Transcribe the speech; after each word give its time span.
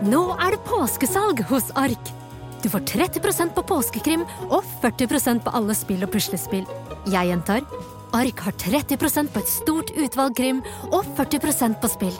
Nå 0.00 0.20
er 0.40 0.54
det 0.54 0.62
påskesalg 0.64 1.42
hos 1.50 1.66
Ark! 1.76 2.10
Du 2.62 2.70
får 2.72 2.86
30% 2.88 3.52
på 3.52 3.62
påskekrim 3.68 4.22
og 4.46 4.64
40% 4.80 5.42
på 5.44 5.52
alle 5.52 5.74
spill 5.76 6.06
og 6.06 6.12
puslespill. 6.14 6.64
Jeg 7.12 7.28
gjentar 7.28 7.66
Ark 8.16 8.40
har 8.46 8.54
30% 8.56 9.28
på 9.28 9.42
et 9.42 9.50
stort 9.52 9.90
utvalg 9.92 10.38
krim 10.38 10.62
og 10.88 11.04
40% 11.18 11.76
på 11.82 11.90
spill. 11.92 12.16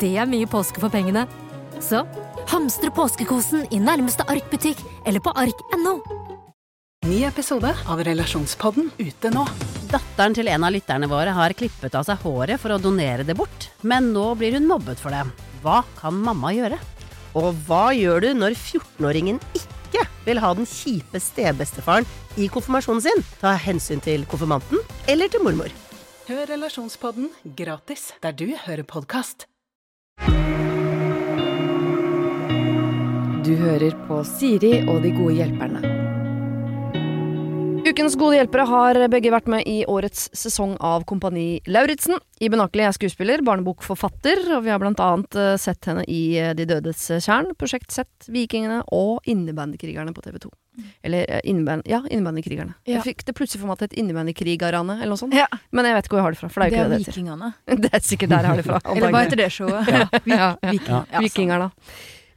Det 0.00 0.14
er 0.16 0.30
mye 0.30 0.48
påske 0.48 0.80
for 0.80 0.92
pengene. 0.92 1.26
Så 1.84 2.06
hamstre 2.48 2.88
påskekosen 2.96 3.66
i 3.68 3.82
nærmeste 3.84 4.24
Ark-butikk 4.24 4.80
eller 5.04 5.20
på 5.20 5.34
ark.no. 5.36 5.98
Ny 7.04 7.18
episode 7.28 7.68
av 7.68 8.00
Relasjonspodden 8.06 8.94
ute 8.96 9.32
nå. 9.34 9.44
Datteren 9.92 10.38
til 10.38 10.48
en 10.48 10.64
av 10.64 10.72
lytterne 10.72 11.08
våre 11.10 11.36
har 11.36 11.56
klippet 11.58 12.00
av 12.00 12.08
seg 12.08 12.24
håret 12.24 12.60
for 12.62 12.72
å 12.72 12.80
donere 12.80 13.28
det 13.28 13.36
bort, 13.36 13.68
men 13.84 14.08
nå 14.16 14.30
blir 14.40 14.56
hun 14.56 14.68
mobbet 14.72 15.00
for 15.00 15.12
det. 15.12 15.26
Hva 15.60 15.82
kan 16.00 16.16
mamma 16.16 16.54
gjøre? 16.56 16.80
Og 17.38 17.52
hva 17.66 17.90
gjør 17.94 18.24
du 18.24 18.30
når 18.34 18.56
14-åringen 18.56 19.38
ikke 19.54 20.02
vil 20.26 20.40
ha 20.42 20.50
den 20.56 20.66
kjipe 20.68 21.20
stebestefaren 21.22 22.08
i 22.40 22.48
konfirmasjonen 22.50 23.04
sin? 23.04 23.22
Ta 23.42 23.54
hensyn 23.58 24.02
til 24.02 24.26
konfirmanten 24.30 24.82
eller 25.10 25.30
til 25.30 25.44
mormor. 25.46 25.70
Hør 26.30 26.44
Relasjonspodden 26.50 27.30
gratis 27.58 28.10
der 28.22 28.34
du 28.34 28.50
hører 28.66 28.86
podkast. 28.86 29.46
Du 33.40 33.56
hører 33.56 33.96
på 34.06 34.20
Siri 34.28 34.84
og 34.86 35.02
de 35.02 35.10
gode 35.16 35.40
hjelperne. 35.40 35.99
Ukens 37.80 38.12
gode 38.20 38.36
hjelpere 38.36 38.66
har 38.68 38.98
begge 39.08 39.30
vært 39.32 39.46
med 39.48 39.64
i 39.64 39.78
årets 39.88 40.26
sesong 40.36 40.74
av 40.84 41.06
Kompani 41.08 41.62
Lauritzen. 41.64 42.18
Iben 42.44 42.60
Akeli 42.60 42.84
er 42.84 42.92
skuespiller, 42.92 43.40
barnebokforfatter, 43.46 44.42
og 44.52 44.66
vi 44.66 44.72
har 44.72 44.80
blant 44.82 45.00
annet 45.00 45.38
eh, 45.40 45.54
sett 45.60 45.88
henne 45.88 46.04
i 46.04 46.36
eh, 46.36 46.52
De 46.58 46.66
dødes 46.68 47.00
tjern, 47.24 47.48
Prosjekt 47.58 47.88
Z, 47.94 48.04
Vikingene 48.28 48.82
og 48.92 49.24
Innebandykrigerne 49.24 50.12
på 50.12 50.24
TV 50.26 50.36
2. 50.44 50.52
Eller 51.08 51.24
eh, 51.24 51.40
inneband, 51.48 51.88
ja, 51.88 52.02
Innebandykrigerne. 52.04 52.76
Ja. 52.84 52.98
Jeg 52.98 53.06
fikk 53.08 53.26
det 53.30 53.36
plutselig 53.40 53.64
for 53.64 53.72
meg 53.72 53.80
til 53.80 53.88
et 53.88 53.98
Innebandykrigarane 54.04 55.00
eller 55.00 55.14
noe 55.14 55.24
sånt. 55.24 55.36
Ja. 55.36 55.48
Men 55.72 55.88
jeg 55.88 55.96
vet 55.96 56.08
ikke 56.08 56.18
hvor 56.18 56.22
jeg 56.22 56.28
har 56.28 56.36
det 56.36 56.42
fra, 56.44 56.52
for 56.52 56.60
det 56.60 56.68
er 56.68 56.70
jo 56.70 56.76
ikke 56.76 56.84
det 56.84 56.92
det 56.92 57.02
heter. 57.02 57.16
Vikingene. 57.16 57.52
Det 57.86 57.94
er 57.96 58.08
sikkert 58.12 58.34
der 58.36 58.44
jeg 58.44 58.52
har 58.52 58.60
det 58.60 58.68
fra. 58.68 58.80
Eller 58.94 59.14
hva 59.16 59.24
heter 59.24 59.40
det 59.40 59.52
showet? 59.56 59.88
Ja, 59.88 60.04
ja, 60.36 61.30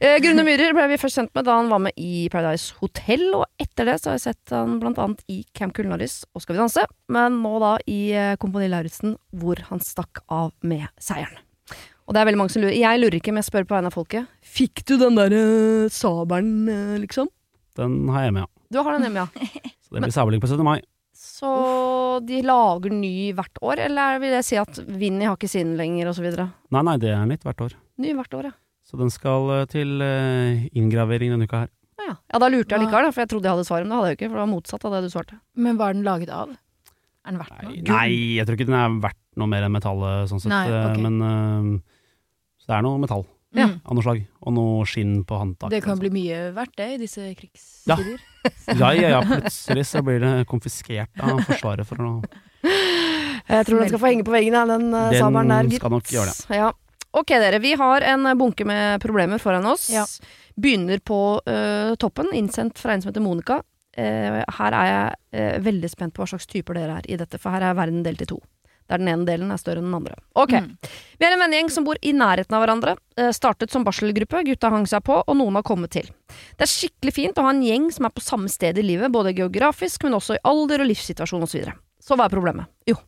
Eh, 0.02 0.16
Grunne 0.22 0.42
Myhrer 0.42 0.74
ble 0.74 0.88
vi 0.90 0.98
først 0.98 1.20
kjent 1.20 1.30
med 1.36 1.46
da 1.46 1.54
han 1.60 1.70
var 1.70 1.80
med 1.86 1.94
i 2.00 2.26
Paradise 2.32 2.74
Hotel, 2.80 3.28
og 3.36 3.44
etter 3.62 3.86
det 3.86 4.00
så 4.00 4.10
har 4.10 4.18
jeg 4.18 4.24
sett 4.26 4.54
han 4.54 4.80
blant 4.82 4.98
annet 4.98 5.22
i 5.30 5.44
Camp 5.54 5.74
Kulinaris 5.76 6.24
og 6.34 6.42
Skal 6.42 6.56
vi 6.56 6.62
danse, 6.64 6.82
men 7.14 7.38
nå 7.44 7.52
da 7.62 7.76
i 7.90 8.00
eh, 8.10 8.34
Kompani 8.42 8.66
Lauritzen, 8.72 9.14
hvor 9.38 9.62
han 9.70 9.82
stakk 9.84 10.24
av 10.32 10.50
med 10.66 10.88
seieren. 10.98 11.38
Og 12.04 12.12
det 12.12 12.20
er 12.20 12.28
veldig 12.28 12.40
mange 12.42 12.52
som 12.52 12.60
lurer. 12.60 12.76
Jeg 12.76 13.00
lurer 13.00 13.16
ikke, 13.16 13.32
men 13.32 13.40
jeg 13.40 13.48
spør 13.48 13.68
på 13.68 13.76
vegne 13.78 13.88
av 13.88 13.94
folket. 13.94 14.32
Fikk 14.44 14.82
du 14.90 14.98
den 15.00 15.16
derre 15.16 15.44
sabelen, 15.94 16.66
uh, 16.68 16.96
liksom? 17.00 17.30
Den 17.78 17.94
har 18.12 18.26
jeg 18.26 18.34
med, 18.36 18.44
ja. 18.44 18.66
Du 18.74 18.80
har 18.82 18.98
den 18.98 19.06
hjemme, 19.06 19.24
ja. 19.24 19.46
Så 19.86 19.94
det 19.94 20.02
blir 20.04 20.12
sabling 20.12 20.42
på 20.42 20.50
17. 20.50 20.60
mai. 20.66 20.82
Så 21.16 21.54
de 22.26 22.42
lager 22.44 22.92
ny 22.92 23.30
hvert 23.36 23.62
år, 23.64 23.86
eller 23.86 24.20
vil 24.20 24.36
jeg 24.36 24.46
si 24.50 24.58
at 24.60 24.82
Vinni 24.84 25.24
har 25.30 25.38
ikke 25.38 25.48
sin 25.54 25.72
lenger, 25.78 26.10
og 26.10 26.18
så 26.18 26.26
videre? 26.26 26.50
Nei, 26.74 26.84
nei, 26.90 26.98
det 27.00 27.14
er 27.14 27.24
nytt 27.30 27.46
hvert 27.46 27.64
år. 27.64 27.78
Ny 28.04 28.12
hvert 28.18 28.36
år, 28.36 28.50
ja. 28.50 28.56
Så 28.84 28.98
den 29.00 29.10
skal 29.12 29.48
eh, 29.60 29.64
til 29.72 30.02
eh, 30.04 30.66
inngravering 30.76 31.32
denne 31.34 31.48
uka 31.48 31.64
her. 31.64 31.70
Ja, 32.04 32.16
ja 32.18 32.38
da 32.42 32.48
lurte 32.52 32.74
jeg 32.76 32.84
likevel, 32.84 33.06
da, 33.08 33.12
for 33.14 33.22
jeg 33.24 33.30
trodde 33.32 33.48
jeg 33.48 33.54
hadde 33.56 33.66
svaret, 33.68 33.86
men 33.86 33.94
det 33.94 33.98
hadde 34.00 34.10
jeg 34.10 34.16
jo 34.16 34.18
ikke, 34.20 34.28
for 34.28 34.36
det 34.38 34.42
var 34.44 34.50
motsatt 34.52 34.84
av 34.84 34.96
det 34.96 35.02
du 35.06 35.12
svarte. 35.14 35.38
Men 35.56 35.78
hva 35.80 35.88
er 35.88 35.96
den 35.96 36.04
laget 36.04 36.32
av? 36.34 36.50
Er 37.24 37.32
den 37.32 37.40
verdt 37.40 37.62
noe? 37.64 37.76
nei, 37.88 38.08
jeg 38.36 38.44
tror 38.44 38.58
ikke 38.58 38.66
den 38.68 38.76
er 38.76 38.98
verdt 39.06 39.20
noe 39.40 39.48
mer 39.48 39.64
enn 39.64 39.72
metallet, 39.72 40.28
sånn 40.28 40.42
sett. 40.44 40.52
Nei, 40.52 40.66
okay. 40.68 41.00
Men 41.06 41.16
eh, 41.24 41.70
Så 42.60 42.68
det 42.68 42.76
er 42.76 42.84
noe 42.84 43.00
metall 43.00 43.24
Ja. 43.54 43.68
Mm. 43.70 43.74
av 43.86 43.94
noe 43.96 44.02
slag. 44.04 44.20
Og 44.44 44.52
noe 44.58 44.84
skinn 44.90 45.14
på 45.24 45.38
håndtaket. 45.40 45.72
Det 45.78 45.80
kan 45.86 45.98
bli 46.02 46.10
mye 46.12 46.38
verdt, 46.56 46.74
det, 46.76 46.88
i 46.96 47.00
disse 47.06 47.30
krigstider. 47.38 48.12
Ja. 48.12 48.20
Ja, 48.76 48.90
ja, 48.92 49.08
ja, 49.14 49.20
plutselig 49.24 49.86
så 49.88 50.02
blir 50.04 50.18
det 50.20 50.30
konfiskert 50.50 51.16
av 51.24 51.38
Forsvaret 51.46 51.86
for 51.88 51.96
noe. 52.04 52.20
Jeg 53.48 53.64
tror 53.64 53.80
den 53.80 53.88
skal 53.88 54.00
få 54.02 54.10
henge 54.10 54.24
på 54.26 54.34
veggen, 54.34 54.52
ja, 54.56 54.66
den 54.68 54.90
Den 54.92 55.16
sabelen 55.16 55.48
der, 55.52 55.68
gitt. 55.70 55.80
skal 55.80 55.92
nok 55.94 56.10
gjøre 56.12 56.28
det. 56.34 56.58
Ja. 56.58 56.68
Ok, 57.14 57.28
dere. 57.28 57.60
Vi 57.62 57.74
har 57.78 58.00
en 58.00 58.26
bunke 58.38 58.64
med 58.66 59.02
problemer 59.02 59.38
foran 59.38 59.66
oss. 59.70 59.86
Ja. 59.90 60.02
Begynner 60.54 60.98
på 60.98 61.40
uh, 61.46 61.94
toppen, 61.94 62.32
innsendt 62.34 62.78
fra 62.78 62.92
en 62.94 63.02
som 63.02 63.12
heter 63.12 63.22
Monica. 63.22 63.60
Uh, 63.94 64.40
her 64.58 64.74
er 64.74 64.88
jeg 64.90 65.14
uh, 65.38 65.60
veldig 65.62 65.90
spent 65.92 66.14
på 66.16 66.24
hva 66.24 66.32
slags 66.32 66.50
typer 66.50 66.74
dere 66.74 66.98
er 66.98 67.06
i 67.06 67.18
dette, 67.20 67.38
for 67.38 67.54
her 67.54 67.68
er 67.68 67.78
verden 67.78 68.02
delt 68.02 68.26
i 68.26 68.28
to. 68.32 68.40
Der 68.90 68.98
den 68.98 69.12
ene 69.12 69.28
delen 69.28 69.54
er 69.54 69.62
større 69.62 69.78
enn 69.78 69.86
den 69.92 69.96
andre. 70.00 70.18
Ok. 70.34 70.56
Mm. 70.58 70.74
Vi 71.22 71.28
er 71.28 71.36
en 71.36 71.44
vennegjeng 71.44 71.70
som 71.72 71.86
bor 71.86 72.02
i 72.02 72.12
nærheten 72.18 72.58
av 72.58 72.66
hverandre. 72.66 72.98
Startet 73.32 73.72
som 73.72 73.86
barselgruppe, 73.86 74.42
gutta 74.50 74.74
hang 74.74 74.84
seg 74.90 75.06
på, 75.06 75.22
og 75.22 75.38
noen 75.38 75.56
har 75.56 75.64
kommet 75.64 75.94
til. 75.94 76.10
Det 76.58 76.66
er 76.66 76.72
skikkelig 76.74 77.14
fint 77.14 77.40
å 77.40 77.46
ha 77.46 77.54
en 77.54 77.62
gjeng 77.64 77.88
som 77.94 78.10
er 78.10 78.12
på 78.12 78.26
samme 78.26 78.50
sted 78.52 78.76
i 78.76 78.84
livet, 78.84 79.14
både 79.14 79.32
geografisk, 79.38 80.04
men 80.04 80.18
også 80.18 80.36
i 80.36 80.44
alder 80.50 80.84
og 80.84 80.90
livssituasjon 80.90 81.46
osv. 81.46 81.54
Så, 81.54 81.62
videre. 81.62 81.78
så 82.02 82.18
hva 82.18 82.26
er 82.26 82.36
problemet? 82.36 82.74
Jo, 82.90 82.98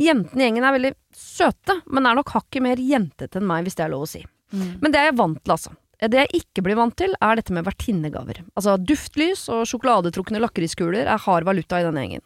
jentene 0.00 0.42
i 0.42 0.46
gjengen 0.48 0.66
er 0.66 0.76
veldig 0.76 0.92
søte, 1.16 1.78
men 1.86 2.08
er 2.08 2.18
nok 2.18 2.34
hakket 2.34 2.64
mer 2.64 2.82
jentete 2.82 3.40
enn 3.40 3.48
meg, 3.48 3.66
hvis 3.66 3.78
det 3.78 3.86
er 3.86 3.94
lov 3.94 4.06
å 4.06 4.10
si. 4.10 4.24
Mm. 4.52 4.82
Men 4.82 4.92
det 4.92 5.00
er 5.00 5.10
jeg 5.10 5.18
vant 5.20 5.40
til, 5.40 5.54
altså. 5.56 5.76
Det 6.02 6.18
jeg 6.18 6.40
ikke 6.40 6.64
blir 6.66 6.78
vant 6.80 6.96
til, 6.98 7.12
er 7.22 7.38
dette 7.38 7.54
med 7.54 7.66
vertinnegaver. 7.66 8.40
Altså, 8.58 8.74
duftlys 8.74 9.44
og 9.54 9.68
sjokoladetrukne 9.70 10.40
lakriskuler 10.42 11.06
er 11.06 11.22
hard 11.28 11.46
valuta 11.46 11.78
i 11.78 11.86
denne 11.86 12.02
gjengen. 12.02 12.24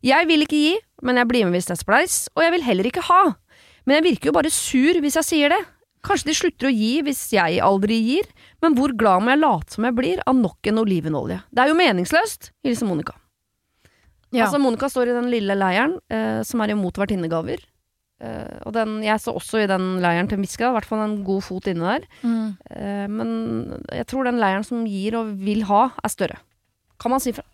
Jeg 0.00 0.28
vil 0.30 0.46
ikke 0.46 0.56
gi, 0.56 0.72
men 1.04 1.20
jeg 1.20 1.28
blir 1.28 1.44
med 1.44 1.58
hvis 1.58 1.68
det 1.68 1.76
er 1.76 1.82
spleis, 1.82 2.16
og 2.32 2.46
jeg 2.46 2.54
vil 2.54 2.64
heller 2.64 2.88
ikke 2.88 3.04
ha. 3.10 3.20
Men 3.84 3.98
jeg 3.98 4.06
virker 4.08 4.30
jo 4.30 4.36
bare 4.38 4.52
sur 4.54 4.96
hvis 5.04 5.20
jeg 5.20 5.28
sier 5.28 5.52
det. 5.52 5.60
Kanskje 6.00 6.30
de 6.30 6.36
slutter 6.38 6.70
å 6.70 6.72
gi 6.72 6.92
hvis 7.04 7.26
jeg 7.34 7.60
aldri 7.60 7.98
gir, 8.00 8.28
men 8.64 8.72
hvor 8.78 8.94
glad 8.96 9.20
må 9.20 9.34
jeg 9.34 9.42
late 9.42 9.76
som 9.76 9.84
jeg 9.84 9.98
blir 9.98 10.22
av 10.24 10.38
nok 10.38 10.70
en 10.72 10.80
olivenolje? 10.80 11.42
Det 11.52 11.60
er 11.60 11.72
jo 11.74 11.76
meningsløst! 11.76 12.54
Hilsen 12.64 12.88
Monica. 12.88 13.19
Ja. 14.30 14.46
Altså, 14.46 14.60
Monica 14.62 14.88
står 14.90 15.10
i 15.10 15.16
den 15.16 15.30
lille 15.32 15.56
leiren 15.58 15.98
eh, 16.12 16.40
som 16.46 16.62
er 16.62 16.74
imot 16.74 16.98
vertinnegaver. 17.00 17.62
Eh, 18.20 18.58
og 18.68 18.74
den, 18.76 18.98
jeg 19.02 19.22
står 19.22 19.38
også 19.40 19.62
i 19.62 19.70
den 19.70 19.94
leiren 20.04 20.28
til 20.30 20.38
en 20.38 20.44
viss 20.44 20.58
grad, 20.60 20.74
i 20.74 20.78
hvert 20.78 20.90
fall 20.90 21.02
en 21.04 21.20
god 21.26 21.42
fot 21.46 21.70
inne 21.70 21.96
der. 21.96 22.06
Mm. 22.22 22.44
Eh, 22.76 23.06
men 23.10 23.32
jeg 23.96 24.06
tror 24.10 24.28
den 24.28 24.40
leiren 24.42 24.66
som 24.66 24.84
gir 24.86 25.18
og 25.18 25.32
vil 25.40 25.64
ha, 25.70 25.88
er 26.04 26.12
større. 26.12 26.38
Kan 27.00 27.14
man 27.14 27.24
si 27.24 27.34
fra? 27.36 27.46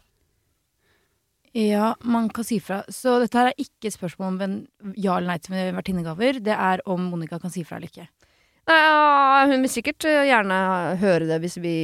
ja, 1.56 1.94
man 2.04 2.28
kan 2.28 2.44
si 2.44 2.58
fra. 2.60 2.82
Så 2.92 3.16
dette 3.22 3.38
her 3.38 3.48
er 3.48 3.62
ikke 3.62 3.88
et 3.88 3.96
spørsmål 3.96 4.34
om 4.34 4.40
en 4.44 4.56
ja 5.00 5.16
eller 5.16 5.30
nei 5.32 5.38
til 5.40 5.72
vertinnegaver. 5.76 6.40
Det 6.44 6.52
er 6.52 6.82
om 6.84 7.06
Monica 7.12 7.38
kan 7.40 7.52
si 7.52 7.64
fra 7.64 7.78
eller 7.78 7.88
ikke. 7.88 8.08
Ja, 8.66 9.44
hun 9.46 9.62
vil 9.62 9.70
sikkert 9.70 10.04
eh, 10.10 10.24
gjerne 10.26 10.56
høre 10.98 11.26
det 11.28 11.36
hvis 11.44 11.54
vi, 11.62 11.74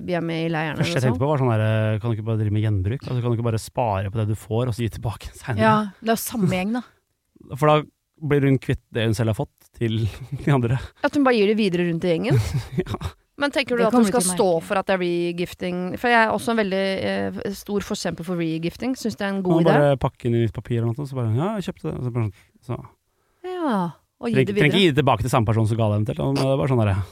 vi 0.00 0.14
er 0.16 0.22
med 0.24 0.46
i 0.46 0.52
leiren. 0.52 0.78
Første 0.80 0.96
jeg 0.96 1.04
tenkte 1.04 1.20
på 1.20 1.28
var 1.28 1.42
sånn 1.42 1.50
der, 1.52 1.64
eh, 1.66 1.96
kan 2.00 2.08
du 2.12 2.16
ikke 2.16 2.28
bare 2.30 2.40
drive 2.40 2.54
med 2.56 2.64
gjenbruk? 2.64 3.02
Altså, 3.04 3.18
kan 3.20 3.26
du 3.34 3.36
ikke 3.36 3.48
bare 3.50 3.60
spare 3.60 4.12
på 4.12 4.20
det 4.22 4.30
du 4.30 4.38
får, 4.38 4.70
og 4.70 4.76
så 4.76 4.86
gi 4.86 4.92
tilbake 4.94 5.34
senere? 5.36 5.60
Ja, 5.60 5.74
det 6.00 6.08
er 6.14 6.16
jo 6.16 6.22
samme 6.24 6.48
gjeng, 6.56 6.78
da. 6.78 6.84
For 7.60 7.68
da 7.68 7.76
blir 8.24 8.46
hun 8.48 8.56
kvitt 8.62 8.80
det 8.94 9.04
hun 9.04 9.16
selv 9.18 9.34
har 9.34 9.38
fått, 9.42 9.68
til 9.76 10.06
de 10.46 10.54
andre. 10.54 10.78
At 11.04 11.18
hun 11.18 11.26
bare 11.26 11.36
gir 11.36 11.52
det 11.52 11.58
videre 11.60 11.90
rundt 11.90 12.08
i 12.08 12.14
gjengen. 12.14 12.40
Ja. 12.84 13.12
Men 13.34 13.50
tenker 13.50 13.74
du 13.74 13.82
at 13.82 13.90
hun 13.90 14.04
skal 14.06 14.22
stå 14.22 14.44
for 14.62 14.78
at 14.78 14.86
det 14.86 14.94
er 14.94 15.00
regifting? 15.02 15.78
For 15.98 16.06
jeg 16.06 16.22
er 16.22 16.30
også 16.30 16.52
en 16.52 16.60
veldig 16.60 16.82
eh, 17.10 17.38
stor 17.58 17.82
forkjemper 17.82 18.22
for 18.28 18.38
regifting. 18.38 18.92
Syns 18.94 19.18
det 19.18 19.26
er 19.26 19.32
en 19.32 19.40
god 19.42 19.64
idé. 19.64 19.72
bare 19.72 19.96
pakke 19.98 20.28
inn 20.28 20.36
i 20.38 20.44
nytt 20.44 20.54
papir 20.54 20.78
eller 20.78 20.92
noe, 20.94 21.08
så 21.10 21.18
bare 21.18 21.32
Ja, 21.34 21.48
jeg 21.58 21.66
kjøpte 21.66 21.88
det. 21.88 21.94
Så 22.06 22.12
bare, 22.14 22.28
sånn, 22.62 22.86
så. 22.86 23.50
Ja, 23.50 23.80
og 24.20 24.28
gi 24.30 24.34
det 24.34 24.46
videre. 24.46 24.60
trenger 24.62 24.74
ikke 24.74 24.84
gi 24.84 24.90
det 24.92 24.98
tilbake 25.02 25.22
til 25.22 25.30
samme 25.30 25.46
person 25.46 25.66
som 25.66 25.76
ga 25.76 25.88
det 25.90 25.96
eventuelt. 26.00 26.36
Det 26.38 26.44
er 26.44 26.56
bare 26.60 26.68
sånn 26.68 26.84
der, 26.86 27.02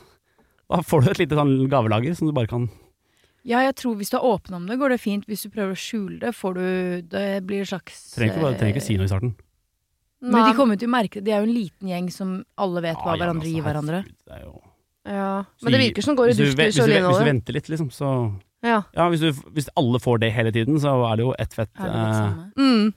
Da 0.70 0.80
får 0.82 1.02
du 1.04 1.10
et 1.10 1.18
lite 1.18 1.36
sånn 1.36 1.68
gavelager 1.68 2.14
som 2.16 2.26
du 2.26 2.32
bare 2.32 2.46
kan 2.48 2.68
Ja, 3.44 3.58
jeg 3.66 3.74
tror 3.74 3.96
hvis 3.98 4.10
du 4.10 4.16
er 4.16 4.22
åpen 4.24 4.54
om 4.54 4.66
det, 4.66 4.78
går 4.78 4.90
det 4.94 5.00
fint. 5.00 5.24
Hvis 5.26 5.42
du 5.42 5.50
prøver 5.50 5.72
å 5.74 5.78
skjule 5.78 6.20
det, 6.20 6.30
får 6.34 6.54
du 6.54 7.02
Det 7.10 7.42
blir 7.46 7.58
en 7.60 7.66
slags 7.66 8.14
Trenger 8.14 8.34
ikke, 8.36 8.42
bare, 8.42 8.58
trenger 8.58 8.76
ikke 8.76 8.86
si 8.86 8.96
noe 8.96 9.04
i 9.04 9.12
starten. 9.12 9.34
Men 10.22 10.46
de 10.46 10.54
kommer 10.54 10.78
til 10.78 10.86
å 10.86 10.92
merke 10.94 11.18
det. 11.18 11.24
De 11.26 11.32
er 11.34 11.42
jo 11.42 11.48
en 11.50 11.54
liten 11.56 11.88
gjeng 11.90 12.10
som 12.14 12.44
alle 12.56 12.80
vet 12.80 12.94
hva 12.96 13.04
Ja, 13.10 13.16
ja, 13.16 13.18
hverandre 13.24 13.42
altså, 13.42 13.54
gir 13.56 13.62
hverandre. 13.66 13.98
herregud, 14.04 14.16
det 14.24 14.34
er 14.38 14.42
jo- 14.46 14.62
ja. 15.04 15.44
Så 15.58 15.64
Men 15.66 15.72
det 15.72 15.80
virker 15.82 16.02
som 16.06 16.14
det 16.14 16.20
går 16.22 16.28
i 16.28 16.30
hvis 16.30 16.36
du 16.36 16.42
ve- 16.44 16.48
duftlys 16.52 16.74
hvis 16.78 16.86
du 16.86 17.08
Hvis 17.08 17.18
du 17.18 17.24
venter 17.32 17.52
litt, 17.52 17.68
liksom, 17.68 17.88
så 17.90 18.40
Ja. 18.62 18.82
Ja, 18.94 19.08
hvis, 19.10 19.18
du, 19.18 19.32
hvis 19.50 19.68
alle 19.76 19.98
får 19.98 20.20
det 20.20 20.32
hele 20.32 20.52
tiden, 20.52 20.78
så 20.78 20.94
er 21.12 21.16
det 21.16 21.24
jo 21.26 21.34
ett 21.36 21.52
fett. 21.52 21.74
Det 21.74 21.90
Eh, 21.90 22.34
mm. 22.56 22.94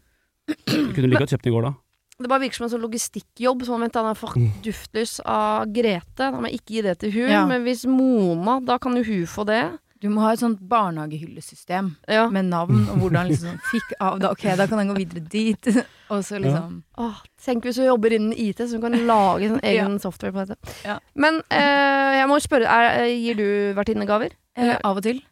Kunne 0.93 1.01
du 1.01 1.07
like 1.09 1.19
godt 1.25 1.31
kjøpt 1.33 1.41
den 1.41 1.53
i 1.53 1.55
går, 1.57 1.63
da. 1.63 1.73
Det 2.21 2.29
bare 2.31 2.45
virker 2.45 2.55
som 2.61 2.65
en 2.69 2.71
sånn 2.71 2.83
logistikkjobb. 2.85 3.65
Sånn, 3.67 3.81
vent, 3.83 3.97
han 3.99 4.07
er 4.13 4.15
fuck 4.19 4.35
duftløs 4.37 4.61
duftlys 4.63 5.15
av 5.27 5.65
Grete. 5.75 6.15
Da 6.17 6.31
må 6.31 6.47
jeg 6.47 6.61
ikke 6.61 6.75
gi 6.77 6.83
det 6.85 6.93
til 7.01 7.11
hun. 7.11 7.29
Ja. 7.33 7.41
Men 7.49 7.65
hvis 7.67 7.83
Mona, 7.91 8.59
da 8.63 8.77
kan 8.79 8.95
jo 8.95 9.03
hun 9.03 9.25
få 9.27 9.43
det. 9.49 9.63
Du 10.03 10.09
må 10.11 10.21
ha 10.21 10.33
et 10.35 10.39
sånt 10.39 10.59
barnehagehyllesystem 10.69 11.95
Ja. 12.11 12.27
med 12.29 12.45
navn 12.51 12.83
og 12.91 12.97
hvordan 12.99 13.27
liksom 13.29 13.47
sånn, 13.55 13.61
fikk 13.71 13.93
av 13.99 14.19
da, 14.19 14.29
Ok, 14.35 14.43
da 14.59 14.67
kan 14.67 14.77
den 14.77 14.89
gå 14.91 14.97
videre 14.99 15.23
dit. 15.23 15.69
Og 16.13 16.21
så 16.23 16.37
liksom 16.39 16.83
Åh, 17.01 17.21
tenk 17.41 17.63
hvis 17.65 17.79
hun 17.81 17.87
jobber 17.87 18.13
innen 18.13 18.33
IT, 18.37 18.59
så 18.61 18.75
hun 18.77 18.83
kan 18.83 18.97
lage 19.07 19.49
sånn 19.49 19.63
egen 19.63 19.95
software 20.03 20.31
på 20.35 20.43
dette. 20.45 20.75
Ja. 20.85 20.99
Men 21.15 21.39
eh, 21.49 22.19
jeg 22.19 22.27
må 22.29 22.37
spørre, 22.43 22.67
er, 22.69 23.07
gir 23.09 23.39
du 23.39 23.47
vertinnegaver? 23.79 24.35
eh, 24.55 24.75
Av 24.83 24.97
og 24.99 25.03
til. 25.03 25.23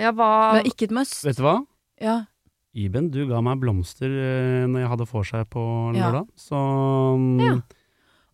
Ja, 0.00 0.12
hva 0.12 0.30
Det 0.56 0.64
er 0.64 0.70
ikke 0.72 0.88
et 0.88 0.96
must. 0.96 1.18
Vet 1.26 1.36
du 1.36 1.42
hva? 1.44 1.58
Ja. 2.00 2.16
Iben, 2.76 3.08
du 3.10 3.22
ga 3.30 3.40
meg 3.40 3.58
blomster 3.62 4.06
eh, 4.12 4.66
når 4.68 4.82
jeg 4.84 4.90
hadde 4.92 5.06
vorset 5.08 5.48
på 5.52 5.62
Ja. 5.96 6.10
lørdag, 6.10 6.28
så 6.36 6.60
mm, 7.16 7.40
Ja. 7.40 7.54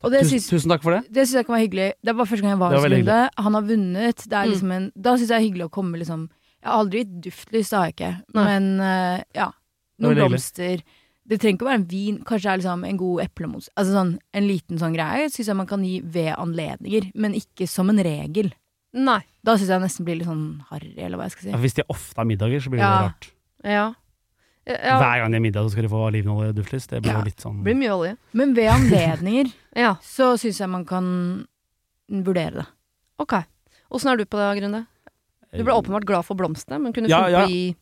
Og 0.02 0.10
det 0.10 0.24
Tusen, 0.26 0.66
takk 0.68 0.82
for 0.82 0.96
det. 0.96 1.12
det 1.14 1.28
syns 1.28 1.36
jeg 1.38 1.46
kan 1.46 1.54
være 1.54 1.66
hyggelig. 1.68 1.92
Det 2.02 2.10
er 2.10 2.16
bare 2.18 2.26
første 2.26 2.42
gang 2.42 2.50
jeg 2.56 2.58
var 2.58 2.72
hos 2.74 2.88
Lunde. 2.90 3.18
Han 3.38 3.54
har 3.54 3.62
vunnet. 3.62 4.16
Det 4.26 4.32
er 4.34 4.46
Mm. 4.46 4.50
liksom 4.50 4.72
en, 4.74 4.92
da 4.98 5.10
syns 5.14 5.20
jeg 5.20 5.28
det 5.28 5.36
er 5.38 5.46
hyggelig 5.46 5.66
å 5.68 5.70
komme 5.70 5.98
liksom 5.98 6.28
Jeg 6.62 6.70
har 6.70 6.78
aldri 6.78 6.98
gitt 7.04 7.20
duftlys, 7.22 7.70
det 7.70 7.76
har 7.78 7.86
jeg 7.86 7.94
ikke. 7.94 8.10
Nei. 8.34 8.44
Men 8.44 8.80
uh, 8.80 9.22
ja. 9.34 9.48
Noen 10.00 10.14
det 10.14 10.26
blomster. 10.28 10.82
Det 11.26 11.38
trenger 11.40 11.54
ikke 11.58 11.66
å 11.66 11.70
være 11.70 11.80
en 11.80 11.86
vin. 11.90 12.18
Kanskje 12.22 12.42
det 12.42 12.52
er 12.52 12.58
liksom 12.62 12.84
en 12.86 12.96
god 12.98 13.20
eplemos. 13.24 13.68
Altså 13.76 13.92
sånn, 13.96 14.12
en 14.34 14.46
liten 14.46 14.78
sånn 14.78 14.94
greie 14.94 15.26
syns 15.30 15.46
jeg 15.50 15.56
man 15.56 15.66
kan 15.70 15.82
gi 15.86 16.00
ved 16.02 16.34
anledninger, 16.36 17.10
men 17.14 17.34
ikke 17.34 17.66
som 17.70 17.90
en 17.90 17.98
regel. 17.98 18.52
Nei. 18.94 19.20
Da 19.42 19.54
syns 19.56 19.68
jeg 19.74 19.80
nesten 19.82 20.04
blir 20.06 20.18
litt 20.18 20.26
sånn 20.28 20.62
harry, 20.70 20.94
eller 20.98 21.16
hva 21.18 21.24
jeg 21.30 21.32
skal 21.32 21.42
si. 21.42 21.50
Ja, 21.50 21.58
hvis 21.58 21.74
de 21.74 21.82
ofte 21.88 22.16
har 22.16 22.24
middager, 22.26 22.60
så 22.62 22.70
blir 22.70 22.78
det 22.82 22.90
Ja. 22.90 23.02
rart. 23.06 23.30
Ja. 23.64 23.94
Ja. 24.66 24.98
Hver 25.00 25.18
gang 25.22 25.32
det 25.32 25.38
er 25.40 25.42
middag, 25.46 25.64
så 25.66 25.72
skal 25.74 25.82
de 25.86 25.90
få 25.90 26.02
olivenoljeduftlys. 26.08 26.86
Det 26.88 27.00
blir 27.02 27.12
Ja. 27.12 27.18
jo 27.18 27.24
litt 27.26 27.40
sånn 27.42 27.56
Det 27.58 27.64
blir 27.64 27.78
mye 27.80 27.94
olje. 27.96 28.16
Men 28.32 28.54
ved 28.54 28.68
anledninger 28.70 29.52
Ja, 29.76 29.94
så 30.02 30.34
syns 30.38 30.60
jeg 30.60 30.68
man 30.70 30.84
kan 30.84 31.46
vurdere 32.08 32.52
det. 32.62 32.66
ok. 33.18 33.34
Åssen 33.92 34.12
er 34.12 34.16
du 34.16 34.24
på 34.24 34.38
det, 34.38 34.60
Grunde? 34.62 34.86
Du 35.52 35.62
ble 35.64 35.72
åpenbart 35.74 36.06
glad 36.08 36.24
for 36.24 36.34
blomstene, 36.38 36.78
men 36.80 36.92
kunne 36.92 37.08
Ja, 37.08 37.24
funnet 37.28 37.50
i 37.50 37.76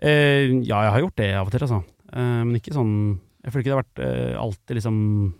Eh, 0.00 0.46
ja, 0.62 0.82
jeg 0.86 0.92
har 0.94 1.00
gjort 1.00 1.16
det 1.16 1.34
av 1.34 1.46
og 1.48 1.50
til, 1.50 1.60
altså. 1.66 1.80
Eh, 2.12 2.42
men 2.46 2.54
ikke 2.60 2.70
sånn 2.72 3.18
Jeg 3.42 3.50
føler 3.52 3.64
ikke 3.64 3.70
det 3.70 3.74
har 3.74 3.82
vært 3.82 4.02
eh, 4.06 4.38
alltid 4.38 4.76
liksom 4.78 5.34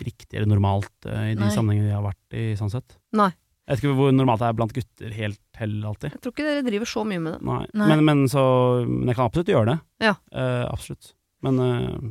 riktig 0.00 0.34
eller 0.38 0.48
normalt 0.50 1.06
eh, 1.06 1.32
i 1.32 1.34
de 1.36 1.40
Nei. 1.44 1.50
sammenhengene 1.54 1.90
jeg 1.90 1.98
har 1.98 2.06
vært 2.08 2.34
i, 2.38 2.44
sånn 2.56 2.70
sett. 2.72 2.96
Nei. 3.12 3.30
Jeg 3.70 3.76
vet 3.76 3.84
ikke 3.84 3.96
hvor 4.00 4.10
normalt 4.12 4.40
det 4.42 4.48
er 4.50 4.56
blant 4.58 4.72
gutter 4.74 5.12
helt 5.14 5.40
heller 5.60 5.90
alltid. 5.92 6.10
Jeg 6.16 6.20
tror 6.24 6.32
ikke 6.34 6.46
dere 6.48 6.62
driver 6.66 6.88
så 6.90 7.04
mye 7.06 7.20
med 7.22 7.36
det. 7.36 7.42
Nei. 7.46 7.60
Nei. 7.78 7.86
Men, 7.92 8.00
men, 8.08 8.24
så, 8.32 8.42
men 8.88 9.06
jeg 9.12 9.14
kan 9.20 9.28
absolutt 9.30 9.52
gjøre 9.52 9.68
det. 9.70 9.76
Ja. 10.02 10.14
Uh, 10.34 10.64
absolutt. 10.72 11.12
Men 11.46 11.60
uh, 11.62 12.08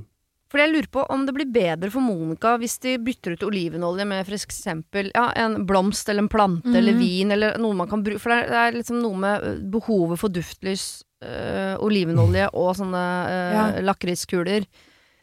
Fordi 0.49 0.63
jeg 0.63 0.71
lurer 0.73 0.87
på 0.95 1.03
om 1.13 1.25
det 1.27 1.33
blir 1.35 1.49
bedre 1.53 1.91
for 1.93 2.01
Monica 2.01 2.53
hvis 2.57 2.77
de 2.81 2.95
bytter 3.05 3.35
ut 3.35 3.43
olivenolje 3.49 4.05
med 4.09 4.23
for 4.25 4.37
eksempel 4.39 5.11
ja, 5.13 5.27
en 5.43 5.59
blomst 5.69 6.07
eller 6.09 6.23
en 6.23 6.31
plante 6.31 6.71
eller 6.73 6.95
Mhm. 6.95 7.03
vin 7.03 7.31
eller 7.35 7.59
noe 7.61 7.75
man 7.77 7.91
kan 7.91 8.01
bruke 8.07 8.23
For 8.23 8.31
det 8.33 8.39
er, 8.39 8.47
det 8.49 8.61
er 8.63 8.77
liksom 8.79 9.01
noe 9.03 9.19
med 9.19 9.69
behovet 9.75 10.17
for 10.23 10.29
duftlys, 10.33 10.87
uh, 11.21 11.75
olivenolje 11.85 12.47
og 12.53 12.71
sånne 12.79 13.03
uh, 13.27 13.51
Ja. 13.59 13.67
lakriskuler. 13.85 14.65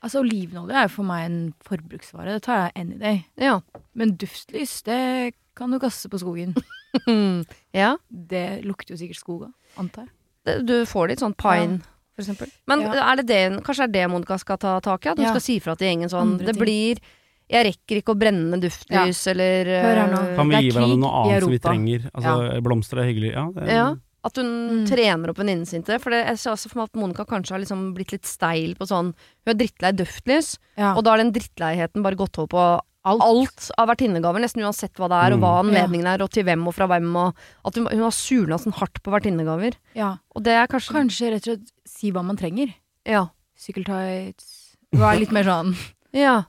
Altså 0.05 0.21
Olivenolje 0.21 0.77
er 0.77 0.87
jo 0.87 0.95
for 1.01 1.09
meg 1.09 1.25
en 1.27 1.41
forbruksvare. 1.67 2.37
Det 2.37 2.43
tar 2.47 2.61
jeg 2.69 2.73
any 2.85 2.99
day. 3.01 3.25
Ja. 3.41 3.57
Men 3.97 4.13
duftlys, 4.21 4.83
det 4.87 5.01
kan 5.57 5.71
du 5.73 5.79
kaste 5.83 6.09
på 6.13 6.21
skogen. 6.21 6.55
ja. 7.73 7.97
Det 8.09 8.63
lukter 8.67 8.95
jo 8.95 9.01
sikkert 9.01 9.21
skog 9.21 9.43
av, 9.49 9.53
antar 9.81 10.07
jeg. 10.07 10.65
Du 10.67 10.77
får 10.87 11.09
litt 11.11 11.23
sånn 11.23 11.35
pine, 11.35 11.81
for 12.15 12.23
eksempel. 12.23 12.51
Men 12.71 12.81
Ja. 12.87 13.11
er 13.13 13.17
det 13.17 13.27
det, 13.27 13.41
kanskje 13.67 13.87
det 13.89 13.89
er 13.89 14.07
det 14.07 14.11
Monica 14.13 14.39
skal 14.39 14.59
ta 14.63 14.79
tak 14.81 15.07
i? 15.07 15.09
At 15.11 15.19
hun 15.19 15.27
Ja. 15.27 15.33
skal 15.35 15.41
si 15.41 15.59
fra 15.59 15.75
til 15.75 15.89
gjengen 15.89 16.09
sånn 16.13 16.21
Andre 16.37 16.47
Det 16.47 16.55
ting. 16.55 16.63
blir 16.65 16.99
Jeg 17.49 17.63
rekker 17.67 18.03
ikke 18.03 18.15
å 18.15 18.19
brenne 18.19 18.59
duftlys, 18.61 19.21
eller 19.31 19.65
Hør 19.67 19.95
her 19.95 20.09
nå. 20.11 20.19
ø, 20.33 20.37
kan 20.37 20.49
vi 20.49 20.55
er 20.57 20.63
gi 20.63 20.71
hverandre 20.73 20.99
noe 20.99 21.13
annet 21.27 21.43
som 21.43 21.51
vi 21.53 21.59
trenger? 21.63 22.11
Altså, 22.13 22.61
Blomster 22.61 22.99
er 22.99 23.05
hyggelig. 23.07 23.33
Ja, 23.35 23.45
det, 23.55 23.69
Ja. 23.71 23.95
At 24.25 24.35
hun 24.35 24.47
Mm. 24.83 24.87
trener 24.89 25.29
opp 25.31 25.37
venninnen 25.39 25.65
sin 25.65 25.85
til 25.85 25.95
det. 25.95 26.03
For 26.03 26.11
det, 26.11 26.27
jeg 26.27 26.39
ser 26.39 26.51
også 26.51 26.69
for 26.69 26.79
meg 26.81 26.89
at 26.91 26.97
Monica 26.97 27.25
kanskje 27.25 27.51
har 27.53 27.61
liksom 27.61 27.95
blitt 27.95 28.11
litt 28.11 28.25
steil 28.27 28.75
på 28.75 28.83
sånn 28.89 29.15
Hun 29.15 29.47
er 29.47 29.55
drittlei 29.55 29.93
duftlys, 29.95 30.59
Ja. 30.77 30.95
og 30.97 31.05
da 31.05 31.11
har 31.11 31.19
den 31.19 31.31
drittleiheten 31.33 32.03
bare 32.03 32.17
gått 32.17 32.37
over 32.37 32.49
på 32.49 32.81
alt, 33.07 33.71
av 33.79 33.89
vertinnegaver. 33.89 34.41
Nesten 34.43 34.63
uansett 34.67 34.93
hva 34.99 35.09
det 35.09 35.19
er, 35.27 35.35
og 35.37 35.41
hva 35.41 35.53
Mm. 35.63 35.69
anledningen 35.71 36.07
er, 36.07 36.23
og 36.23 36.31
til 36.31 36.45
hvem 36.45 36.67
og 36.67 36.75
fra 36.75 36.87
hvem. 36.89 37.15
Og 37.17 37.35
at 37.65 37.75
hun, 37.77 37.87
hun 37.87 38.03
har 38.03 38.11
surna 38.11 38.59
sånn 38.59 38.75
hardt 38.75 39.03
på 39.03 39.11
vertinnegaver. 39.15 39.75
ja. 39.95 40.17
Og 40.35 40.43
det 40.43 40.53
er 40.53 40.67
kanskje 40.67 40.93
Kanskje 40.97 41.31
rett 41.33 41.47
og 41.49 41.57
slett 41.59 41.73
si 41.87 42.11
hva 42.11 42.25
man 42.25 42.37
trenger. 42.37 42.75
Ja. 43.07 43.29
Sykkeltights 43.57 44.77
er 44.95 45.19
litt 45.19 45.33
mer 45.33 45.45
sånn 45.45 45.75
ja. 46.13 46.45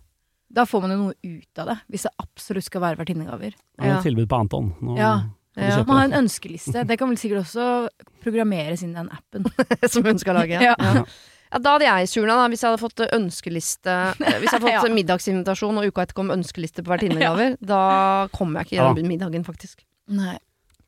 Da 0.51 0.63
får 0.63 0.81
man 0.81 0.91
jo 0.91 0.97
noe 0.97 1.13
ut 1.23 1.59
av 1.59 1.67
det, 1.67 1.77
hvis 1.91 2.03
det 2.07 2.11
absolutt 2.23 2.63
skal 2.63 2.81
være 2.81 2.97
vertinnegaver. 3.01 3.51
Det 3.51 3.83
er 3.83 3.87
Ja. 3.91 3.97
et 3.99 4.03
tilbud 4.05 4.27
på 4.29 4.39
Anton. 4.39 4.73
Nå 4.81 4.97
Ja. 4.97 5.21
Ja. 5.57 5.83
Man 5.87 5.97
har 5.97 6.03
en 6.05 6.23
ønskeliste. 6.25 6.85
Det 6.85 6.97
kan 6.99 7.09
vel 7.09 7.17
sikkert 7.17 7.41
også 7.43 7.89
programmeres 8.23 8.83
inn 8.83 8.91
i 8.91 8.93
den 8.93 9.09
appen. 9.09 9.43
Som 9.89 10.03
hun 10.05 10.19
skal 10.19 10.35
lage. 10.35 10.61
Ja. 10.61 10.75
Ja. 10.79 11.03
Ja, 11.51 11.59
da 11.63 11.73
hadde 11.77 11.85
jeg 11.87 12.09
surna, 12.11 12.35
da, 12.35 12.47
hvis 12.51 12.61
jeg 12.63 12.69
hadde 12.73 12.81
fått 12.81 12.99
eh, 13.05 13.11
ønskeliste 13.15 13.93
eh, 14.19 14.37
Hvis 14.41 14.51
jeg 14.51 14.59
hadde 14.59 14.73
fått 14.81 14.89
Ja. 14.89 14.95
middagsinvitasjon 14.97 15.77
og 15.79 15.87
uka 15.87 16.03
etter 16.03 16.17
kom 16.17 16.29
ønskeliste 16.35 16.83
på 16.83 16.91
vertinnegaver, 16.91 17.55
da 17.73 17.81
kommer 18.35 18.61
jeg 18.61 18.67
ikke 18.69 18.77
gjennom 18.81 19.01
Ja. 19.03 19.07
middagen, 19.13 19.45
faktisk. 19.47 19.85
Nei. 20.11 20.37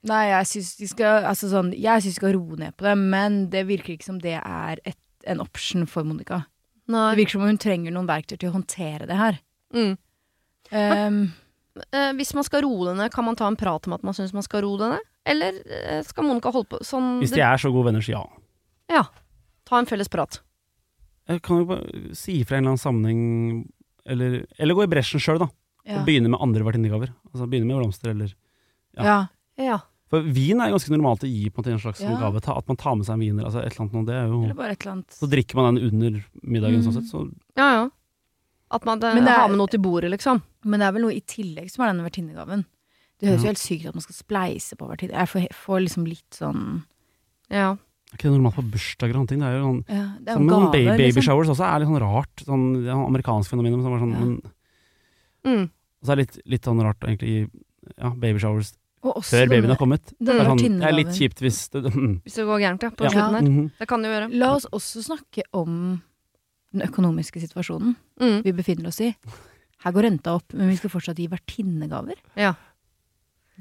Nei, 0.07 0.21
jeg 0.31 0.47
syns 0.47 0.75
de 0.79 0.87
skal 0.87 1.25
Altså 1.27 1.49
sånn, 1.51 1.73
jeg 1.75 2.01
syns 2.03 2.13
de 2.15 2.19
skal 2.21 2.33
roe 2.37 2.55
ned 2.59 2.75
på 2.79 2.85
det, 2.87 2.95
men 2.97 3.41
det 3.51 3.65
virker 3.67 3.95
ikke 3.97 4.07
som 4.07 4.19
det 4.23 4.37
er 4.39 4.79
et, 4.87 4.99
en 5.27 5.41
option 5.43 5.83
for 5.87 6.03
Monica. 6.07 6.45
Nei. 6.89 7.09
Det 7.13 7.19
virker 7.23 7.35
som 7.37 7.43
om 7.43 7.51
hun 7.51 7.59
trenger 7.61 7.91
noen 7.93 8.07
verktøy 8.07 8.37
til 8.39 8.49
å 8.49 8.55
håndtere 8.55 9.05
det 9.09 9.17
her. 9.19 9.39
Mm. 9.75 9.93
Um, 10.71 11.21
Eh, 11.95 12.09
hvis 12.17 12.33
man 12.35 12.43
skal 12.43 12.65
roe 12.65 12.89
det 12.89 12.95
ned, 12.97 13.11
kan 13.13 13.23
man 13.23 13.37
ta 13.39 13.45
en 13.47 13.55
prat 13.55 13.85
om 13.87 13.93
at 13.95 14.01
man 14.03 14.11
syns 14.17 14.33
man 14.35 14.43
skal 14.43 14.65
roe 14.65 14.75
det 14.81 14.87
ned? 14.91 15.05
Eller 15.31 15.59
eh, 15.63 16.01
skal 16.03 16.25
Monica 16.27 16.51
holde 16.51 16.67
på 16.73 16.79
sånn 16.83 17.21
Hvis 17.21 17.31
de 17.31 17.39
er 17.45 17.61
så 17.61 17.69
gode 17.71 17.85
venner, 17.87 18.03
så 18.03 18.17
ja. 18.17 18.23
Ja. 18.91 19.03
Ta 19.69 19.77
en 19.79 19.87
felles 19.87 20.09
prat. 20.11 20.41
Jeg 21.29 21.41
kan 21.45 21.59
jo 21.61 21.65
bare 21.69 22.15
si 22.17 22.39
fra 22.43 22.57
en 22.57 22.63
eller 22.65 22.73
annen 22.73 22.81
sammenheng 22.81 23.71
Eller, 24.09 24.45
eller 24.57 24.73
gå 24.77 24.83
i 24.87 24.89
bresjen 24.89 25.21
sjøl, 25.21 25.37
da. 25.43 25.47
ja. 25.85 25.99
Og 26.01 26.05
begynne 26.07 26.29
med 26.33 26.39
andre 26.41 26.63
vertinnegaver. 26.65 27.11
Altså 27.29 27.45
begynne 27.49 27.67
med 27.69 27.77
blomster 27.77 28.09
eller 28.15 28.31
ja. 28.97 29.03
ja. 29.05 29.17
Ja. 29.59 29.77
For 30.09 30.21
vin 30.25 30.57
er 30.63 30.71
ganske 30.73 30.89
normalt 30.89 31.21
å 31.21 31.29
gi 31.29 31.49
på 31.53 31.61
en, 31.67 31.77
slags 31.77 32.01
Ja. 32.01 32.15
gave. 32.17 32.41
Ta, 32.41 32.55
at 32.57 32.67
man 32.67 32.77
tar 32.81 32.95
med 32.97 33.05
seg 33.05 33.13
en 33.13 33.19
viner, 33.21 33.45
altså 33.45 33.59
et 33.61 33.75
eller 33.75 33.85
annet. 33.85 34.07
Det 34.07 34.15
er 34.15 34.27
jo 34.31 34.39
Eller 34.47 34.57
bare 34.57 34.71
et 34.73 34.81
eller 34.81 34.91
annet. 34.95 35.11
Så 35.19 35.29
drikker 35.29 35.55
man 35.59 35.75
den 35.75 35.85
under 35.91 36.23
middagen, 36.41 36.79
Mm. 36.81 36.85
sånn 36.87 36.93
sett. 36.97 37.11
Så 37.11 37.21
ja, 37.55 37.67
ja. 37.75 37.89
At 38.71 38.85
man 38.85 38.99
det, 38.99 39.13
Men 39.13 39.25
det 39.25 39.33
er- 39.33 39.39
har 39.41 39.47
med 39.49 39.57
noe 39.57 39.67
til 39.67 39.79
bordet, 39.79 40.09
liksom. 40.09 40.41
Men 40.65 40.79
det 40.79 40.87
er 40.87 40.91
vel 40.93 41.01
noe 41.03 41.13
i 41.13 41.21
tillegg 41.21 41.69
som 41.69 41.83
er 41.85 41.93
denne 41.93 42.09
vertinnegaven. 42.09 42.65
Det 43.19 43.29
høres 43.29 43.43
Ja. 43.43 43.43
jo 43.43 43.49
helt 43.53 43.57
sykt 43.61 43.81
ut 43.85 43.87
at 43.89 43.95
man 43.95 44.01
skal 44.01 44.15
spleise 44.15 44.75
på 44.77 44.87
vertinne. 44.89 45.13
Jeg 45.13 45.27
får, 45.27 45.47
får 45.53 45.79
liksom 45.85 46.07
litt 46.07 46.31
sånn 46.31 46.83
Ja. 47.51 47.75
Er 48.09 48.17
ikke 48.17 48.29
det 48.29 48.33
normalt 48.41 48.55
på 48.57 48.65
bursdager 48.73 49.15
og 49.15 49.21
sånne 49.21 49.29
ting? 49.29 49.39
Det 49.39 49.47
er 49.49 49.57
jo 49.59 49.65
sånn 49.65 49.81
ja, 49.87 50.05
Det 50.19 50.27
er 50.27 50.33
jo 50.33 50.39
sånn 50.39 50.49
gave, 50.49 50.65
ba- 50.65 50.97
baby 50.97 51.03
liksom. 51.11 51.23
showers 51.29 51.49
også 51.53 51.65
er 51.69 51.79
litt 51.79 51.89
sånn 51.89 52.01
rart. 52.01 52.35
Sånn, 52.45 52.63
det 52.73 52.87
er 52.89 52.93
sånn 52.95 53.07
amerikansk 53.09 53.49
fenomen. 53.53 53.81
Som 53.83 53.99
sånn, 53.99 54.13
Ja. 54.13 54.19
men, 54.19 54.41
Mm. 55.45 55.69
så 56.03 56.11
er 56.11 56.15
det 56.15 56.23
litt, 56.25 56.39
litt 56.45 56.61
sånn 56.63 56.81
rart 56.83 56.99
egentlig 56.99 57.29
i 57.29 57.47
ja, 57.97 58.09
baby 58.09 58.39
showers 58.39 58.73
Og 59.03 59.15
også 59.15 59.31
før 59.37 59.47
babyen 59.47 59.69
har 59.69 59.77
kommet. 59.77 60.03
Det 60.19 60.35
er, 60.35 60.43
sånn, 60.45 60.79
det 60.79 60.83
er 60.89 60.91
litt 60.91 61.13
kjipt 61.15 61.39
hvis 61.39 61.69
det 61.71 61.83
mm, 61.93 62.21
Hvis 62.25 62.35
det 62.35 62.45
går 62.45 62.59
gærent, 62.59 62.81
ja. 62.83 62.89
På 62.89 63.03
Ja. 63.05 63.09
slutten 63.09 63.33
her. 63.35 63.41
mhm. 63.41 63.71
Det 63.79 63.87
kan 63.87 64.01
det 64.01 64.09
jo 64.09 64.15
gjøre. 64.19 64.33
La 64.37 64.53
oss 64.55 64.65
også 64.73 65.03
snakke 65.05 65.43
om 65.53 66.01
den 66.73 66.81
økonomiske 66.81 67.39
situasjonen 67.39 67.95
Mm. 68.19 68.43
vi 68.43 68.51
befinner 68.51 68.87
oss 68.87 68.99
i. 69.01 69.15
Her 69.79 69.91
går 69.93 70.03
renta 70.03 70.35
opp, 70.35 70.51
men 70.53 70.67
vi 70.67 70.75
skal 70.75 70.89
fortsatt 70.89 71.15
gi 71.15 71.27
vertinnegaver. 71.27 72.15
Ja. 72.35 72.55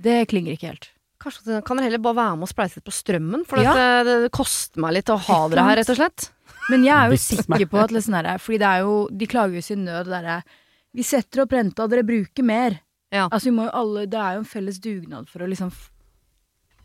Det 0.00 0.26
klinger 0.28 0.52
ikke 0.56 0.66
helt. 0.72 0.90
Kanskje 1.28 1.60
kan 1.64 1.76
dere 1.78 1.90
heller 1.90 2.02
bare 2.02 2.16
være 2.18 2.36
med 2.40 2.48
og 2.48 2.50
spleise 2.50 2.78
litt 2.80 2.84
på 2.88 2.94
strømmen? 2.96 3.44
For 3.46 3.60
Ja. 3.62 3.74
det, 4.04 4.16
det 4.24 4.30
koster 4.32 4.80
meg 4.80 4.94
litt 4.98 5.10
å 5.12 5.18
ha 5.28 5.38
dere 5.48 5.64
her, 5.68 5.76
rett 5.76 5.90
og 5.92 5.96
slett. 6.00 6.30
Men 6.70 6.84
jeg 6.84 6.96
er 6.96 7.10
jo 7.12 7.16
sikker 7.20 7.66
på 7.68 7.78
at 7.84 7.90
liksom 7.94 8.12
der, 8.18 8.38
Fordi 8.38 8.58
det 8.58 8.66
er 8.68 8.80
jo 8.84 9.08
De 9.08 9.26
klager 9.26 9.54
jo 9.56 9.62
sin 9.64 9.84
nød, 9.86 10.08
derre 10.12 10.42
Vi 10.94 11.02
setter 11.02 11.42
opp 11.44 11.52
renta, 11.52 11.86
dere 11.88 12.02
bruker 12.04 12.44
mer. 12.44 12.80
Ja. 13.12 13.28
Altså 13.32 13.48
vi 13.48 13.56
må 13.56 13.64
jo 13.68 13.72
alle 13.72 14.06
Det 14.06 14.18
er 14.20 14.34
jo 14.36 14.42
en 14.42 14.48
felles 14.50 14.78
dugnad 14.84 15.28
for 15.28 15.40
å 15.44 15.48
liksom 15.48 15.70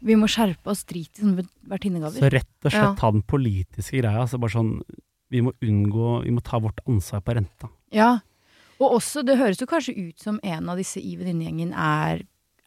Vi 0.04 0.16
må 0.20 0.28
skjerpe 0.32 0.68
oss, 0.72 0.84
drit 0.88 1.20
i 1.20 1.24
sånne 1.24 1.46
vertinnegaver. 1.72 2.20
Så 2.20 2.32
rett 2.32 2.50
og 2.66 2.72
slett 2.72 2.84
Ja. 2.84 2.94
ta 3.00 3.12
den 3.12 3.24
politiske 3.24 4.00
greia. 4.02 4.20
Altså 4.24 4.40
bare 4.40 4.52
sånn 4.56 4.82
Vi 5.32 5.42
må 5.42 5.52
unngå 5.64 6.24
Vi 6.26 6.32
må 6.32 6.44
ta 6.44 6.60
vårt 6.60 6.80
ansvar 6.88 7.22
på 7.24 7.36
renta. 7.36 7.70
Ja. 7.92 8.20
Og 8.80 8.98
også, 9.00 9.24
det 9.24 9.38
høres 9.38 9.60
jo 9.62 9.68
kanskje 9.70 9.96
ut 10.10 10.20
som 10.20 10.40
en 10.44 10.68
av 10.70 10.78
disse 10.78 11.00
i 11.00 11.16
venninnegjengen 11.16 11.74
er 11.76 12.24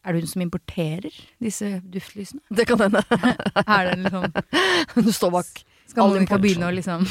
Er 0.07 0.13
det 0.15 0.21
hun 0.23 0.29
som 0.31 0.41
importerer 0.45 1.11
disse 1.43 1.81
duftlysene? 1.83 2.39
Det 2.49 2.63
kan 2.69 2.79
hende. 2.79 3.01
Er 3.67 3.89
det 3.91 3.97
liksom 4.05 4.31
Du 5.09 5.11
står 5.11 5.33
bak. 5.35 5.49
Skal 5.91 6.15
import. 6.21 6.41
begynne 6.41 6.69
å 6.69 6.75
liksom 6.75 7.03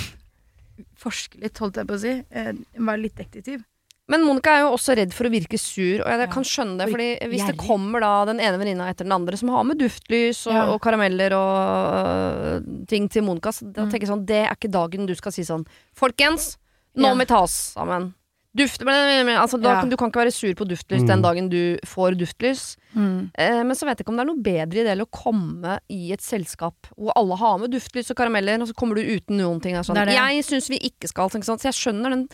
forske 1.01 1.41
litt, 1.41 1.57
holdt 1.63 1.77
jeg 1.81 1.89
på 1.89 1.97
å 1.97 2.01
si? 2.03 2.13
Eh, 2.31 2.53
Være 2.77 3.03
litt 3.07 3.17
detektiv? 3.21 3.63
Men 4.09 4.23
Monica 4.23 4.53
er 4.55 4.61
jo 4.63 4.75
også 4.77 4.95
redd 4.95 5.11
for 5.17 5.27
å 5.27 5.33
virke 5.33 5.59
sur, 5.59 5.99
og 6.05 6.07
jeg 6.13 6.21
Ja. 6.21 6.27
kan 6.31 6.45
skjønne 6.47 6.79
det. 6.79 6.87
Fordi 6.93 7.09
hvis 7.33 7.47
det 7.49 7.57
kommer 7.59 8.01
da 8.05 8.25
den 8.29 8.39
ene 8.39 8.57
venninna 8.61 8.89
etter 8.89 9.03
den 9.05 9.13
andre 9.17 9.37
som 9.37 9.49
har 9.51 9.65
med 9.67 9.79
duftlys 9.81 10.45
og, 10.47 10.53
Ja. 10.55 10.67
og 10.71 10.81
karameller 10.81 11.33
og 11.35 12.63
uh, 12.63 12.85
ting 12.87 13.09
til 13.11 13.23
Monica, 13.27 13.51
så 13.51 13.67
da 13.73 13.83
Mm. 13.83 13.91
tenker 13.91 14.07
jeg 14.07 14.13
sånn 14.15 14.27
Det 14.27 14.47
er 14.47 14.55
ikke 14.55 14.71
dagen 14.71 15.07
du 15.07 15.15
skal 15.17 15.33
si 15.33 15.43
sånn 15.43 15.67
Folkens, 15.93 16.57
nå 16.97 17.03
Ja. 17.09 17.15
må 17.15 17.19
vi 17.19 17.25
ta 17.27 17.41
oss 17.43 17.75
sammen. 17.75 18.15
Duft, 18.57 18.81
altså, 18.83 19.59
da, 19.61 19.73
Ja. 19.77 19.85
Du 19.85 19.97
kan 20.01 20.09
ikke 20.11 20.23
være 20.25 20.33
sur 20.33 20.55
på 20.57 20.65
duftlys 20.67 21.03
Mm. 21.03 21.07
den 21.11 21.23
dagen 21.23 21.49
du 21.53 21.77
får 21.85 22.17
duftlys. 22.17 22.77
Mm. 22.95 23.31
Eh, 23.37 23.63
men 23.63 23.77
så 23.77 23.85
vet 23.85 23.99
jeg 23.99 24.07
ikke 24.07 24.13
om 24.15 24.17
det 24.17 24.25
er 24.25 24.31
noe 24.33 24.43
bedre 24.43 24.83
idé 24.85 24.97
å 25.05 25.11
komme 25.13 25.79
i 25.93 26.13
et 26.13 26.21
selskap 26.25 26.89
hvor 26.97 27.13
alle 27.17 27.37
har 27.37 27.59
med 27.59 27.71
duftlys 27.71 28.11
og 28.11 28.17
karameller, 28.17 28.61
og 28.63 28.69
så 28.69 28.75
kommer 28.75 28.95
du 28.97 29.03
uten 29.05 29.37
noen 29.37 29.61
ting. 29.61 29.75
Sånn. 29.77 29.95
Det 29.95 30.07
det. 30.09 30.17
Jeg 30.17 30.45
syns 30.45 30.69
vi 30.71 30.79
ikke 30.79 31.09
skal, 31.09 31.29
sånn, 31.29 31.45
sant? 31.45 31.61
så 31.61 31.69
jeg 31.69 31.77
skjønner 31.77 32.11
den 32.17 32.29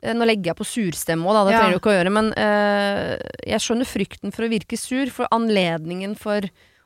eh, 0.00 0.14
Nå 0.14 0.24
legger 0.24 0.52
jeg 0.54 0.56
på 0.60 0.64
surstemme 0.64 1.26
òg, 1.26 1.34
da, 1.34 1.44
det 1.44 1.52
Ja. 1.52 1.60
trenger 1.60 1.74
du 1.74 1.80
ikke 1.80 1.90
å 1.90 1.98
gjøre, 1.98 2.12
men 2.14 2.32
eh, 2.38 3.18
jeg 3.50 3.58
skjønner 3.60 3.84
frykten 3.84 4.32
for 4.32 4.44
å 4.46 4.48
virke 4.52 4.78
sur, 4.78 5.10
for 5.10 5.26
anledningen 5.34 6.14
for 6.16 6.40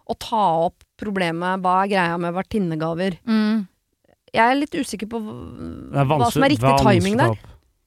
å 0.08 0.16
ta 0.18 0.64
opp 0.64 0.82
problemet 0.96 1.60
hva 1.60 1.84
er 1.84 1.88
greia 1.92 2.18
med 2.18 2.32
vertinnegaver. 2.34 3.18
Mm. 3.28 3.68
Jeg 4.32 4.40
er 4.50 4.54
litt 4.56 4.72
usikker 4.72 5.06
på 5.12 5.20
hva 5.20 6.30
som 6.32 6.42
er 6.42 6.54
riktig 6.54 6.72
timing 6.80 7.18
der. 7.20 7.36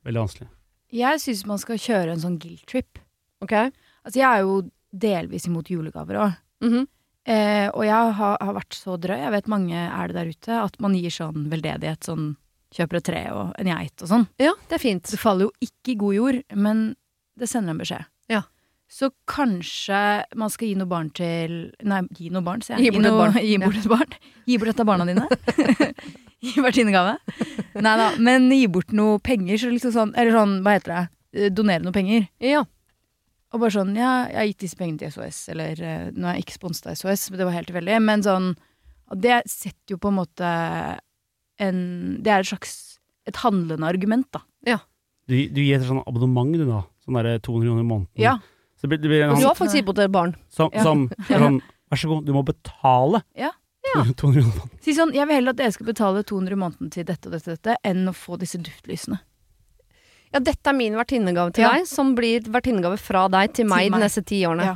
Veldig 0.05 0.21
vanskelig. 0.21 0.47
Jeg 0.95 1.21
syns 1.23 1.45
man 1.49 1.59
skal 1.61 1.81
kjøre 1.81 2.15
en 2.15 2.23
sånn 2.23 2.39
guilt 2.39 2.65
trip. 2.71 2.99
Ok? 3.43 3.53
Altså, 3.53 4.17
jeg 4.19 4.27
er 4.29 4.45
jo 4.45 4.59
delvis 4.95 5.47
imot 5.49 5.71
julegaver 5.71 6.21
òg. 6.23 6.37
Mhm. 6.65 6.85
Eh, 7.25 7.67
og 7.73 7.81
jeg 7.81 8.13
har, 8.19 8.35
har 8.37 8.53
vært 8.53 8.75
så 8.77 8.99
drøy, 9.01 9.17
jeg 9.17 9.33
vet 9.33 9.47
mange 9.49 9.73
er 9.73 10.11
det 10.11 10.13
der 10.13 10.27
ute, 10.29 10.57
at 10.61 10.75
man 10.83 10.93
gir 10.93 11.09
sånn 11.09 11.47
veldedighet, 11.49 12.05
sånn 12.05 12.35
kjøper 12.75 12.99
et 12.99 13.07
tre 13.07 13.21
og 13.33 13.55
en 13.57 13.69
geit 13.71 14.03
og 14.05 14.11
sånn. 14.11 14.27
Ja, 14.41 14.51
det 14.69 14.77
er 14.77 14.83
fint. 14.83 15.09
Det 15.09 15.17
faller 15.17 15.47
jo 15.47 15.65
ikke 15.65 15.95
i 15.95 15.97
god 16.03 16.15
jord, 16.19 16.37
men 16.53 16.83
det 17.39 17.49
sender 17.49 17.73
en 17.73 17.81
beskjed. 17.81 18.05
Ja. 18.29 18.43
Så 18.91 19.09
kanskje 19.25 19.97
man 20.37 20.53
skal 20.53 20.69
gi 20.69 20.75
noe 20.77 20.89
barn 20.91 21.09
til 21.17 21.55
Nei, 21.81 22.03
gi 22.13 22.29
noe 22.29 22.45
barn, 22.45 22.61
sier 22.61 22.77
jeg. 22.77 22.91
Gi 22.91 22.99
bort 22.99 23.09
et 23.09 23.17
barn. 23.17 23.39
Gi 23.49 23.57
bort 23.63 23.81
et 23.81 23.89
barn. 23.95 24.15
Gi 24.45 24.59
bort 24.61 24.73
et 24.75 24.83
av 24.85 24.89
barna 24.91 25.09
dine. 25.09 25.25
gi 26.45 26.61
vertinnegave. 26.67 27.17
Nei 27.81 27.95
da, 27.99 28.07
men 28.21 28.47
gi 28.53 28.67
bort 28.71 28.93
noe 28.95 29.19
penger, 29.23 29.57
så 29.61 29.71
liksom 29.73 29.91
sånn 29.95 30.13
Eller 30.15 30.31
sånn, 30.37 30.55
hva 30.63 30.77
heter 30.77 30.93
det? 30.93 31.03
Eh, 31.35 31.49
Donere 31.51 31.83
noe 31.83 31.95
penger. 31.95 32.27
Ja. 32.43 32.63
Og 33.53 33.61
bare 33.61 33.71
sånn, 33.75 33.93
ja, 33.97 34.13
jeg 34.31 34.39
har 34.39 34.47
gitt 34.49 34.63
disse 34.65 34.79
pengene 34.79 34.99
til 35.01 35.11
SOS, 35.15 35.41
eller 35.53 35.79
eh, 35.83 36.07
nå 36.15 36.27
er 36.27 36.37
jeg 36.39 36.45
ikke 36.47 36.57
sponset 36.59 36.89
av 36.91 36.97
SOS, 36.99 37.29
men 37.31 37.39
det 37.41 37.47
var 37.49 37.55
helt 37.57 37.69
tilfeldig. 37.71 37.99
Men 38.03 38.23
sånn, 38.25 38.49
og 39.11 39.21
det 39.23 39.41
setter 39.51 39.95
jo 39.95 39.99
på 40.01 40.09
en 40.11 40.17
måte 40.21 40.49
en 41.63 41.77
Det 42.23 42.31
er 42.33 42.43
et 42.43 42.49
slags 42.49 42.73
et 43.25 43.37
handlende 43.41 43.87
argument, 43.87 44.27
da. 44.35 44.43
Du, 45.25 45.33
du 45.49 45.57
gir 45.63 45.79
et 45.79 45.85
sånn 45.87 46.03
abonnement, 46.05 46.51
du 46.53 46.67
da. 46.67 46.83
Sånn 47.01 47.15
derre 47.17 47.39
200 47.41 47.65
kroner 47.65 47.81
i 47.81 47.87
måneden. 47.89 48.09
Ja. 48.21 48.35
Så 48.77 48.85
det 48.85 48.91
blir, 48.91 48.99
det 49.01 49.09
blir 49.09 49.23
en 49.25 49.39
du 49.39 49.47
har 49.47 49.55
faktisk 49.57 49.79
gitt 49.79 49.87
bort 49.87 50.01
et 50.03 50.11
barn. 50.13 50.35
som, 50.53 50.69
Ja. 50.75 50.83
som 50.85 51.07
er 51.29 51.41
sånn 51.41 51.61
Vær 51.89 51.99
så 52.01 52.09
god, 52.11 52.25
du 52.27 52.33
må 52.35 52.41
betale 52.45 53.23
Ja. 53.37 53.49
200 53.93 54.13
kroner 54.19 54.39
i 54.41 54.43
måneden. 54.45 54.71
Si 54.81 54.93
sånn, 54.97 55.13
jeg 55.15 55.27
vil 55.29 55.35
heller 55.39 55.55
at 55.55 55.59
dere 55.61 55.71
skal 55.75 55.85
betale 55.91 56.23
200 56.23 56.51
i 56.57 56.59
måneden 56.63 56.91
til 56.91 57.05
dette 57.07 57.29
og 57.29 57.35
dette, 57.37 57.51
og 57.53 57.57
dette, 57.59 57.77
enn 57.85 58.07
å 58.09 58.13
få 58.15 58.37
disse 58.41 58.57
duftlysene. 58.61 59.19
Ja, 60.33 60.39
dette 60.43 60.67
er 60.67 60.75
min 60.75 60.97
vertinnegave 60.97 61.53
til 61.55 61.63
Ja. 61.63 61.71
deg, 61.77 61.85
som 61.87 62.15
blir 62.17 62.41
vertinnegave 62.51 62.97
fra 62.99 63.27
deg 63.31 63.53
til 63.53 63.65
meg 63.71 63.91
de 63.93 63.99
neste 64.01 64.25
ti 64.25 64.41
årene. 64.43 64.65
Ja. 64.65 64.75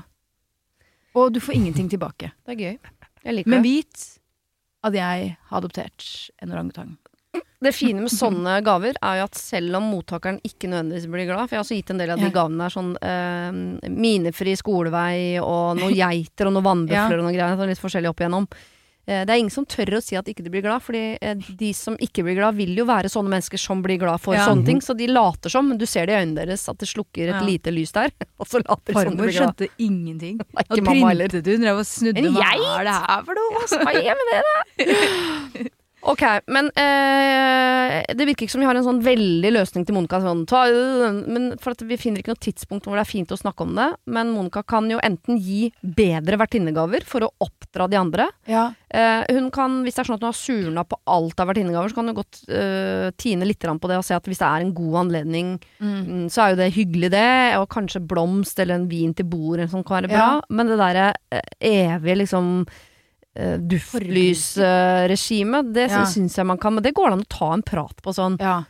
Og 1.15 1.33
du 1.33 1.39
får 1.41 1.55
ingenting 1.57 1.89
tilbake. 1.91 2.31
Det 2.45 2.55
er 2.55 2.61
gøy. 2.63 2.79
Jeg 3.25 3.35
liker 3.35 3.49
Men 3.49 3.63
det. 3.63 3.69
vit 3.69 4.05
at 4.87 4.93
jeg 4.95 5.37
har 5.49 5.57
adoptert 5.59 6.29
en 6.41 6.51
orangutang. 6.55 6.97
Det 7.61 7.73
fine 7.75 7.99
med 7.99 8.09
sånne 8.09 8.53
gaver 8.63 8.95
er 9.03 9.17
jo 9.19 9.23
at 9.27 9.35
selv 9.35 9.75
om 9.75 9.89
mottakeren 9.91 10.37
ikke 10.47 10.69
nødvendigvis 10.71 11.09
blir 11.11 11.25
glad 11.27 11.49
For 11.49 11.57
jeg 11.57 11.59
har 11.59 11.65
også 11.65 11.75
gitt 11.75 11.89
en 11.91 11.97
del 11.99 12.09
av 12.15 12.17
de 12.21 12.29
Ja. 12.29 12.31
gavene 12.31 12.63
der 12.63 12.71
sånn 12.71 12.93
eh, 13.03 13.89
minefri 13.91 14.55
skolevei 14.55 15.41
og 15.43 15.75
noen 15.81 15.93
geiter 15.99 16.47
og 16.47 16.53
noen 16.55 16.63
vannbøfler 16.69 17.11
Ja. 17.11 17.19
og 17.19 17.25
noen 17.27 17.35
greier. 17.35 17.57
Sånn 17.59 17.67
litt 17.67 17.83
forskjellig 17.83 18.09
opp 18.13 18.23
igjennom. 18.23 18.47
Eh, 19.09 19.23
det 19.25 19.33
er 19.33 19.39
ingen 19.41 19.49
som 19.53 19.65
tør 19.65 19.95
å 19.97 20.01
si 20.05 20.13
at 20.19 20.27
ikke 20.29 20.43
de 20.45 20.51
blir 20.53 20.61
glad, 20.61 20.83
fordi 20.85 21.17
eh, 21.17 21.33
de 21.57 21.71
som 21.73 21.95
ikke 21.97 22.21
blir 22.27 22.35
glad, 22.37 22.53
vil 22.59 22.75
jo 22.77 22.85
være 22.85 23.09
sånne 23.09 23.31
mennesker 23.33 23.57
som 23.57 23.81
blir 23.81 23.97
glad 23.97 24.21
for 24.21 24.35
Ja. 24.37 24.45
sånne 24.45 24.67
ting. 24.67 24.81
Så 24.85 24.93
de 24.95 25.07
later 25.09 25.49
som, 25.49 25.65
men 25.67 25.79
du 25.81 25.87
ser 25.89 26.05
det 26.05 26.13
i 26.13 26.19
øynene 26.21 26.43
deres 26.45 26.67
at 26.69 26.77
det 26.77 26.87
slukker 26.91 27.31
et 27.31 27.39
Ja. 27.39 27.41
lite 27.41 27.73
lys 27.73 27.91
der. 27.95 28.11
Og 28.39 28.45
så 28.45 28.61
later 28.61 28.85
de 28.85 28.93
som 28.93 29.01
de 29.01 29.09
Farmor 29.09 29.25
blir 29.25 29.33
glad. 29.33 29.55
skjønte 29.57 29.69
ingenting. 29.79 30.37
Nei, 30.37 30.65
Og 30.69 30.85
printet 30.85 31.49
hun, 31.49 31.65
drev 31.65 31.81
og 31.81 31.89
snudde. 31.89 32.29
Hva 32.37 32.53
er 32.53 32.83
det 32.85 32.97
her 33.09 33.25
for 33.25 33.33
noe? 33.41 33.65
Hva 33.65 33.91
er 33.97 34.15
med 34.21 34.25
det, 34.29 34.39
da? 34.45 35.69
Ok, 36.01 36.21
men 36.47 36.69
eh, 36.79 37.97
det 38.15 38.25
virker 38.27 38.45
ikke 38.45 38.53
som 38.53 38.61
vi 38.63 38.67
har 38.69 38.77
en 38.79 38.85
sånn 38.85 39.01
veldig 39.03 39.51
løsning 39.51 39.85
til 39.87 39.95
Monica. 39.97 40.21
Sånn, 40.23 40.45
ta, 40.49 40.61
men 41.27 41.49
for 41.59 41.75
at 41.75 41.83
vi 41.87 41.97
finner 41.99 42.21
ikke 42.23 42.33
noe 42.33 42.43
tidspunkt 42.45 42.87
hvor 42.87 42.95
det 42.95 43.03
er 43.03 43.09
fint 43.09 43.33
å 43.35 43.39
snakke 43.39 43.65
om 43.65 43.73
det. 43.77 43.89
Men 44.09 44.31
Monica 44.35 44.63
kan 44.63 44.87
jo 44.91 45.01
enten 45.03 45.39
gi 45.43 45.69
bedre 45.83 46.39
vertinnegaver 46.39 47.03
for 47.07 47.27
å 47.27 47.31
oppdra 47.43 47.89
de 47.91 47.99
andre. 47.99 48.29
Ja. 48.49 48.69
Eh, 48.89 49.25
hun 49.35 49.51
kan, 49.53 49.81
Hvis 49.85 49.97
det 49.99 50.03
er 50.03 50.09
sånn 50.09 50.17
at 50.17 50.23
hun 50.23 50.31
har 50.31 50.39
surna 50.39 50.83
på 50.87 50.97
alt 51.05 51.39
av 51.43 51.51
vertinnegaver, 51.51 51.91
så 51.91 51.99
kan 51.99 52.09
hun 52.09 52.17
godt 52.17 52.41
eh, 52.47 53.09
tine 53.19 53.45
litt 53.45 53.59
på 53.59 53.89
det 53.91 53.99
og 53.99 54.05
se 54.07 54.15
at 54.15 54.25
hvis 54.25 54.39
det 54.39 54.47
er 54.47 54.63
en 54.65 54.73
god 54.73 55.01
anledning, 55.05 55.57
Mm. 55.79 56.05
mm, 56.05 56.25
så 56.31 56.41
er 56.43 56.49
jo 56.51 56.57
det 56.59 56.73
hyggelig, 56.75 57.09
det. 57.11 57.57
Og 57.59 57.67
kanskje 57.71 58.01
blomst 58.07 58.59
eller 58.59 58.75
en 58.79 58.87
vin 58.89 59.13
til 59.13 59.25
bordet 59.25 59.69
som 59.71 59.83
kan 59.83 59.99
være 60.01 60.11
bra. 60.11 60.27
Ja. 60.39 60.41
Men 60.49 60.67
det 60.67 60.77
derre 60.79 61.13
eh, 61.31 61.41
evige 61.59 62.17
liksom 62.23 62.65
duftlysregimet, 63.59 65.73
det 65.73 65.89
Ja. 65.91 66.05
syns 66.05 66.35
jeg 66.37 66.45
man 66.45 66.57
kan. 66.57 66.73
Men 66.75 66.83
det 66.83 66.93
går 66.93 67.11
an 67.11 67.21
å 67.21 67.25
ta 67.29 67.53
en 67.53 67.61
prat 67.63 67.95
på 68.01 68.13
sånn 68.13 68.37
ja. 68.39 68.63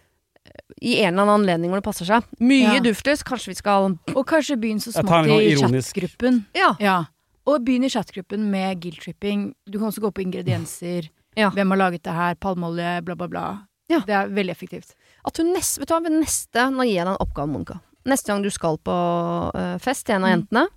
i 0.82 1.00
en 1.04 1.14
eller 1.14 1.22
annen 1.24 1.42
anledning 1.42 1.70
hvor 1.72 1.80
det 1.82 1.88
passer 1.88 2.06
seg. 2.06 2.24
Mye 2.40 2.74
Ja. 2.76 2.80
duftlys, 2.80 3.24
kanskje 3.24 3.48
vi 3.48 3.54
skal 3.56 3.98
Og 4.16 4.26
kanskje 4.28 4.58
begynn 4.60 4.80
så 4.80 4.92
smått 4.94 5.28
i 5.42 5.56
sånn 5.56 5.72
chatgruppen. 5.74 6.46
Ja. 6.54 6.76
Ja. 6.80 7.04
Og 7.48 7.64
begynn 7.66 7.84
i 7.86 7.90
chatgruppen 7.90 8.40
med 8.52 8.80
guilt-tripping. 8.82 9.54
Du 9.70 9.80
kan 9.80 9.88
også 9.90 10.00
gå 10.02 10.12
på 10.14 10.22
ingredienser. 10.24 11.10
Ja. 11.36 11.50
Hvem 11.52 11.70
har 11.70 11.78
laget 11.78 12.04
det 12.04 12.14
her? 12.14 12.36
Palmeolje, 12.36 13.02
bla, 13.04 13.16
bla, 13.16 13.28
bla. 13.28 13.60
Ja. 13.90 14.00
Det 14.02 14.10
er 14.14 14.28
veldig 14.28 14.52
effektivt. 14.52 14.94
At 15.26 15.38
hun 15.38 15.54
neste, 15.54 15.80
vet 15.80 15.88
du 15.88 15.94
hva, 15.96 16.02
ved 16.04 16.12
neste, 16.12 16.70
nå 16.72 16.84
gir 16.86 16.96
jeg 17.00 17.06
deg 17.06 17.16
en 17.20 17.28
oppgave, 17.28 17.48
Monica. 17.50 17.80
Neste 18.06 18.28
gang 18.28 18.42
du 18.44 18.50
skal 18.50 18.78
på 18.78 19.52
eh, 19.56 19.78
fest 19.80 20.06
til 20.06 20.16
en 20.16 20.24
av 20.24 20.30
Mm. 20.30 20.36
jentene, 20.48 20.68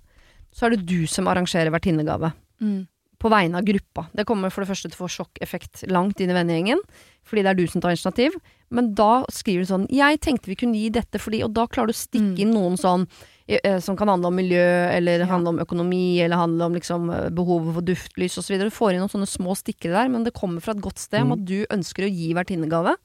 så 0.53 0.65
er 0.65 0.69
det 0.71 0.85
du 0.85 1.05
som 1.07 1.25
arrangerer 1.25 1.69
vertinnegave. 1.71 2.33
Mm. 2.61 2.87
På 3.23 3.29
vegne 3.31 3.55
av 3.61 3.63
gruppa. 3.63 4.09
Det 4.13 4.25
kommer 4.27 4.51
for 4.51 4.65
det 4.65 4.69
første 4.73 4.89
til 4.91 4.97
å 4.99 5.07
få 5.07 5.11
sjokkeffekt 5.13 5.85
langt 5.89 6.19
inn 6.19 6.29
i 6.33 6.35
vennegjengen, 6.35 6.81
fordi 7.23 7.43
det 7.45 7.51
er 7.53 7.59
du 7.61 7.67
som 7.71 7.79
tar 7.83 7.93
initiativ. 7.95 8.35
Men 8.73 8.89
da 8.97 9.23
skriver 9.31 9.63
du 9.63 9.69
sånn 9.71 9.87
'Jeg 9.87 10.19
tenkte 10.19 10.47
vi 10.51 10.55
kunne 10.59 10.75
gi 10.75 10.89
dette 10.89 11.17
fordi' 11.21 11.43
Og 11.45 11.53
da 11.53 11.65
klarer 11.67 11.87
du 11.87 11.93
å 11.93 12.03
stikke 12.03 12.35
Mm. 12.35 12.39
inn 12.39 12.51
noen 12.53 12.75
sånn 12.77 13.07
eh, 13.47 13.79
som 13.79 13.95
kan 13.97 14.07
handle 14.07 14.27
om 14.27 14.35
miljø, 14.35 14.89
eller 14.91 15.19
Ja. 15.19 15.25
handle 15.25 15.49
om 15.49 15.59
økonomi, 15.59 16.19
eller 16.19 16.35
handle 16.37 16.63
om 16.65 16.73
liksom 16.73 17.09
eh, 17.13 17.29
behovet 17.29 17.73
for 17.73 17.81
duftlys 17.81 18.37
osv. 18.37 18.57
Du 18.59 18.69
får 18.69 18.93
inn 18.93 18.99
noen 18.99 19.09
sånne 19.11 19.27
små 19.27 19.55
stikkere 19.55 19.91
der, 19.93 20.09
men 20.09 20.23
det 20.23 20.33
kommer 20.33 20.61
fra 20.61 20.71
et 20.71 20.81
godt 20.81 20.97
sted 20.97 21.21
om 21.21 21.27
Mm. 21.29 21.33
at 21.33 21.45
du 21.45 21.65
ønsker 21.69 22.03
å 22.05 22.11
gi 22.11 22.33
vertinnegave. 22.33 22.95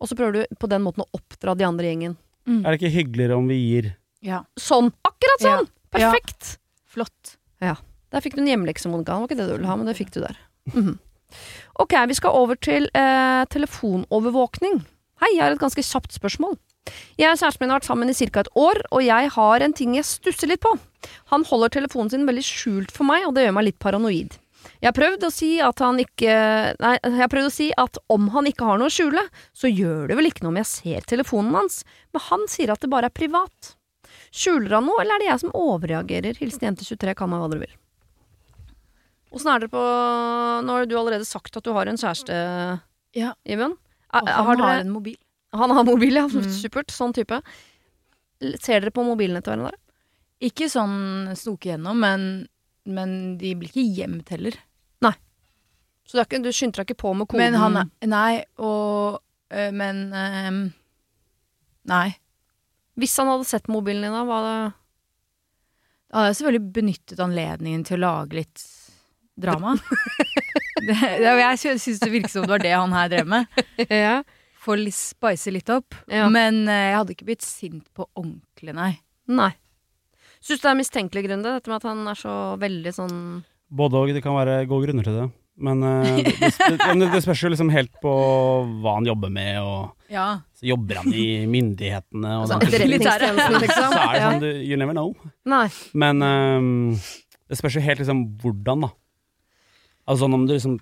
Og 0.00 0.08
så 0.08 0.14
prøver 0.16 0.32
du 0.32 0.46
på 0.56 0.68
den 0.68 0.82
måten 0.82 1.02
å 1.04 1.10
oppdra 1.14 1.56
de 1.56 1.64
andre 1.64 1.84
i 1.86 1.94
gjengen. 1.94 2.16
Mm. 2.46 2.64
Er 2.66 2.76
det 2.76 2.80
ikke 2.80 2.92
hyggeligere 3.04 3.36
om 3.36 3.48
vi 3.48 3.54
gir 3.82 3.94
Ja. 4.22 4.44
Sånn! 4.58 4.92
Akkurat 5.04 5.40
sånn! 5.40 5.68
Ja. 5.96 6.12
Perfekt! 6.12 6.58
Flott. 6.86 7.36
Der 8.14 8.22
fikk 8.22 8.36
du 8.38 8.44
en 8.44 8.50
hjemmelekse, 8.52 8.90
Monica. 8.90 9.16
Det 9.16 9.24
var 9.24 9.30
ikke 9.30 9.40
det 9.40 9.48
du 9.48 9.56
ville 9.56 9.70
ha, 9.70 9.76
men 9.78 9.90
det 9.90 9.96
fikk 9.98 10.12
du 10.14 10.20
der. 10.22 10.38
Mhm. 10.70 10.94
Ok, 11.82 11.96
vi 12.06 12.14
skal 12.14 12.36
over 12.38 12.54
til 12.62 12.86
eh, 12.94 13.42
telefonovervåkning. 13.50 14.84
Hei, 15.18 15.30
jeg 15.34 15.42
har 15.42 15.56
et 15.56 15.62
ganske 15.62 15.82
kjapt 15.82 16.14
spørsmål. 16.14 16.54
Jeg 17.18 17.32
og 17.32 17.40
kjæresten 17.40 17.64
min 17.64 17.72
har 17.72 17.80
vært 17.80 17.88
sammen 17.88 18.12
i 18.12 18.14
ca. 18.14 18.44
et 18.44 18.52
år, 18.54 18.80
og 18.92 19.02
jeg 19.02 19.30
har 19.34 19.64
en 19.64 19.74
ting 19.74 19.96
jeg 19.96 20.06
stusser 20.06 20.50
litt 20.50 20.62
på. 20.62 20.76
Han 21.32 21.46
holder 21.48 21.72
telefonen 21.74 22.12
sin 22.12 22.26
veldig 22.28 22.44
skjult 22.46 22.94
for 22.94 23.08
meg, 23.08 23.26
og 23.26 23.34
det 23.34 23.48
gjør 23.48 23.56
meg 23.56 23.66
litt 23.70 23.80
paranoid. 23.82 24.36
Jeg 24.80 24.88
har 24.88 24.96
prøvd 24.96 25.26
å 25.26 25.32
si 25.32 25.50
at 25.60 25.80
han 25.84 25.98
ikke 26.00 26.34
Nei, 26.80 26.94
jeg 27.02 27.18
har 27.18 27.32
prøvd 27.32 27.50
å 27.50 27.52
si 27.52 27.66
at 27.76 27.98
om 28.12 28.30
han 28.32 28.46
ikke 28.48 28.68
har 28.68 28.78
noe 28.80 28.88
å 28.92 28.94
skjule, 28.94 29.26
så 29.56 29.68
gjør 29.68 30.08
det 30.08 30.18
vel 30.20 30.30
ikke 30.30 30.44
noe 30.44 30.54
om 30.54 30.60
jeg 30.62 30.70
ser 30.70 31.08
telefonen 31.10 31.56
hans, 31.58 31.82
men 32.14 32.24
han 32.30 32.46
sier 32.52 32.72
at 32.72 32.84
det 32.84 32.92
bare 32.92 33.10
er 33.10 33.16
privat. 33.16 33.74
Skjuler 34.34 34.78
han 34.78 34.86
noe, 34.88 35.00
eller 35.02 35.16
er 35.16 35.24
det 35.24 35.32
jeg 35.32 35.42
som 35.44 35.56
overreagerer? 35.58 36.38
Hilsen 36.40 36.68
jente23, 36.70 37.16
kall 37.18 37.32
meg 37.32 37.42
hva 37.42 37.50
dere 37.52 37.66
vil. 37.66 37.74
Åssen 39.34 39.50
er 39.50 39.64
dere 39.64 39.72
på 39.72 39.82
Nå 40.64 40.76
har 40.76 40.86
du 40.86 40.94
allerede 40.98 41.26
sagt 41.26 41.56
at 41.58 41.64
du 41.66 41.72
har 41.74 41.88
en 41.90 41.98
kjæreste, 41.98 42.34
Ja. 43.18 43.32
Og 44.14 44.28
Er- 44.28 44.32
han 44.32 44.46
har 44.46 44.56
har 44.62 44.80
en 44.80 44.90
mobil. 44.94 45.16
han 45.52 45.70
har 45.70 45.84
mobil, 45.84 46.14
ja. 46.14 46.26
Mm. 46.28 46.44
Supert. 46.50 46.86
Sånn 46.94 47.12
type. 47.14 47.40
Ser 48.60 48.80
dere 48.80 48.90
på 48.94 49.04
mobilene 49.06 49.42
til 49.42 49.54
hverandre? 49.56 49.78
Ikke 50.42 50.66
sånn 50.68 51.30
snoke 51.38 51.70
gjennom, 51.70 51.98
men, 51.98 52.48
men 52.86 53.38
de 53.38 53.54
blir 53.54 53.70
ikke 53.70 53.96
gjemt 53.96 54.28
heller. 54.34 54.56
Nei. 55.00 55.14
Så 56.06 56.20
ikke, 56.20 56.42
du 56.42 56.50
skyndte 56.52 56.82
deg 56.82 56.90
ikke 56.90 57.00
på 57.02 57.14
med 57.16 57.28
koden? 57.28 57.52
Men 57.52 57.54
han 57.60 57.76
er 57.80 58.06
Nei, 58.06 58.44
og 58.58 59.20
øh, 59.50 59.70
Men 59.72 60.12
øh, 60.12 60.70
Nei. 61.86 62.16
Hvis 62.98 63.16
han 63.18 63.26
hadde 63.30 63.46
sett 63.48 63.66
mobilen 63.72 64.02
din, 64.06 64.12
da, 64.12 64.24
var 64.28 64.42
det 64.44 64.74
Da 66.10 66.18
hadde 66.18 66.28
jeg 66.30 66.36
selvfølgelig 66.42 66.72
benyttet 66.76 67.18
anledningen 67.24 67.84
til 67.88 67.98
å 67.98 68.04
lage 68.04 68.38
litt 68.42 68.66
drama. 69.40 69.74
det, 70.88 70.96
jeg 71.22 71.78
syns 71.82 72.00
det 72.02 72.10
virker 72.12 72.32
som 72.32 72.46
det 72.46 72.54
var 72.54 72.64
det 72.64 72.72
han 72.74 72.96
her 72.96 73.12
drev 73.12 73.30
med. 73.36 73.62
ja. 73.88 74.22
Få 74.64 74.78
å 74.78 74.90
spice 74.96 75.52
litt 75.52 75.68
opp. 75.72 75.96
Ja. 76.08 76.30
Men 76.32 76.62
øh, 76.64 76.72
jeg 76.88 76.96
hadde 76.96 77.14
ikke 77.16 77.28
blitt 77.28 77.44
sint 77.44 77.84
på 77.92 78.06
ordentlig, 78.16 78.72
nei. 78.76 78.94
Nei. 79.28 79.50
Syns 80.44 80.60
du 80.60 80.66
det 80.66 80.72
er 80.72 80.78
mistenkelig 80.78 81.24
grunn? 81.26 81.44
Dette 81.44 81.70
med 81.72 81.80
at 81.80 81.88
han 81.88 82.04
er 82.08 82.18
så 82.20 82.34
veldig 82.60 82.92
sånn 82.92 83.18
Både 83.74 83.96
og, 83.98 84.12
det 84.14 84.20
kan 84.22 84.36
være 84.36 84.66
gode 84.70 84.86
grunner 84.86 85.06
til 85.06 85.16
det. 85.16 85.24
Men 85.64 85.80
uh, 85.86 86.02
det, 86.18 86.76
det, 87.00 87.08
det 87.12 87.20
spørs 87.24 87.44
jo 87.44 87.50
liksom 87.52 87.70
helt 87.72 87.92
på 88.02 88.12
hva 88.82 88.96
han 88.98 89.06
jobber 89.08 89.30
med, 89.32 89.60
og 89.62 90.12
Ja. 90.12 90.26
så 90.58 90.66
jobber 90.68 91.00
han 91.00 91.14
i 91.14 91.44
myndighetene 91.50 92.32
og 92.40 92.44
altså. 92.44 92.58
Etterretningstjenesten, 92.66 93.58
liksom? 93.62 93.94
Så 93.94 94.00
er 94.02 94.12
det 94.14 94.24
sånn, 94.24 94.42
du, 94.42 94.50
you 94.66 94.78
never 94.80 94.96
know. 94.96 95.14
Nei. 95.48 95.66
Men 95.94 96.22
um, 96.26 96.68
det 97.50 97.58
spørs 97.58 97.78
jo 97.78 97.84
helt 97.86 98.02
liksom 98.02 98.24
hvordan, 98.42 98.86
da. 98.86 98.92
Altså 100.06 100.24
sånn 100.24 100.34
om 100.36 100.46
du 100.46 100.54
liksom 100.54 100.78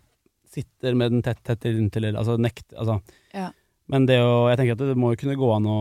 sitter 0.53 0.95
med 0.99 1.13
den 1.15 1.23
tett 1.25 1.41
tett 1.47 1.65
inntil, 1.71 2.11
altså 2.13 2.37
nekt 2.41 2.75
altså. 2.77 2.99
Ja. 3.33 3.51
Men 3.89 4.07
det 4.07 4.19
å 4.23 4.49
Jeg 4.51 4.59
tenker 4.61 4.73
at 4.77 4.83
det 4.93 4.97
må 5.01 5.13
jo 5.13 5.21
kunne 5.23 5.37
gå 5.41 5.49
an 5.57 5.67
å 5.69 5.79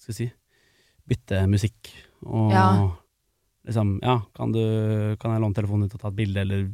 Skal 0.00 0.12
vi 0.12 0.18
si 0.18 0.32
bytte 1.08 1.42
musikk 1.50 1.90
og 2.24 2.52
Ja. 2.54 2.68
liksom 3.66 3.98
Ja, 4.02 4.20
kan 4.34 4.52
du 4.52 5.16
Kan 5.20 5.32
jeg 5.34 5.42
låne 5.42 5.54
telefonen 5.54 5.88
din 5.88 5.94
og 5.94 6.00
ta 6.00 6.08
et 6.08 6.16
bilde, 6.16 6.40
eller 6.40 6.70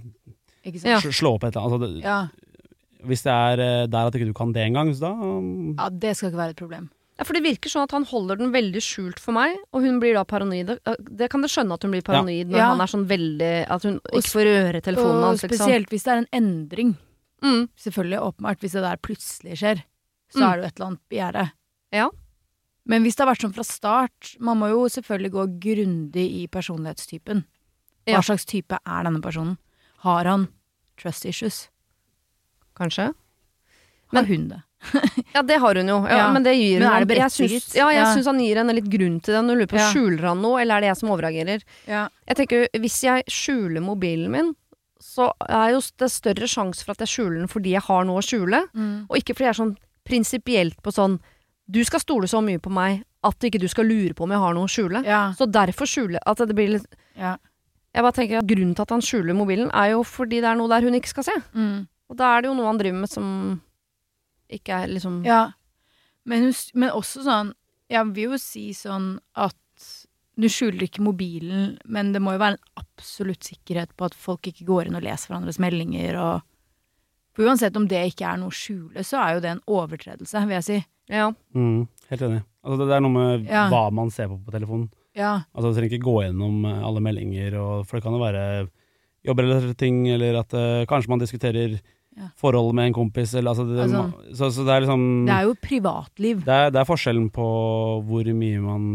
Ja. 0.65 1.01
slå 1.01 1.35
opp 1.35 1.45
et 1.45 1.57
eller 1.57 1.67
annet? 1.67 1.73
Altså, 1.73 1.79
det, 1.81 2.05
Ja. 2.05 2.29
Hvis 3.03 3.23
det 3.25 3.33
er 3.33 3.59
eh, 3.65 3.87
der 3.87 4.07
at 4.07 4.15
ikke 4.15 4.27
du 4.29 4.35
kan 4.35 4.53
det 4.53 4.61
engang, 4.69 4.93
så 4.93 5.01
da 5.01 5.13
um, 5.17 5.75
ja, 5.79 5.89
det 5.89 6.17
skal 6.17 6.29
ikke 6.31 6.37
være 6.43 6.51
et 6.51 6.57
problem. 6.61 6.91
Ja, 7.21 7.25
for 7.29 7.37
det 7.37 7.43
virker 7.45 7.69
sånn 7.69 7.85
at 7.85 7.93
han 7.93 8.07
holder 8.09 8.39
den 8.41 8.49
veldig 8.55 8.81
skjult 8.81 9.19
for 9.21 9.37
meg, 9.37 9.59
og 9.77 9.83
hun 9.85 9.99
blir 10.01 10.15
da 10.17 10.23
paranoid. 10.25 10.71
Det 11.05 11.27
kan 11.31 11.43
du 11.45 11.49
skjønne 11.53 11.77
at 11.77 11.83
hun 11.85 11.93
blir 11.93 12.03
paranoid 12.07 12.49
når 12.49 12.57
Ja. 12.57 12.69
han 12.73 12.81
er 12.81 12.87
sånn 12.89 13.05
veldig 13.07 13.67
At 13.69 13.83
hun 13.85 14.01
ikke 14.09 14.33
får 14.33 14.47
røre 14.49 14.81
telefonen 14.81 15.23
hans, 15.27 15.43
liksom. 15.43 15.53
spesielt 15.59 15.91
hvis 15.93 16.03
det 16.05 16.13
er 16.15 16.23
en 16.23 16.31
endring. 16.33 16.97
Mm. 17.43 17.69
Selvfølgelig, 17.77 18.21
åpenbart, 18.25 18.61
hvis 18.61 18.73
det 18.73 18.83
der 18.87 18.97
plutselig 18.97 19.59
skjer, 19.61 19.83
så 20.33 20.41
Mm. 20.41 20.49
er 20.49 20.57
det 20.57 20.63
jo 20.63 20.67
et 20.69 20.81
eller 20.81 20.87
annet 20.87 21.09
begjære. 21.11 21.53
Ja. 21.93 22.09
Men 22.87 23.03
hvis 23.05 23.17
det 23.17 23.27
har 23.27 23.35
vært 23.35 23.43
sånn 23.45 23.55
fra 23.55 23.65
start 23.65 24.37
Man 24.41 24.59
må 24.59 24.71
jo 24.71 24.89
selvfølgelig 24.89 25.31
gå 25.31 25.61
grundig 25.61 26.43
i 26.43 26.47
personlighetstypen. 26.49 27.45
Hva 28.07 28.13
Ja. 28.15 28.21
slags 28.21 28.47
type 28.47 28.73
er 28.87 29.05
denne 29.05 29.21
personen? 29.21 29.59
Har 29.99 30.25
han 30.25 30.49
trust 30.97 31.27
issues? 31.27 31.69
Kanskje. 32.75 33.15
Har 34.13 34.25
hun 34.25 34.49
det? 34.49 34.63
Ja, 35.35 35.43
det 35.47 35.59
har 35.61 35.75
hun 35.79 35.89
jo. 35.93 35.99
Ja, 36.09 36.17
Ja. 36.17 36.33
Men 36.33 36.43
det 36.43 36.55
gir 36.57 36.81
Men 36.81 37.07
det 37.07 37.17
jeg 37.19 37.31
syns- 37.37 37.75
Ja, 37.77 37.89
jeg 37.95 38.07
syns 38.17 38.27
han 38.27 38.39
gir 38.41 38.57
henne 38.57 38.75
litt 38.75 38.89
grunn 38.91 39.21
til 39.21 39.35
det. 39.37 39.43
Nå 39.45 39.55
lurer 39.59 39.69
på. 39.71 39.79
Skjuler 39.93 40.25
han 40.31 40.41
noe, 40.43 40.61
eller 40.61 40.77
er 40.77 40.81
det 40.81 40.89
jeg 40.93 40.97
som 41.03 41.11
overreagerer? 41.15 41.63
Ja. 41.87 42.09
Jeg 42.29 42.37
tenker, 42.41 42.67
Hvis 42.81 43.01
jeg 43.05 43.25
skjuler 43.29 43.81
mobilen 43.85 44.31
min, 44.31 44.55
så 45.01 45.31
er 45.49 45.73
jo 45.75 45.81
det 45.99 46.11
større 46.11 46.49
sjanse 46.49 46.85
for 46.85 46.93
at 46.93 46.99
jeg 47.05 47.09
skjuler 47.09 47.39
den 47.41 47.49
fordi 47.49 47.71
jeg 47.73 47.83
har 47.83 48.05
noe 48.05 48.21
å 48.21 48.25
skjule, 48.25 48.65
Mm. 48.75 49.07
og 49.09 49.17
ikke 49.17 49.35
fordi 49.37 49.47
jeg 49.49 49.55
er 49.55 49.61
sånn 49.65 49.77
prinsipielt 50.05 50.77
på 50.83 50.93
sånn 50.93 51.21
Du 51.71 51.85
skal 51.85 52.01
stole 52.01 52.27
så 52.27 52.41
mye 52.43 52.59
på 52.59 52.71
meg 52.73 53.05
at 53.23 53.39
ikke 53.47 53.61
du 53.61 53.69
skal 53.69 53.85
lure 53.87 54.13
på 54.13 54.25
om 54.25 54.31
jeg 54.33 54.41
har 54.43 54.55
noe 54.55 54.65
å 54.67 54.71
skjule. 54.73 55.05
Så 55.39 55.47
derfor 55.47 55.87
skjule 55.87 56.19
At 56.27 56.39
det 56.39 56.55
blir 56.57 56.69
litt 56.79 56.87
ja. 57.17 57.37
Jeg 57.95 58.03
bare 58.03 58.13
tenker 58.13 58.39
at 58.39 58.47
Grunnen 58.47 58.75
til 58.75 58.83
at 58.83 58.91
han 58.91 59.01
skjuler 59.01 59.35
mobilen, 59.37 59.71
er 59.73 59.91
jo 59.93 60.03
fordi 60.03 60.41
det 60.41 60.45
er 60.51 60.55
noe 60.57 60.69
der 60.69 60.81
hun 60.83 60.95
ikke 60.95 61.09
skal 61.09 61.25
se. 61.25 61.33
Mm. 61.55 61.87
Og 62.11 62.17
da 62.17 62.37
er 62.37 62.43
det 62.43 62.49
jo 62.51 62.55
noe 62.55 62.67
han 62.67 62.79
driver 62.79 62.99
med 63.01 63.11
som 63.11 63.61
ikke 64.51 64.83
er 64.83 64.93
liksom 64.93 65.23
Ja, 65.27 65.43
men, 66.29 66.49
hun 66.49 66.55
men 66.75 66.93
også 66.95 67.25
sånn 67.27 67.55
Jeg 67.91 68.13
vil 68.15 68.33
jo 68.35 68.39
si 68.41 68.71
sånn 68.77 69.17
at 69.39 69.57
du 70.41 70.47
skjuler 70.49 70.87
ikke 70.87 71.03
mobilen, 71.05 71.75
men 71.85 72.15
det 72.15 72.21
må 72.23 72.33
jo 72.33 72.41
være 72.41 72.57
en 72.57 72.81
absolutt 72.81 73.45
sikkerhet 73.45 73.91
på 73.99 74.07
at 74.07 74.15
folk 74.17 74.47
ikke 74.49 74.65
går 74.69 74.89
inn 74.89 74.97
og 74.97 75.05
leser 75.05 75.33
hverandres 75.33 75.59
meldinger 75.61 76.17
og 76.21 76.47
For 77.37 77.47
uansett 77.47 77.77
om 77.77 77.87
det 77.91 78.01
ikke 78.11 78.27
er 78.27 78.41
noe 78.41 78.51
å 78.51 78.57
skjule, 78.57 79.05
så 79.07 79.21
er 79.23 79.35
jo 79.35 79.43
det 79.45 79.51
en 79.53 79.61
overtredelse, 79.71 80.41
vil 80.47 80.57
jeg 80.57 80.67
si. 80.67 80.79
Ja. 81.11 81.29
Mm, 81.55 81.85
helt 82.11 82.25
enig. 82.27 82.41
Altså, 82.65 82.87
det, 82.87 82.97
er 82.97 83.05
noe 83.05 83.15
med 83.15 83.47
Ja. 83.51 83.69
hva 83.71 83.85
man 83.95 84.11
ser 84.11 84.29
på 84.29 84.39
på 84.45 84.55
telefonen. 84.55 84.89
Ja. 85.17 85.43
Altså, 85.55 85.71
du 85.71 85.79
trenger 85.79 85.95
ikke 85.95 86.09
gå 86.09 86.17
gjennom 86.25 86.65
eh, 86.67 86.83
alle 86.87 87.01
meldinger, 87.01 87.57
og, 87.61 87.87
for 87.87 87.97
det 87.97 88.05
kan 88.05 88.17
jo 88.17 88.23
være 88.23 88.45
jobbrelaterte 89.27 89.77
ting, 89.79 90.09
eller 90.09 90.39
at 90.41 90.55
uh, 90.57 90.87
kanskje 90.89 91.13
man 91.13 91.21
diskuterer 91.21 91.79
Ja. 92.17 92.27
forholdet 92.37 92.75
med 92.75 92.87
en 92.91 92.95
kompis, 92.97 93.33
eller 93.39 93.53
altså, 93.55 93.65
det, 93.69 93.85
Altså, 93.85 94.35
så, 94.35 94.49
så 94.53 94.65
det 94.67 94.73
er 94.75 94.81
liksom 94.85 95.05
Det 95.29 95.35
er 95.37 95.45
jo 95.47 95.55
privatliv. 95.63 96.41
det, 96.45 96.57
er, 96.57 96.71
det 96.75 96.81
er 96.81 96.89
forskjellen 96.89 97.29
på 97.33 97.47
hvor 98.09 98.33
mye 98.35 98.61
man 98.61 98.89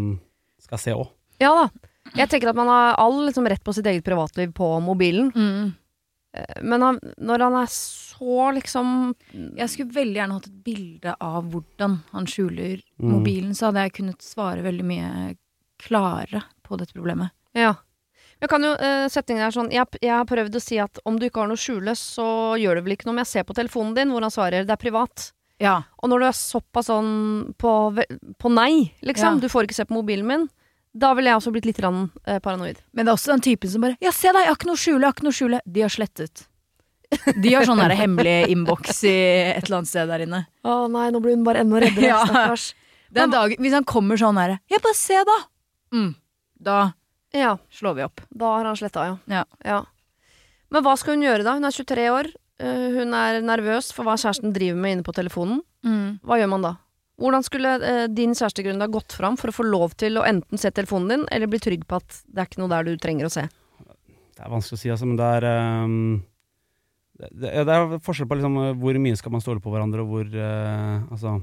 skal 0.61 0.77
se 0.81 0.91
òg. 0.93 1.07
ja 1.39 1.53
da. 1.55 1.69
Jeg 2.15 2.29
tenker 2.29 2.49
at 2.51 2.55
man 2.59 2.67
har 2.69 2.95
all 3.01 3.25
liksom, 3.25 3.47
rett 3.49 3.63
på 3.65 3.73
sitt 3.73 3.87
eget 3.89 4.03
privatliv 4.05 4.51
på 4.53 4.67
mobilen. 4.83 5.31
Mm. 5.33 5.71
Eh, 6.37 6.61
Men 6.61 6.81
han, 6.81 6.99
når 7.17 7.39
han 7.47 7.55
er 7.63 7.71
så 7.71 8.51
liksom 8.53 9.15
Jeg 9.57 9.69
skulle 9.69 9.95
veldig 9.95 10.19
gjerne 10.19 10.33
hatt 10.37 10.47
et 10.51 10.63
bilde 10.63 11.15
av 11.19 11.43
hvordan 11.49 11.97
han 12.11 12.25
skjuler 12.29 12.81
Mm. 12.99 13.09
mobilen, 13.11 13.51
så 13.55 13.67
hadde 13.71 13.81
jeg 13.87 13.93
kunnet 13.97 14.21
svare 14.23 14.61
veldig 14.63 14.85
mye 14.85 15.35
klarere 15.81 16.43
på 16.63 16.77
dette 16.79 16.93
problemet. 16.95 17.31
Ja. 17.55 17.73
Jeg 18.45 18.51
kan 18.51 18.61
jo, 18.61 18.75
uh, 18.77 19.07
Setningen 19.09 19.41
er 19.47 19.53
sånn 19.55 19.71
jeg, 19.73 19.97
jeg 20.05 20.11
har 20.13 20.25
prøvd 20.29 20.57
å 20.59 20.61
si 20.61 20.77
at 20.77 20.99
om 21.09 21.15
du 21.17 21.25
ikke 21.25 21.41
har 21.41 21.49
noe 21.49 21.57
å 21.57 21.61
skjule, 21.63 21.95
så 21.97 22.25
gjør 22.61 22.77
det 22.77 22.83
vel 22.85 22.93
ikke 22.93 23.07
noe 23.07 23.15
om 23.15 23.21
jeg 23.23 23.31
ser 23.31 23.47
på 23.47 23.55
telefonen 23.57 23.95
din, 23.97 24.11
hvor 24.13 24.21
han 24.21 24.33
svarer 24.33 24.67
det 24.67 24.75
er 24.75 24.81
privat. 24.81 25.31
Ja. 25.63 25.79
Og 26.03 26.11
når 26.11 26.21
du 26.21 26.25
er 26.27 26.35
såpass 26.37 26.91
sånn 26.91 27.09
på, 27.57 27.71
på 28.37 28.51
nei, 28.53 28.91
liksom, 29.01 29.39
Ja. 29.39 29.41
du 29.41 29.49
får 29.49 29.65
ikke 29.65 29.77
se 29.79 29.87
på 29.89 29.97
mobilen 29.97 30.27
min, 30.29 30.45
da 30.93 31.13
ville 31.17 31.31
jeg 31.31 31.39
også 31.39 31.53
blitt 31.55 31.65
litt 31.65 31.79
rann, 31.83 32.11
eh, 32.27 32.37
paranoid. 32.39 32.77
Men 32.93 33.07
det 33.07 33.11
er 33.11 33.17
også 33.17 33.33
den 33.33 33.41
typen 33.43 33.69
som 33.71 33.81
bare 33.81 33.97
'Ja, 33.99 34.11
se 34.11 34.27
deg, 34.29 34.45
jeg 34.45 34.47
har 34.47 34.55
ikke 34.55 34.69
noe 34.69 34.77
å 34.77 34.83
skjule, 34.85 35.01
jeg 35.01 35.09
har 35.09 35.15
ikke 35.17 35.25
noe 35.25 35.35
å 35.35 35.39
skjule'. 35.39 35.61
De 35.65 35.81
har 35.81 35.89
slettet. 35.89 36.45
De 37.41 37.53
har 37.53 37.65
sånn 37.65 37.79
hemmelig 37.79 38.47
innboks 38.49 39.03
i 39.03 39.15
et 39.55 39.63
eller 39.65 39.77
annet 39.79 39.87
sted 39.89 40.07
der 40.07 40.19
inne. 40.25 40.47
Å 40.63 40.89
nei, 40.91 41.09
nå 41.09 41.21
blir 41.21 41.35
hun 41.35 41.43
bare 41.43 41.59
enda 41.65 41.79
reddere. 41.81 42.03
Ja. 42.13 42.25
Stakkars. 42.25 42.73
Den 43.11 43.31
dagen, 43.31 43.57
hvis 43.57 43.73
han 43.73 43.83
kommer 43.85 44.17
sånn 44.17 44.37
herre 44.37 44.59
'Ja, 44.69 44.77
bare 44.83 44.93
se, 44.93 45.23
da', 45.23 45.43
mm, 45.93 46.15
da 46.61 46.93
Ja, 47.35 47.57
slår 47.73 47.97
vi 47.97 48.05
opp. 48.07 48.23
da 48.29 48.55
har 48.57 48.65
han 48.65 48.77
sletta, 48.79 49.05
ja. 49.27 49.43
Ja. 49.65 49.83
Men 50.71 50.85
hva 50.85 50.95
skal 50.99 51.17
hun 51.17 51.25
gjøre 51.25 51.45
da? 51.45 51.57
Hun 51.57 51.67
er 51.67 51.75
23 51.75 52.07
år. 52.13 52.31
eh, 52.59 52.87
hun 52.95 53.13
er 53.13 53.41
nervøs 53.43 53.91
for 53.91 54.07
hva 54.07 54.15
kjæresten 54.15 54.53
driver 54.55 54.79
med 54.79 54.95
inne 54.95 55.03
på 55.03 55.13
telefonen. 55.15 55.59
Mm. 55.83 56.19
Hva 56.23 56.39
gjør 56.39 56.51
man 56.53 56.63
da? 56.63 56.71
Hvordan 57.19 57.43
skulle 57.43 57.73
eh, 57.79 58.05
din 58.11 58.35
kjærestegrunn 58.35 58.79
da 58.79 58.87
gått 58.91 59.15
fram 59.15 59.37
for 59.39 59.51
å 59.51 59.55
få 59.55 59.65
lov 59.67 59.95
til 59.99 60.19
å 60.19 60.25
enten 60.27 60.59
se 60.59 60.71
telefonen 60.71 61.11
din, 61.11 61.25
eller 61.31 61.51
bli 61.51 61.59
trygg 61.63 61.85
på 61.87 61.99
at 61.99 62.21
det 62.27 62.41
er 62.41 62.49
ikke 62.49 62.63
noe 62.63 62.71
der 62.71 62.87
du 62.87 62.95
trenger 62.99 63.27
å 63.27 63.33
se? 63.33 63.45
Det 64.35 64.43
er 64.43 64.51
vanskelig 64.51 64.79
å 64.79 64.81
si, 64.81 64.91
altså, 64.91 65.07
men 65.07 65.19
det 65.19 65.27
er 65.37 65.45
um, 65.85 66.23
det, 67.15 67.51
det, 67.55 67.71
er 67.71 67.99
forskjell 68.03 68.27
på 68.27 68.39
liksom, 68.39 68.57
hvor 68.81 68.99
mye 68.99 69.19
skal 69.19 69.31
man 69.31 69.43
stole 69.43 69.63
på 69.63 69.71
hverandre, 69.71 70.03
og 70.03 70.11
hvor 70.11 70.27
uh, 70.35 71.07
Altså, 71.07 71.37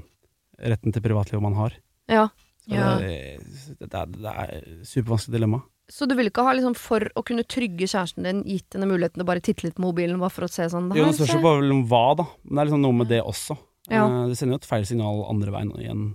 retten 0.61 0.93
til 0.93 1.05
privatliv 1.05 1.41
man 1.41 1.57
har. 1.57 1.77
Ja. 2.11 2.27
Ja. 2.69 2.93
det, 3.01 3.41
det, 3.81 3.89
er, 3.89 4.11
det 4.13 4.33
er 4.45 4.67
supervanskelig 4.87 5.39
dilemma. 5.39 5.63
Så 5.91 6.07
du 6.07 6.15
vil 6.15 6.29
ikke 6.29 6.43
ha 6.47 6.53
liksom 6.55 6.75
for 6.79 7.03
å 7.19 7.23
kunne 7.27 7.43
trygge 7.43 7.85
kjæresten 7.91 8.23
din, 8.23 8.43
gitt 8.47 8.73
henne 8.73 8.87
muligheten 8.87 9.19
til 9.19 9.25
å 9.25 9.27
bare 9.27 9.41
titte 9.43 9.65
litt 9.67 9.75
på 9.75 9.83
mobilen, 9.83 10.19
bare 10.21 10.31
for 10.31 10.45
å 10.47 10.49
se 10.49 10.63
sånn 10.71 10.87
Jo, 10.95 11.05
det 11.09 11.17
spørs 11.17 11.33
jo 11.35 11.41
på 11.43 11.51
om 11.59 11.81
hva, 11.91 12.03
da. 12.21 12.25
Men 12.43 12.55
det 12.55 12.61
er 12.61 12.69
liksom 12.71 12.81
noe 12.85 12.97
med 13.01 13.07
det 13.11 13.21
også. 13.21 13.57
Ja. 13.91 14.05
Eh, 14.07 14.27
det 14.31 14.37
sender 14.39 14.55
jo 14.55 14.61
et 14.61 14.69
feil 14.69 14.85
signal 14.87 15.25
andre 15.29 15.51
veien 15.51 15.73
igjen. 15.77 16.05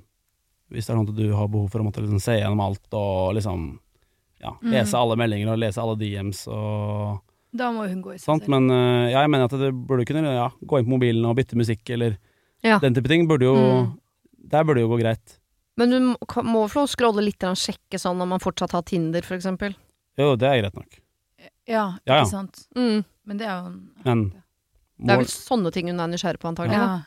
Hvis 0.73 0.87
det 0.89 0.93
er 0.95 0.99
sånn 0.99 1.09
at 1.09 1.17
du 1.17 1.27
har 1.37 1.49
behov 1.53 1.69
for 1.73 1.81
å 1.81 1.85
måtte 1.87 2.01
liksom 2.05 2.21
se 2.21 2.39
gjennom 2.41 2.61
alt 2.65 2.97
og 2.97 3.35
liksom 3.37 3.69
ja, 4.41 4.53
Mm. 4.63 4.71
lese 4.73 4.95
alle 4.95 5.17
meldinger 5.19 5.53
og 5.53 5.59
lese 5.59 5.79
alle 5.83 5.97
DMs 5.99 6.47
og 6.49 7.21
Da 7.57 7.71
må 7.73 7.89
hun 7.89 8.03
gå 8.03 8.15
i 8.15 8.19
seg 8.19 8.27
selv. 8.41 8.49
Men 8.49 8.71
eh, 8.71 9.11
ja, 9.13 9.21
jeg 9.25 9.31
mener 9.31 9.45
at 9.49 9.57
det 9.59 9.73
burde 9.75 10.05
kunne 10.07 10.23
ja, 10.33 10.49
gå 10.65 10.79
inn 10.79 10.85
på 10.89 10.95
mobilen 10.97 11.25
og 11.27 11.37
bytte 11.37 11.57
musikk 11.57 11.91
eller 11.91 12.17
Ja. 12.63 12.79
den 12.79 12.95
type 12.95 13.09
ting. 13.09 13.27
Burde 13.29 13.45
jo 13.45 13.55
Mm. 13.57 13.99
Der 14.49 14.65
burde 14.65 14.81
jo 14.81 14.89
gå 14.89 14.99
greit. 15.01 15.39
Men 15.79 15.91
du 15.95 15.99
må, 16.43 16.65
få 16.73 16.83
scrolle 16.91 17.23
litt, 17.23 17.45
og 17.47 17.55
sjekke 17.59 18.01
sånn 18.03 18.21
om 18.21 18.29
man 18.35 18.43
fortsatt 18.43 18.73
har 18.75 18.83
Tinder, 18.89 19.23
for 19.23 19.37
eksempel. 19.39 19.77
Jo, 20.19 20.33
det 20.37 20.49
er 20.51 20.61
greit 20.63 20.75
nok. 20.75 20.99
Ja, 21.39 21.49
Ja, 21.69 21.85
ja. 22.09 22.23
ikke 22.25 22.31
sant. 22.33 22.65
Mm. 22.75 23.05
Men 23.29 23.37
det 23.39 23.47
er 23.47 23.59
jo 23.63 23.71
Men 24.09 24.33
Det 24.99 25.11
er 25.15 25.17
vel 25.21 25.27
sånne 25.31 25.71
ting 25.73 25.87
hun 25.93 26.01
er 26.01 26.09
nysgjerrig 26.11 26.41
på, 26.43 26.49
antagelig. 26.51 26.73
ja. 26.81 27.03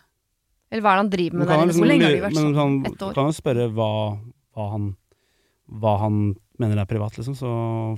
Eller 0.71 0.81
hva 0.85 0.91
er 0.93 0.95
det 0.95 1.03
han 1.03 1.09
driver 1.11 1.37
med 1.41 1.47
der 1.49 1.65
liksom, 1.67 1.81
Hvor 1.81 1.89
lenge 1.91 2.03
har 2.05 2.13
de 2.15 2.21
vært 2.21 2.37
sånn? 2.39 2.53
sånn, 2.55 2.85
Ett 2.87 3.01
år. 3.03 3.13
kan 3.13 3.25
jo 3.25 3.35
spørre 3.35 3.65
hva, 3.75 3.89
hva, 4.55 4.69
han, 4.71 4.85
hva 5.81 5.99
han 5.99 6.35
mener 6.61 6.77
er 6.79 6.85
privat, 6.85 7.17
liksom. 7.17 7.35
Så 7.35 7.49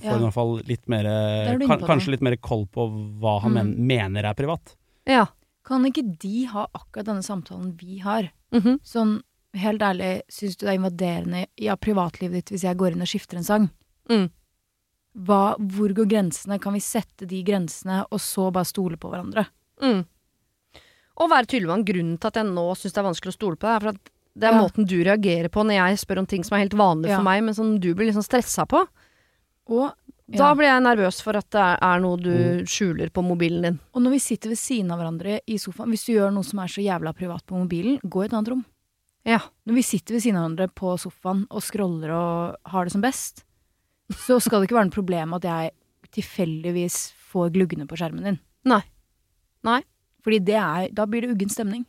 får 0.01 0.03
Ja. 0.03 0.13
hun 0.13 0.21
i 0.21 0.25
hvert 0.25 0.33
fall 0.33 0.55
litt 0.65 0.89
mer 0.89 1.05
er 1.05 1.59
kan, 1.67 1.79
Kanskje 1.85 2.07
litt 2.15 2.21
mer 2.25 2.35
koll 2.37 2.65
på 2.65 2.87
hva 3.21 3.41
han 3.41 3.53
Mm. 3.53 3.77
mener 3.77 4.25
er 4.25 4.33
privat. 4.33 4.75
Ja. 5.05 5.27
Kan 5.63 5.85
ikke 5.85 6.17
de 6.17 6.45
ha 6.45 6.65
akkurat 6.73 7.05
denne 7.05 7.21
samtalen 7.21 7.77
vi 7.77 7.99
har? 7.99 8.31
Mhm. 8.51 8.79
Sånn, 8.81 9.21
helt 9.55 9.81
ærlig, 9.81 10.21
syns 10.31 10.55
du 10.57 10.65
det 10.65 10.73
er 10.73 10.79
invaderende 10.79 11.45
i 11.59 11.65
ja, 11.65 11.75
privatlivet 11.75 12.33
ditt 12.41 12.49
hvis 12.53 12.63
jeg 12.63 12.77
går 12.77 12.91
inn 12.95 13.01
og 13.05 13.07
skifter 13.11 13.37
en 13.37 13.43
sang? 13.47 13.69
Mm. 14.09 14.29
Hva, 15.25 15.55
hvor 15.59 15.93
går 15.93 16.07
grensene? 16.09 16.59
Kan 16.59 16.73
vi 16.73 16.79
sette 16.81 17.27
de 17.29 17.43
grensene, 17.45 18.03
og 18.09 18.19
så 18.19 18.47
bare 18.51 18.65
stole 18.65 18.97
på 18.97 19.11
hverandre? 19.13 19.45
Mm. 19.81 20.05
Og 21.21 21.29
være 21.29 21.45
tydelig 21.51 21.69
han. 21.69 21.85
Grunnen 21.85 22.15
til 22.17 22.27
at 22.31 22.39
jeg 22.41 22.49
nå 22.49 22.65
syns 22.79 22.95
det 22.95 23.01
er 23.03 23.05
vanskelig 23.11 23.33
å 23.33 23.37
stole 23.37 23.59
på 23.61 23.67
deg, 23.69 23.75
er 23.75 23.83
for 23.85 23.93
at 23.93 24.09
det 24.33 24.47
er 24.49 24.53
Ja. 24.55 24.61
måten 24.63 24.87
du 24.89 24.95
reagerer 25.05 25.49
på 25.53 25.61
når 25.61 25.77
jeg 25.77 25.99
spør 26.01 26.17
om 26.23 26.25
ting 26.25 26.43
som 26.43 26.55
er 26.57 26.63
helt 26.65 26.73
vanlig 26.73 27.09
Ja. 27.09 27.17
for 27.17 27.23
meg, 27.23 27.43
men 27.43 27.53
som 27.53 27.79
du 27.79 27.93
blir 27.93 28.07
liksom 28.09 28.23
stressa 28.25 28.65
på. 28.67 28.87
Og, 29.69 29.93
Da 30.33 30.55
blir 30.55 30.65
jeg 30.65 30.81
nervøs 30.81 31.21
for 31.21 31.35
at 31.37 31.49
det 31.51 31.77
er 31.83 31.99
noe 31.99 32.17
du 32.17 32.31
Mm. 32.31 32.65
skjuler 32.65 33.09
på 33.11 33.21
mobilen 33.21 33.61
din. 33.61 33.79
og 33.93 34.01
når 34.01 34.11
vi 34.11 34.19
sitter 34.19 34.49
ved 34.49 34.57
siden 34.57 34.89
av 34.91 34.97
hverandre 34.99 35.41
i 35.45 35.57
sofaen, 35.57 35.89
hvis 35.91 36.05
du 36.05 36.13
gjør 36.13 36.33
noe 36.33 36.43
som 36.43 36.59
er 36.59 36.67
så 36.67 36.81
jævla 36.81 37.13
privat 37.13 37.45
på 37.45 37.55
mobilen, 37.61 37.99
gå 38.01 38.21
i 38.23 38.25
et 38.25 38.31
annet 38.33 38.47
rom. 38.47 38.65
Ja. 39.25 39.39
Når 39.65 39.77
vi 39.79 39.83
sitter 39.87 40.15
ved 40.17 40.23
siden 40.25 40.35
av 40.39 40.43
hverandre 40.45 40.67
på 40.75 40.93
sofaen 40.99 41.45
og 41.49 41.63
scroller 41.63 42.11
og 42.11 42.71
har 42.73 42.85
det 42.85 42.91
som 42.95 43.01
best, 43.05 43.45
så 44.11 44.39
skal 44.43 44.59
det 44.61 44.67
ikke 44.69 44.75
være 44.81 44.89
noe 44.89 44.97
problem 44.97 45.33
at 45.37 45.45
jeg 45.47 45.71
tilfeldigvis 46.13 46.97
får 47.31 47.53
gluggene 47.55 47.87
på 47.89 47.97
skjermen 47.99 48.27
din. 48.27 48.39
Nei. 48.69 48.81
Nei. 49.65 49.79
Fordi 50.23 50.39
det 50.47 50.55
er, 50.59 50.89
da 50.95 51.05
blir 51.09 51.23
det 51.25 51.33
uggen 51.35 51.49
stemning. 51.51 51.85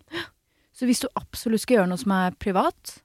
Så 0.75 0.87
hvis 0.89 1.03
du 1.05 1.09
absolutt 1.15 1.63
skal 1.63 1.79
gjøre 1.81 1.91
noe 1.91 2.01
som 2.01 2.15
er 2.17 2.35
privat, 2.43 2.97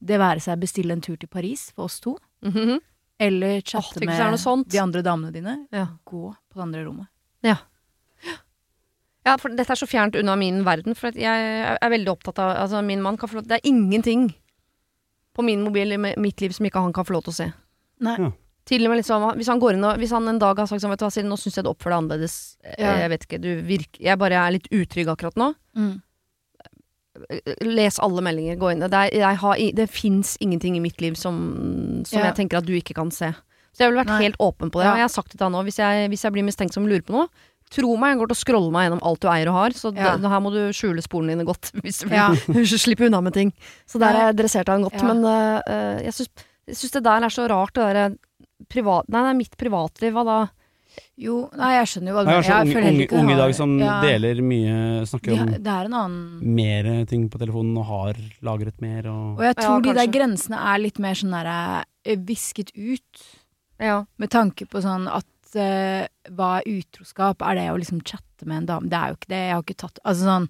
det 0.00 0.20
være 0.20 0.40
seg 0.44 0.60
bestille 0.62 0.94
en 0.94 1.02
tur 1.04 1.16
til 1.20 1.28
Paris 1.28 1.70
for 1.74 1.88
oss 1.88 1.98
to, 2.00 2.16
Mhm. 2.44 2.78
eller 3.18 3.60
chatte 3.66 3.98
noe 3.98 4.06
med 4.06 4.68
de 4.70 4.78
andre 4.78 5.02
damene 5.02 5.32
dine, 5.34 5.66
ja. 5.72 5.86
gå 6.06 6.30
på 6.30 6.54
det 6.54 6.62
andre 6.62 6.84
rommet. 6.86 7.08
ja, 7.42 7.56
for 9.36 9.48
dette 9.50 9.70
er 9.70 9.76
så 9.76 9.86
fjernt 9.86 10.16
unna 10.16 10.36
min 10.36 10.64
verden, 10.64 10.94
for 10.96 11.10
jeg 11.12 11.76
er 11.82 11.90
veldig 11.90 12.08
opptatt 12.08 12.38
av 12.38 12.56
Altså, 12.56 12.82
min 12.84 13.02
mann 13.02 13.16
kan 13.18 13.28
få 13.28 13.34
lov 13.40 13.46
Det 13.48 13.58
er 13.60 13.68
ingenting 13.68 14.34
på 15.36 15.42
min 15.44 15.62
mobil 15.62 15.92
i 15.92 15.96
mitt 15.98 16.40
liv 16.40 16.50
som 16.52 16.64
ikke 16.66 16.80
han 16.80 16.92
kan 16.92 17.04
få 17.04 17.12
lov 17.12 17.24
til 17.24 17.30
å 17.32 17.34
se. 17.36 17.52
Nei. 18.00 18.16
Ja. 18.18 18.30
Til 18.68 18.84
og 18.84 18.90
med 18.90 18.98
liksom, 19.02 19.22
hvis 19.36 19.48
han 19.48 19.60
går 19.60 19.72
inn 19.74 19.84
og 19.84 19.96
Hvis 19.98 20.10
han 20.10 20.26
en 20.28 20.38
dag 20.38 20.56
har 20.58 20.66
sagt 20.66 20.82
sånn, 20.82 20.90
vet 20.90 20.98
du 20.98 21.04
hva, 21.06 21.10
Siri, 21.12 21.26
nå 21.28 21.36
syns 21.38 21.54
jeg 21.56 21.64
du 21.64 21.70
oppfører 21.70 21.94
deg 21.94 22.02
annerledes. 22.02 22.56
Eh, 22.64 22.74
Ja. 22.82 22.96
Jeg 22.98 23.10
vet 23.10 23.24
ikke, 23.26 23.40
du 23.40 23.62
virker 23.62 24.00
Jeg 24.02 24.18
bare 24.18 24.34
er 24.46 24.50
litt 24.52 24.68
utrygg 24.70 25.08
akkurat 25.08 25.36
nå. 25.36 25.54
Mm. 25.76 26.00
Les 27.66 27.98
alle 27.98 28.22
meldinger, 28.22 28.56
gå 28.60 28.70
inn. 28.72 28.80
Det, 28.84 28.92
er, 28.94 29.10
jeg 29.18 29.36
har, 29.40 29.54
i- 29.58 29.72
det 29.74 29.88
fins 29.90 30.36
ingenting 30.40 30.76
i 30.76 30.80
mitt 30.80 31.00
liv 31.00 31.14
som, 31.16 32.04
som 32.06 32.18
Ja. 32.20 32.26
jeg 32.26 32.36
tenker 32.36 32.58
at 32.58 32.64
du 32.66 32.72
ikke 32.78 32.94
kan 32.94 33.10
se. 33.10 33.32
Så 33.74 33.78
jeg 33.84 33.90
ville 33.90 34.04
vært 34.04 34.12
Nei. 34.12 34.22
helt 34.22 34.36
åpen 34.38 34.70
på 34.70 34.78
det. 34.78 34.86
Ja. 34.86 34.92
Og 34.92 34.98
jeg 34.98 35.06
har 35.08 35.08
sagt 35.08 35.30
det 35.30 35.38
til 35.38 35.44
han 35.46 35.54
òg, 35.54 35.64
hvis, 35.66 35.78
jeg- 35.78 36.08
hvis 36.10 36.22
jeg 36.22 36.32
blir 36.32 36.44
mistenksom 36.44 36.84
og 36.84 36.90
lurer 36.90 37.02
på 37.02 37.12
noe, 37.16 37.28
tro 37.72 37.94
meg, 38.00 38.14
jeg 38.14 38.20
går 38.22 38.30
til 38.32 38.36
å 38.36 38.42
scrolle 38.42 38.72
meg 38.74 38.86
gjennom 38.88 39.02
alt 39.10 39.20
du 39.24 39.28
eier 39.32 39.50
og 39.52 39.58
har, 39.58 39.76
så 39.78 39.92
Ja. 39.96 40.16
det, 40.16 40.28
her 40.32 40.40
må 40.44 40.52
du 40.54 40.60
skjule 40.76 41.02
sporene 41.04 41.34
dine 41.34 41.44
godt. 41.48 41.72
Hvis 41.84 42.02
du 42.02 42.08
vil 42.08 42.18
Ja. 42.18 42.28
slippe 42.84 43.06
unna 43.08 43.20
med 43.24 43.34
ting. 43.36 43.52
Så 43.86 43.98
der 44.02 44.14
er 44.14 44.30
jeg 44.30 44.38
dressert 44.42 44.68
han 44.72 44.82
godt. 44.86 45.00
Ja. 45.00 45.12
Men 45.12 45.24
øh, 45.24 46.04
jeg 46.04 46.14
syns 46.14 46.46
jeg 46.68 46.76
syns 46.76 46.92
det 46.98 47.04
der 47.06 47.24
er 47.24 47.32
så 47.32 47.46
rart, 47.48 47.72
det 47.74 47.84
derre 47.86 48.06
privat... 48.68 49.06
Nei, 49.08 49.22
det 49.24 49.30
er 49.32 49.36
mitt 49.38 49.54
privatliv, 49.56 50.12
hva 50.12 50.24
da? 50.28 50.38
Jo, 51.18 51.48
nei, 51.56 51.70
jeg 51.78 51.88
skjønner 51.92 52.10
jo 52.10 52.14
hva 52.16 52.22
du 52.22 52.28
er 52.28 52.34
mener. 52.34 52.44
Jeg 52.44 52.52
har 52.52 52.68
så 52.68 52.90
unge, 52.90 53.06
unge 53.20 53.32
i 53.32 53.38
dag 53.38 53.54
som 53.56 53.72
ja, 53.80 53.94
deler 54.02 54.40
mye, 54.44 54.76
snakker 55.08 55.34
om 55.34 55.52
er 55.54 55.88
en 55.88 55.96
annen 55.98 56.54
mer 56.58 56.88
ting 57.10 57.24
på 57.30 57.40
telefonen 57.40 57.78
og 57.80 57.86
har 57.88 58.20
lagret 58.46 58.82
mer 58.84 59.08
og 59.10 59.38
Og 59.38 59.44
jeg 59.46 59.54
Ja, 59.54 59.62
tror 59.62 59.84
de 59.86 59.94
der 59.98 60.10
grensene 60.12 60.60
er 60.74 60.82
litt 60.82 60.98
mer 61.02 61.18
sånn 61.18 61.34
derre 61.34 61.58
eh, 62.04 62.18
visket 62.28 62.72
ut. 62.76 63.24
Ja. 63.78 64.00
Med 64.18 64.32
tanke 64.34 64.66
på 64.70 64.82
sånn 64.82 65.06
at 65.10 65.26
eh, 65.56 66.06
hva 66.36 66.48
er 66.58 66.70
utroskap? 66.78 67.42
Er 67.42 67.58
det 67.58 67.68
å 67.72 67.78
liksom 67.80 68.02
chatte 68.04 68.46
med 68.48 68.62
en 68.62 68.70
dame? 68.72 68.90
Det 68.90 68.98
er 68.98 69.12
jo 69.12 69.18
ikke 69.18 69.32
det. 69.32 69.42
Jeg 69.44 69.54
har 69.54 69.64
ikke 69.64 69.82
tatt 69.84 70.00
Altså 70.04 70.26
sånn 70.28 70.48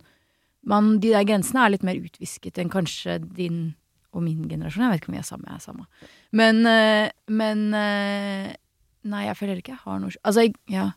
man, 0.68 0.88
De 1.00 1.12
der 1.14 1.26
grensene 1.28 1.62
er 1.64 1.72
litt 1.72 1.84
mer 1.86 2.00
utvisket 2.00 2.58
enn 2.58 2.72
kanskje 2.72 3.20
din 3.22 3.60
og 4.16 4.24
min 4.24 4.46
generasjon. 4.48 4.86
Jeg 4.86 4.94
vet 4.94 5.02
ikke 5.02 5.12
om 5.12 5.16
vi 5.18 5.20
er 5.20 5.28
samme. 5.28 5.48
Jeg 5.48 5.60
er 5.60 5.64
samme. 5.64 5.84
Men, 6.34 6.62
uh, 6.66 7.10
men 7.30 7.66
uh, 7.76 8.48
Nei, 9.08 9.20
jeg 9.28 9.38
føler 9.38 9.60
ikke 9.60 9.76
jeg 9.76 9.82
har 9.84 10.00
noe 10.02 10.10
Altså, 10.16 10.44
jeg, 10.44 10.56
ja. 10.72 10.88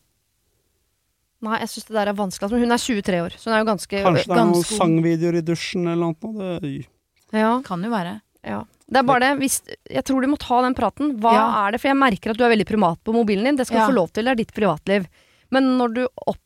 Nei, 1.46 1.60
jeg 1.64 1.72
syns 1.74 1.88
det 1.90 1.98
der 1.98 2.12
er 2.12 2.18
vanskelig. 2.18 2.48
Altså, 2.48 2.62
hun 2.62 2.76
er 2.76 2.82
23 2.82 3.22
år, 3.26 3.38
så 3.38 3.50
hun 3.50 3.56
er 3.58 3.64
jo 3.64 3.70
ganske 3.70 4.02
Kanskje 4.08 4.26
det 4.26 4.36
er 4.36 4.42
noen 4.42 4.56
ganske 4.58 4.80
sangvideoer 4.80 5.40
i 5.40 5.46
dusjen 5.46 5.88
eller 5.92 6.12
noe. 6.12 6.60
Det, 6.64 6.74
Ja. 7.32 7.54
Kan 7.66 7.86
jo 7.86 7.94
være. 7.94 8.18
Ja. 8.46 8.64
Det 8.92 9.00
er 9.00 9.08
bare 9.08 9.20
det, 9.24 9.32
hvis, 9.40 9.62
jeg 9.90 10.04
tror 10.04 10.22
du 10.22 10.28
må 10.28 10.38
ta 10.38 10.62
den 10.66 10.76
praten. 10.76 11.14
Hva 11.24 11.32
Ja. 11.34 11.46
er 11.68 11.72
det? 11.72 11.80
For 11.82 11.88
jeg 11.88 11.98
merker 11.98 12.32
at 12.34 12.38
du 12.38 12.44
er 12.44 12.52
veldig 12.52 12.68
primat 12.68 13.00
på 13.04 13.14
mobilen 13.16 13.46
din. 13.46 13.56
Det 13.56 13.68
skal 13.68 13.78
Ja. 13.80 13.86
du 13.88 13.94
få 13.94 13.96
lov 13.96 14.12
til, 14.12 14.26
det 14.26 14.32
er 14.32 14.36
ditt 14.44 14.54
privatliv. 14.54 15.06
Men 15.50 15.78
når 15.80 15.94
du 15.96 16.08
opp, 16.28 16.38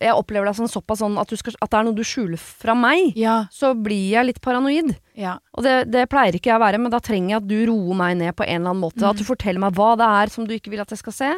jeg 0.00 0.12
opplever 0.14 0.44
deg 0.46 0.54
sånn, 0.54 0.70
såpass 0.70 1.00
sånn 1.00 1.18
at, 1.18 1.26
du 1.28 1.34
skal, 1.36 1.54
at 1.60 1.70
det 1.70 1.78
er 1.80 1.82
noe 1.84 1.94
du 1.94 2.02
skjuler 2.04 2.38
fra 2.38 2.74
meg, 2.74 3.16
Ja. 3.16 3.46
så 3.50 3.74
blir 3.74 4.10
jeg 4.10 4.26
litt 4.26 4.40
paranoid. 4.40 4.94
ja. 5.16 5.38
Og 5.54 5.64
det, 5.64 5.90
det 5.90 6.08
pleier 6.08 6.32
ikke 6.38 6.52
jeg 6.52 6.60
å 6.60 6.62
være, 6.62 6.78
men 6.78 6.90
da 6.90 7.00
trenger 7.00 7.28
jeg 7.30 7.36
at 7.42 7.48
du 7.48 7.66
roer 7.66 7.94
meg 7.96 8.16
ned 8.16 8.36
på 8.36 8.46
en 8.46 8.60
eller 8.62 8.70
annen 8.70 8.82
måte. 8.82 9.02
Mm. 9.02 9.10
At 9.10 9.16
du 9.16 9.24
forteller 9.24 9.58
meg 9.58 9.72
hva 9.74 9.96
det 9.96 10.06
er 10.06 10.30
som 10.30 10.46
du 10.46 10.54
ikke 10.54 10.70
vil 10.70 10.80
at 10.80 10.90
jeg 10.90 10.98
skal 10.98 11.12
se. 11.12 11.32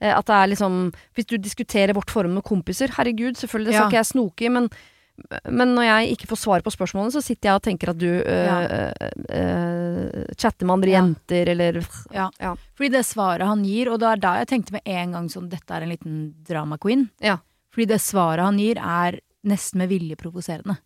Eh, 0.00 0.14
At 0.16 0.24
det 0.26 0.32
er 0.34 0.46
liksom 0.54 0.94
Hvis 1.16 1.26
du 1.26 1.36
diskuterer 1.36 1.92
vårt 1.92 2.08
forhold 2.08 2.32
med 2.32 2.44
kompiser, 2.44 2.88
herregud, 2.88 3.34
selvfølgelig, 3.36 3.66
det 3.66 3.74
skal 3.74 3.90
ikke 3.90 4.00
jeg 4.04 4.12
snoke 4.14 4.42
i, 4.46 4.48
men 4.48 4.70
men 5.50 5.74
når 5.74 5.84
jeg 5.88 6.12
ikke 6.16 6.28
får 6.30 6.38
svar 6.40 6.62
på 6.62 6.70
spørsmålene, 6.72 7.12
så 7.12 7.22
sitter 7.24 7.48
jeg 7.50 7.58
og 7.58 7.62
tenker 7.66 7.90
at 7.90 7.98
du 7.98 8.06
øh, 8.06 8.92
øh, 9.34 10.24
chatter 10.38 10.66
med 10.66 10.74
andre 10.74 10.88
Ja. 10.90 11.00
jenter, 11.02 11.48
eller 11.48 11.80
Ja. 12.14 12.30
Ja. 12.40 12.54
Fordi 12.76 12.88
det 12.90 13.04
svaret 13.06 13.46
han 13.46 13.64
gir, 13.64 13.90
og 13.92 13.98
det 14.00 14.08
er 14.08 14.16
da 14.16 14.34
jeg 14.38 14.48
tenkte 14.48 14.72
med 14.72 14.82
en 14.86 15.12
gang 15.12 15.28
sånn 15.28 15.48
dette 15.48 15.70
er 15.74 15.82
en 15.82 15.88
liten 15.90 16.34
drama 16.46 16.78
queen. 16.78 17.08
Ja. 17.20 17.38
Fordi 17.72 17.86
det 17.86 18.00
svaret 18.00 18.44
han 18.44 18.58
gir 18.58 18.78
er 18.78 19.20
nesten 19.44 19.78
med 19.78 19.88
vilje 19.90 20.16
provoserende. 20.16 20.78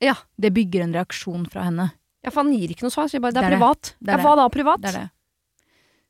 Ja. 0.00 0.14
Det 0.40 0.52
bygger 0.52 0.82
en 0.82 0.92
reaksjon 0.94 1.46
fra 1.50 1.62
henne. 1.64 1.92
Ja, 2.24 2.30
for 2.30 2.42
han 2.42 2.52
gir 2.52 2.68
ikke 2.70 2.82
noe 2.86 2.90
svar, 2.94 3.08
sier 3.08 3.20
bare 3.20 3.32
det 3.32 3.42
er, 3.44 3.50
Det 3.50 3.52
er 3.52 3.58
privat. 3.58 3.94
Det 4.00 4.08
er 4.14 4.18
ja, 4.18 4.24
hva 4.24 4.36
da, 4.36 4.48
privat? 4.48 4.80
Det 4.80 4.94
er 4.94 5.00
det. 5.00 5.10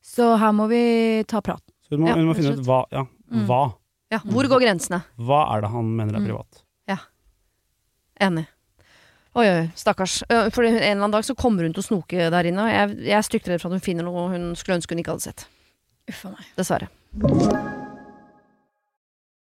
Så 0.05 0.37
her 0.39 0.53
må 0.53 0.69
vi 0.69 1.25
ta 1.27 1.41
prat. 1.41 1.63
så 1.85 1.91
hun 1.97 2.01
må, 2.01 2.09
Ja, 2.09 2.15
hun 2.15 2.27
må 2.27 2.35
finne 2.37 2.53
ut 2.59 2.65
hva, 2.67 2.85
ja, 2.93 3.05
Mm. 3.33 3.47
hva. 3.47 3.75
Ja, 4.13 4.19
hvor 4.21 4.45
går 4.47 4.61
grensene? 4.61 5.03
Hva 5.19 5.57
er 5.57 5.63
det 5.63 5.71
han 5.71 5.97
mener 5.97 6.15
er 6.15 6.21
Mm. 6.21 6.27
privat? 6.29 6.64
Enig. 8.23 8.47
Oi, 9.35 9.47
oi, 9.51 9.63
stakkars. 9.75 10.21
Øh, 10.31 10.51
For 10.55 10.63
en 10.63 10.77
eller 10.77 10.93
annen 10.95 11.15
dag 11.15 11.25
så 11.27 11.35
kommer 11.35 11.67
hun 11.67 11.73
til 11.75 11.83
å 11.83 11.89
snoke 11.89 12.29
der 12.31 12.51
inne, 12.51 12.63
og 12.63 12.71
jeg, 12.71 12.99
jeg 13.09 13.19
er 13.19 13.27
stygt 13.27 13.49
redd 13.51 13.63
for 13.63 13.73
at 13.73 13.81
hun 13.81 13.83
finner 13.83 14.07
noe 14.07 14.29
hun 14.31 14.53
skulle 14.59 14.79
ønske 14.79 14.95
hun 14.95 15.03
ikke 15.03 15.17
hadde 15.17 15.27
sett. 15.27 15.47
Uffa 16.11 16.31
meg. 16.37 16.53
Dessverre. 16.59 16.91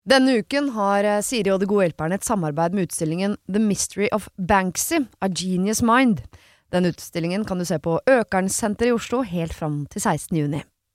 Denne 0.08 0.38
uken 0.40 0.70
har 0.76 1.04
eh, 1.04 1.22
Siri 1.24 1.52
og 1.52 1.60
De 1.60 1.68
gode 1.68 1.88
hjelperne 1.88 2.16
et 2.16 2.24
samarbeid 2.24 2.76
med 2.76 2.88
utstillingen 2.88 3.36
The 3.48 3.60
Mystery 3.60 4.08
of 4.12 4.28
Banksy, 4.36 5.02
A 5.20 5.28
Genius 5.28 5.82
Mind. 5.84 6.22
Den 6.72 6.88
utstillingen 6.88 7.44
kan 7.48 7.60
du 7.60 7.64
se 7.68 7.78
på 7.80 7.96
Økernsenteret 8.08 8.90
i 8.90 8.96
Oslo 8.96 9.22
helt 9.24 9.56
fram 9.56 9.86
til 9.92 10.04
16. 10.04 10.36
juni. 10.36 10.62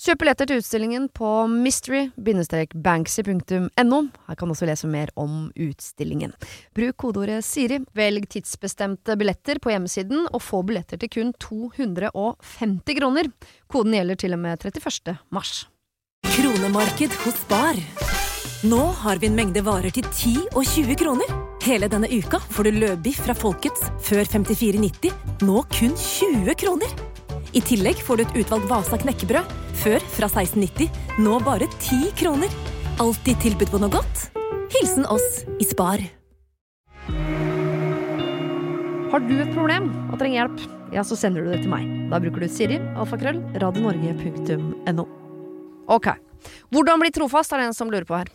Kjøp 0.00 0.22
billetter 0.22 0.48
til 0.48 0.62
utstillingen 0.62 1.10
på 1.12 1.28
mystery-banksy.no. 1.52 3.98
Her 4.30 4.38
kan 4.40 4.48
du 4.48 4.54
også 4.54 4.68
lese 4.70 4.88
mer 4.88 5.10
om 5.20 5.50
utstillingen. 5.60 6.32
Bruk 6.72 6.96
kodeordet 7.02 7.44
Siri, 7.44 7.76
velg 7.92 8.24
tidsbestemte 8.32 9.12
billetter 9.20 9.60
på 9.60 9.68
hjemmesiden, 9.74 10.24
og 10.32 10.40
få 10.40 10.64
billetter 10.64 10.96
til 11.02 11.12
kun 11.12 11.36
250 11.36 12.96
kroner. 12.96 13.28
Koden 13.68 13.92
gjelder 13.98 14.16
til 14.24 14.32
og 14.38 14.40
med 14.40 14.64
31. 14.64 15.20
mars. 15.28 15.68
Kronemarked 16.32 17.12
hos 17.26 17.36
Bar. 17.52 17.76
Nå 18.64 18.80
har 19.04 19.20
vi 19.20 19.28
en 19.28 19.36
mengde 19.36 19.60
varer 19.68 19.92
til 19.92 20.08
10 20.08 20.48
og 20.54 20.64
20 20.64 20.96
kroner. 20.96 21.28
Hele 21.60 21.92
denne 21.92 22.08
uka 22.08 22.40
får 22.40 22.64
du 22.64 22.72
løbiff 22.80 23.20
fra 23.28 23.36
Folkets 23.36 23.84
før 24.08 24.24
54,90, 24.24 25.12
nå 25.44 25.60
kun 25.76 25.92
20 25.92 26.56
kroner. 26.56 26.88
I 27.52 27.60
tillegg 27.66 27.98
får 28.06 28.20
du 28.20 28.22
et 28.24 28.36
utvalgt 28.44 28.68
Vasa 28.70 28.98
knekkebrød, 29.00 29.54
før 29.80 30.04
fra 30.14 30.28
16,90, 30.30 30.90
nå 31.24 31.38
bare 31.42 31.66
10 31.82 32.12
kroner. 32.20 32.52
Alltid 33.02 33.40
tilbud 33.42 33.72
på 33.72 33.80
noe 33.82 33.90
godt. 33.90 34.26
Hilsen 34.70 35.06
oss 35.10 35.42
i 35.58 35.66
Spar. 35.66 36.02
Har 39.10 39.24
du 39.26 39.32
et 39.42 39.50
problem 39.56 39.88
og 40.12 40.20
trenger 40.20 40.44
hjelp, 40.44 40.60
ja, 40.94 41.02
så 41.06 41.16
sender 41.18 41.42
du 41.42 41.50
det 41.50 41.64
til 41.64 41.72
meg. 41.72 41.88
Da 42.12 42.20
bruker 42.22 42.44
du 42.44 42.50
Siri, 42.52 42.76
alfakrøll, 42.94 43.40
radionorge.no. 43.58 45.06
Ok. 45.90 46.06
Hvordan 46.70 47.02
bli 47.02 47.10
trofast, 47.14 47.50
er 47.52 47.64
det 47.64 47.70
en 47.72 47.76
som 47.76 47.90
lurer 47.90 48.06
på 48.06 48.14
her. 48.20 48.30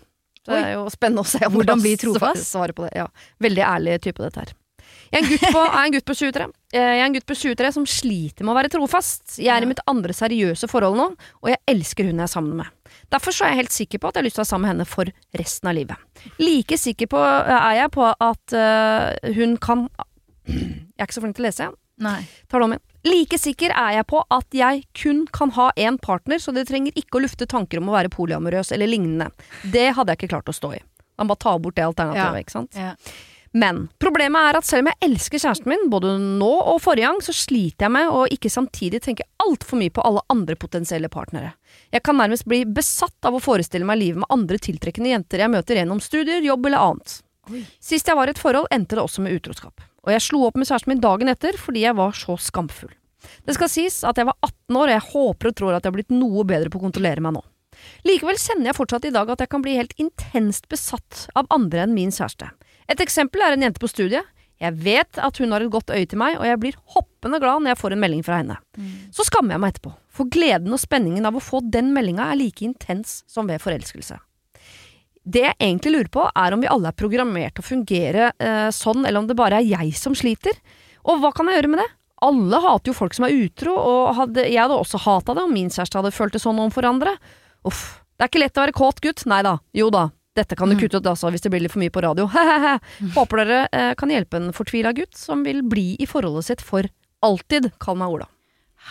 Det 0.46 0.60
er 0.60 0.74
jo 0.76 0.84
spennende 0.94 1.24
å 1.24 1.30
se 1.30 1.40
om 1.48 1.56
Hvordan 1.56 1.80
bli 1.82 1.96
trofast? 1.98 2.44
svar- 2.44 2.68
Svaret 2.68 2.76
på 2.78 2.84
det. 2.86 2.92
Ja. 3.00 3.08
Veldig 3.42 3.64
ærlig 3.66 3.96
type, 4.04 4.22
dette 4.22 4.44
her. 4.44 4.52
Jeg 5.14 5.24
er 5.24 5.52
på, 5.54 5.62
jeg 5.62 5.76
er 5.78 5.86
en 5.86 5.94
gutt 5.96 6.06
på 6.08 6.16
23. 6.18 6.46
Eh, 6.74 6.80
Jeg 6.82 7.02
er 7.02 7.06
en 7.06 7.14
gutt 7.16 7.28
på 7.30 7.36
23 7.38 7.72
som 7.76 7.86
sliter 7.86 8.44
med 8.46 8.54
å 8.54 8.58
være 8.58 8.72
trofast. 8.74 9.38
Jeg 9.40 9.52
er 9.54 9.64
i 9.66 9.70
mitt 9.70 9.80
andre 9.88 10.14
seriøse 10.18 10.68
forhold 10.72 10.98
nå, 11.00 11.06
og 11.44 11.50
jeg 11.52 11.60
elsker 11.72 12.10
hun 12.10 12.18
jeg 12.20 12.26
er 12.28 12.32
sammen 12.32 12.58
med. 12.60 12.72
Derfor 13.14 13.36
så 13.36 13.46
er 13.46 13.54
jeg 13.54 13.62
helt 13.64 13.76
sikker 13.76 14.02
på 14.02 14.10
at 14.10 14.16
jeg 14.18 14.24
har 14.24 14.28
lyst 14.30 14.36
til 14.40 14.42
å 14.42 14.46
være 14.46 14.52
sammen 14.54 14.66
med 14.68 14.74
henne 14.74 14.88
for 14.90 15.12
resten 15.38 15.70
av 15.72 15.76
livet. 15.78 16.26
Like 16.42 16.78
sikker 16.82 17.10
på, 17.12 17.22
er 17.22 17.76
jeg 17.84 17.92
på 17.96 18.10
at 18.10 18.56
uh, 18.58 19.34
hun 19.38 19.58
kan 19.62 19.86
Jeg 20.50 20.98
er 21.00 21.08
ikke 21.08 21.16
så 21.18 21.24
flink 21.24 21.38
til 21.38 21.46
å 21.46 21.48
lese, 21.50 21.68
jeg. 21.70 21.78
Nei. 22.06 22.20
Tar 22.52 22.60
det 22.60 22.66
om 22.68 22.74
igjen. 22.76 22.84
Like 23.06 23.38
sikker 23.40 23.72
er 23.78 23.94
jeg 24.00 24.06
på 24.10 24.20
at 24.34 24.58
jeg 24.58 24.82
kun 24.98 25.24
kan 25.34 25.54
ha 25.56 25.70
én 25.80 25.98
partner, 26.02 26.42
så 26.42 26.52
det 26.54 26.66
trenger 26.68 26.98
ikke 26.98 27.20
å 27.20 27.24
lufte 27.24 27.48
tanker 27.50 27.80
om 27.80 27.90
å 27.92 27.96
være 27.96 28.12
polyamorøs 28.14 28.74
eller 28.76 28.90
lignende. 28.90 29.30
Det 29.64 29.92
hadde 29.96 30.12
jeg 30.14 30.24
ikke 30.24 30.32
klart 30.34 30.50
å 30.52 30.56
stå 30.58 30.74
i. 30.76 30.82
Man 31.22 31.30
bare 31.30 31.40
tar 31.46 31.62
bort 31.64 31.78
det 31.78 31.86
alternativet, 31.86 32.36
Ja. 32.36 32.44
ikke 32.44 32.56
sant. 32.58 32.76
Ja. 32.76 32.94
Men 33.56 33.86
problemet 34.04 34.50
er 34.50 34.58
at 34.60 34.68
selv 34.68 34.84
om 34.84 34.90
jeg 34.92 35.08
elsker 35.08 35.40
kjæresten 35.40 35.72
min, 35.72 35.86
både 35.92 36.18
nå 36.20 36.52
og 36.74 36.82
forrige 36.84 37.08
gang, 37.08 37.22
så 37.24 37.32
sliter 37.36 37.88
jeg 37.88 37.94
med 37.96 38.12
å 38.12 38.26
ikke 38.28 38.52
samtidig 38.52 39.00
tenke 39.06 39.28
altfor 39.46 39.80
mye 39.80 39.94
på 39.96 40.04
alle 40.04 40.24
andre 40.34 40.58
potensielle 40.60 41.08
partnere. 41.12 41.54
Jeg 41.96 42.04
kan 42.04 42.20
nærmest 42.20 42.48
bli 42.52 42.66
besatt 42.68 43.30
av 43.30 43.38
å 43.38 43.44
forestille 43.44 43.88
meg 43.88 44.02
livet 44.02 44.26
med 44.26 44.34
andre 44.36 44.60
tiltrekkende 44.60 45.14
jenter 45.14 45.46
jeg 45.46 45.54
møter 45.54 45.80
gjennom 45.80 46.04
studier, 46.04 46.44
jobb 46.44 46.68
eller 46.68 46.84
annet. 46.90 47.18
Sist 47.80 48.12
jeg 48.12 48.20
var 48.20 48.28
i 48.28 48.36
et 48.36 48.42
forhold, 48.42 48.68
endte 48.76 48.98
det 48.98 49.06
også 49.06 49.24
med 49.24 49.40
utroskap. 49.40 49.88
Og 50.04 50.12
jeg 50.12 50.28
slo 50.28 50.44
opp 50.50 50.60
med 50.60 50.68
kjæresten 50.68 50.92
min 50.92 51.04
dagen 51.04 51.32
etter 51.32 51.56
fordi 51.62 51.86
jeg 51.86 51.98
var 51.98 52.16
så 52.18 52.36
skamfull. 52.42 52.92
Det 53.48 53.56
skal 53.56 53.72
sies 53.72 54.04
at 54.06 54.20
jeg 54.20 54.28
var 54.28 54.36
18 54.44 54.76
år, 54.76 54.90
og 54.90 54.96
jeg 54.98 55.10
håper 55.14 55.50
og 55.50 55.58
tror 55.58 55.74
at 55.74 55.86
jeg 55.86 55.94
har 55.94 55.96
blitt 55.96 56.14
noe 56.14 56.44
bedre 56.46 56.70
på 56.70 56.82
å 56.82 56.86
kontrollere 56.90 57.24
meg 57.24 57.38
nå. 57.38 57.46
Likevel 58.08 58.38
kjenner 58.40 58.70
jeg 58.70 58.78
fortsatt 58.78 59.08
i 59.08 59.14
dag 59.16 59.30
at 59.32 59.42
jeg 59.44 59.52
kan 59.52 59.64
bli 59.64 59.76
helt 59.80 59.96
intenst 60.02 60.70
besatt 60.72 61.26
av 61.38 61.50
andre 61.54 61.86
enn 61.86 61.96
min 61.96 62.14
kjæreste. 62.14 62.52
Et 62.92 63.02
eksempel 63.02 63.42
er 63.42 63.56
en 63.56 63.66
jente 63.66 63.82
på 63.82 63.90
studiet. 63.90 64.28
Jeg 64.62 64.78
vet 64.80 65.20
at 65.20 65.40
hun 65.42 65.52
har 65.52 65.64
et 65.66 65.72
godt 65.72 65.92
øye 65.92 66.06
til 66.08 66.20
meg, 66.22 66.38
og 66.40 66.46
jeg 66.48 66.60
blir 66.62 66.78
hoppende 66.96 67.42
glad 67.44 67.64
når 67.64 67.74
jeg 67.74 67.80
får 67.82 67.96
en 67.96 68.04
melding 68.06 68.22
fra 68.24 68.38
henne. 68.40 68.56
Så 69.12 69.26
skammer 69.28 69.56
jeg 69.56 69.64
meg 69.64 69.74
etterpå, 69.74 69.92
for 70.16 70.32
gleden 70.32 70.72
og 70.76 70.80
spenningen 70.80 71.28
av 71.28 71.36
å 71.36 71.44
få 71.44 71.60
den 71.74 71.92
meldinga 71.96 72.30
er 72.32 72.40
like 72.40 72.64
intens 72.64 73.24
som 73.28 73.50
ved 73.52 73.64
forelskelse. 73.64 74.18
Det 75.26 75.42
jeg 75.42 75.58
egentlig 75.58 75.92
lurer 75.96 76.12
på, 76.14 76.24
er 76.38 76.54
om 76.54 76.62
vi 76.62 76.70
alle 76.70 76.92
er 76.92 76.98
programmert 76.98 77.58
til 77.58 77.66
å 77.66 77.68
fungere 77.68 78.32
eh, 78.38 78.70
sånn, 78.72 79.04
eller 79.04 79.24
om 79.24 79.28
det 79.28 79.38
bare 79.38 79.60
er 79.60 79.68
jeg 79.68 79.96
som 79.98 80.16
sliter. 80.16 80.54
Og 81.04 81.20
hva 81.20 81.34
kan 81.36 81.50
jeg 81.50 81.60
gjøre 81.60 81.72
med 81.74 81.82
det? 81.82 81.90
Alle 82.26 82.60
hater 82.64 82.94
jo 82.94 82.96
folk 82.96 83.18
som 83.18 83.26
er 83.28 83.34
utro, 83.36 83.74
og 83.76 84.14
hadde, 84.20 84.46
jeg 84.46 84.62
hadde 84.62 84.78
også 84.78 85.02
hata 85.04 85.36
det 85.36 85.44
om 85.44 85.52
min 85.54 85.74
kjæreste 85.74 86.00
hadde 86.00 86.14
følt 86.16 86.38
det 86.38 86.44
sånn 86.46 86.62
overfor 86.62 86.88
andre. 86.94 87.18
Uff, 87.66 87.82
det 88.16 88.24
er 88.24 88.32
ikke 88.32 88.44
lett 88.46 88.60
å 88.62 88.64
være 88.64 88.78
kåt 88.78 89.02
gutt. 89.04 89.26
Nei 89.28 89.42
da, 89.44 89.58
jo 89.76 89.90
da. 89.92 90.06
Dette 90.36 90.58
kan 90.60 90.68
du 90.70 90.76
kutte 90.76 91.00
ut 91.00 91.08
altså, 91.08 91.30
hvis 91.32 91.46
det 91.46 91.52
blir 91.54 91.64
litt 91.64 91.72
for 91.72 91.80
mye 91.80 91.94
på 91.94 92.04
radio. 92.04 92.28
Håper 93.16 93.42
dere 93.42 93.60
eh, 93.72 93.94
kan 93.96 94.12
hjelpe 94.12 94.42
en 94.42 94.52
fortvila 94.56 94.92
gutt 94.98 95.16
som 95.16 95.46
vil 95.48 95.62
bli 95.64 95.94
i 96.02 96.08
forholdet 96.10 96.50
sitt 96.50 96.64
for 96.66 96.90
alltid. 97.24 97.72
Kall 97.80 98.00
meg 98.02 98.18
Ola. 98.18 98.28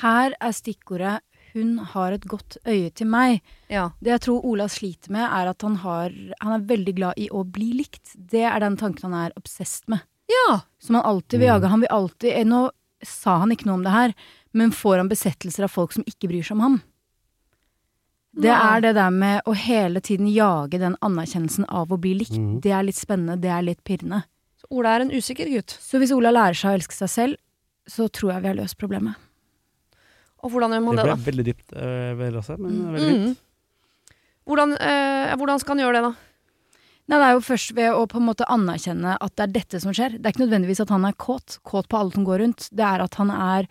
Her 0.01 0.35
er 0.41 0.55
stikkordet 0.57 1.21
'hun 1.55 1.79
har 1.93 2.13
et 2.17 2.25
godt 2.27 2.57
øye 2.67 2.91
til 2.91 3.07
meg'. 3.07 3.41
Ja. 3.71 3.91
Det 4.03 4.11
jeg 4.11 4.21
tror 4.27 4.45
Ola 4.45 4.67
sliter 4.67 5.13
med, 5.15 5.23
er 5.23 5.53
at 5.53 5.63
han, 5.63 5.77
har, 5.85 6.11
han 6.41 6.53
er 6.57 6.65
veldig 6.67 6.95
glad 6.97 7.15
i 7.21 7.29
å 7.31 7.45
bli 7.45 7.71
likt. 7.79 8.17
Det 8.17 8.43
er 8.43 8.59
den 8.59 8.77
tanken 8.77 9.13
han 9.13 9.29
er 9.29 9.37
obsesst 9.39 9.87
med. 9.87 10.01
ja. 10.27 10.63
Som 10.81 10.97
han 10.97 11.05
alltid 11.05 11.41
vil 11.41 11.49
jage. 11.53 11.69
Han 11.71 11.81
vil 11.81 11.93
alltid 11.95 12.33
eh, 12.33 12.45
Nå 12.45 12.71
sa 13.05 13.37
han 13.39 13.53
ikke 13.53 13.69
noe 13.69 13.79
om 13.79 13.85
det 13.85 13.93
her, 13.93 14.15
men 14.53 14.73
får 14.73 14.97
han 14.99 15.09
besettelser 15.13 15.65
av 15.65 15.73
folk 15.73 15.93
som 15.93 16.05
ikke 16.09 16.29
bryr 16.29 16.43
seg 16.43 16.57
om 16.57 16.65
ham? 16.65 16.83
Det 18.35 18.51
er 18.51 18.81
det 18.83 18.95
der 18.97 19.13
med 19.15 19.47
å 19.47 19.55
hele 19.55 20.01
tiden 20.03 20.27
jage 20.27 20.81
den 20.83 20.97
anerkjennelsen 21.07 21.69
av 21.71 21.93
å 21.95 21.99
bli 22.01 22.17
likt. 22.19 22.35
Mm. 22.35 22.57
Det 22.65 22.73
er 22.75 22.87
litt 22.87 22.99
spennende, 22.99 23.39
det 23.41 23.53
er 23.55 23.63
litt 23.63 23.83
pirrende. 23.87 24.25
Så 24.59 24.71
Ola 24.75 24.97
er 24.97 25.05
en 25.05 25.13
usikker 25.15 25.51
gutt. 25.53 25.77
Så 25.79 26.01
hvis 26.03 26.15
Ola 26.15 26.33
lærer 26.35 26.59
seg 26.59 26.73
å 26.73 26.81
elske 26.81 26.97
seg 26.99 27.13
selv, 27.13 27.41
så 27.87 28.09
tror 28.09 28.35
jeg 28.35 28.45
vi 28.45 28.51
har 28.51 28.59
løst 28.59 28.81
problemet. 28.81 29.21
Og 30.45 30.53
hvordan 30.53 30.75
gjør 30.75 30.85
man 30.85 30.99
Det 30.99 31.05
da? 31.05 31.15
det, 31.15 31.17
ble 31.17 31.31
veldig 31.31 31.47
dypt, 31.47 31.67
øh, 31.73 32.11
vel 32.19 32.39
også, 32.41 32.59
men 32.61 32.73
mm. 32.77 32.93
veldig 32.97 33.19
Mm. 33.25 33.35
Hvordan, 34.45 34.73
øh, 34.77 35.37
hvordan 35.41 35.61
skal 35.61 35.73
han 35.73 35.87
gjøre 35.87 35.97
det, 35.97 36.03
da? 36.05 36.13
Nei, 37.05 37.19
det 37.21 37.27
er 37.27 37.33
jo 37.33 37.41
først 37.45 37.73
ved 37.77 37.97
å 37.97 38.05
på 38.09 38.21
en 38.21 38.27
måte 38.27 38.49
anerkjenne 38.49 39.17
at 39.21 39.33
det 39.37 39.45
er 39.45 39.55
dette 39.55 39.81
som 39.81 39.93
skjer. 39.93 40.19
Det 40.19 40.25
er 40.25 40.35
ikke 40.35 40.45
nødvendigvis 40.45 40.83
at 40.85 40.93
han 40.93 41.05
er 41.05 41.17
kåt, 41.17 41.59
kåt 41.65 41.89
på 41.89 41.97
alle 42.01 42.13
som 42.13 42.25
går 42.25 42.41
rundt. 42.41 42.69
Det 42.73 42.85
er 42.85 43.05
at 43.05 43.17
han 43.21 43.33
er 43.33 43.69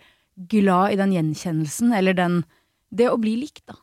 glad 0.50 0.94
i 0.94 0.98
den 0.98 1.14
gjenkjennelsen, 1.14 1.94
eller 1.94 2.14
den 2.14 2.44
Det 2.94 3.08
å 3.10 3.18
bli 3.18 3.32
likt, 3.40 3.64
da. 3.66 3.74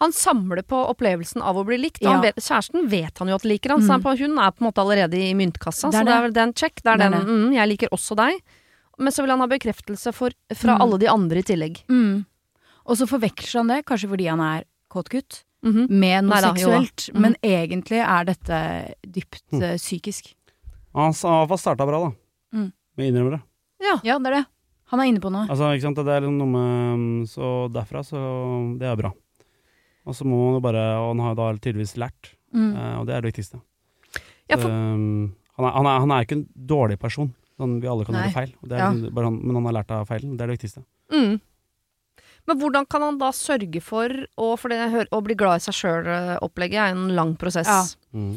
Han 0.00 0.12
samler 0.12 0.62
på 0.62 0.78
opplevelsen 0.92 1.42
av 1.42 1.56
å 1.56 1.64
bli 1.66 1.76
likt. 1.78 1.98
Ja. 2.02 2.20
vet, 2.22 2.36
kjæresten 2.36 2.88
vet 2.88 3.18
han 3.18 3.28
jo 3.28 3.34
at 3.34 3.42
liker 3.44 3.70
han, 3.74 3.80
Mm. 3.80 3.88
han 3.90 4.02
hun 4.18 4.38
er 4.38 4.50
på 4.52 4.62
en 4.62 4.68
måte 4.70 4.82
allerede 4.84 5.14
i 5.18 5.34
myntkassa. 5.34 5.90
Det 5.90 5.98
er 5.98 6.02
så 6.02 6.06
det 6.06 6.14
er 6.14 6.22
vel 6.22 6.32
den 6.32 6.52
check. 6.54 6.74
Det 6.82 6.86
er 6.92 6.96
Det 6.98 7.06
er 7.06 7.10
den 7.10 7.26
mm, 7.26 7.52
'jeg 7.54 7.68
liker 7.68 7.88
også 7.90 8.14
deg'. 8.16 8.40
Men 8.98 9.12
så 9.12 9.22
vil 9.22 9.30
han 9.30 9.40
ha 9.40 9.46
bekreftelse 9.46 10.12
for, 10.14 10.30
fra 10.54 10.74
Mm. 10.76 10.80
alle 10.82 10.98
de 10.98 11.06
andre 11.06 11.38
i 11.38 11.42
tillegg. 11.42 11.82
Mm. 11.88 12.26
Og 12.86 12.96
så 12.96 13.06
forveksler 13.06 13.58
han 13.60 13.66
det, 13.68 13.84
kanskje 13.86 14.08
fordi 14.08 14.28
han 14.28 14.40
er 14.40 14.64
kåt 14.90 15.08
gutt, 15.10 15.44
-hmm. 15.64 15.88
med 15.90 16.24
noe 16.24 16.40
Neida, 16.40 16.54
seksuelt. 16.54 17.10
Mhm. 17.14 17.20
Men 17.20 17.36
egentlig 17.42 17.98
er 18.06 18.24
dette 18.24 18.94
dypt 19.06 19.42
Mm. 19.52 19.62
eh, 19.62 19.76
psykisk. 19.76 20.34
Han 20.94 21.12
har 21.12 21.44
i 21.44 21.46
hvert 21.46 21.48
har 21.50 21.58
starta 21.58 21.86
bra, 21.86 22.00
da. 22.08 22.12
Mm. 22.54 22.72
Med 22.96 23.12
innrømmer 23.14 23.30
det. 23.32 23.42
Ja, 23.80 24.18
det 24.18 24.26
er 24.26 24.34
det. 24.36 24.46
Han 24.90 25.00
er 25.00 25.04
inne 25.04 25.20
på 25.20 25.30
noe. 25.30 25.46
Altså, 25.48 25.74
ikke 25.76 25.82
sant, 25.82 25.96
det 25.96 26.06
er 26.06 26.20
liksom 26.20 26.38
noe 26.38 26.46
med 26.46 27.28
Så 27.28 27.68
derfra, 27.72 28.00
så 28.02 28.78
Det 28.78 28.86
er 28.86 28.96
bra. 28.96 29.12
Og 30.06 30.14
så 30.14 30.24
må 30.24 30.36
man 30.36 30.54
jo 30.56 30.60
bare 30.64 30.82
Og 31.00 31.08
han 31.16 31.18
har 31.24 31.34
jo 31.34 31.40
da 31.42 31.58
tydeligvis 31.58 31.96
lært, 31.96 32.34
Mm. 32.54 32.76
eh, 32.76 32.98
og 32.98 33.06
det 33.06 33.14
er 33.14 33.20
det 33.20 33.34
viktigste. 33.34 33.60
Ja, 34.48 34.56
Så, 34.56 34.62
for- 34.62 34.70
um, 34.70 35.34
han, 35.58 35.64
er, 35.66 35.72
han, 35.72 35.86
er, 35.86 35.98
han 36.00 36.10
er 36.12 36.24
ikke 36.24 36.32
en 36.38 36.46
dårlig 36.66 36.98
person. 36.98 37.34
Sånn, 37.58 37.80
vi 37.82 37.88
alle 37.88 38.04
kan 38.06 38.14
Nei. 38.14 38.28
gjøre 38.28 38.32
feil, 38.32 38.54
og 38.62 38.68
det 38.68 38.72
er, 38.78 38.78
Ja. 38.78 38.90
liksom 38.92 39.14
bare 39.14 39.24
han, 39.24 39.38
men 39.46 39.54
han 39.56 39.64
har 39.66 39.72
lært 39.82 39.90
av 39.90 40.06
feilen. 40.08 40.36
Det 40.38 40.40
er 40.42 40.46
det 40.46 40.58
viktigste. 40.60 40.84
Mm. 41.12 41.40
Men 42.46 42.58
hvordan 42.60 42.86
kan 42.88 43.02
han 43.02 43.18
da 43.18 43.28
sørge 43.30 43.82
for 43.82 44.08
å 44.38 44.56
For 44.58 44.68
det 44.70 44.78
jeg 44.78 44.90
hører, 44.92 45.08
å 45.12 45.22
bli 45.22 45.34
glad 45.34 45.56
i 45.60 45.64
seg 45.66 45.74
sjøl-opplegget 45.74 46.78
er 46.80 46.94
en 46.94 47.08
lang 47.14 47.36
prosess. 47.36 47.66
Ja. 47.66 47.84
Mm. 48.18 48.34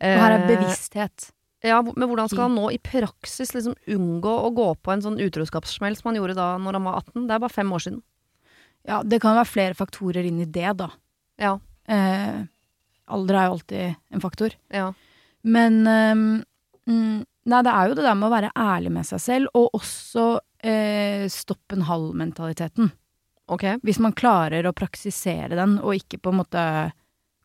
Og 0.00 0.20
her 0.22 0.30
er 0.32 0.44
Eh, 0.44 0.48
bevissthet. 0.56 1.30
Ja, 1.62 1.82
men 1.82 2.08
hvordan 2.08 2.28
skal 2.30 2.48
han 2.48 2.54
nå 2.56 2.70
i 2.72 2.78
praksis 2.78 3.52
liksom 3.52 3.74
unngå 3.86 4.32
å 4.48 4.54
gå 4.54 4.74
på 4.80 4.92
en 4.94 5.02
sånn 5.02 5.18
utroskapssmell 5.20 5.94
som 5.94 6.08
han 6.14 6.22
gjorde 6.22 6.34
da 6.36 6.56
når 6.56 6.72
han 6.72 6.84
var 6.84 6.94
18? 7.02 7.26
Det 7.28 7.34
er 7.34 7.38
bare 7.38 7.50
fem 7.52 7.68
år 7.70 7.80
siden. 7.84 8.02
Ja, 8.88 9.02
det 9.04 9.20
kan 9.22 9.36
være 9.36 9.48
flere 9.48 9.76
faktorer 9.78 10.24
inn 10.26 10.40
i 10.40 10.48
det, 10.48 10.70
da. 10.78 10.90
Ja. 11.40 11.58
Eh, 11.88 12.40
alder 13.10 13.36
er 13.36 13.48
jo 13.48 13.56
alltid 13.58 13.96
en 14.14 14.22
faktor. 14.22 14.54
Ja. 14.72 14.92
Men 15.42 15.82
mm, 15.84 17.24
Nei, 17.50 17.62
det 17.64 17.72
er 17.72 17.88
jo 17.88 17.96
det 17.96 18.04
der 18.04 18.16
med 18.18 18.28
å 18.28 18.34
være 18.34 18.50
ærlig 18.58 18.90
med 18.92 19.06
seg 19.08 19.22
selv, 19.24 19.52
og 19.56 19.72
også 19.78 20.24
eh, 20.62 21.24
stopp 21.32 21.72
en 21.72 21.86
halv-mentaliteten. 21.88 22.90
Ok. 23.50 23.64
Hvis 23.82 23.98
man 24.02 24.14
klarer 24.14 24.68
å 24.68 24.74
praksisere 24.76 25.56
den, 25.58 25.78
og 25.80 25.96
ikke 25.96 26.20
på 26.22 26.30
en 26.34 26.40
måte 26.42 26.64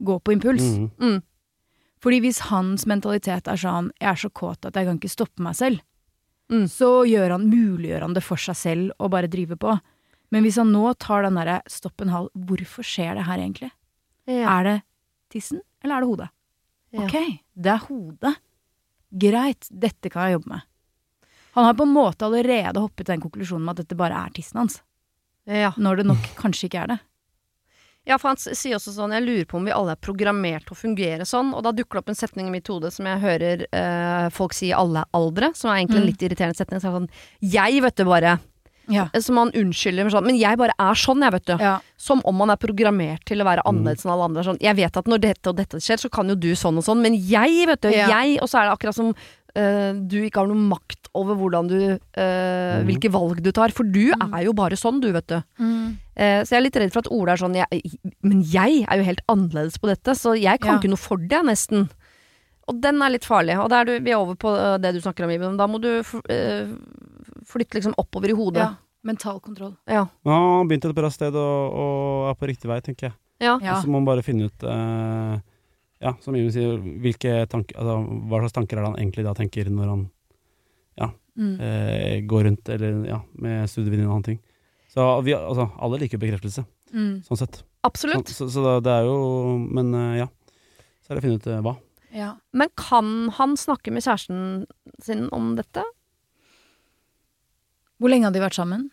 gå 0.06 0.18
på 0.20 0.36
impuls. 0.36 0.66
Mm. 0.76 0.90
Mm. 1.00 1.22
Fordi 2.04 2.20
hvis 2.22 2.44
hans 2.52 2.86
mentalitet 2.86 3.48
er 3.48 3.58
sånn 3.58 3.90
'jeg 3.98 4.12
er 4.12 4.20
så 4.20 4.30
kåt 4.30 4.66
at 4.68 4.76
jeg 4.76 4.86
kan 4.86 5.00
ikke 5.00 5.16
stoppe 5.16 5.42
meg 5.42 5.56
selv', 5.56 5.82
Mm. 6.52 6.68
så 6.70 7.02
gjør 7.10 7.32
han, 7.32 7.50
muliggjør 7.50 8.02
han 8.02 8.14
det 8.14 8.22
for 8.22 8.38
seg 8.38 8.56
selv 8.56 8.92
å 9.00 9.10
bare 9.10 9.28
drive 9.28 9.58
på. 9.58 9.80
Men 10.36 10.44
hvis 10.44 10.58
han 10.60 10.74
nå 10.76 10.90
tar 11.00 11.24
den 11.24 11.38
derre 11.40 11.62
'stopp 11.72 12.02
en 12.04 12.12
halv', 12.12 12.30
hvorfor 12.36 12.84
skjer 12.84 13.16
det 13.16 13.24
her 13.30 13.40
egentlig? 13.40 13.72
Ja. 14.28 14.60
Er 14.60 14.64
det 14.68 14.76
tissen, 15.32 15.62
eller 15.84 15.96
er 15.96 16.02
det 16.04 16.10
hodet? 16.12 16.30
Ja. 16.92 17.06
Ok, 17.06 17.16
det 17.56 17.72
er 17.72 17.84
hodet. 17.88 18.36
Greit, 19.16 19.68
dette 19.72 20.10
kan 20.12 20.28
jeg 20.28 20.38
jobbe 20.40 20.50
med. 20.58 20.62
Han 21.56 21.64
har 21.70 21.74
på 21.78 21.84
en 21.88 21.94
måte 21.96 22.26
allerede 22.28 22.82
hoppet 22.84 23.08
den 23.08 23.22
konklusjonen 23.24 23.64
med 23.64 23.78
at 23.80 23.86
dette 23.88 23.96
bare 23.98 24.18
er 24.26 24.34
tissen 24.36 24.60
hans. 24.60 24.82
ja. 25.48 25.72
Når 25.78 25.98
det 26.02 26.06
nok 26.10 26.26
kanskje 26.42 26.68
ikke 26.68 26.82
er 26.84 26.88
det. 26.96 27.00
Ja, 28.06 28.18
for 28.22 28.30
han 28.30 28.38
sier 28.38 28.76
også 28.78 28.92
sånn 28.94 29.14
Jeg 29.16 29.24
lurer 29.26 29.46
på 29.50 29.58
om 29.58 29.66
vi 29.66 29.72
alle 29.74 29.92
er 29.96 30.02
programmert 30.02 30.66
til 30.68 30.76
å 30.76 30.78
fungere 30.78 31.26
sånn. 31.26 31.54
Og 31.56 31.64
da 31.64 31.72
dukker 31.72 31.98
det 31.98 32.04
opp 32.04 32.10
en 32.10 32.16
setning 32.20 32.48
i 32.48 32.52
mitt 32.54 32.68
hode 32.68 32.92
som 32.94 33.06
jeg 33.08 33.20
hører 33.24 33.64
eh, 33.72 34.30
folk 34.30 34.54
si 34.54 34.68
i 34.70 34.74
alle 34.78 35.06
aldre, 35.16 35.56
som 35.56 35.72
er 35.72 35.80
egentlig 35.80 35.98
en 35.98 36.04
Mm. 36.04 36.12
litt 36.12 36.22
irriterende 36.28 36.56
setning. 36.60 36.80
Så 36.82 36.90
er 36.92 37.00
sånn 37.00 37.10
Jeg, 37.42 37.82
vet 37.82 37.96
du, 37.96 38.04
bare. 38.06 38.40
Ja. 38.92 39.08
Som 39.22 39.38
han 39.42 39.52
unnskylder 39.58 40.06
med 40.06 40.14
sånn 40.14 40.26
Men 40.28 40.38
jeg 40.38 40.58
bare 40.62 40.76
er 40.78 40.94
sånn, 41.00 41.24
jeg, 41.26 41.34
vet 41.38 41.46
du. 41.50 41.56
ja. 41.64 41.80
Som 41.98 42.22
om 42.26 42.36
man 42.38 42.52
er 42.54 42.60
programmert 42.62 43.24
til 43.26 43.42
å 43.42 43.48
være 43.48 43.64
annerledes 43.66 44.06
enn 44.06 44.12
alle 44.14 44.28
andre. 44.30 44.44
Sånn, 44.44 44.60
jeg 44.62 44.76
vet 44.78 44.98
at 44.98 45.08
når 45.10 45.24
dette 45.24 45.50
og 45.50 45.56
dette 45.58 45.80
skjer, 45.82 45.98
så 46.04 46.10
kan 46.12 46.30
jo 46.30 46.36
du 46.36 46.52
sånn 46.56 46.78
og 46.78 46.86
sånn, 46.86 47.02
men 47.02 47.16
jeg, 47.16 47.66
vet 47.70 47.82
du, 47.82 47.90
Ja. 47.96 48.10
jeg 48.12 48.40
Og 48.44 48.50
så 48.52 48.60
er 48.62 48.70
det 48.70 48.76
akkurat 48.78 48.96
som 48.98 49.10
uh, 49.16 49.92
du 49.96 50.18
ikke 50.26 50.42
har 50.44 50.48
noen 50.52 50.68
makt 50.70 51.10
over 51.16 51.38
hvordan 51.40 51.70
du 51.72 51.78
uh, 51.96 52.00
mm. 52.20 52.86
Hvilke 52.90 53.10
valg 53.14 53.42
du 53.42 53.52
tar. 53.56 53.72
For 53.72 53.88
du 53.88 54.12
er 54.12 54.42
jo 54.44 54.54
bare 54.54 54.76
sånn, 54.76 55.00
du, 55.02 55.12
vet 55.16 55.28
du. 55.32 55.38
Eh, 56.16 56.42
så 56.44 56.54
jeg 56.54 56.60
er 56.60 56.66
litt 56.68 56.76
redd 56.80 56.94
for 56.94 57.04
at 57.04 57.12
Ola 57.12 57.34
er 57.34 57.42
sånn 57.42 57.56
jeg, 57.58 57.80
Men 58.24 58.42
jeg 58.48 58.86
er 58.88 59.00
jo 59.02 59.04
helt 59.08 59.24
annerledes 59.32 59.80
på 59.80 59.88
dette, 59.90 60.14
så 60.16 60.36
jeg 60.36 60.60
kan 60.64 60.76
Ja. 60.76 60.80
ikke 60.80 60.92
noe 60.92 61.00
for 61.00 61.18
det, 61.18 61.42
nesten. 61.48 61.90
Og 62.68 62.80
den 62.82 63.02
er 63.02 63.12
litt 63.14 63.26
farlig. 63.28 63.56
Og 63.62 63.70
da 63.70 63.82
er 63.82 63.86
du, 63.86 64.00
vi 64.00 64.12
er 64.12 64.18
over 64.20 64.36
på 64.36 64.52
eh, 64.58 64.78
det 64.82 64.94
du 64.96 65.02
snakker 65.02 65.24
om, 65.28 65.32
Iben. 65.32 65.58
Da 65.58 65.68
må 65.68 65.80
du 65.80 65.90
eh, 66.30 66.68
flytte 67.48 67.78
liksom 67.80 67.96
oppover 68.02 68.30
i 68.34 68.38
hodet. 68.38 68.64
ja. 68.64 68.74
Mental 69.06 69.38
kontroll. 69.40 69.76
Ja. 69.86 70.08
Ja, 70.26 70.36
han 70.58 70.68
begynte 70.68 70.90
et 70.90 70.96
bra 70.98 71.12
sted 71.14 71.36
og, 71.38 71.74
og 71.78 72.30
er 72.32 72.38
på 72.40 72.48
riktig 72.50 72.66
vei, 72.72 72.80
tenker 72.82 73.12
jeg. 73.12 73.14
Ja. 73.40 73.60
Ja. 73.62 73.76
Og 73.76 73.84
så 73.84 73.88
må 73.92 74.00
man 74.00 74.08
bare 74.08 74.24
finne 74.26 74.48
ut 74.50 74.64
eh, 74.66 75.36
Ja, 76.02 76.16
som 76.26 76.34
Jimmy 76.36 76.50
sier, 76.52 76.80
hvilke 77.04 77.36
tanker, 77.52 77.78
altså, 77.78 78.00
hva 78.32 78.40
slags 78.42 78.56
tanker 78.58 78.78
er 78.78 78.82
det 78.82 78.90
han 78.90 78.98
egentlig 79.04 79.26
da 79.28 79.34
tenker 79.38 79.70
når 79.70 79.92
han 79.94 80.06
Mm. 81.36 81.60
eh, 81.60 82.22
går 82.24 82.44
rundt 82.48 82.70
eller, 82.70 83.06
ja, 83.10 83.18
med 83.44 83.68
studievenninne 83.70 84.08
og 84.08 84.14
annen 84.16 84.24
ting. 84.24 84.38
Så 84.88 85.04
vi, 85.26 85.34
altså, 85.36 85.66
alle 85.84 85.98
liker 86.00 86.18
bekreftelse, 86.22 86.64
Mm. 86.94 87.24
sånn 87.28 87.38
sett. 87.42 87.58
Absolutt. 87.84 88.30
så, 88.32 88.48
så 88.48 88.64
så, 88.64 88.80
det 88.82 88.88
er 88.94 89.04
jo 89.04 89.58
Men 89.60 89.94
eh, 89.94 90.18
ja. 90.22 90.28
Så 91.04 91.12
er 91.12 91.16
det 91.16 91.20
å 91.20 91.26
finne 91.26 91.36
ut 91.42 91.48
eh, 91.48 91.60
hva. 91.62 91.74
Ja. 92.16 92.30
Men 92.54 92.70
kan 92.78 93.30
han 93.36 93.58
snakke 93.60 93.92
med 93.92 94.02
kjæresten 94.06 94.66
sin 95.04 95.28
om 95.36 95.56
dette? 95.58 95.84
Hvor 98.00 98.12
lenge 98.12 98.28
hadde 98.28 98.40
de 98.40 98.44
vært 98.44 98.58
sammen? 98.58 98.88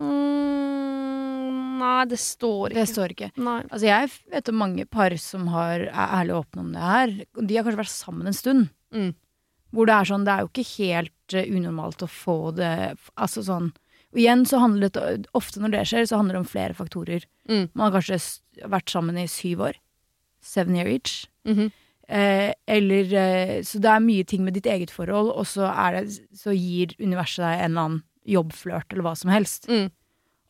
Mm, 0.00 1.78
nei, 1.80 2.04
det 2.10 2.18
står 2.20 2.72
ikke. 2.72 2.78
Det 2.80 2.86
står 2.90 3.14
ikke. 3.14 3.30
Altså 3.38 3.86
Jeg 3.86 4.10
vet 4.32 4.50
om 4.52 4.60
mange 4.62 4.86
par 4.90 5.14
som 5.20 5.48
har, 5.54 5.86
er 5.88 6.14
ærlig 6.20 6.38
åpne 6.40 6.64
om 6.64 6.72
det 6.74 6.86
her. 6.86 7.12
De 7.38 7.56
har 7.58 7.66
kanskje 7.66 7.82
vært 7.82 7.94
sammen 7.94 8.30
en 8.30 8.36
stund. 8.36 8.70
Mm. 8.94 9.12
Hvor 9.70 9.86
det 9.86 9.94
er 9.96 10.08
sånn, 10.10 10.24
det 10.26 10.32
er 10.34 10.42
jo 10.42 10.50
ikke 10.50 10.70
helt 10.80 11.36
eh, 11.38 11.46
unormalt 11.54 12.02
å 12.02 12.08
få 12.10 12.50
det 12.56 12.72
Altså 13.14 13.44
sånn 13.46 13.68
Og 14.10 14.18
igjen 14.18 14.40
så 14.50 14.58
handler 14.58 14.90
det 14.90 15.28
ofte 15.38 15.62
når 15.62 15.74
det 15.76 15.84
skjer, 15.86 16.08
så 16.10 16.18
handler 16.18 16.34
det 16.34 16.40
om 16.42 16.48
flere 16.50 16.74
faktorer. 16.74 17.28
Mm. 17.46 17.68
Man 17.70 17.84
har 17.86 18.00
kanskje 18.00 18.18
vært 18.72 18.90
sammen 18.90 19.20
i 19.20 19.28
syv 19.30 19.62
år. 19.68 19.78
Seven 20.42 20.74
year 20.74 20.90
each. 20.90 21.28
Mhm. 21.46 21.70
Eh, 22.10 22.50
eller 22.66 23.12
eh, 23.14 23.62
Så 23.62 23.78
det 23.78 23.86
er 23.86 24.02
mye 24.02 24.26
ting 24.26 24.42
med 24.42 24.56
ditt 24.58 24.66
eget 24.66 24.90
forhold, 24.90 25.30
og 25.30 25.46
så, 25.46 25.68
er 25.70 26.00
det, 26.00 26.16
så 26.34 26.50
gir 26.50 26.96
universet 26.98 27.44
deg 27.44 27.60
en 27.60 27.70
eller 27.70 27.84
annen 27.84 28.00
jobbflørt 28.28 28.92
eller 28.92 29.06
hva 29.06 29.14
som 29.18 29.32
helst. 29.32 29.68
Mm. 29.70 29.88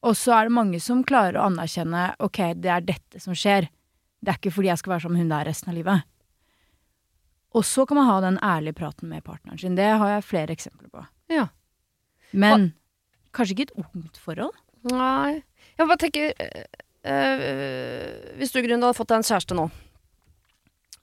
Og 0.06 0.16
så 0.16 0.32
er 0.36 0.48
det 0.48 0.56
mange 0.56 0.80
som 0.80 1.04
klarer 1.04 1.38
å 1.38 1.46
anerkjenne 1.50 2.14
ok, 2.24 2.40
det 2.56 2.72
er 2.72 2.86
dette 2.86 3.20
som 3.20 3.36
skjer. 3.36 3.68
Det 4.20 4.32
er 4.32 4.40
ikke 4.40 4.52
fordi 4.54 4.70
jeg 4.70 4.80
skal 4.80 4.94
være 4.94 5.04
som 5.06 5.16
hun 5.16 5.32
der 5.32 5.48
resten 5.48 5.72
av 5.72 5.76
livet. 5.76 6.06
Og 7.56 7.66
så 7.66 7.84
kan 7.88 7.98
man 7.98 8.08
ha 8.08 8.18
den 8.22 8.38
ærlige 8.46 8.78
praten 8.78 9.10
med 9.10 9.24
partneren 9.26 9.58
sin. 9.58 9.76
Det 9.76 9.88
har 10.00 10.14
jeg 10.14 10.26
flere 10.28 10.54
eksempler 10.54 10.90
på. 10.92 11.04
Ja. 11.32 11.48
Men 12.30 12.70
kanskje 13.34 13.56
ikke 13.56 13.68
et 13.68 13.78
ungt 13.80 14.20
forhold? 14.22 14.54
Nei. 14.90 15.42
Jeg 15.76 15.88
bare 15.88 16.00
tenker 16.00 16.30
øh, 16.32 16.64
øh, 17.12 18.36
Hvis 18.38 18.52
du, 18.54 18.62
Grunn, 18.64 18.80
hadde 18.80 18.96
fått 18.96 19.10
deg 19.10 19.20
en 19.20 19.26
kjæreste 19.28 19.56
nå 19.56 19.66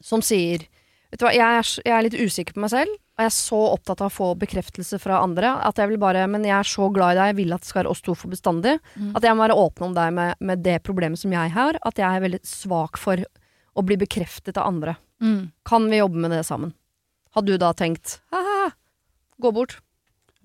som 0.03 0.23
sier 0.25 0.65
Vet 1.12 1.21
du 1.21 1.25
hva, 1.25 1.34
jeg 1.34 1.60
er, 1.60 1.69
jeg 1.86 1.93
er 1.95 2.03
litt 2.06 2.17
usikker 2.17 2.56
på 2.58 2.62
meg 2.62 2.71
selv, 2.73 2.91
og 3.17 3.23
jeg 3.25 3.32
er 3.32 3.34
så 3.34 3.60
opptatt 3.71 4.01
av 4.06 4.12
å 4.12 4.13
få 4.13 4.27
bekreftelse 4.38 4.99
fra 5.01 5.23
andre 5.25 5.56
at 5.65 5.80
jeg 5.82 5.89
vil 5.89 5.97
bare 5.97 6.27
Men 6.30 6.43
jeg 6.45 6.53
er 6.53 6.67
så 6.69 6.86
glad 6.93 7.15
i 7.15 7.17
deg, 7.17 7.32
jeg 7.32 7.38
vil 7.39 7.56
at 7.56 7.63
det 7.63 7.69
skal 7.71 7.80
være 7.82 7.93
oss 7.95 8.03
to 8.06 8.13
for 8.13 8.30
bestandig. 8.30 8.75
Mm. 8.93 9.15
At 9.17 9.25
jeg 9.25 9.34
må 9.34 9.41
være 9.41 9.58
åpen 9.58 9.88
om 9.88 9.95
deg 9.97 10.13
med, 10.13 10.36
med 10.38 10.62
det 10.62 10.75
problemet 10.86 11.17
som 11.17 11.34
jeg 11.34 11.53
har. 11.56 11.80
At 11.82 11.97
jeg 11.97 12.06
er 12.06 12.21
veldig 12.27 12.39
svak 12.45 12.99
for 13.01 13.23
å 13.73 13.86
bli 13.86 13.97
bekreftet 13.97 14.58
av 14.62 14.69
andre. 14.69 14.93
Kan 15.65 15.89
vi 15.89 15.97
jobbe 15.97 16.21
med 16.21 16.36
det 16.36 16.43
sammen? 16.45 16.75
Hadde 17.34 17.53
du 17.56 17.62
da 17.62 17.71
tenkt 17.77 18.19
ha-ha, 18.34 18.69
gå 19.41 19.51
bort? 19.53 19.80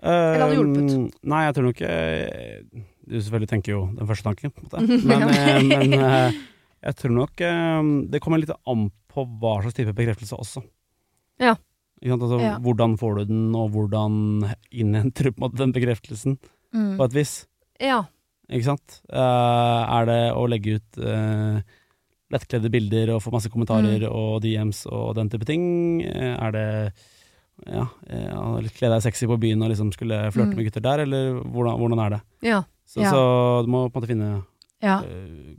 Eller 0.03 0.43
hadde 0.47 0.57
hjulpet? 0.57 0.95
Eh, 0.97 1.27
Nei, 1.31 1.43
jeg 1.47 1.55
tror 1.57 1.67
nok 1.69 1.83
eh, 1.87 2.63
Du 3.07 3.19
selvfølgelig 3.21 3.51
tenker 3.53 3.75
jo 3.75 3.83
den 3.95 4.09
første 4.09 4.27
tanken, 4.27 4.51
på 4.51 4.65
en 4.65 4.67
måte. 4.67 4.81
Men, 5.13 5.29
eh, 5.29 5.61
men 5.63 5.95
eh, 5.99 6.41
jeg 6.89 6.99
tror 6.99 7.15
nok 7.15 7.45
eh, 7.47 7.91
det 8.11 8.21
kommer 8.25 8.43
litt 8.43 8.51
an 8.51 8.89
på 9.13 9.27
hva 9.39 9.59
slags 9.63 9.77
type 9.77 9.95
bekreftelse 9.95 10.39
også. 10.41 10.65
Ja. 11.43 11.55
Altså, 12.03 12.41
Ja. 12.41 12.59
Hvordan 12.59 12.97
får 12.99 13.15
du 13.19 13.25
den, 13.31 13.55
og 13.55 13.71
hvordan 13.71 14.55
innhenter 14.73 15.31
du 15.31 15.49
den 15.57 15.73
bekreftelsen, 15.73 16.39
Mm. 16.75 16.97
på 16.97 17.05
et 17.05 17.13
vis. 17.13 17.47
Ja. 17.79 18.05
Ikke 18.51 18.65
sant? 18.65 19.01
Uh, 19.13 19.85
er 20.01 20.07
det 20.07 20.33
å 20.35 20.49
legge 20.49 20.77
ut 20.81 20.99
uh, 20.99 21.61
lettkledde 22.33 22.71
bilder 22.73 23.11
og 23.15 23.21
få 23.23 23.31
masse 23.31 23.51
kommentarer 23.53 24.07
og 24.11 24.41
DMs 24.43 24.87
og 24.91 25.15
den 25.15 25.29
type 25.29 25.45
ting? 25.45 26.01
Eh, 26.03 26.33
er 26.41 26.51
det 26.53 26.93
ja, 27.69 27.85
kle 28.73 28.89
deg 28.89 29.03
sexy 29.05 29.27
på 29.29 29.37
byen 29.39 29.63
og 29.63 29.69
liksom 29.71 29.93
skulle 29.93 30.31
flørte 30.33 30.55
Mm. 30.55 30.57
med 30.57 30.65
gutter 30.67 30.81
der, 30.83 30.99
eller 31.05 31.43
hvordan, 31.45 31.77
hvordan 31.79 32.01
er 32.07 32.11
det? 32.11 32.21
ja. 32.43 32.63
Så, 32.87 33.01
Ja. 33.03 33.11
så 33.13 33.65
du 33.65 33.71
må 33.71 33.89
på 33.91 33.97
en 33.97 34.03
måte 34.03 34.09
finne 34.09 34.45
Ja. 34.83 35.01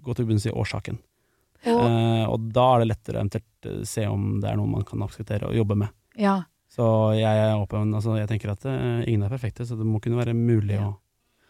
Gå 0.04 0.16
til 0.16 0.26
bunns 0.26 0.46
i 0.46 0.52
årsaken. 0.52 0.98
Og, 1.66 2.30
og 2.34 2.52
da 2.52 2.76
er 2.76 2.80
det 2.80 2.88
lettere 2.90 3.22
eventuelt 3.22 3.88
se 3.88 4.06
om 4.06 4.42
det 4.42 4.50
er 4.50 4.58
noe 4.58 4.68
man 4.68 4.84
kan 4.84 5.00
akseptere 5.02 5.44
og 5.48 5.56
jobbe 5.56 5.78
med. 5.78 5.90
Ja. 6.20 6.44
Så 6.74 6.86
jeg 7.14 7.38
er 7.38 7.54
åpen. 7.54 7.92
Altså, 7.94 8.16
jeg 8.18 8.28
tenker 8.32 8.50
at 8.56 8.64
uh, 8.66 9.04
ingen 9.06 9.24
er 9.28 9.30
perfekte, 9.30 9.66
så 9.66 9.76
det 9.78 9.86
må 9.86 10.00
kunne 10.02 10.18
være 10.18 10.34
mulig 10.34 10.74
Ja. 10.80 10.88
å 10.90 11.00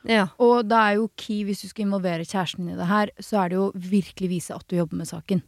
ja. 0.03 0.25
Og 0.43 0.65
da 0.67 0.81
er 0.89 0.97
jo 0.97 1.05
key, 1.15 1.45
hvis 1.47 1.61
du 1.63 1.69
skal 1.69 1.85
involvere 1.85 2.25
kjæresten 2.27 2.65
din 2.67 2.73
i 2.75 2.79
det 2.79 2.89
her, 2.89 3.11
så 3.23 3.39
er 3.39 3.49
det 3.53 3.55
jo 3.55 3.69
virkelig 3.75 4.29
vise 4.33 4.51
at 4.55 4.65
du 4.67 4.75
jobber 4.75 4.99
med 4.99 5.07
saken. 5.07 5.39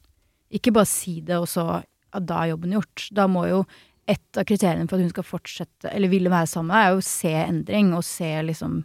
Ikke 0.56 0.72
bare 0.72 0.88
si 0.88 1.20
det, 1.20 1.36
og 1.36 1.50
så 1.52 1.66
ja, 1.84 2.22
da 2.24 2.38
er 2.46 2.54
jobben 2.54 2.72
gjort. 2.78 3.10
Da 3.12 3.26
må 3.28 3.44
jo 3.50 3.66
et 4.08 4.40
av 4.40 4.46
kriteriene 4.48 4.88
for 4.88 4.96
at 4.96 5.04
hun 5.04 5.12
skal 5.12 5.28
fortsette, 5.28 5.92
eller 5.92 6.08
ville 6.08 6.32
være 6.32 6.48
sammen 6.48 6.72
med 6.72 6.78
deg, 6.78 6.86
er 6.86 6.96
jo 6.96 7.04
å 7.04 7.10
se 7.10 7.34
endring, 7.42 7.92
og 7.98 8.04
se 8.08 8.32
liksom 8.48 8.80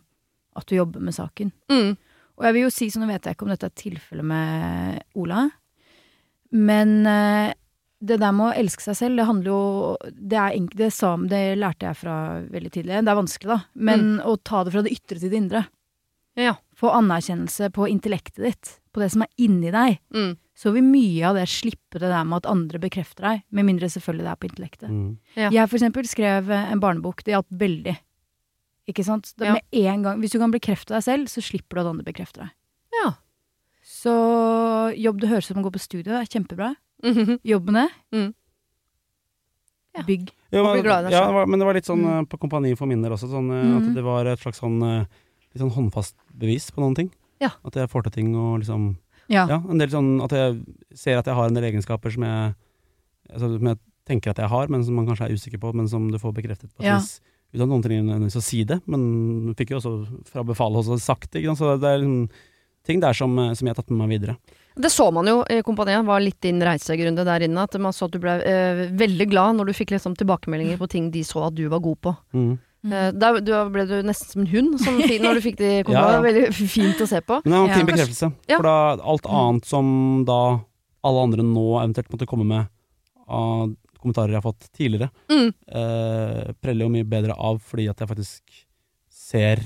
at 0.58 0.66
du 0.66 0.74
jobber 0.74 1.06
med 1.06 1.14
saken. 1.14 1.52
Mm. 1.70 1.94
Og 2.40 2.46
jeg 2.48 2.56
vil 2.56 2.66
jo 2.66 2.74
si, 2.74 2.90
så 2.90 2.98
nå 2.98 3.06
vet 3.06 3.28
jeg 3.28 3.36
ikke 3.36 3.46
om 3.46 3.52
dette 3.54 3.68
er 3.70 3.78
tilfellet 3.78 4.26
med 4.26 5.02
Ola, 5.20 5.44
men 6.50 7.06
eh, 7.06 7.52
det 8.00 8.16
der 8.22 8.32
med 8.32 8.46
å 8.48 8.56
elske 8.56 8.84
seg 8.84 8.96
selv, 8.96 9.18
det 9.20 9.26
handler 9.28 9.50
jo 9.52 9.96
Det 10.08 10.38
er 10.40 10.68
det 10.78 10.88
samme, 10.96 11.28
det 11.28 11.58
lærte 11.60 11.84
jeg 11.90 11.98
fra 12.00 12.14
veldig 12.48 12.70
tidlig. 12.72 13.00
Det 13.04 13.12
er 13.12 13.18
vanskelig, 13.18 13.50
da, 13.52 13.58
men 13.74 14.06
å 14.24 14.36
ta 14.40 14.64
det 14.64 14.72
fra 14.72 14.82
det 14.86 14.94
ytre 14.94 15.18
til 15.18 15.28
det 15.28 15.40
indre. 15.40 15.64
Ja. 16.38 16.54
Få 16.78 16.92
anerkjennelse 16.96 17.68
på 17.76 17.88
intellektet 17.90 18.40
ditt, 18.44 18.70
på 18.94 19.02
det 19.02 19.10
som 19.12 19.26
er 19.26 19.28
inni 19.36 19.72
deg. 19.74 19.98
Mm. 20.16 20.36
Så 20.56 20.72
vil 20.72 20.84
mye 20.84 21.28
av 21.28 21.36
det 21.36 21.46
slippe 21.52 22.00
det 22.00 22.08
der 22.08 22.24
med 22.28 22.40
at 22.42 22.50
andre 22.50 22.80
bekrefter 22.80 23.26
deg, 23.26 23.42
med 23.50 23.68
mindre 23.68 23.88
selvfølgelig 23.92 24.26
det 24.26 24.32
er 24.32 24.40
på 24.40 24.48
intellektet. 24.48 24.88
mm. 24.88 25.10
Ja. 25.36 25.50
Jeg 25.50 25.68
for 25.68 25.80
eksempel 25.80 26.08
skrev 26.08 26.50
en 26.56 26.80
barnebok, 26.80 27.24
det 27.24 27.36
hjalp 27.36 27.52
veldig. 27.52 27.96
Ikke 28.88 29.04
sant? 29.04 29.34
Det, 29.36 29.46
Ja. 29.46 29.52
Med 29.58 29.84
en 29.84 30.02
gang, 30.02 30.20
hvis 30.20 30.32
du 30.32 30.38
kan 30.38 30.52
bekrefte 30.52 30.94
deg 30.96 31.04
selv, 31.04 31.28
så 31.28 31.42
slipper 31.44 31.76
du 31.76 31.80
at 31.80 31.90
andre 31.92 32.04
bekrefter 32.04 32.48
deg. 32.48 32.50
Ja. 32.96 33.12
Så 33.84 34.14
jobb 34.96 35.20
det 35.20 35.28
høres 35.30 35.50
ut 35.50 35.54
som 35.54 35.62
å 35.62 35.68
gå 35.68 35.72
på 35.76 35.82
studio, 35.82 36.12
det 36.12 36.20
er 36.24 36.32
kjempebra. 36.32 36.74
Mhm. 37.04 37.38
Jobb 37.44 37.70
med. 37.70 37.88
Mm. 38.12 38.34
Ja. 39.96 40.02
Bygg. 40.06 40.30
Jo, 40.52 40.62
Og 40.64 40.72
bli 40.74 40.80
men, 40.80 40.84
glad 40.86 41.00
i 41.06 41.10
deg 41.10 41.16
selv. 41.18 41.48
men 41.48 41.58
det 41.58 41.66
var 41.66 41.74
litt 41.74 41.86
sånn 41.88 42.02
Mm. 42.04 42.20
eh, 42.20 42.24
på 42.30 42.38
Kompani 42.38 42.76
for 42.78 42.86
min 42.86 43.02
del 43.02 43.12
også, 43.12 43.28
sånn, 43.30 43.50
eh, 43.50 43.64
Mhm. 43.64 43.76
at 43.88 43.94
det 43.94 44.04
var 44.04 44.26
et 44.26 44.38
slags 44.38 44.60
sånn, 44.60 44.82
eh, 44.82 45.06
litt 45.54 45.62
sånn 45.62 45.72
håndfast 45.74 46.14
bevis 46.36 46.70
på 46.70 46.78
noen 46.80 46.94
ting. 46.94 47.10
Ja. 47.40 47.50
At 47.64 47.72
jeg 47.74 47.88
får 47.90 48.02
til 48.04 48.12
ting 48.12 48.36
og 48.36 48.60
liksom 48.60 48.96
Ja. 49.28 49.46
Ja, 49.46 49.56
en 49.68 49.78
del 49.78 49.88
sånn 49.88 50.22
at 50.24 50.30
jeg 50.30 50.64
ser 50.92 51.18
at 51.18 51.24
jeg 51.26 51.34
har 51.34 51.46
en 51.46 51.54
del 51.54 51.62
egenskaper 51.72 52.10
som 52.12 52.22
jeg, 52.24 52.54
altså, 53.32 53.58
som 53.58 53.62
jeg 53.64 53.78
tenker 54.04 54.30
at 54.30 54.36
jeg 54.38 54.48
har, 54.48 54.66
men 54.68 54.82
som 54.82 54.94
man 54.94 55.06
kanskje 55.06 55.26
er 55.30 55.34
usikker 55.34 55.58
på, 55.60 55.72
men 55.72 55.86
som 55.86 56.10
du 56.10 56.18
får 56.18 56.34
bekreftet 56.34 56.70
på 56.74 56.82
et 56.82 56.98
vis. 57.00 57.20
Uten 57.54 57.62
at 57.62 57.68
noen 57.68 57.82
trenger 57.82 58.18
å 58.26 58.42
si 58.42 58.64
det, 58.64 58.82
men 58.88 59.46
du 59.46 59.54
fikk 59.54 59.70
jo 59.70 59.76
også 59.78 60.24
fra 60.26 60.42
befalet 60.42 60.84
også 60.84 60.98
sagt 61.00 61.30
det. 61.30 61.44
Så 61.44 61.78
det 61.80 61.84
er 61.86 61.98
liksom 62.00 62.28
ting 62.84 62.98
der 63.00 63.12
som, 63.12 63.36
som 63.54 63.66
jeg 63.66 63.74
har 63.76 63.82
tatt 63.82 63.90
med 63.90 64.08
meg 64.08 64.20
videre. 64.20 64.36
Det 64.80 64.90
så 64.92 65.10
man 65.12 65.26
jo 65.26 65.42
i 65.50 65.60
kompaniet, 65.66 66.04
var 66.06 66.20
litt 66.24 66.40
din 66.40 66.60
reisegrunde 66.64 67.24
der 67.24 67.44
inne. 67.46 67.62
At 67.66 67.74
man 67.80 67.92
så 67.92 68.06
at 68.08 68.12
du 68.12 68.18
ble 68.22 68.38
eh, 68.42 68.86
veldig 68.96 69.28
glad 69.30 69.56
når 69.58 69.70
du 69.70 69.72
fikk 69.76 69.90
liksom 69.94 70.16
tilbakemeldinger 70.16 70.78
på 70.80 70.88
ting 70.90 71.10
de 71.14 71.22
så 71.26 71.46
at 71.48 71.54
du 71.54 71.66
var 71.68 71.80
god 71.84 72.00
på. 72.00 72.14
Mm. 72.32 72.58
Mm. 72.82 72.92
Eh, 72.96 73.10
da 73.12 73.32
ble 73.68 73.84
du 73.86 73.96
nesten 74.08 74.30
som 74.32 74.40
en 74.40 74.50
hund 74.54 74.78
som 74.80 74.96
når 75.26 75.34
du 75.36 75.42
fikk 75.44 75.58
kompaniet. 75.60 75.90
Ja, 75.92 76.16
ja. 76.16 76.20
Veldig 76.24 76.46
fint 76.72 77.00
å 77.04 77.06
se 77.10 77.20
på. 77.20 77.40
Men 77.44 77.52
det 77.52 77.58
var 77.58 77.64
en 77.66 77.70
Ja. 77.70 77.76
fin 77.76 77.90
bekreftelse. 77.92 78.32
Ja. 78.48 78.56
For 78.56 78.62
da 78.70 78.76
alt 79.12 79.26
annet 79.28 79.64
som 79.68 80.24
da 80.24 80.40
alle 81.04 81.22
andre 81.28 81.42
nå 81.44 81.66
eventuelt 81.80 82.10
måtte 82.12 82.26
komme 82.28 82.44
med 82.48 82.68
av 83.28 83.74
kommentarer 84.00 84.32
jeg 84.32 84.40
har 84.40 84.46
fått 84.52 84.70
tidligere, 84.72 85.10
Mm. 85.28 85.52
uh, 85.76 86.52
preller 86.62 86.86
jo 86.86 86.88
mye 86.92 87.04
bedre 87.04 87.34
av 87.36 87.60
fordi 87.60 87.84
at 87.90 87.98
jeg 88.00 88.08
faktisk 88.08 88.42
ser 89.12 89.60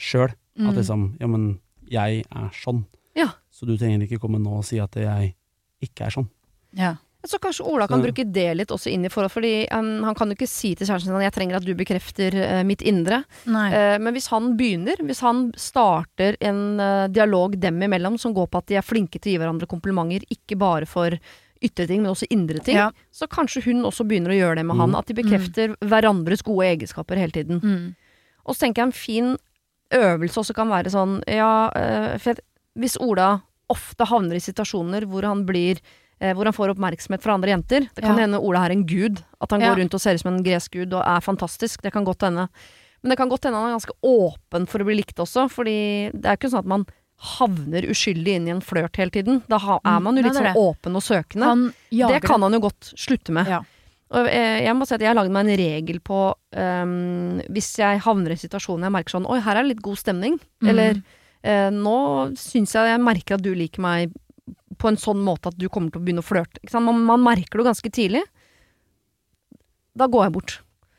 sjøl 0.00 0.32
Mm. 0.58 0.70
at 0.70 0.76
liksom 0.80 1.16
Ja, 1.20 1.26
men 1.26 1.60
jeg 1.90 2.24
er 2.32 2.50
sånn. 2.56 2.86
Ja. 3.14 3.28
Så 3.56 3.64
du 3.68 3.76
trenger 3.78 4.04
ikke 4.04 4.20
komme 4.20 4.40
nå 4.42 4.58
og 4.60 4.66
si 4.68 4.78
at 4.82 4.96
jeg 5.00 5.32
ikke 5.86 6.08
er 6.08 6.16
sånn. 6.18 6.28
Ja. 6.76 6.96
Så 7.26 7.40
kanskje 7.42 7.64
Ola 7.66 7.88
kan 7.90 8.02
bruke 8.04 8.22
det 8.22 8.50
litt 8.54 8.70
også 8.70 8.90
inn 8.92 9.06
i 9.06 9.10
forhold, 9.10 9.32
fordi 9.34 9.64
um, 9.74 10.04
han 10.06 10.14
kan 10.14 10.30
jo 10.30 10.36
ikke 10.36 10.46
si 10.46 10.74
til 10.78 10.86
kjæresten 10.86 11.10
sin 11.10 11.16
at 11.18 11.24
'jeg 11.24 11.34
trenger 11.34 11.56
at 11.58 11.64
du 11.66 11.72
bekrefter 11.74 12.36
uh, 12.38 12.62
mitt 12.62 12.84
indre'. 12.86 13.24
Nei. 13.50 13.64
Eh, 13.74 13.96
men 13.98 14.14
hvis 14.14 14.28
han 14.30 14.52
begynner, 14.56 15.00
hvis 15.02 15.24
han 15.26 15.50
starter 15.58 16.36
en 16.40 16.78
uh, 16.78 17.08
dialog 17.08 17.58
dem 17.58 17.82
imellom 17.82 18.18
som 18.20 18.34
går 18.36 18.46
på 18.46 18.58
at 18.62 18.68
de 18.70 18.78
er 18.78 18.86
flinke 18.86 19.18
til 19.18 19.32
å 19.32 19.34
gi 19.34 19.40
hverandre 19.42 19.66
komplimenter, 19.66 20.28
ikke 20.30 20.58
bare 20.60 20.86
for 20.86 21.18
ytre 21.62 21.86
ting, 21.88 22.02
men 22.02 22.12
også 22.12 22.28
indre 22.30 22.60
ting, 22.60 22.76
Ja. 22.76 22.90
så 23.10 23.26
kanskje 23.26 23.64
hun 23.64 23.82
også 23.82 24.06
begynner 24.06 24.30
å 24.30 24.38
gjøre 24.38 24.56
det 24.56 24.66
med 24.66 24.76
han. 24.76 24.90
Mm. 24.90 24.98
At 24.98 25.06
de 25.06 25.14
bekrefter 25.14 25.76
hverandres 25.80 26.44
gode 26.44 26.68
egenskaper 26.68 27.16
hele 27.16 27.32
tiden. 27.32 27.60
Mm. 27.60 27.96
Og 28.46 28.54
så 28.54 28.66
tenker 28.66 28.82
jeg 28.82 28.86
en 28.86 28.92
fin 28.92 29.36
øvelse 29.90 30.40
også 30.42 30.54
kan 30.54 30.68
være 30.68 30.90
sånn 30.90 31.22
Ja, 31.26 31.70
eh, 31.74 32.18
for 32.18 32.34
hvis 32.76 32.98
Ola 33.00 33.40
ofte 33.72 34.06
havner 34.06 34.36
i 34.38 34.42
situasjoner 34.44 35.06
hvor 35.10 35.22
han 35.26 35.44
blir 35.48 35.80
eh, 36.20 36.32
hvor 36.32 36.44
han 36.48 36.54
får 36.56 36.72
oppmerksomhet 36.74 37.20
fra 37.22 37.34
andre 37.36 37.50
jenter. 37.52 37.88
Det 37.94 38.02
kan 38.04 38.16
Ja. 38.16 38.22
hende 38.24 38.40
Ola 38.40 38.64
er 38.66 38.70
en 38.72 38.86
gud. 38.86 39.22
At 39.40 39.50
han 39.50 39.60
Ja. 39.60 39.74
går 39.74 39.82
rundt 39.82 39.94
og 39.94 40.00
ser 40.00 40.14
ut 40.14 40.20
som 40.20 40.34
en 40.34 40.42
gresk 40.44 40.72
gud 40.72 40.92
og 40.94 41.02
er 41.04 41.20
fantastisk. 41.20 41.82
Det 41.82 41.92
kan 41.92 42.04
godt 42.04 42.20
hende. 42.22 42.48
Men 43.02 43.10
det 43.10 43.18
kan 43.18 43.28
godt 43.28 43.44
hende 43.44 43.56
han 43.60 43.68
er 43.70 43.78
ganske 43.78 43.92
åpen 44.02 44.66
for 44.66 44.78
å 44.80 44.84
bli 44.86 44.96
likt 45.02 45.16
også. 45.16 45.50
Fordi 45.50 46.10
det 46.12 46.24
er 46.24 46.36
ikke 46.36 46.50
sånn 46.50 46.60
at 46.60 46.64
man 46.66 46.86
havner 47.38 47.82
uskyldig 47.88 48.28
inn 48.36 48.48
i 48.48 48.50
en 48.52 48.60
flørt 48.60 48.96
hele 48.96 49.10
tiden. 49.10 49.42
Da 49.48 49.56
er 49.56 49.80
Mm, 49.84 50.02
man 50.02 50.16
jo 50.16 50.22
litt 50.22 50.34
sånn 50.34 50.54
åpen 50.54 50.96
og 50.96 51.02
søkende. 51.02 51.72
Det 51.90 52.22
kan 52.22 52.40
han 52.42 52.52
jo 52.52 52.60
godt 52.60 52.92
slutte 52.96 53.30
med. 53.32 53.46
Ja. 53.46 53.60
Og 54.10 54.26
eh, 54.28 54.62
jeg 54.64 54.74
må 54.76 54.86
si 54.86 54.94
at 54.94 55.00
jeg 55.00 55.08
har 55.08 55.16
laget 55.16 55.32
meg 55.32 55.46
en 55.48 55.56
regel 55.58 55.98
på 56.00 56.32
um, 56.56 57.40
Hvis 57.50 57.76
jeg 57.76 58.00
havner 58.00 58.30
i 58.30 58.36
situasjoner 58.38 58.86
jeg 58.86 58.92
merker 58.92 59.10
sånn 59.16 59.26
Oi, 59.28 59.40
her 59.40 59.56
er 59.56 59.62
det 59.64 59.72
litt 59.76 59.82
god 59.82 59.96
stemning. 59.98 60.38
Mm. 60.62 60.68
Eller 60.70 61.02
nå 61.70 61.96
syns 62.40 62.72
jeg 62.74 62.88
jeg 62.92 63.02
merker 63.02 63.36
at 63.38 63.42
du 63.44 63.52
liker 63.54 63.82
meg 63.84 64.12
på 64.76 64.88
en 64.90 64.98
sånn 65.00 65.22
måte 65.24 65.48
at 65.52 65.56
du 65.58 65.68
kommer 65.72 65.90
til 65.92 66.00
å 66.02 66.04
begynne 66.04 66.20
å 66.24 66.26
flørte. 66.26 66.60
Man, 66.80 67.00
man 67.06 67.22
merker 67.24 67.60
det 67.62 67.68
ganske 67.70 67.90
tidlig. 67.94 68.24
Da 69.96 70.08
går 70.12 70.26
jeg 70.26 70.34
bort. 70.34 70.54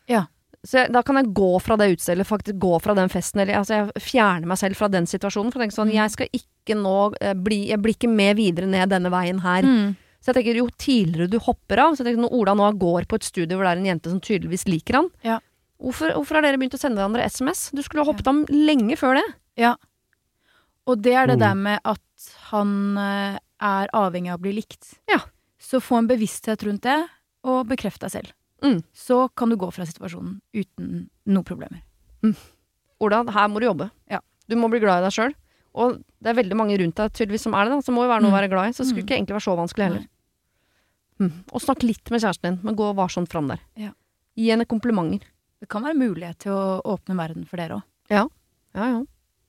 Ja. 0.09 0.23
Så 0.65 0.79
jeg, 0.81 0.91
da 0.95 1.03
kan 1.05 1.19
jeg 1.19 1.29
gå 1.37 1.49
fra 1.63 1.77
det 1.79 1.91
utstellet, 1.93 2.27
faktisk 2.27 2.57
gå 2.59 2.73
fra 2.81 2.95
den 2.97 3.11
festen, 3.13 3.39
eller 3.43 3.59
altså 3.59 3.75
jeg 3.77 4.01
fjerner 4.03 4.49
meg 4.49 4.57
selv 4.59 4.79
fra 4.79 4.89
den 4.91 5.05
situasjonen. 5.07 5.51
For 5.53 5.61
jeg 5.61 5.69
tenker 5.69 5.77
sånn, 5.77 5.91
Mm. 5.93 5.99
jeg 6.01 6.11
skal 6.15 6.27
ikke 6.39 6.77
nå 6.81 6.95
eh, 7.21 7.33
bli 7.37 7.59
Jeg 7.69 7.79
blir 7.83 7.93
ikke 7.95 8.09
med 8.11 8.35
videre 8.35 8.67
ned 8.67 8.89
denne 8.89 9.11
veien 9.13 9.39
her. 9.45 9.61
Mm. 9.63 9.95
Så 10.19 10.33
jeg 10.33 10.39
tenker 10.41 10.57
jo 10.57 10.67
tidligere 10.81 11.29
du 11.29 11.37
hopper 11.39 11.77
av 11.79 11.93
Så 11.95 12.01
jeg 12.01 12.07
tenker 12.09 12.23
når 12.25 12.33
Ola 12.33 12.53
nå 12.57 12.71
går 12.81 13.05
på 13.07 13.15
et 13.15 13.23
studie 13.23 13.53
hvor 13.55 13.63
det 13.63 13.75
er 13.77 13.79
en 13.83 13.85
jente 13.85 14.09
som 14.09 14.19
tydeligvis 14.19 14.65
liker 14.67 14.95
han 14.97 15.09
Ja. 15.23 15.37
hvorfor, 15.79 16.09
hvorfor 16.17 16.35
har 16.35 16.41
dere 16.41 16.57
begynt 16.57 16.73
å 16.73 16.79
sende 16.81 16.97
hverandre 16.97 17.23
SMS? 17.29 17.69
Du 17.71 17.83
skulle 17.85 18.01
jo 18.03 18.09
hoppet 18.11 18.27
av 18.27 18.41
lenge 18.49 18.97
før 18.97 19.21
det. 19.21 19.27
Ja. 19.61 19.75
Og 20.88 21.01
det 21.03 21.13
er 21.13 21.27
det 21.27 21.35
Mm. 21.38 21.39
der 21.43 21.55
med 21.55 21.79
at 21.83 21.99
han 22.51 22.97
eh, 22.97 23.38
er 23.59 23.88
avhengig 23.93 24.31
av 24.31 24.39
å 24.39 24.41
bli 24.41 24.53
likt. 24.53 24.93
Ja. 25.09 25.19
Så 25.59 25.81
få 25.83 25.97
en 25.99 26.07
bevissthet 26.07 26.63
rundt 26.63 26.81
det, 26.88 27.09
og 27.43 27.67
bekreft 27.67 27.99
deg 28.01 28.11
selv. 28.11 28.31
Mm. 28.63 28.83
Så 28.93 29.27
kan 29.35 29.49
du 29.49 29.55
gå 29.57 29.71
fra 29.73 29.83
situasjonen 29.85 30.39
uten 30.53 31.09
noen 31.27 31.43
problemer. 31.45 31.81
Ola, 32.99 33.23
her 33.29 33.47
må 33.51 33.59
du 33.61 33.67
jobbe. 33.67 33.89
Ja. 34.09 34.19
Du 34.49 34.55
må 34.55 34.69
bli 34.71 34.79
glad 34.79 35.01
i 35.03 35.05
deg 35.07 35.13
sjøl. 35.13 35.35
Og 35.77 35.99
det 36.23 36.31
er 36.31 36.39
veldig 36.41 36.55
mange 36.57 36.77
rundt 36.79 36.95
deg 36.97 37.11
tydeligvis 37.13 37.43
som 37.45 37.53
er 37.53 37.65
det, 37.67 37.75
da. 37.75 37.81
Så 37.85 37.93
må 37.93 38.01
jo 38.05 38.09
være 38.09 38.21
noe 38.23 38.31
å 38.31 38.33
Mm. 38.33 38.39
være 38.41 38.49
glad 38.49 38.69
i. 38.69 38.73
Så 38.73 38.77
det 38.83 38.88
skulle 38.88 39.03
Mm. 39.03 39.07
ikke 39.07 39.17
egentlig 39.17 39.35
være 39.38 39.45
så 39.45 39.57
vanskelig 39.57 39.83
heller. 39.88 40.07
Mm. 41.19 41.43
Og 41.53 41.61
snakk 41.61 41.83
litt 41.83 42.09
med 42.11 42.21
kjæresten 42.21 42.41
din, 42.41 42.59
men 42.63 42.75
gå 42.75 42.95
varsomt 42.95 43.27
fram 43.29 43.47
der. 43.47 43.59
Ja. 43.75 43.91
Gi 44.35 44.49
henne 44.49 44.65
komplimenter. 44.65 45.21
Det 45.59 45.67
kan 45.69 45.83
være 45.83 45.95
mulighet 45.97 46.38
til 46.39 46.51
å 46.51 46.81
åpne 46.83 47.15
verden 47.17 47.45
for 47.47 47.57
dere 47.57 47.75
òg. 47.75 47.83
Ja, 48.09 48.27
ja. 48.75 49.03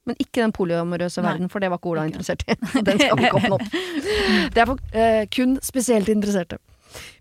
Men 0.09 0.16
ikke 0.22 0.40
den 0.40 0.54
polyamorøse 0.56 1.22
verden, 1.24 1.50
for 1.52 1.62
det 1.62 1.70
var 1.72 1.80
ikke 1.80 1.92
Ola 1.92 2.06
interessert 2.09 2.44
i. 2.46 2.56
Den 2.88 3.02
skal 3.02 3.18
vi 3.18 3.28
ikke 3.28 3.42
åpne 3.42 3.59
opp. 3.59 3.78
Det 4.54 4.62
er 4.64 4.70
for 4.70 4.96
eh, 4.96 5.22
kun 5.34 5.59
spesielt 5.64 6.09
interesserte. 6.12 6.61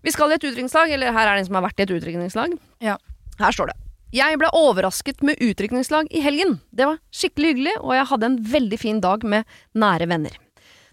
Vi 0.02 0.14
skal 0.14 0.32
i 0.32 0.38
et 0.38 0.46
utdrikningslag, 0.48 0.94
eller 0.96 1.12
her 1.12 1.28
er 1.28 1.36
det 1.36 1.44
en 1.44 1.50
som 1.50 1.58
har 1.60 1.68
vært 1.68 1.82
i 1.82 1.84
et 1.84 1.94
utdrikningslag. 1.98 2.56
Ja. 2.84 2.96
Her 3.38 3.54
står 3.54 3.72
det. 3.72 3.78
Jeg 4.16 4.38
ble 4.40 4.48
overrasket 4.56 5.20
med 5.26 5.40
utdrikningslag 5.44 6.08
i 6.16 6.22
helgen. 6.24 6.56
Det 6.72 6.86
var 6.88 6.96
skikkelig 7.12 7.50
hyggelig, 7.52 7.74
og 7.82 7.92
jeg 7.92 8.08
hadde 8.08 8.30
en 8.30 8.38
veldig 8.54 8.78
fin 8.80 9.02
dag 9.04 9.24
med 9.28 9.58
nære 9.76 10.08
venner. 10.08 10.38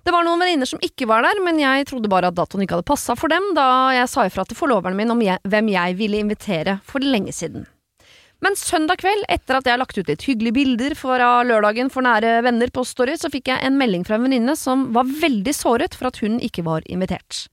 Det 0.06 0.14
var 0.14 0.26
noen 0.28 0.44
venninner 0.44 0.70
som 0.70 0.82
ikke 0.86 1.08
var 1.10 1.24
der, 1.26 1.40
men 1.42 1.58
jeg 1.58 1.88
trodde 1.90 2.12
bare 2.12 2.30
at 2.30 2.36
datoen 2.38 2.66
ikke 2.66 2.76
hadde 2.78 2.86
passa 2.92 3.16
for 3.18 3.32
dem 3.32 3.48
da 3.58 3.94
jeg 3.96 4.12
sa 4.12 4.28
ifra 4.28 4.44
til 4.46 4.60
forloveren 4.60 5.00
min 5.00 5.16
om 5.16 5.24
jeg, 5.24 5.40
hvem 5.48 5.72
jeg 5.74 5.96
ville 5.98 6.20
invitere 6.22 6.76
for 6.86 7.02
lenge 7.02 7.34
siden. 7.34 7.64
Men 8.46 8.54
søndag 8.60 9.00
kveld, 9.02 9.24
etter 9.34 9.58
at 9.58 9.66
jeg 9.66 9.74
har 9.74 9.80
lagt 9.82 9.98
ut 9.98 10.10
litt 10.12 10.24
hyggelige 10.28 10.54
bilder 10.54 10.94
fra 11.00 11.40
lørdagen 11.48 11.88
for 11.90 12.06
nære 12.06 12.44
venner 12.46 12.70
på 12.70 12.84
Story, 12.86 13.16
så 13.18 13.32
fikk 13.34 13.50
jeg 13.50 13.66
en 13.66 13.80
melding 13.80 14.04
fra 14.06 14.20
en 14.20 14.28
venninne 14.28 14.54
som 14.60 14.92
var 14.94 15.10
veldig 15.10 15.54
såret 15.56 15.98
for 15.98 16.12
at 16.12 16.20
hun 16.22 16.38
ikke 16.44 16.62
var 16.68 16.86
invitert. 16.86 17.48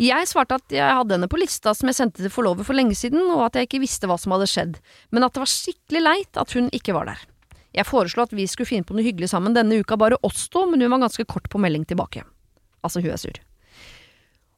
Jeg 0.00 0.30
svarte 0.30 0.56
at 0.56 0.72
jeg 0.72 0.96
hadde 0.96 1.18
henne 1.18 1.28
på 1.28 1.36
lista 1.36 1.74
som 1.76 1.90
jeg 1.90 1.98
sendte 1.98 2.24
til 2.24 2.32
forlover 2.32 2.64
for 2.64 2.78
lenge 2.78 2.96
siden, 2.96 3.20
og 3.34 3.44
at 3.50 3.60
jeg 3.60 3.68
ikke 3.68 3.82
visste 3.84 4.08
hva 4.08 4.16
som 4.16 4.32
hadde 4.32 4.48
skjedd, 4.48 4.80
men 5.12 5.28
at 5.28 5.36
det 5.36 5.44
var 5.44 5.52
skikkelig 5.52 6.04
leit 6.06 6.40
at 6.40 6.56
hun 6.56 6.72
ikke 6.72 6.96
var 6.96 7.12
der. 7.12 7.28
Jeg 7.76 7.88
foreslo 7.88 8.24
at 8.24 8.32
vi 8.32 8.48
skulle 8.48 8.72
finne 8.72 8.88
på 8.88 8.96
noe 8.96 9.04
hyggelig 9.04 9.34
sammen 9.34 9.52
denne 9.52 9.84
uka, 9.84 10.00
bare 10.00 10.20
oss 10.24 10.46
to, 10.48 10.64
men 10.70 10.80
hun 10.80 10.96
var 10.96 11.04
ganske 11.04 11.28
kort 11.28 11.52
på 11.52 11.60
melding 11.60 11.84
tilbake. 11.92 12.24
Altså, 12.80 13.04
hun 13.04 13.12
er 13.12 13.20
sur. 13.20 13.36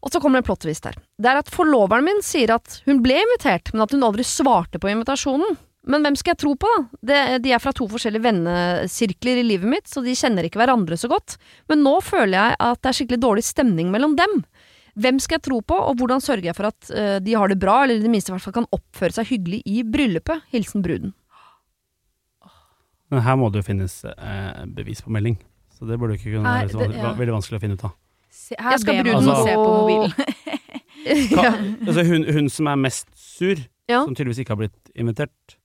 Og 0.04 0.12
så 0.12 0.20
kommer 0.20 0.38
det 0.38 0.44
en 0.44 0.50
plot 0.50 0.64
twist 0.66 0.84
her. 0.84 0.96
Det 1.16 1.30
er 1.30 1.40
at 1.40 1.52
forloveren 1.52 2.04
min 2.04 2.20
sier 2.24 2.52
at 2.52 2.82
hun 2.84 3.00
ble 3.04 3.16
invitert, 3.22 3.72
men 3.72 3.86
at 3.86 3.94
hun 3.94 4.04
aldri 4.04 4.26
svarte 4.28 4.80
på 4.80 4.90
invitasjonen. 4.92 5.56
Men 5.88 6.04
hvem 6.04 6.16
skal 6.16 6.32
jeg 6.32 6.40
tro 6.40 6.52
på, 6.56 6.68
da? 6.68 7.00
Det, 7.08 7.18
de 7.44 7.52
er 7.52 7.60
fra 7.60 7.72
to 7.76 7.86
forskjellige 7.90 8.24
vennesirkler 8.24 9.40
i 9.40 9.46
livet 9.46 9.68
mitt, 9.68 9.88
så 9.88 10.00
de 10.04 10.16
kjenner 10.16 10.46
ikke 10.48 10.60
hverandre 10.60 10.96
så 11.00 11.10
godt. 11.12 11.36
Men 11.72 11.84
nå 11.84 11.98
føler 12.04 12.36
jeg 12.38 12.60
at 12.68 12.80
det 12.80 12.90
er 12.90 12.98
skikkelig 13.00 13.20
dårlig 13.24 13.44
stemning 13.44 13.90
mellom 13.92 14.16
dem. 14.20 14.38
Hvem 15.00 15.18
skal 15.20 15.40
jeg 15.40 15.46
tro 15.48 15.58
på, 15.66 15.76
og 15.76 15.98
hvordan 16.00 16.22
sørger 16.24 16.48
jeg 16.48 16.56
for 16.56 16.70
at 16.70 16.92
uh, 16.94 17.18
de 17.24 17.34
har 17.36 17.50
det 17.50 17.58
bra, 17.60 17.82
eller 17.82 17.98
i 17.98 18.04
det 18.04 18.12
minste 18.12 18.32
i 18.32 18.36
hvert 18.36 18.44
fall 18.46 18.56
kan 18.60 18.70
oppføre 18.72 19.16
seg 19.16 19.28
hyggelig 19.32 19.60
i 19.68 19.82
bryllupet? 19.84 20.46
Hilsen 20.54 20.84
bruden. 20.84 21.12
Men 23.12 23.24
her 23.26 23.36
må 23.40 23.50
det 23.52 23.60
jo 23.60 23.66
finnes 23.66 23.98
eh, 24.08 24.64
bevis 24.74 25.02
på 25.04 25.12
melding. 25.12 25.36
Så 25.76 25.86
det 25.86 25.98
burde 26.00 26.16
ikke 26.16 26.32
kunne 26.32 26.54
være 26.64 26.94
ja. 26.96 27.12
veldig 27.18 27.34
vanskelig 27.36 27.58
å 27.58 27.62
finne 27.62 27.76
ut 27.76 27.84
av. 27.86 27.92
Se, 28.34 28.56
her 28.58 28.74
Jeg 28.74 28.82
skal 28.82 28.96
ber 28.98 29.04
man 29.04 29.12
bruden 29.14 29.30
om 29.30 29.46
se 29.46 29.54
på 29.54 29.68
mobilen. 29.74 30.12
ja. 31.30 31.52
altså 31.88 32.04
hun, 32.08 32.24
hun 32.36 32.50
som 32.50 32.70
er 32.72 32.80
mest 32.80 33.06
sur, 33.14 33.60
Ja. 33.88 34.00
som 34.02 34.14
tydeligvis 34.16 34.40
ikke 34.42 34.54
har 34.56 34.60
blitt 34.62 34.90
invitert, 34.96 35.56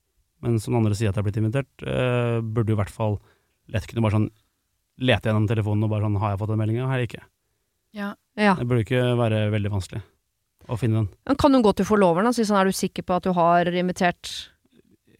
men 0.43 0.59
som 0.59 0.75
andre 0.77 0.95
sier 0.95 1.09
at 1.11 1.17
har 1.19 1.25
blitt 1.25 1.39
invitert, 1.39 1.69
uh, 1.87 2.39
burde 2.43 2.73
jo 2.73 2.77
i 2.77 2.79
hvert 2.81 2.93
fall 2.93 3.17
lett 3.71 3.87
kunne 3.87 4.03
bare 4.03 4.17
sånn 4.17 4.29
lete 4.99 5.29
gjennom 5.31 5.47
telefonen 5.47 5.85
og 5.87 5.91
bare 5.93 6.03
sånn 6.03 6.17
Har 6.19 6.33
jeg 6.33 6.39
fått 6.41 6.49
den 6.51 6.59
meldinga, 6.59 6.87
eller 6.89 7.05
ikke? 7.07 7.21
Ja. 7.95 8.09
Ja. 8.35 8.53
Det 8.59 8.67
burde 8.67 8.83
ikke 8.83 9.03
være 9.19 9.45
veldig 9.53 9.71
vanskelig 9.73 10.01
å 10.69 10.77
finne 10.77 11.01
den. 11.01 11.07
Men 11.27 11.39
kan 11.39 11.55
hun 11.55 11.63
gå 11.65 11.71
til 11.79 11.87
forloveren 11.87 12.29
og 12.29 12.35
si 12.35 12.45
sånn, 12.45 12.59
er 12.59 12.69
du 12.69 12.75
sikker 12.75 13.05
på 13.07 13.15
at 13.17 13.25
du 13.25 13.31
har 13.33 13.71
invitert 13.71 14.29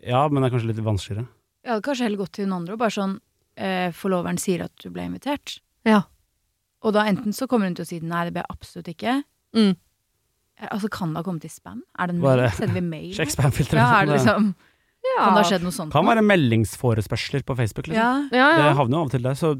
Ja, 0.06 0.28
men 0.30 0.44
det 0.44 0.50
er 0.50 0.54
kanskje 0.58 0.70
litt 0.74 0.84
vanskeligere. 0.86 1.28
Jeg 1.66 1.74
hadde 1.74 1.86
kanskje 1.88 2.06
heller 2.08 2.22
gått 2.22 2.34
til 2.38 2.46
hun 2.48 2.56
andre 2.60 2.76
og 2.76 2.80
bare 2.84 2.96
sånn 2.96 3.16
eh, 3.60 3.90
Forloveren 3.96 4.38
sier 4.40 4.64
at 4.68 4.76
du 4.84 4.92
ble 4.94 5.08
invitert. 5.10 5.58
Ja. 5.88 6.04
Og 6.84 6.94
da 6.96 7.04
enten 7.10 7.34
så 7.36 7.48
kommer 7.48 7.66
hun 7.68 7.76
til 7.76 7.84
å 7.84 7.88
si 7.90 8.00
nei, 8.00 8.24
det 8.26 8.34
blir 8.34 8.44
jeg 8.46 8.56
absolutt 8.56 8.88
ikke. 8.94 9.24
Mm. 9.56 9.76
Eh, 10.60 10.68
Altså, 10.72 10.90
kan 10.92 11.14
det 11.14 11.18
ha 11.18 11.24
kommet 11.24 11.46
i 11.46 11.52
spam? 11.52 11.82
Er 11.98 12.08
det 12.08 12.16
en 12.16 12.22
mail? 12.22 12.50
Sender 12.52 12.74
vi 12.76 12.82
mail? 12.82 13.14
Sjekk 13.16 13.32
spamfilteret. 13.36 13.80
Ja, 13.80 14.02
er 14.02 14.06
det 14.06 14.18
liksom 14.20 14.56
Ja. 15.00 15.24
Kan 15.24 15.34
det 15.36 15.44
ha 15.44 15.50
skjedd 15.50 15.64
noe 15.64 15.72
sånt? 15.72 15.92
Kan 15.96 16.06
være 16.06 16.22
meldingsforespørsler 16.22 17.44
på 17.48 17.56
Facebook. 17.56 17.88
Liksom. 17.88 17.96
Ja. 17.96 18.28
Ja, 18.36 18.50
ja. 18.58 18.64
Det 18.70 18.78
havner 18.78 18.98
jo 18.98 19.00
av 19.00 19.06
og 19.08 19.12
til 19.12 19.22
der, 19.24 19.38
så 19.40 19.52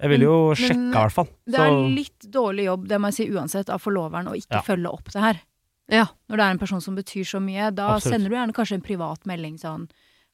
jeg 0.00 0.08
ville 0.12 0.24
jo 0.28 0.36
sjekke 0.52 0.74
sjekka, 0.76 0.90
i 0.90 1.00
hvert 1.00 1.12
fall. 1.16 1.28
Det 1.46 1.58
er 1.60 1.70
Så- 1.70 1.94
litt 1.96 2.26
dårlig 2.30 2.64
jobb, 2.68 2.88
det 2.88 2.98
må 3.00 3.06
jeg 3.08 3.14
si 3.14 3.28
uansett, 3.32 3.68
av 3.70 3.80
forloveren 3.80 4.28
å 4.28 4.36
ikke 4.36 4.56
Ja. 4.56 4.60
følge 4.60 4.92
opp 4.92 5.04
det 5.12 5.20
her. 5.22 5.40
Ja. 5.88 6.06
Når 6.28 6.36
det 6.36 6.40
er 6.44 6.50
en 6.50 6.58
person 6.58 6.80
som 6.80 6.94
betyr 6.96 7.24
så 7.24 7.40
mye, 7.42 7.74
da 7.74 7.96
Absolutt. 7.96 8.12
sender 8.14 8.28
du 8.28 8.36
gjerne 8.36 8.52
kanskje 8.54 8.74
en 8.74 8.80
privat 8.82 9.24
melding 9.26 9.58
sånn 9.58 9.88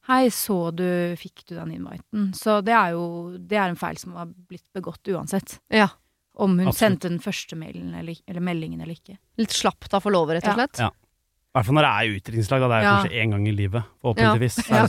Hei, 0.07 0.29
så 0.31 0.71
du 0.75 0.85
Fikk 1.19 1.45
du 1.49 1.55
den 1.57 1.71
inviten? 1.75 2.29
Så 2.37 2.61
det 2.63 2.73
er 2.75 2.93
jo 2.95 3.37
Det 3.37 3.57
er 3.59 3.69
en 3.73 3.79
feil 3.79 3.97
som 3.99 4.13
har 4.15 4.27
blitt 4.27 4.63
begått 4.75 5.03
uansett. 5.13 5.59
Ja. 5.73 5.89
Om 6.37 6.59
hun 6.59 6.67
Absolutt. 6.67 6.77
sendte 6.77 7.09
den 7.09 7.19
første 7.19 7.57
mailen 7.57 7.95
eller, 7.97 8.15
eller 8.29 8.41
meldingen 8.45 8.81
eller 8.81 8.93
ikke. 8.93 9.17
Litt 9.41 9.49
slapt 9.57 9.93
av 9.97 10.03
forlover, 10.05 10.37
rett 10.37 10.45
og 10.47 10.53
slett. 10.59 10.79
Ja. 10.79 10.89
I 10.93 11.57
hvert 11.57 11.65
fall 11.65 11.75
når 11.79 11.85
det 11.87 11.91
er 11.97 12.17
utdrikningslag, 12.19 12.61
da. 12.61 12.67
Det 12.69 12.75
er 12.77 12.83
Ja. 12.85 12.91
kanskje 12.93 13.21
én 13.23 13.31
gang 13.33 13.47
i 13.47 13.51
livet, 13.57 13.83
forhåpentligvis. 14.03 14.57
Ja, 14.69 14.83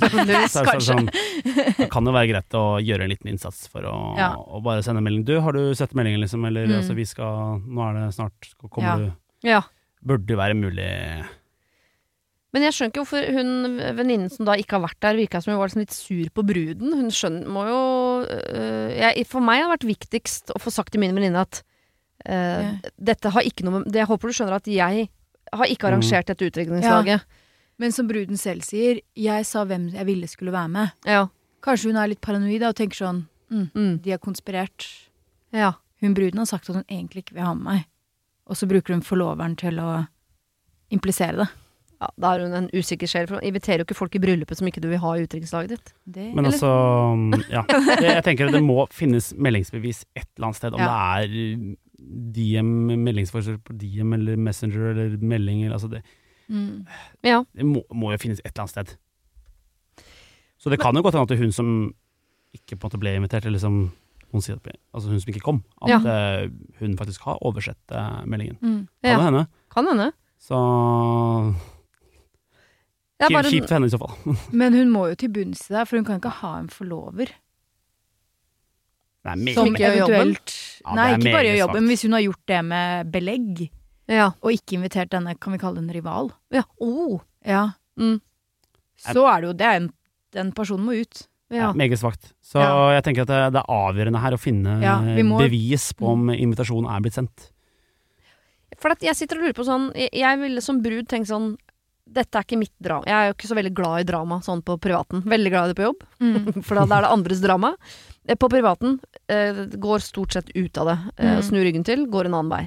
sånn, 0.84 1.08
det 1.78 1.88
kan 1.90 2.04
jo 2.04 2.12
være 2.12 2.28
greit 2.28 2.50
å 2.58 2.64
gjøre 2.84 3.06
en 3.06 3.08
liten 3.14 3.30
innsats 3.32 3.66
for 3.72 3.80
å, 3.88 3.94
Ja. 4.18 4.34
å 4.36 4.60
bare 4.62 4.82
sende 4.84 4.98
en 5.00 5.04
melding. 5.08 5.24
Du, 5.24 5.40
har 5.40 5.52
du 5.56 5.72
sett 5.74 5.94
meldingen, 5.96 6.20
liksom? 6.20 6.44
Eller 6.46 6.66
Mm. 6.68 6.76
altså, 6.82 6.94
vi 6.94 7.04
skal 7.08 7.62
Nå 7.64 7.80
er 7.88 7.94
det 7.96 8.14
snart 8.14 8.52
Kommer 8.68 8.84
Ja. 8.84 8.96
du 8.96 9.48
Ja. 9.48 9.62
Burde 10.04 10.28
jo 10.28 10.36
være 10.36 10.54
mulig 10.54 11.24
Men 12.54 12.64
jeg 12.64 12.72
skjønner 12.74 12.92
ikke 12.94 13.02
hvorfor 13.02 13.26
hun 13.36 13.80
venninnen 13.98 14.30
som 14.32 14.46
da 14.48 14.54
ikke 14.56 14.78
har 14.78 14.84
vært 14.86 15.00
der, 15.04 15.18
virka 15.18 15.40
som 15.44 15.52
hun 15.52 15.58
var 15.60 15.68
liksom 15.68 15.82
litt 15.82 15.92
sur 15.96 16.30
på 16.32 16.44
bruden. 16.48 16.94
Hun 16.96 17.10
skjønner 17.12 17.50
må 17.52 17.64
jo 17.68 17.80
øh, 18.24 18.92
jeg, 18.96 19.26
For 19.28 19.44
meg 19.44 19.60
har 19.60 19.68
det 19.68 19.74
vært 19.76 19.90
viktigst 19.90 20.54
å 20.56 20.60
få 20.62 20.72
sagt 20.72 20.94
til 20.94 21.02
min 21.02 21.12
venninne 21.16 21.42
at 21.44 21.60
øh, 22.24 22.70
dette 22.96 23.34
har 23.34 23.44
ikke 23.44 23.66
noe 23.66 23.82
med 23.82 23.90
det, 23.92 24.00
Jeg 24.00 24.08
håper 24.08 24.32
du 24.32 24.38
skjønner 24.38 24.56
at 24.56 24.70
jeg 24.72 25.10
har 25.52 25.74
ikke 25.74 25.90
arrangert 25.90 26.28
dette 26.32 26.48
utdrikningslaget. 26.48 27.36
Men 27.78 27.92
som 27.94 28.08
bruden 28.08 28.40
selv 28.40 28.64
sier, 28.66 29.02
jeg 29.14 29.44
sa 29.46 29.62
hvem 29.68 29.90
jeg 29.94 30.08
ville 30.08 30.28
skulle 30.28 30.52
være 30.56 30.72
med. 30.72 30.96
Ja. 31.06 31.26
Kanskje 31.62 31.92
hun 31.92 32.00
er 32.00 32.10
litt 32.10 32.24
paranoid 32.24 32.60
da, 32.64 32.72
og 32.72 32.80
tenker 32.80 32.96
sånn 33.04 33.22
mm, 33.52 33.68
Mm. 33.74 33.94
De 34.02 34.10
har 34.16 34.18
konspirert. 34.24 34.88
ja. 35.52 35.74
Hun 36.00 36.12
bruden 36.14 36.38
har 36.38 36.46
sagt 36.46 36.68
at 36.70 36.76
hun 36.76 36.84
egentlig 36.86 37.24
ikke 37.24 37.34
vil 37.34 37.42
ha 37.42 37.54
med 37.58 37.64
meg. 37.66 37.86
Og 38.46 38.54
så 38.56 38.68
bruker 38.70 38.94
hun 38.94 39.02
forloveren 39.02 39.56
til 39.58 39.80
å 39.82 40.06
implisere 40.94 41.40
det. 41.40 41.46
Ja. 42.00 42.08
Da 42.20 42.34
er 42.36 42.44
hun 42.46 42.52
en 42.54 42.68
usikker 42.74 43.08
sjel. 43.10 43.26
For 43.26 43.38
hun 43.40 43.48
inviterer 43.48 43.82
jo 43.82 43.86
ikke 43.88 43.96
folk 43.98 44.14
i 44.14 44.20
bryllupet 44.22 44.58
som 44.60 44.68
ikke 44.70 44.80
du 44.84 44.88
vil 44.92 45.00
ha 45.02 45.14
i 45.18 45.24
utenrikslaget 45.26 45.68
ditt. 45.74 45.92
det 46.06 46.28
Men 46.34 46.46
altså 46.46 46.70
Ja. 47.50 47.62
Det, 47.68 48.04
jeg 48.06 48.24
tenker 48.24 48.46
at 48.46 48.54
det 48.54 48.62
må 48.62 48.86
finnes 48.94 49.32
meldingsbevis 49.36 50.04
et 50.16 50.26
eller 50.36 50.46
annet 50.50 50.56
sted. 50.60 50.72
Om 50.74 50.80
Ja. 50.80 50.94
det 51.26 51.26
er 51.26 51.76
DM, 51.98 52.70
meldingsforskjell 53.04 53.58
på 53.66 53.74
DM 53.78 54.12
eller 54.14 54.36
Messenger 54.36 54.90
eller 54.94 55.16
meldinger. 55.18 55.72
Altså 55.72 55.88
det, 55.90 56.02
mm. 56.48 56.86
Ja. 57.24 57.42
det 57.56 57.66
må, 57.66 57.82
må 57.92 58.12
jo 58.14 58.18
finnes 58.22 58.38
et 58.44 58.52
eller 58.54 58.62
annet 58.68 58.70
sted. 58.76 58.96
Så 60.58 60.70
det 60.70 60.78
kan 60.80 60.94
jo 60.94 61.02
godt 61.02 61.14
hende 61.14 61.22
at 61.26 61.28
det 61.32 61.38
er 61.38 61.42
hun 61.44 61.52
som 61.54 61.94
ikke 62.54 62.76
på 62.78 62.86
en 62.86 62.90
måte 62.90 62.98
ble 63.02 63.12
invitert, 63.18 63.44
eller 63.46 63.58
som 63.62 63.90
hun 64.32 64.42
sier 64.44 64.56
at 64.56 64.70
altså 64.94 65.08
hun 65.10 65.20
som 65.20 65.30
ikke 65.32 65.40
kom, 65.44 65.62
at 65.82 65.88
Ja. 65.90 65.98
eh, 66.44 66.48
hun 66.80 66.96
faktisk 66.98 67.22
har 67.24 67.38
oversett 67.42 67.78
eh, 67.92 68.24
meldingen. 68.26 68.56
Mm. 68.60 68.88
Kan 69.02 69.18
det 69.18 69.24
hende. 69.24 69.46
Kan 69.70 69.86
hende. 69.86 70.12
Så 70.38 70.58
Er 73.20 73.32
bare 73.34 73.50
kjipt 73.50 73.66
for 73.68 73.74
henne 73.78 73.88
i 73.88 73.92
så 73.92 73.98
fall. 73.98 74.36
Men 74.60 74.74
hun 74.78 74.90
må 74.94 75.08
jo 75.10 75.14
til 75.18 75.28
bunns 75.34 75.64
i 75.70 75.74
det, 75.74 75.84
for 75.90 75.98
hun 75.98 76.04
kan 76.06 76.20
ikke 76.20 76.30
ha 76.40 76.52
en 76.60 76.68
forlover. 76.70 77.32
Er 79.28 79.40
Som 79.52 79.74
ikke 79.74 79.82
gjør 79.82 79.98
jobben? 80.06 80.30
Ja, 80.86 80.94
Nei, 80.96 81.08
ikke 81.18 81.32
bare 81.34 81.48
gjør 81.50 81.58
jobben, 81.64 81.82
men 81.82 81.90
hvis 81.92 82.04
hun 82.06 82.14
har 82.16 82.22
gjort 82.24 82.44
det 82.48 82.60
med 82.64 83.10
belegg, 83.12 83.64
Ja. 84.08 84.28
og 84.40 84.52
ikke 84.54 84.78
invitert 84.78 85.10
denne, 85.12 85.34
kan 85.38 85.52
vi 85.52 85.58
kalle 85.60 85.74
det 85.76 85.84
en 85.84 85.94
rival, 85.98 86.30
ja. 86.54 86.62
Oh. 86.80 87.18
ja. 87.44 87.66
Mm. 87.98 88.20
så 88.98 89.26
er 89.28 89.40
det 89.42 89.46
jo 89.50 89.52
det. 89.58 89.66
en- 89.76 89.92
Den 90.32 90.52
personen 90.52 90.84
må 90.84 90.92
ut. 91.00 91.26
Ja. 91.50 91.56
ja, 91.56 91.72
meget 91.72 91.98
svakt. 91.98 92.32
Så 92.44 92.60
Ja. 92.60 92.90
jeg 92.92 93.04
tenker 93.04 93.22
at 93.22 93.28
det, 93.28 93.52
det 93.54 93.60
er 93.60 93.72
avgjørende 93.72 94.20
her 94.20 94.32
å 94.32 94.38
finne 94.38 94.80
Ja, 94.82 94.98
må- 95.24 95.38
bevis 95.40 95.92
på 95.94 96.06
om 96.12 96.28
invitasjonen 96.28 96.88
er 96.88 97.00
blitt 97.00 97.14
sendt. 97.14 97.50
For 98.78 98.90
at 98.90 99.00
jeg 99.00 99.16
sitter 99.16 99.36
og 99.38 99.42
lurer 99.44 99.54
på 99.54 99.64
sånn 99.64 99.92
Jeg, 99.96 100.10
jeg 100.12 100.38
ville 100.38 100.60
som 100.60 100.80
brud 100.82 101.08
tenkt 101.08 101.26
sånn 101.28 101.56
Dette 102.08 102.38
er 102.40 102.44
ikke 102.46 102.58
mitt 102.58 102.72
drama. 102.82 103.04
Jeg 103.06 103.14
er 103.14 103.26
jo 103.28 103.34
ikke 103.36 103.48
så 103.50 103.56
veldig 103.58 103.72
glad 103.76 104.00
i 104.00 104.06
drama 104.08 104.38
sånn 104.44 104.62
på 104.64 104.78
privaten. 104.80 105.20
Veldig 105.28 105.50
glad 105.52 105.64
i 105.68 105.72
det 105.74 105.78
på 105.80 105.86
jobb, 105.88 106.04
Mm. 106.24 106.62
for 106.66 106.74
da 106.80 106.86
er 106.96 107.04
det 107.04 107.10
andres 107.12 107.42
drama. 107.44 107.74
Eh, 108.26 108.34
På 108.40 108.48
privaten 108.52 108.98
eh, 109.28 109.64
går 109.76 110.02
stort 110.04 110.32
sett 110.32 110.50
ut 110.56 110.78
av 110.78 110.86
det. 110.92 110.98
Eh, 111.18 111.34
Mm. 111.38 111.42
Snur 111.46 111.64
ryggen 111.68 111.84
til, 111.84 112.06
går 112.10 112.26
en 112.30 112.34
annen 112.38 112.50
vei. 112.52 112.64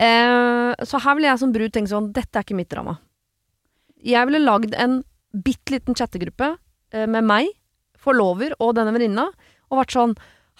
Eh, 0.00 0.74
så 0.86 1.00
her 1.02 1.16
ville 1.16 1.28
jeg 1.28 1.40
som 1.42 1.52
brud 1.52 1.72
tenke 1.74 1.90
sånn 1.92 2.12
Dette 2.16 2.38
er 2.38 2.44
ikke 2.46 2.56
mitt 2.56 2.70
drama. 2.72 2.98
Jeg 4.00 4.24
ville 4.28 4.40
lagd 4.44 4.74
en 4.80 5.00
bitte 5.34 5.74
liten 5.74 5.94
chattegruppe 5.98 6.54
eh, 6.92 7.06
med 7.06 7.24
meg, 7.28 7.50
forlover 8.00 8.54
og 8.60 8.74
denne 8.78 8.94
venninna, 8.96 9.26
og 9.70 9.82
vært 9.82 9.92
sånn 9.96 10.14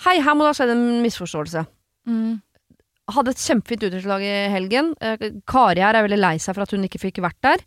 Hei, 0.05 0.17
her 0.25 0.33
må 0.37 0.45
det 0.47 0.55
ha 0.55 0.57
skjedd 0.57 0.71
en 0.73 1.03
misforståelse. 1.05 1.63
Mm. 2.09 2.39
Hadde 3.13 3.33
et 3.35 3.41
kjempefint 3.43 3.83
utdrikningslag 3.85 4.23
i 4.25 4.35
helgen. 4.49 4.95
Eh, 5.05 5.25
Kari 5.51 5.83
her 5.85 5.97
er 5.99 6.07
veldig 6.07 6.19
lei 6.21 6.37
seg 6.41 6.57
for 6.57 6.65
at 6.65 6.73
hun 6.73 6.87
ikke 6.87 7.01
fikk 7.03 7.19
vært 7.21 7.37
der. 7.45 7.65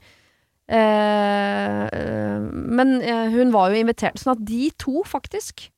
Eh, 0.69 1.83
eh, 1.91 2.39
men 2.41 3.01
eh, 3.01 3.29
hun 3.35 3.51
var 3.51 3.71
jo 3.73 3.81
invitert. 3.83 4.19
Sånn 4.21 4.37
at 4.37 4.45
de 4.47 4.69
to, 4.79 5.03
faktisk 5.07 5.69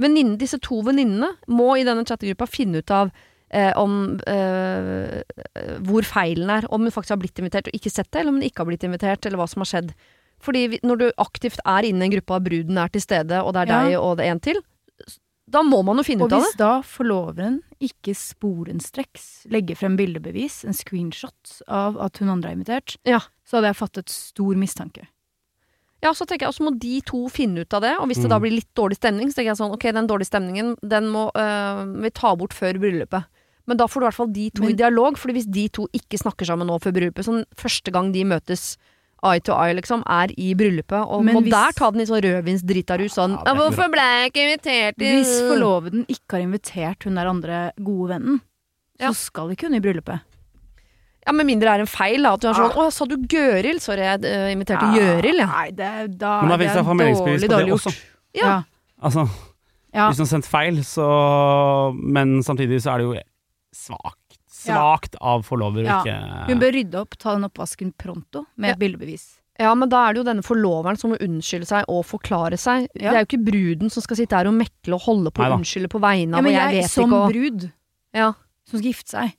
venninnen- 0.00 0.38
Disse 0.40 0.58
to 0.62 0.80
venninnene 0.82 1.32
må 1.48 1.72
i 1.78 1.84
denne 1.86 2.04
chattegruppa 2.08 2.46
finne 2.48 2.80
ut 2.82 2.90
av 2.90 3.10
eh, 3.52 3.72
om 3.76 4.18
eh, 4.26 5.20
hvor 5.84 6.02
feilen 6.08 6.50
er. 6.50 6.66
Om 6.72 6.86
hun 6.88 6.94
faktisk 6.94 7.16
har 7.16 7.22
blitt 7.22 7.38
invitert 7.42 7.68
og 7.68 7.76
ikke 7.76 7.90
sett 7.92 8.10
det, 8.10 8.20
eller 8.22 8.32
om 8.32 8.40
hun 8.40 8.48
ikke 8.48 8.62
har 8.64 8.70
blitt 8.70 8.86
invitert, 8.88 9.26
eller 9.26 9.38
hva 9.42 9.48
som 9.50 9.60
har 9.64 9.70
skjedd. 9.72 9.92
Fordi 10.42 10.62
vi, 10.72 10.78
når 10.82 10.98
du 10.98 11.06
aktivt 11.22 11.60
er 11.66 11.86
inne 11.86 12.02
i 12.02 12.08
en 12.08 12.14
gruppe 12.16 12.34
av 12.34 12.42
bruden 12.46 12.78
er 12.82 12.88
til 12.90 13.04
stede, 13.04 13.42
og 13.44 13.52
det 13.54 13.62
er 13.62 13.66
Ja. 13.70 13.82
deg 13.84 13.98
og 14.00 14.16
det 14.18 14.26
er 14.26 14.30
en 14.32 14.40
til, 14.40 14.62
da 15.52 15.60
må 15.62 15.82
man 15.84 15.98
jo 16.00 16.02
finne 16.06 16.22
Og 16.24 16.30
ut 16.30 16.32
av 16.32 16.40
det. 16.40 16.46
Og 16.46 16.48
hvis 16.48 16.56
da 16.56 16.72
forloveren 16.82 17.60
ikke 17.78 18.14
sporenstreks 18.16 19.46
legger 19.52 19.76
frem 19.76 19.96
bildebevis, 19.98 20.64
en 20.64 20.72
screenshot 20.72 21.60
av 21.68 21.98
at 22.00 22.16
hun 22.18 22.30
andre 22.30 22.50
er 22.50 22.56
invitert, 22.56 22.96
Ja. 23.04 23.20
Så 23.52 23.58
hadde 23.60 23.68
jeg 23.68 23.76
fattet 23.76 24.08
stor 24.08 24.54
mistanke. 24.56 25.04
Ja, 26.02 26.10
så 26.16 26.24
tenker 26.26 26.48
jeg, 26.48 26.50
og 26.50 26.56
så 26.56 26.64
må 26.66 26.72
de 26.80 26.96
to 27.06 27.28
finne 27.30 27.62
ut 27.62 27.74
av 27.76 27.82
det, 27.84 27.92
og 28.00 28.08
hvis 28.08 28.16
det 28.18 28.24
Mm. 28.26 28.30
da 28.32 28.38
blir 28.40 28.50
litt 28.56 28.72
dårlig 28.74 28.96
stemning, 28.96 29.28
så 29.28 29.36
tenker 29.36 29.52
jeg 29.52 29.60
sånn, 29.60 29.74
ok, 29.76 29.92
den 29.92 30.08
dårlige 30.08 30.30
stemningen, 30.32 30.76
den 30.82 31.04
må 31.12 31.28
øh, 31.36 32.00
vi 32.02 32.10
ta 32.10 32.34
bort 32.34 32.52
før 32.56 32.80
bryllupet. 32.80 33.24
Men 33.68 33.76
da 33.76 33.86
får 33.86 34.00
du 34.00 34.04
i 34.06 34.08
hvert 34.08 34.14
fall 34.18 34.32
de 34.32 34.50
to 34.50 34.62
Men- 34.62 34.70
i 34.72 34.74
dialog, 34.80 35.14
fordi 35.16 35.34
hvis 35.36 35.46
de 35.52 35.68
to 35.68 35.86
ikke 35.94 36.18
snakker 36.18 36.44
sammen 36.48 36.66
nå 36.66 36.80
før 36.82 36.90
bryllupet, 36.96 37.22
sånn 37.28 37.44
første 37.54 37.92
gang 37.92 38.10
de 38.10 38.24
møtes 38.24 38.76
eye 39.22 39.38
to 39.38 39.52
eye, 39.54 39.74
liksom, 39.78 40.02
er 40.10 40.34
i 40.36 40.52
bryllupet, 40.58 41.06
og 41.06 41.22
Men 41.24 41.36
må 41.36 41.42
hvis- 41.44 41.52
der 41.52 41.70
ta 41.78 41.90
den 41.92 42.00
i 42.00 42.04
sånn 42.06 42.20
rødvinsdritarus, 42.24 43.14
sånn, 43.14 43.38
Ja, 43.38 43.54
ja, 43.54 43.54
hvorfor 43.54 43.88
ble 43.92 44.02
jeg 44.02 44.32
ikke 44.32 44.42
invitert 44.58 44.96
til 44.98 45.22
Hvis 45.22 45.40
forloveden 45.46 46.04
ikke 46.08 46.32
har 46.32 46.40
invitert 46.42 47.04
hun 47.04 47.14
der 47.14 47.28
andre 47.28 47.72
gode 47.78 48.08
vennen, 48.18 48.40
Ja. 48.98 49.10
så 49.10 49.14
skal 49.30 49.50
ikke 49.50 49.68
hun 49.70 49.74
i 49.74 49.80
bryllupet. 49.80 50.20
Ja, 51.26 51.32
med 51.32 51.46
mindre 51.46 51.68
det 51.70 51.74
er 51.76 51.84
en 51.84 51.86
feil, 51.90 52.22
da, 52.26 52.32
at 52.34 52.40
du 52.42 52.48
er 52.48 52.54
sånn, 52.58 52.72
Ah. 52.72 52.82
å, 52.82 52.90
sa 52.92 53.04
du 53.06 53.16
Gøril? 53.16 53.78
Sorry, 53.80 54.02
jeg 54.02 54.24
øh, 54.26 54.48
inviterte 54.56 54.88
Gjøril, 54.96 55.38
ja. 55.38 55.46
Nei, 55.46 55.68
det, 55.70 56.18
da 56.18 56.40
Men 56.42 56.50
da 56.50 56.56
det 56.56 56.66
er 56.70 56.82
dårlig, 56.82 57.16
på 57.22 57.26
det 57.38 57.50
dårlig 57.50 57.72
også. 57.76 57.92
gjort. 57.92 58.02
Ja. 58.34 58.46
Ja. 58.46 58.62
Altså, 59.02 59.28
Ja. 59.94 60.08
hvis 60.08 60.16
du 60.16 60.22
har 60.24 60.32
sendt 60.32 60.46
feil, 60.48 60.76
så 60.82 61.94
Men 61.94 62.40
samtidig 62.42 62.80
så 62.82 62.94
er 62.94 62.98
det 62.98 63.06
jo 63.06 63.14
svakt. 63.74 64.18
Svakt 64.48 65.16
av 65.20 65.42
forlover 65.46 65.82
å 65.82 65.86
Ja. 65.86 66.02
ikke 66.02 66.46
Hun 66.48 66.58
bør 66.60 66.72
rydde 66.72 66.94
opp, 67.00 67.16
ta 67.18 67.34
den 67.34 67.44
oppvasken 67.48 67.92
pronto, 67.98 68.46
med 68.56 68.70
Ja. 68.70 68.74
bildebevis. 68.76 69.38
Ja, 69.60 69.74
men 69.74 69.88
da 69.88 70.08
er 70.08 70.14
det 70.14 70.24
jo 70.24 70.32
denne 70.32 70.42
forloveren 70.42 70.96
som 70.98 71.10
må 71.12 71.18
unnskylde 71.20 71.66
seg 71.66 71.84
og 71.88 72.04
forklare 72.06 72.58
seg. 72.58 72.88
Ja. 72.96 73.10
Det 73.12 73.14
er 73.14 73.24
jo 73.24 73.28
ikke 73.36 73.44
bruden 73.52 73.90
som 73.90 74.02
skal 74.02 74.16
sitte 74.16 74.32
her 74.36 74.46
og 74.48 74.54
mekle 74.54 74.94
og 74.94 75.02
holde 75.02 75.30
på 75.30 75.42
å 75.44 75.58
unnskylde 75.58 75.88
på 75.88 76.00
vegne 76.00 76.34
Ja, 76.36 76.40
men 76.42 76.52
jeg, 76.52 76.72
jeg, 76.74 76.82
vet 76.82 76.90
som 76.90 77.10
ikke 77.10 77.20
og 77.22 77.32
brud, 77.32 77.72
ja. 78.14 78.32
som 78.66 78.78
skal 78.78 78.92
gifte 78.92 79.10
seg, 79.10 79.34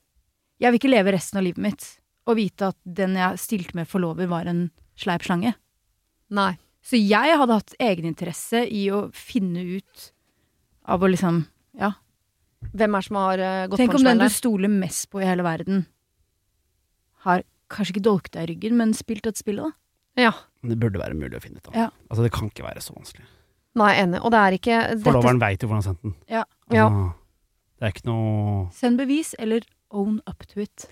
jeg 0.63 0.71
vil 0.71 0.79
ikke 0.79 0.93
leve 0.93 1.13
resten 1.15 1.39
av 1.41 1.45
livet 1.45 1.63
mitt 1.63 1.87
og 2.29 2.37
vite 2.39 2.69
at 2.71 2.77
den 2.87 3.17
jeg 3.19 3.39
stilte 3.41 3.75
med 3.75 3.89
forlover, 3.89 4.29
var 4.31 4.47
en 4.47 4.69
sleip 4.99 5.25
slange. 5.27 5.51
Nei. 6.33 6.53
Så 6.83 6.99
jeg 6.99 7.35
hadde 7.39 7.57
hatt 7.59 7.75
egeninteresse 7.83 8.63
i 8.71 8.85
å 8.91 9.05
finne 9.15 9.63
ut 9.77 10.09
av 10.87 11.03
å 11.03 11.11
liksom 11.11 11.45
Ja. 11.79 11.93
Hvem 12.71 12.95
er 12.95 13.01
det 13.01 13.07
som 13.09 13.17
har 13.19 13.41
uh, 13.43 13.67
gått 13.67 13.81
Tenk 13.81 13.91
på 13.91 13.99
om 13.99 14.07
den 14.07 14.21
du 14.21 14.29
stoler 14.31 14.71
mest 14.71 15.09
på 15.11 15.19
i 15.19 15.27
hele 15.27 15.43
verden, 15.43 15.81
har 17.25 17.43
kanskje 17.67 17.97
ikke 17.97 18.03
dolket 18.07 18.35
deg 18.37 18.45
i 18.45 18.51
ryggen, 18.53 18.77
men 18.79 18.93
spilt 18.95 19.27
et 19.27 19.39
spill, 19.39 19.59
da. 19.59 19.71
Ja. 20.15 20.31
Det 20.63 20.77
burde 20.79 21.01
være 21.01 21.17
mulig 21.17 21.35
å 21.39 21.41
finne 21.43 21.59
ut 21.59 21.67
av. 21.71 21.75
Ja. 21.75 21.89
Altså, 22.07 22.23
det 22.23 22.31
kan 22.35 22.47
ikke 22.47 22.63
være 22.63 22.83
så 22.85 22.95
vanskelig. 22.95 23.25
Nei, 23.81 23.89
enig. 23.99 24.21
Og 24.21 24.31
det 24.31 24.39
er 24.39 24.57
ikke 24.59 24.79
dette, 24.79 25.03
Forloveren 25.07 25.41
veit 25.41 25.63
jo 25.63 25.69
hvordan 25.71 25.81
han 25.81 25.83
har 25.83 25.89
sendt 25.89 26.05
den. 26.05 26.15
Ja. 26.29 26.43
Ja. 26.71 26.87
Altså, 26.87 27.09
Det 27.73 27.87
er 27.87 27.95
ikke 27.97 28.07
noe 28.07 28.65
Send 28.77 29.01
bevis, 29.01 29.33
eller 29.43 29.65
own 29.93 30.19
up 30.29 30.45
to 30.51 30.63
it. 30.63 30.87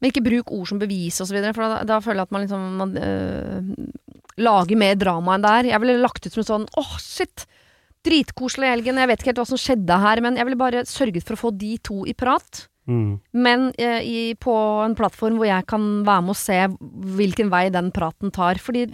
Men 0.00 0.10
ikke 0.10 0.24
bruk 0.26 0.52
ord 0.52 0.68
som 0.68 0.80
bevis 0.80 1.22
og 1.22 1.30
så 1.30 1.36
videre, 1.36 1.54
for 1.56 1.64
da, 1.64 1.80
da 1.88 2.00
føler 2.04 2.20
jeg 2.20 2.28
at 2.28 2.34
man 2.34 2.44
liksom 2.44 2.64
man, 2.82 2.96
øh, 3.00 4.14
lager 4.44 4.78
mer 4.78 4.96
drama 5.00 5.36
enn 5.36 5.44
det 5.46 5.52
er. 5.58 5.68
Jeg 5.72 5.82
ville 5.82 6.02
lagt 6.02 6.26
ut 6.26 6.32
som 6.34 6.42
en 6.42 6.50
sånn 6.50 6.66
åh, 6.82 6.96
shit! 7.02 7.46
Dritkoselig 8.06 8.68
i 8.68 8.72
helgen, 8.74 9.00
jeg 9.02 9.10
vet 9.10 9.22
ikke 9.22 9.32
helt 9.32 9.40
hva 9.40 9.48
som 9.48 9.58
skjedde 9.58 9.96
her, 9.98 10.20
men 10.22 10.36
jeg 10.38 10.46
ville 10.46 10.60
bare 10.60 10.84
sørget 10.86 11.24
for 11.26 11.34
å 11.34 11.40
få 11.40 11.50
de 11.58 11.72
to 11.82 12.04
i 12.06 12.14
prat. 12.14 12.66
mm. 12.86 13.08
Men 13.34 13.70
eh, 13.82 13.98
i, 14.06 14.18
på 14.38 14.54
en 14.84 14.94
plattform 14.98 15.40
hvor 15.40 15.48
jeg 15.48 15.66
kan 15.66 15.88
være 16.06 16.26
med 16.26 16.34
og 16.36 16.38
se 16.38 16.60
hvilken 17.16 17.50
vei 17.50 17.64
den 17.74 17.90
praten 17.96 18.30
tar. 18.30 18.60
Fordi 18.62 18.84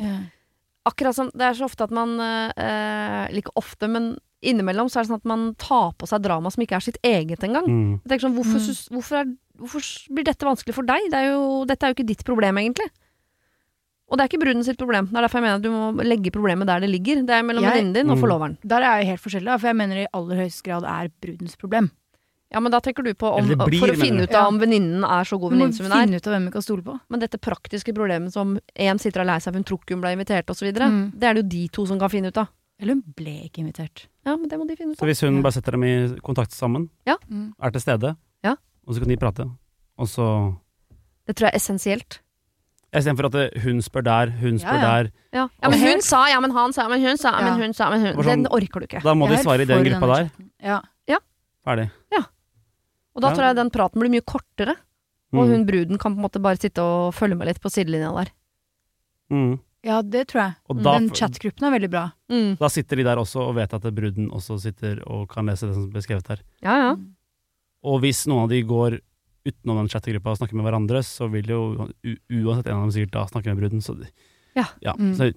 akkurat 0.89 1.19
som 1.19 1.29
Det 1.35 1.45
er 1.45 1.59
så 1.59 1.67
ofte 1.69 1.85
at 1.85 1.93
man 1.95 2.17
eh, 2.19 3.29
Eller 3.29 3.43
ikke 3.43 3.59
ofte, 3.61 3.91
men 3.91 4.15
innimellom 4.43 4.89
så 4.91 4.99
er 5.01 5.03
det 5.05 5.11
sånn 5.13 5.21
at 5.23 5.25
man 5.31 5.55
tar 5.59 5.93
på 5.99 6.07
seg 6.11 6.23
drama 6.23 6.51
som 6.51 6.63
ikke 6.65 6.77
er 6.77 6.81
sitt 6.81 6.99
eget 7.03 7.41
engang. 7.47 7.67
Mm. 7.69 8.01
Jeg 8.03 8.09
tenker 8.11 8.27
sånn, 8.29 8.35
hvorfor, 8.37 8.59
Mm. 8.59 8.89
hvorfor, 8.97 9.17
er, 9.21 9.37
hvorfor 9.59 10.15
blir 10.15 10.25
dette 10.25 10.45
vanskelig 10.47 10.75
for 10.75 10.83
deg? 10.83 11.11
Det 11.11 11.15
er 11.21 11.31
jo, 11.33 11.65
dette 11.65 11.83
er 11.87 11.93
jo 11.93 11.95
ikke 11.95 12.07
ditt 12.09 12.25
problem, 12.25 12.59
egentlig. 12.59 12.89
Og 14.13 14.19
det 14.19 14.25
er 14.25 14.29
ikke 14.29 14.43
bruden 14.45 14.65
sitt 14.65 14.77
problem. 14.77 15.07
Det 15.09 15.17
er 15.17 15.23
derfor 15.25 15.41
jeg 15.41 15.47
mener 15.47 15.57
at 15.57 15.63
du 15.65 15.71
må 15.73 16.05
legge 16.05 16.31
problemet 16.35 16.67
der 16.69 16.81
det 16.85 16.91
ligger. 16.91 17.23
Det 17.25 17.31
er 17.33 17.43
mellom 17.49 17.65
venninnen 17.65 17.95
din 17.95 18.11
og 18.11 18.19
Mm. 18.19 18.21
forloveren. 18.23 18.59
Der 18.67 18.83
er 18.83 18.99
jeg 19.01 19.07
helt 19.17 19.23
forskjellig, 19.23 19.59
for 19.61 19.67
jeg 19.69 19.77
mener 19.77 19.95
det 19.95 20.05
i 20.05 20.13
aller 20.13 20.37
høyeste 20.37 20.63
grad 20.63 20.85
er 20.85 21.09
brudens 21.23 21.57
problem. 21.57 21.91
Ja, 22.53 22.61
men 22.61 22.71
da 22.71 22.81
tenker 22.81 23.03
du 23.03 23.15
på 23.15 23.33
om, 23.33 23.47
blir, 23.49 23.79
For 23.81 23.89
å 23.89 23.97
finne 23.97 24.25
ut 24.25 24.35
av 24.35 24.43
Ja. 24.45 24.47
om 24.49 24.59
venninnen 24.61 25.03
er 25.03 25.25
så 25.25 25.41
god 25.41 25.53
venninne 25.53 25.73
som 25.73 25.87
hun 25.87 25.93
er. 25.97 26.05
finne 26.05 26.17
ut 26.17 26.27
av 26.27 26.33
hvem 26.35 26.45
vi 26.45 26.51
kan 26.53 26.61
stole 26.61 26.83
på. 26.83 27.01
Men 27.09 27.21
dette 27.21 27.39
praktiske 27.41 27.95
problemet 27.95 28.31
som 28.33 28.59
en 28.77 28.99
sitter 28.99 29.21
og 29.21 29.25
er 29.27 29.33
lei 29.33 29.39
seg 29.39 29.45
for 29.45 29.53
hun 29.55 29.65
tror 29.65 29.79
ikke 29.81 29.95
hun 29.95 30.01
ble 30.03 30.13
invitert 30.15 30.45
osv., 30.51 30.61
videre 30.69 30.91
Mm. 30.91 31.13
det 31.19 31.25
er 31.25 31.33
det 31.35 31.43
jo 31.45 31.49
de 31.49 31.69
to 31.69 31.87
som 31.87 31.99
kan 31.99 32.11
finne 32.11 32.27
ut 32.29 32.37
av. 32.37 32.49
Eller 32.83 32.97
hun 32.99 33.03
ble 33.17 33.35
ikke 33.47 33.63
invitert. 33.63 34.07
Ja, 34.27 34.35
men 34.37 34.49
det 34.51 34.59
må 34.59 34.67
de 34.67 34.75
finne 34.77 34.93
ut 34.93 34.99
Så 34.99 35.07
hvis 35.07 35.21
hun 35.23 35.41
bare 35.45 35.55
setter 35.55 35.77
dem 35.77 35.85
i 35.87 35.93
kontakt 36.21 36.51
sammen, 36.53 36.89
Mm. 37.31 37.53
er 37.63 37.71
til 37.71 37.81
stede, 37.81 38.17
Ja. 38.43 38.57
og 38.87 38.95
så 38.95 38.99
kan 39.01 39.09
de 39.09 39.17
prate, 39.17 39.47
og 39.99 40.07
så 40.11 40.59
Det 41.27 41.37
tror 41.37 41.47
jeg 41.47 41.55
er 41.55 41.59
essensielt. 41.59 42.19
Istedenfor 42.93 43.25
at 43.31 43.55
hun 43.63 43.79
spør 43.81 44.03
der, 44.05 44.31
hun 44.43 44.59
spør 44.59 44.75
Ja, 44.75 44.81
ja. 44.83 45.03
der. 45.03 45.11
Ja, 45.33 45.49
ja 45.63 45.69
men 45.71 45.79
hun 45.81 46.01
sa, 46.03 46.27
ja, 46.29 46.41
men 46.41 46.51
han 46.51 46.73
sa, 46.73 46.89
men 46.89 47.01
hun 47.01 47.17
sa, 47.17 47.31
men 47.41 47.47
Ja. 47.47 47.65
hun 47.67 47.73
sa, 47.73 47.89
men 47.91 48.01
hun 48.01 48.15
sånn- 48.25 48.43
Den 48.43 48.47
orker 48.51 48.81
du 48.81 48.87
ikke. 48.87 49.03
Da 49.03 49.15
må 49.15 49.29
de 49.29 49.37
svare 49.39 49.63
i 49.63 49.65
den 49.65 49.85
gruppa 49.85 50.15
der. 50.17 50.31
Ja. 50.61 50.81
Ferdig. 51.65 51.91
Ja. 52.11 52.25
Og 53.15 53.23
da 53.23 53.29
Ja. 53.29 53.35
tror 53.35 53.45
jeg 53.47 53.57
den 53.57 53.71
praten 53.71 54.01
blir 54.01 54.11
mye 54.11 54.21
kortere. 54.27 54.75
Og 55.33 55.47
Mm. 55.47 55.51
hun 55.53 55.67
bruden 55.67 55.99
kan 55.99 56.13
på 56.15 56.19
en 56.19 56.25
måte 56.29 56.43
bare 56.43 56.57
sitte 56.57 56.79
og 56.83 57.15
følge 57.15 57.37
med 57.39 57.47
litt 57.47 57.61
på 57.61 57.71
sidelinja 57.71 58.13
der. 58.13 58.31
Mm. 59.31 59.61
Ja, 59.87 60.01
det 60.03 60.27
tror 60.31 60.41
jeg. 60.43 60.55
Og 60.71 60.83
da, 60.83 60.95
Den 60.99 61.09
chatgruppen 61.17 61.67
er 61.69 61.75
veldig 61.75 61.91
bra. 61.93 62.05
Mm. 62.33 62.53
da 62.61 62.69
sitter 62.73 63.01
de 63.01 63.07
der 63.07 63.21
også 63.23 63.47
og 63.49 63.57
vet 63.59 63.73
at 63.77 63.89
bruden 63.95 64.29
også 64.31 64.59
sitter 64.63 65.01
og 65.07 65.29
kan 65.33 65.49
lese 65.51 65.67
det 65.69 65.75
som 65.77 65.89
er 65.89 65.97
beskrevet 65.97 66.29
her. 66.33 66.45
Ja, 66.63 66.77
ja. 66.87 66.93
Og 67.83 67.99
hvis 68.05 68.23
noen 68.31 68.45
av 68.47 68.53
de 68.53 68.61
går 68.63 69.01
utenom 69.43 69.81
den 69.81 69.91
chattegruppa 69.91 70.31
og 70.31 70.39
snakker 70.39 70.55
med 70.55 70.69
hverandre, 70.69 71.03
så 71.03 71.27
vil 71.33 71.51
jo 71.51 71.61
uansett 71.83 72.69
en 72.71 72.79
av 72.79 72.85
dem 72.87 72.95
sikkert 72.95 73.17
da 73.17 73.27
snakke 73.27 73.51
med 73.51 73.59
bruden. 73.65 73.83
Så, 73.83 73.99
Ja. 74.55 74.95
Mm. 74.99 75.15
så, 75.19 75.33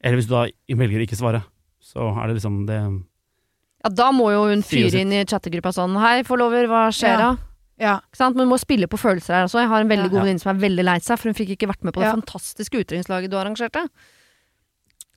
eller 0.00 0.20
hvis 0.20 0.28
du 0.28 0.34
da 0.36 0.46
velger 0.78 1.02
ikke 1.02 1.18
svare, 1.18 1.42
så 1.82 2.12
er 2.14 2.28
det 2.28 2.38
liksom 2.38 2.66
det 2.68 2.78
ja, 3.86 3.90
da 3.92 4.08
må 4.10 4.30
jo 4.32 4.46
hun 4.50 4.62
fyre 4.66 4.98
inn 5.02 5.12
i 5.14 5.24
chattegruppa 5.28 5.70
sånn 5.74 5.94
Hei, 6.00 6.22
forlover, 6.26 6.66
hva 6.66 6.88
skjer 6.94 7.20
da? 7.20 7.28
Ja. 7.36 7.52
Ja. 7.78 7.98
Ikke 8.00 8.16
sant? 8.16 8.36
Men 8.36 8.46
hun 8.46 8.54
må 8.54 8.58
spille 8.60 8.86
på 8.88 8.96
følelser 8.98 9.34
her 9.34 9.44
også. 9.48 9.60
Jeg 9.60 9.68
har 9.68 9.80
en 9.80 9.88
veldig 9.88 10.04
Ja. 10.04 10.08
god 10.08 10.18
Ja. 10.18 10.24
venninne 10.24 10.40
som 10.40 10.56
er 10.56 10.60
veldig 10.68 10.84
lei 10.84 10.98
seg, 10.98 11.18
for 11.18 11.28
hun 11.28 11.34
fikk 11.34 11.50
ikke 11.56 11.68
vært 11.68 11.84
med 11.84 11.92
på 11.94 12.00
det 12.00 12.12
fantastiske 12.14 12.78
utdrikningslaget 12.84 13.30
du 13.30 13.36
arrangerte. 13.36 13.88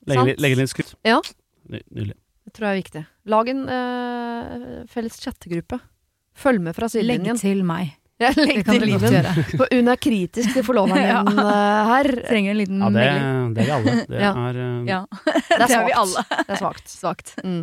Legge, 0.06 0.24
litt- 0.24 0.40
litt. 0.40 0.94
Ja. 1.04 1.20
Nydelig. 1.68 2.14
Det 2.44 2.52
tror 2.54 2.66
jeg 2.66 2.72
er 2.76 2.82
viktig. 2.82 3.06
Lag 3.26 3.48
en 3.48 3.68
øh, 3.68 4.86
felles 4.88 5.20
chattegruppe. 5.20 5.80
Følg 6.34 6.60
med 6.60 6.74
fra 6.74 6.86
sidelinjen. 6.88 7.36
meg. 7.36 7.36
Legg 7.36 7.38
til 7.40 7.50
dere 7.66 7.99
godt 8.20 8.82
liven. 8.84 9.14
limen. 9.14 9.44
For 9.56 9.66
hun 9.72 9.88
er 9.88 9.96
kritisk 10.00 10.52
til 10.56 10.64
forloveren 10.66 11.06
Ja. 11.10 11.22
din 11.24 11.38
eh, 11.38 11.90
her. 11.90 12.10
Trenger 12.28 12.50
en 12.54 12.58
liten 12.60 12.82
Ja, 12.84 12.90
det, 12.90 13.06
det 13.56 13.64
er 13.64 13.64
vi 13.64 13.70
alle. 13.78 13.94
Det 14.10 14.20
Ja. 14.20 14.32
er 14.48 14.60
uh... 14.60 14.84
Ja. 14.88 15.00
Det 15.24 15.60
er 15.60 15.72
svakt. 15.72 16.36
Det 16.46 16.54
er 16.54 16.60
svakt. 16.60 16.92
Svakt. 16.92 17.34
Mm. 17.44 17.62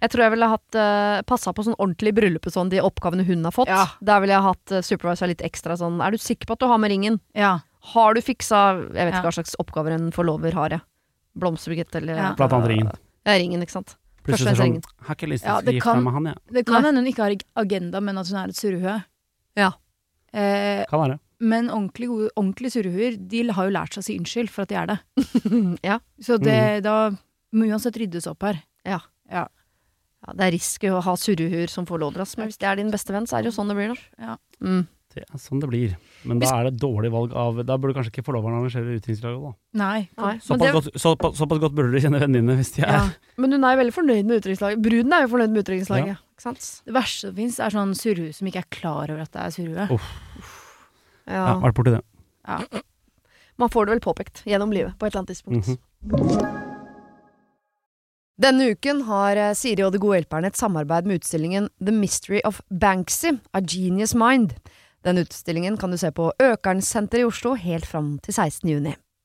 Jeg 0.00 0.10
tror 0.14 0.22
jeg 0.22 0.30
ville 0.36 0.48
hatt 0.52 0.76
uh, 0.78 1.22
passa 1.26 1.52
på 1.52 1.64
sånn 1.66 1.74
ordentlig 1.76 2.12
i 2.12 2.16
bryllupet, 2.20 2.54
sånn 2.54 2.68
de 2.70 2.78
oppgavene 2.80 3.24
hun 3.26 3.42
har 3.48 3.52
fått. 3.54 3.68
Ja. 3.72 3.84
Der 4.00 4.20
ville 4.22 4.36
jeg 4.36 4.46
hatt 4.46 4.74
uh, 4.76 4.82
supervisor 4.86 5.26
litt 5.32 5.42
ekstra 5.42 5.74
sånn 5.80 5.98
Er 6.04 6.14
du 6.14 6.18
sikker 6.22 6.46
på 6.46 6.54
at 6.54 6.62
du 6.62 6.68
har 6.70 6.78
med 6.78 6.92
ringen? 6.94 7.18
Ja. 7.34 7.56
Har 7.94 8.14
du 8.14 8.20
fiksa 8.22 8.60
Jeg 8.78 8.94
vet 8.94 9.12
Ja. 9.12 9.18
ikke 9.18 9.26
hva 9.28 9.34
slags 9.40 9.56
oppgaver 9.58 9.96
en 9.96 10.12
forlover 10.14 10.54
har, 10.54 10.70
jeg. 10.78 10.84
Blomsterbukett 11.38 11.94
eller 12.00 12.14
Ja. 12.16 12.30
Blant 12.38 12.52
annet 12.52 12.68
ringen. 12.72 12.92
Ja, 13.26 13.34
ringen, 13.38 13.62
ikke 13.66 13.74
sant. 13.74 13.96
Plutselig 14.28 14.56
sånn 14.58 14.78
Har 15.06 15.16
ikke 15.16 15.28
lyst 15.30 15.44
til 15.44 15.52
å 15.54 15.60
det 15.64 15.74
gifte 15.78 15.84
kan- 15.88 16.02
meg 16.02 16.04
med 16.04 16.12
han, 16.14 16.24
jeg. 16.30 16.54
Det 16.58 16.64
kan 16.68 16.84
hende 16.84 17.00
hun 17.02 17.06
ikke 17.10 17.22
har 17.26 17.34
agenda, 17.64 18.00
men 18.00 18.18
at 18.18 18.28
hun 18.28 18.38
er 18.38 18.48
et 18.52 18.56
surrehue. 18.58 18.96
Ja. 19.56 19.70
Eh, 20.32 20.84
Kan 20.90 21.00
være. 21.04 21.18
men 21.40 21.70
ordentlig, 21.70 22.08
gode, 22.10 22.30
ordentlig 22.36 22.72
surrehuer, 22.74 23.16
de 23.28 23.44
har 23.54 23.68
jo 23.68 23.74
lært 23.76 23.94
seg 23.94 24.02
å 24.02 24.06
si 24.08 24.18
unnskyld 24.18 24.50
for 24.50 24.62
at 24.66 24.68
de 24.72 24.76
er 24.80 24.90
det. 24.90 24.98
ja. 25.90 25.98
Så 26.20 26.36
det, 26.42 26.82
da 26.84 27.10
må 27.56 27.68
uansett 27.70 27.96
ryddes 27.96 28.26
opp 28.30 28.42
her. 28.44 28.60
Ja. 28.84 29.00
Ja. 29.30 29.46
ja. 30.26 30.32
Det 30.36 30.44
er 30.48 30.52
risky 30.58 30.90
å 30.92 31.00
ha 31.04 31.14
surrehuer 31.16 31.70
som 31.72 31.86
forlover, 31.88 32.20
oss, 32.26 32.36
Men 32.36 32.50
hvis 32.50 32.58
det 32.60 32.68
er 32.68 32.76
din 32.82 32.90
beste 32.92 33.14
venn, 33.14 33.26
så 33.26 33.38
er 33.38 33.42
det 33.46 33.52
jo 33.52 33.56
sånn 33.60 33.68
det 33.72 33.76
blir, 33.78 33.94
da. 33.94 34.24
Ja. 34.32 34.36
Mm. 34.60 34.86
Det 35.14 35.22
er 35.24 35.40
sånn 35.40 35.58
det 35.62 35.70
blir. 35.70 35.94
Men 36.28 36.38
da 36.42 36.50
er 36.58 36.66
det 36.68 36.74
et 36.74 36.80
dårlig 36.82 37.08
valg 37.10 37.32
av 37.32 37.56
Da 37.64 37.78
burde 37.80 37.94
kanskje 37.96 38.10
ikke 38.12 38.26
forloveren 38.26 38.58
arrangere 38.58 38.98
utdrikningslaget, 38.98 39.40
da. 39.40 39.52
Nei. 39.80 40.02
Nei, 40.20 40.34
Såpass, 40.44 40.60
det, 40.60 40.72
godt, 40.76 40.88
såpass, 41.00 41.38
såpass 41.40 41.62
godt 41.62 41.74
burde 41.78 41.94
du 41.96 42.02
kjenne 42.04 42.20
vennene 42.20 42.42
dine 42.44 42.56
hvis 42.60 42.74
de 42.76 42.82
er 42.84 42.92
Ja. 42.92 43.04
men 43.40 43.56
hun 43.56 43.64
er 43.64 43.72
jo 43.74 43.80
veldig 43.80 43.94
fornøyd 43.96 44.28
med 44.28 44.42
utdrikningslaget. 44.42 44.82
Bruden 44.84 45.16
er 45.16 45.24
jo 45.24 45.30
fornøyd 45.32 45.54
med 45.54 45.62
utdrikningslaget. 45.64 46.04
Ikke 46.12 46.18
sant? 46.18 46.27
Det 46.86 46.94
verste 46.94 47.28
som 47.28 47.36
fins, 47.36 47.58
er 47.58 47.74
sånn 47.74 47.94
surrue 47.98 48.32
som 48.36 48.48
ikke 48.50 48.62
er 48.62 48.70
klar 48.74 49.10
over 49.10 49.24
at 49.24 49.32
det 49.34 49.42
er 49.42 49.54
surrue. 49.54 49.88
Uff. 49.96 50.12
Ja. 51.28 51.42
ja, 51.42 51.56
vært 51.60 51.76
borti 51.76 51.92
det. 51.92 52.02
Man 53.58 53.70
får 53.74 53.88
det 53.88 53.96
vel 53.96 54.00
påpekt 54.04 54.42
gjennom 54.48 54.72
livet 54.72 54.94
på 54.98 55.06
et 55.08 55.12
eller 55.12 55.24
annet 55.24 55.34
tidspunkt. 55.34 55.74
Mhm. 55.74 56.66
Denne 58.38 58.68
uken 58.70 59.00
har 59.08 59.36
eh, 59.36 59.54
Siri 59.58 59.82
og 59.82 59.90
De 59.92 59.98
gode 59.98 60.20
hjelperne 60.20 60.46
et 60.46 60.58
samarbeid 60.58 61.08
med 61.10 61.18
utstillingen 61.18 61.64
The 61.82 61.90
Mystery 61.90 62.38
of 62.46 62.60
Banksy, 62.70 63.32
A 63.50 63.58
Genius 63.60 64.14
Mind. 64.14 64.54
Den 65.02 65.18
utstillingen 65.18 65.76
kan 65.78 65.90
du 65.90 65.98
se 65.98 66.12
på 66.14 66.30
Økernsenteret 66.38 67.24
i 67.24 67.26
Oslo 67.26 67.56
helt 67.58 67.86
fram 67.86 68.12
til 68.22 68.36
16. 68.36 68.70
juni. 68.70 68.94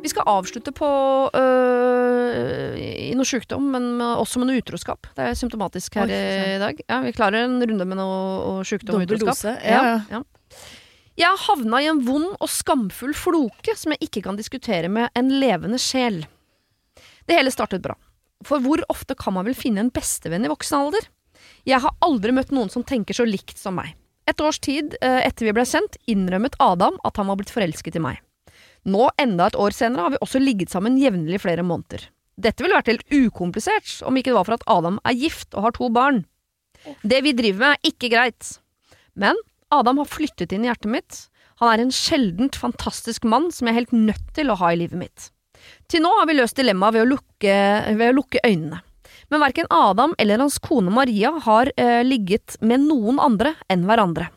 Vi 0.00 0.08
skal 0.08 0.24
avslutte 0.32 0.72
på 0.72 0.88
øh, 1.36 2.76
i 2.80 3.12
noe 3.18 3.28
sykdom, 3.28 3.66
men 3.74 3.88
også 4.00 4.40
med 4.40 4.48
noe 4.48 4.62
utroskap. 4.62 5.10
Det 5.16 5.26
er 5.28 5.36
symptomatisk 5.38 5.98
her 6.00 6.08
Oi, 6.08 6.20
i 6.54 6.60
dag. 6.62 6.80
Ja, 6.88 7.00
Vi 7.04 7.12
klarer 7.16 7.44
en 7.44 7.58
runde 7.60 7.86
med 7.88 8.00
noe 8.00 8.64
sykdom 8.64 9.02
og 9.02 9.04
utroskap. 9.04 9.34
dose. 9.34 9.56
Ja. 9.60 10.00
Ja. 10.08 10.22
Jeg 11.20 11.40
havna 11.44 11.82
i 11.84 11.88
en 11.90 12.00
vond 12.06 12.30
og 12.40 12.48
skamfull 12.48 13.12
floke 13.18 13.74
som 13.76 13.92
jeg 13.92 14.08
ikke 14.08 14.22
kan 14.24 14.38
diskutere 14.40 14.88
med 14.88 15.10
en 15.18 15.28
levende 15.42 15.80
sjel. 15.82 16.22
Det 17.28 17.36
hele 17.36 17.52
startet 17.52 17.84
bra. 17.84 17.96
For 18.46 18.62
hvor 18.64 18.80
ofte 18.88 19.12
kan 19.18 19.36
man 19.36 19.44
vel 19.44 19.58
finne 19.58 19.84
en 19.84 19.92
bestevenn 19.92 20.46
i 20.46 20.52
voksen 20.52 20.78
alder? 20.78 21.10
Jeg 21.68 21.82
har 21.84 21.92
aldri 22.00 22.32
møtt 22.32 22.54
noen 22.56 22.72
som 22.72 22.84
tenker 22.86 23.16
så 23.16 23.26
likt 23.28 23.58
som 23.60 23.76
meg. 23.76 23.92
Et 24.30 24.40
års 24.40 24.60
tid 24.62 24.96
eh, 25.02 25.20
etter 25.26 25.48
vi 25.48 25.52
ble 25.56 25.66
sendt, 25.68 25.98
innrømmet 26.08 26.56
Adam 26.62 26.96
at 27.04 27.20
han 27.20 27.28
var 27.28 27.36
blitt 27.40 27.52
forelsket 27.52 27.98
i 28.00 28.04
meg. 28.04 28.20
Nå, 28.88 29.10
enda 29.20 29.50
et 29.50 29.58
år 29.60 29.74
senere, 29.76 30.06
har 30.06 30.14
vi 30.14 30.22
også 30.24 30.40
ligget 30.40 30.72
sammen 30.72 30.98
jevnlig 31.00 31.42
flere 31.42 31.64
måneder. 31.66 32.06
Dette 32.40 32.64
ville 32.64 32.76
vært 32.78 32.88
helt 32.88 33.12
ukomplisert 33.12 33.98
om 34.08 34.16
ikke 34.16 34.30
det 34.30 34.38
var 34.38 34.48
for 34.48 34.56
at 34.56 34.68
Adam 34.70 34.96
er 35.04 35.18
gift 35.18 35.52
og 35.52 35.66
har 35.66 35.76
to 35.76 35.90
barn. 35.92 36.22
Det 37.04 37.20
vi 37.26 37.34
driver 37.36 37.60
med, 37.60 37.76
er 37.76 37.92
ikke 37.92 38.12
greit. 38.12 38.54
Men 39.12 39.36
Adam 39.70 40.00
har 40.00 40.08
flyttet 40.08 40.54
inn 40.56 40.64
i 40.64 40.70
hjertet 40.70 40.90
mitt. 40.90 41.18
Han 41.60 41.68
er 41.74 41.82
en 41.82 41.92
sjeldent 41.92 42.56
fantastisk 42.56 43.26
mann 43.28 43.50
som 43.52 43.68
jeg 43.68 43.74
er 43.74 43.80
helt 43.82 43.96
nødt 43.96 44.32
til 44.38 44.48
å 44.48 44.56
ha 44.62 44.72
i 44.72 44.80
livet 44.80 44.96
mitt. 44.96 45.28
Til 45.92 46.00
nå 46.00 46.12
har 46.16 46.28
vi 46.30 46.38
løst 46.38 46.56
dilemmaet 46.56 46.96
ved, 46.96 47.12
ved 48.00 48.06
å 48.08 48.16
lukke 48.16 48.40
øynene. 48.46 48.80
Men 49.30 49.44
verken 49.44 49.68
Adam 49.70 50.14
eller 50.18 50.40
hans 50.40 50.56
kone 50.62 50.90
Maria 50.94 51.34
har 51.44 51.68
eh, 51.76 52.00
ligget 52.06 52.56
med 52.64 52.86
noen 52.88 53.20
andre 53.22 53.52
enn 53.70 53.84
hverandre. 53.86 54.30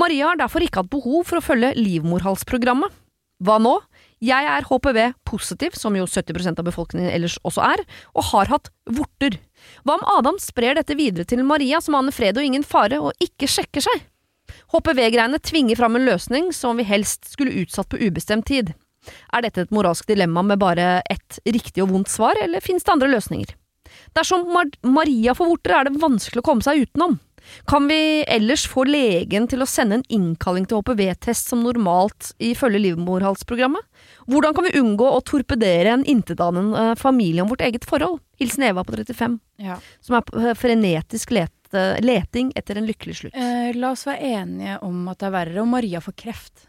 Maria 0.00 0.32
har 0.32 0.40
derfor 0.40 0.64
ikke 0.64 0.82
hatt 0.82 0.90
behov 0.90 1.28
for 1.28 1.38
å 1.38 1.44
følge 1.44 1.74
livmorhalsprogrammet. 1.76 2.90
Hva 3.44 3.58
nå? 3.60 3.74
Jeg 4.24 4.46
er 4.48 4.64
HPV-positiv, 4.64 5.74
som 5.76 5.96
jo 5.98 6.06
70% 6.08 6.60
av 6.60 6.64
befolkningen 6.64 7.10
ellers 7.12 7.36
også 7.44 7.64
er, 7.66 7.82
og 8.16 8.30
har 8.30 8.48
hatt 8.54 8.70
vorter. 8.88 9.36
Hva 9.84 9.98
om 9.98 10.06
Adam 10.16 10.38
sprer 10.40 10.78
dette 10.78 10.96
videre 10.96 11.28
til 11.28 11.44
Maria, 11.44 11.82
som 11.84 11.98
aner 11.98 12.14
fred 12.14 12.38
og 12.40 12.46
ingen 12.46 12.64
fare, 12.64 13.02
og 13.02 13.12
ikke 13.20 13.50
sjekker 13.50 13.84
seg? 13.84 14.06
HPV-greiene 14.72 15.40
tvinger 15.44 15.76
fram 15.76 15.98
en 15.98 16.06
løsning 16.08 16.48
som 16.56 16.80
vi 16.80 16.86
helst 16.88 17.28
skulle 17.34 17.54
utsatt 17.64 17.90
på 17.92 18.00
ubestemt 18.00 18.48
tid. 18.48 18.72
Er 19.34 19.44
dette 19.44 19.66
et 19.66 19.74
moralsk 19.74 20.08
dilemma 20.08 20.44
med 20.46 20.62
bare 20.62 21.02
ett 21.12 21.38
riktig 21.44 21.84
og 21.84 21.92
vondt 21.92 22.12
svar, 22.12 22.38
eller 22.40 22.64
finnes 22.64 22.86
det 22.86 22.94
andre 22.94 23.12
løsninger? 23.12 23.52
Dersom 24.16 24.48
Mar 24.54 24.70
Maria 24.86 25.34
får 25.36 25.50
vorter, 25.52 25.74
er 25.76 25.88
det 25.88 26.00
vanskelig 26.00 26.40
å 26.40 26.46
komme 26.46 26.64
seg 26.64 26.86
utenom. 26.86 27.18
Kan 27.70 27.88
vi 27.88 28.24
ellers 28.28 28.66
få 28.70 28.84
legen 28.88 29.46
til 29.50 29.62
å 29.64 29.68
sende 29.68 29.98
en 30.00 30.06
innkalling 30.08 30.66
til 30.68 30.80
HPV-test 30.82 31.50
som 31.52 31.62
normalt 31.64 32.32
ifølge 32.42 32.80
livmorhalsprogrammet? 32.84 33.82
Hvordan 34.30 34.54
kan 34.56 34.64
vi 34.68 34.78
unngå 34.80 35.08
å 35.12 35.20
torpedere 35.24 35.92
en 35.98 36.04
intetanende 36.08 36.94
familie 37.00 37.42
om 37.44 37.50
vårt 37.52 37.64
eget 37.66 37.84
forhold? 37.88 38.20
Hilsen 38.40 38.64
Eva 38.70 38.84
på 38.84 38.96
35, 38.96 39.38
Ja. 39.58 39.76
som 40.00 40.16
er 40.16 40.22
på 40.26 40.40
eh, 40.40 40.54
frenetisk 40.54 41.30
lete, 41.30 41.84
leting 42.02 42.52
etter 42.56 42.76
en 42.78 42.86
lykkelig 42.86 43.16
slutt. 43.20 43.34
Eh, 43.36 43.72
la 43.76 43.90
oss 43.92 44.04
være 44.06 44.20
enige 44.40 44.78
om 44.82 45.08
at 45.08 45.18
det 45.18 45.26
er 45.28 45.36
verre 45.38 45.62
om 45.62 45.70
Maria 45.70 46.00
får 46.00 46.14
kreft. 46.16 46.66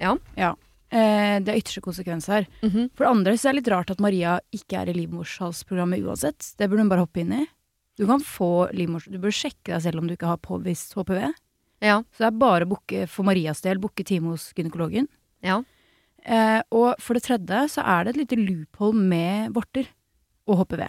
Ja. 0.00 0.16
Ja. 0.36 0.54
Eh, 0.90 1.38
det 1.44 1.52
er 1.52 1.58
ytterste 1.60 1.82
konsekvens 1.84 2.28
her. 2.30 2.46
Mhm. 2.62 2.90
For 2.96 3.04
det 3.04 3.10
andre 3.10 3.32
så 3.36 3.48
er 3.48 3.52
det 3.52 3.62
litt 3.64 3.72
rart 3.74 3.90
at 3.90 4.00
Maria 4.00 4.38
ikke 4.54 4.80
er 4.80 4.88
i 4.88 4.94
livmorshalsprogrammet 4.96 6.04
uansett. 6.06 6.54
Det 6.56 6.68
burde 6.68 6.80
hun 6.86 6.88
bare 6.92 7.04
hoppe 7.04 7.20
inn 7.20 7.32
i. 7.32 7.46
Du 7.98 8.06
kan 8.06 8.22
få 8.22 8.68
livmors... 8.76 9.08
Du 9.10 9.18
bør 9.22 9.34
sjekke 9.34 9.72
deg 9.72 9.82
selv 9.84 10.02
om 10.02 10.08
du 10.08 10.14
ikke 10.14 10.30
har 10.30 10.40
påvist 10.42 10.94
HPV. 10.98 11.32
Ja. 11.84 12.00
Så 12.14 12.24
det 12.24 12.28
er 12.30 12.38
bare 12.40 12.66
å 12.66 12.70
booke 12.72 13.06
for 13.10 13.26
Marias 13.26 13.62
del, 13.64 13.80
booke 13.82 14.06
time 14.06 14.32
hos 14.34 14.48
gynekologen. 14.56 15.08
Ja. 15.44 15.60
Eh, 16.24 16.60
og 16.74 16.98
for 17.02 17.18
det 17.18 17.24
tredje 17.26 17.64
så 17.74 17.84
er 17.86 18.06
det 18.06 18.14
et 18.14 18.22
lite 18.22 18.40
loophole 18.40 18.98
med 18.98 19.52
vorter 19.56 19.90
og 20.48 20.62
HPV. 20.64 20.86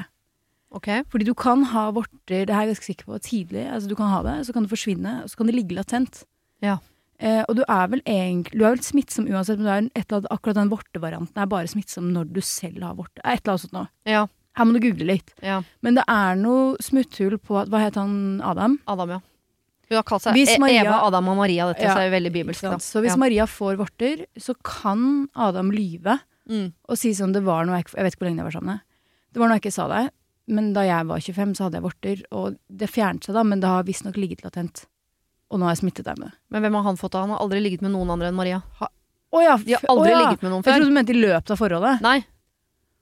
Okay. 0.80 1.02
Fordi 1.10 1.26
du 1.26 1.34
kan 1.38 1.64
ha 1.72 1.88
vorter, 1.96 2.46
det 2.46 2.54
her 2.54 2.62
er 2.62 2.70
jeg 2.70 2.76
ganske 2.76 2.90
sikker 2.92 3.10
på, 3.10 3.20
tidlig. 3.26 3.66
Altså 3.66 3.90
du 3.90 3.96
kan 3.98 4.12
ha 4.14 4.22
det, 4.26 4.38
så 4.46 4.54
kan 4.54 4.66
det 4.66 4.74
forsvinne, 4.74 5.16
og 5.24 5.32
så 5.32 5.40
kan 5.40 5.50
det 5.50 5.58
ligge 5.58 5.78
latent. 5.78 6.24
Ja. 6.66 6.78
Eh, 7.20 7.42
og 7.50 7.58
du 7.58 7.64
er 7.68 7.88
vel 7.92 8.00
egentlig 8.08 8.56
Du 8.56 8.64
er 8.64 8.76
vel 8.78 8.84
smittsom 8.84 9.26
uansett, 9.28 9.60
men 9.60 9.66
du 9.66 9.72
er 9.72 9.88
et 10.00 10.06
eller 10.06 10.22
annet, 10.22 10.30
akkurat 10.32 10.56
den 10.56 10.70
vortevarianten 10.72 11.42
er 11.42 11.50
bare 11.52 11.68
smittsom 11.68 12.14
når 12.16 12.30
du 12.32 12.40
selv 12.46 12.86
har 12.86 12.96
vorte. 12.96 13.20
Eh, 13.24 13.34
Et 13.34 13.42
eller 13.42 13.56
annet 13.56 13.66
sånt 13.66 13.76
noe. 13.76 13.90
Ja. 14.08 14.28
Her 14.60 14.68
må 14.68 14.76
du 14.76 14.82
google 14.84 15.08
litt. 15.14 15.32
Ja. 15.42 15.62
Men 15.86 15.96
det 15.98 16.04
er 16.12 16.36
noe 16.40 16.76
smutthull 16.84 17.38
på 17.40 17.64
Hva 17.72 17.80
het 17.86 17.96
han? 18.00 18.14
Adam? 18.44 18.78
Adam, 18.92 19.16
ja. 19.16 19.20
Hun 19.90 19.96
har 19.98 20.04
kalt 20.06 20.22
seg 20.28 20.38
E- 20.38 20.58
Maria- 20.62 20.84
Eva, 20.86 21.00
Adam 21.08 21.30
og 21.32 21.38
Maria. 21.40 21.66
Dette 21.72 21.82
Ja, 21.88 21.96
så 21.96 22.04
er 22.04 22.10
jo 22.12 22.16
veldig 22.20 22.32
bibelsk. 22.36 22.62
Da. 22.68 22.76
Så 22.78 23.02
hvis 23.02 23.16
ja. 23.16 23.18
Maria 23.18 23.46
får 23.50 23.80
vorter, 23.80 24.26
så 24.38 24.54
kan 24.64 25.30
Adam 25.36 25.72
lyve 25.74 26.20
Mm. 26.50 26.74
og 26.90 26.98
si 26.98 27.12
sånn 27.14 27.32
det 27.34 27.44
var 27.46 27.66
noe 27.66 27.78
jeg, 27.78 27.86
jeg 27.96 28.04
vet 28.04 28.14
ikke 28.16 28.20
hvor 28.24 28.28
lenge 28.30 28.38
jeg 28.44 28.52
var 28.52 28.58
sammen. 28.60 28.66
med 28.66 28.80
Det 29.34 29.40
var 29.40 29.48
noe 29.50 29.56
jeg 29.58 29.62
ikke 29.64 29.74
sa 29.74 29.88
deg, 29.88 30.10
men 30.48 30.74
da 30.74 30.82
jeg 30.82 31.06
var 31.08 31.20
25, 31.20 31.54
så 31.56 31.64
hadde 31.64 31.78
jeg 31.78 31.84
vorter. 31.84 32.24
Og 32.32 32.56
det 32.76 32.90
fjernet 32.90 33.24
seg 33.24 33.34
da, 33.36 33.44
men 33.44 33.60
det 33.60 33.70
har 33.70 33.84
visstnok 33.84 34.16
ligget 34.18 34.42
latent. 34.44 34.86
Og 35.52 35.60
nå 35.60 35.64
har 35.66 35.76
jeg 35.76 35.82
smittet 35.86 36.06
deg 36.06 36.18
med 36.18 36.30
det. 36.30 36.38
Men 36.50 36.62
hvem 36.64 36.74
har 36.74 36.84
han 36.84 36.98
fått 36.98 37.14
av? 37.16 37.22
Han 37.28 37.30
har 37.38 37.40
aldri 37.46 37.62
ligget 37.62 37.82
med 37.82 37.92
noen 37.94 38.10
andre 38.10 38.28
enn 38.30 38.36
Maria. 38.36 38.62
Å 38.82 39.44
ja, 39.44 39.58
De 39.58 39.74
har 39.74 39.82
aldri 39.90 40.10
å 40.10 40.14
ja. 40.14 40.22
ligget 40.30 40.42
med 40.42 40.52
noen 40.52 40.64
Jeg 40.64 40.74
før. 40.74 40.78
trodde 40.82 40.90
du 40.90 40.94
mente 40.98 41.14
i 41.14 41.22
løpet 41.22 41.52
av 41.52 41.58
forholdet. 41.58 42.02
Nei. 42.02 42.26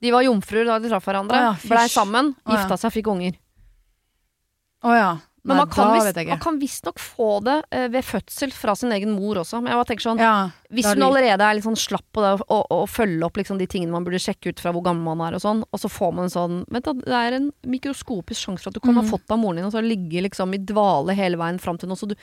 De 0.01 0.11
var 0.13 0.25
jomfruer 0.27 0.65
da 0.69 0.77
de 0.79 0.89
traff 0.91 1.05
hverandre. 1.09 1.37
Å 1.39 1.47
ja. 1.49 1.55
Blei 1.63 1.87
sammen, 1.89 2.35
Å 2.45 2.53
ja. 2.53 2.59
gifta 2.59 2.77
seg, 2.77 2.93
fikk 2.99 3.09
unger. 3.13 3.37
Å 4.85 4.93
ja. 4.97 5.09
Men 5.47 5.55
Nei, 5.55 5.63
man 5.63 5.69
kan 5.71 5.93
jeg 5.95 6.27
man 6.27 6.39
kan 6.43 6.57
visstnok 6.59 6.97
få 6.99 7.27
det 7.45 7.53
eh, 7.71 7.85
ved 7.87 8.03
fødsel 8.03 8.51
fra 8.51 8.73
sin 8.75 8.91
egen 8.91 9.13
mor 9.15 9.39
også. 9.39 9.61
Men 9.61 9.71
jeg 9.71 9.79
bare 9.79 9.87
tenker 9.87 10.03
sånn 10.03 10.19
Ja, 10.19 10.33
Hvis 10.75 10.89
hun 10.91 11.05
allerede 11.05 11.45
er 11.45 11.55
litt 11.55 11.63
sånn 11.63 11.79
slapp 11.79 12.03
på 12.11 12.19
det 12.25 12.33
å, 12.51 12.81
følge 12.91 13.23
opp 13.23 13.39
liksom 13.39 13.61
de 13.61 13.67
tingene 13.71 13.93
man 13.95 14.03
burde 14.03 14.19
sjekke 14.19 14.51
ut 14.51 14.59
fra 14.59 14.73
hvor 14.75 14.83
gammel 14.83 15.07
man 15.07 15.23
er 15.29 15.37
og 15.37 15.43
sånn, 15.45 15.61
og 15.71 15.79
så 15.79 15.87
får 15.87 16.11
man 16.17 16.27
en 16.27 16.33
sånn 16.33 16.57
Vent 16.67 16.89
da, 16.89 16.93
det 16.99 17.15
er 17.21 17.37
en 17.37 17.47
mikroskopisk 17.63 18.43
sjanse 18.43 18.65
for 18.65 18.73
at 18.73 18.75
du 18.75 18.83
kan 18.83 18.99
ha 18.99 19.05
fått 19.07 19.23
fått 19.23 19.31
av 19.37 19.39
moren 19.39 19.61
din, 19.61 19.69
og 19.69 19.71
så 19.71 19.79
ligge 19.85 20.25
liksom 20.25 20.51
i 20.57 20.59
dvale 20.59 21.15
hele 21.15 21.39
veien 21.39 21.61
fram 21.63 21.79
til 21.79 21.87
nå. 21.87 21.95
Så, 21.95 22.11
du, 22.11 22.17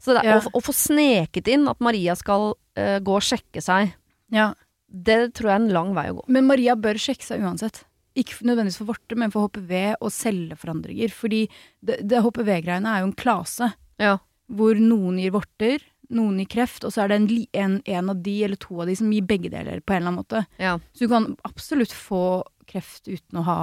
så 0.00 0.16
det, 0.16 0.24
er- 0.24 0.30
Ja. 0.30 0.40
å, 0.40 0.54
å 0.56 0.64
få 0.64 0.72
sneket 0.72 1.52
inn 1.52 1.68
at 1.68 1.84
Maria 1.84 2.16
skal 2.16 2.54
eh, 2.80 2.96
gå 3.04 3.12
og 3.12 3.20
sjekke 3.22 3.60
seg, 3.60 3.92
ja. 4.32 4.54
Det 4.90 5.34
tror 5.38 5.50
jeg 5.50 5.54
er 5.54 5.62
en 5.64 5.72
lang 5.72 5.94
vei 5.94 6.08
å 6.10 6.16
gå. 6.18 6.24
Men 6.28 6.46
Maria 6.48 6.74
bør 6.76 6.98
sjekke 6.98 7.22
seg 7.24 7.40
uansett. 7.46 7.84
Ikke 8.18 8.42
nødvendigvis 8.42 8.80
for 8.80 8.88
vorter, 8.90 9.16
men 9.16 9.30
for 9.30 9.46
HPV 9.48 9.72
og 10.02 10.10
celleforandringer. 10.10 11.12
Fordi 11.14 11.44
det, 11.80 12.00
det 12.10 12.22
HPV-greiene 12.24 12.90
er 12.96 13.04
jo 13.04 13.10
en 13.12 13.14
klase 13.20 13.72
Ja. 14.02 14.16
hvor 14.50 14.74
noen 14.74 15.20
gir 15.22 15.30
vorter, 15.36 15.78
noen 16.10 16.40
gir 16.42 16.48
kreft, 16.50 16.82
og 16.84 16.90
så 16.90 17.04
er 17.04 17.12
det 17.12 17.18
en, 17.20 17.28
en, 17.54 17.76
en 17.86 18.10
av 18.10 18.18
de 18.24 18.34
eller 18.48 18.58
to 18.58 18.80
av 18.82 18.88
de 18.90 18.96
som 18.98 19.12
gir 19.14 19.22
begge 19.22 19.48
deler 19.52 19.78
på 19.80 19.94
en 19.94 20.00
eller 20.02 20.10
annen 20.10 20.20
måte. 20.24 20.42
Ja. 20.58 20.72
Så 20.92 21.06
du 21.06 21.12
kan 21.12 21.36
absolutt 21.46 21.94
få 21.94 22.42
kreft 22.66 23.06
uten 23.06 23.38
å 23.38 23.46
ha 23.46 23.58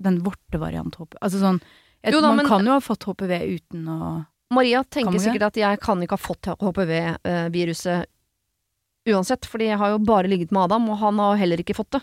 den 0.00 0.22
vortevariant 0.24 0.96
HPV. 0.96 1.18
Altså 1.20 1.42
sånn, 1.44 1.60
et, 2.02 2.12
Jo 2.16 2.22
da, 2.24 2.28
man 2.32 2.40
men- 2.40 2.48
kan 2.48 2.64
jo 2.64 2.72
ha 2.72 2.80
fått 2.80 3.04
HPV 3.04 3.36
uten 3.58 3.84
å 3.88 3.98
Maria 4.54 4.84
tenker 4.84 5.18
sikkert 5.18 5.42
at 5.48 5.56
jeg 5.58 5.78
kan 5.82 6.00
ikke 6.04 6.14
ha 6.14 6.20
fått 6.20 6.46
HPV-viruset 6.60 8.06
uansett, 9.08 9.46
fordi 9.46 9.68
jeg 9.72 9.78
har 9.80 9.94
jo 9.94 9.98
bare 10.04 10.28
ligget 10.30 10.50
med 10.54 10.64
Adam, 10.66 10.88
og 10.90 10.98
han 11.02 11.18
har 11.20 11.36
heller 11.40 11.60
ikke 11.60 11.76
fått 11.76 11.90
det. 11.96 12.00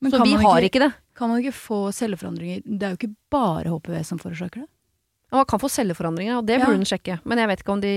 Men 0.00 0.12
så 0.14 0.22
vi 0.22 0.32
ikke, 0.36 0.46
har 0.46 0.62
ikke 0.62 0.80
det. 0.84 0.90
Kan 1.18 1.30
man 1.32 1.40
ikke 1.42 1.56
få 1.58 1.78
celleforandringer? 1.92 2.62
Det 2.64 2.86
er 2.86 2.92
jo 2.94 2.98
ikke 3.00 3.14
bare 3.34 3.72
HPV 3.72 3.96
som 4.06 4.20
forårsaker 4.22 4.62
det. 4.62 4.68
Man 5.34 5.44
kan 5.44 5.60
få 5.60 5.68
celleforandringer, 5.68 6.38
og 6.38 6.46
det 6.46 6.58
Ja. 6.58 6.64
burde 6.64 6.78
hun 6.78 6.86
sjekke. 6.88 7.18
Men 7.24 7.38
jeg 7.38 7.48
vet 7.48 7.60
ikke 7.60 7.72
om 7.74 7.80
de 7.82 7.94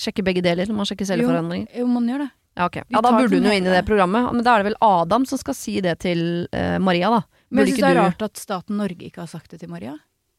sjekker 0.00 0.24
begge 0.26 0.42
deler 0.42 0.66
når 0.66 0.74
man 0.80 0.86
sjekker 0.88 1.06
celleforandringer. 1.06 1.68
Jo, 1.76 1.86
man 1.86 2.08
gjør 2.08 2.24
det. 2.24 2.30
Ja, 2.58 2.64
okay. 2.66 2.82
Ja, 2.90 3.00
da 3.00 3.12
burde 3.14 3.36
hun 3.38 3.44
jo 3.46 3.52
inn 3.54 3.66
i 3.68 3.70
det 3.70 3.84
programmet. 3.86 4.32
Men 4.32 4.42
da 4.42 4.56
er 4.56 4.64
det 4.64 4.72
vel 4.72 4.78
Adam 4.82 5.26
som 5.26 5.38
skal 5.38 5.54
si 5.54 5.76
det 5.84 5.98
til 6.02 6.48
uh, 6.50 6.78
Maria, 6.82 7.12
da. 7.12 7.20
Men 7.50 7.62
Burde 7.62 7.68
jeg 7.70 7.76
syns 7.76 7.84
det 7.84 7.90
er 7.92 7.94
du 7.94 8.00
rart 8.02 8.22
at 8.26 8.36
staten 8.42 8.76
Norge 8.80 9.06
ikke 9.06 9.22
har 9.22 9.30
sagt 9.30 9.50
det 9.54 9.60
til 9.60 9.70
Maria. 9.70 9.94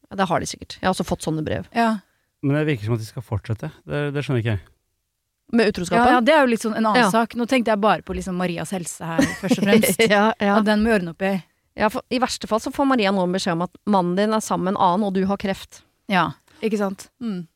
Ja, 0.09 0.15
Det 0.19 0.27
har 0.27 0.39
de 0.39 0.45
sikkert. 0.49 0.75
Jeg 0.81 0.87
har 0.89 0.93
også 0.93 1.05
fått 1.07 1.23
sånne 1.23 1.45
brev. 1.45 1.69
Ja, 1.73 1.99
Men 2.43 2.55
det 2.57 2.65
virker 2.67 2.85
som 2.89 2.93
at 2.95 2.99
de 2.99 3.05
skal 3.05 3.23
fortsette. 3.23 3.71
Det, 3.87 4.13
det 4.13 4.25
skjønner 4.25 4.43
ikke 4.43 4.57
jeg. 4.57 4.61
Med 5.51 5.65
ja, 5.65 5.73
utroskapen? 5.73 6.13
ja 6.13 6.21
det 6.21 6.33
er 6.35 6.43
jo 6.45 6.51
litt 6.51 6.61
sånn 6.63 6.75
en 6.77 6.85
annen 6.85 7.03
Ja. 7.05 7.09
sak. 7.13 7.35
Nå 7.39 7.47
tenkte 7.49 7.73
jeg 7.73 7.81
bare 7.81 8.03
på 8.05 8.13
liksom 8.17 8.37
Marias 8.37 8.71
helse 8.75 9.05
her, 9.05 9.21
først 9.41 9.61
og 9.61 9.65
fremst. 9.65 10.01
ja, 10.15 10.29
ja. 10.37 10.57
Og 10.59 10.65
den 10.67 10.83
må 10.85 10.93
ordne 10.93 11.15
opp 11.15 11.25
i. 11.25 11.35
ja 11.79 11.89
for, 11.89 12.05
I 12.09 12.19
verste 12.21 12.49
fall 12.51 12.61
så 12.61 12.71
får 12.75 12.85
Maria 12.91 13.11
nå 13.15 13.25
beskjed 13.33 13.57
om 13.57 13.65
at 13.65 13.77
mannen 13.89 14.15
din 14.19 14.33
er 14.35 14.43
sammen 14.45 14.69
med 14.69 14.77
en 14.77 14.83
annen, 14.87 15.07
og 15.09 15.13
du 15.17 15.23
har 15.29 15.39
kreft. 15.41 15.81
Ja, 16.11 16.31
ikke 16.61 16.79
sant? 16.81 17.07
Mm. 17.23 17.47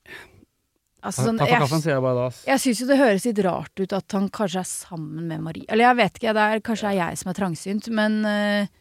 Altså, 1.04 1.26
sånn, 1.28 1.40
ta 1.42 1.46
for 1.50 1.66
kaffen, 1.66 1.82
jeg 1.82 1.84
sier 1.84 1.98
jeg 1.98 2.04
bare 2.06 2.16
da. 2.16 2.28
ass. 2.32 2.38
jeg 2.48 2.62
syns 2.64 2.80
jo 2.80 2.86
det 2.88 2.98
høres 3.02 3.26
litt 3.28 3.40
rart 3.44 3.82
ut 3.82 3.96
at 3.98 4.16
han 4.16 4.30
kanskje 4.32 4.62
er 4.62 4.70
sammen 4.70 5.28
med 5.28 5.42
Maria. 5.44 5.68
Eller 5.68 5.90
jeg 5.90 6.00
vet 6.00 6.20
ikke, 6.22 6.36
det 6.38 6.46
er 6.48 6.64
kanskje 6.64 6.94
er 6.94 6.96
jeg 7.02 7.20
som 7.20 7.32
er 7.34 7.38
trangsynt, 7.42 7.90
men 7.92 8.16
uh, 8.24 8.72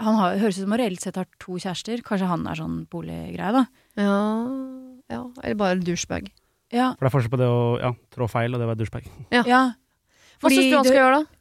han 0.00 0.16
har, 0.16 0.38
høres 0.40 0.56
ut 0.56 0.64
som 0.64 0.72
han 0.72 0.80
reelt 0.80 1.04
sett 1.04 1.18
har 1.20 1.28
to 1.42 1.58
kjærester. 1.60 2.00
Kanskje 2.06 2.30
han 2.30 2.48
er 2.48 2.56
sånn 2.56 2.78
boliggreie, 2.88 3.52
da. 3.52 3.66
Ja, 4.00 4.16
ja. 5.12 5.20
Eller 5.42 5.60
bare 5.60 5.78
douchebag. 5.84 6.32
Ja. 6.72 6.92
For 6.96 7.06
det 7.06 7.10
er 7.10 7.14
forskjell 7.18 7.32
på 7.36 7.38
det 7.40 7.46
å 7.48 7.60
ja, 7.80 7.92
trå 8.10 8.26
feil 8.30 8.54
og 8.54 8.60
det 8.60 8.66
å 8.66 8.70
være 8.72 8.80
douchebag. 8.82 9.08
ja. 9.32 9.42
Hva 10.36 10.48
Fordi 10.50 10.56
syns 10.58 10.70
du 10.70 10.76
han 10.76 10.82
det- 10.84 10.92
skal 10.92 11.00
gjøre, 11.00 11.20
da? 11.22 11.32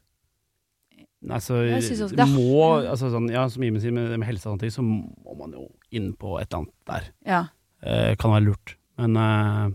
Nei, 1.25 1.37
så 1.41 1.53
også- 1.57 2.09
du 2.15 2.25
må, 2.37 2.85
altså 2.85 3.09
sånn, 3.09 3.31
ja, 3.31 3.47
som 3.49 3.63
Imen 3.63 3.81
sier 3.81 3.91
med, 3.91 4.11
med 4.19 4.27
helse 4.27 4.45
og 4.45 4.53
sånne 4.53 4.59
ting, 4.61 4.69
så 4.69 4.83
må 4.85 5.37
man 5.37 5.51
jo 5.51 5.67
inn 5.91 6.13
på 6.13 6.39
et 6.39 6.47
eller 6.53 6.65
annet 6.65 6.73
der. 6.85 7.11
ja. 7.25 7.43
Eh, 7.83 8.15
kan 8.15 8.31
være 8.31 8.45
lurt. 8.45 8.75
Men 8.97 9.15
eh, 9.17 9.69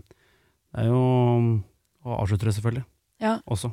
det 0.75 0.83
er 0.83 0.87
jo 0.89 1.63
å 2.03 2.17
avslutte 2.19 2.43
det, 2.47 2.55
selvfølgelig. 2.55 2.83
Ja. 3.21 3.39
Også. 3.47 3.71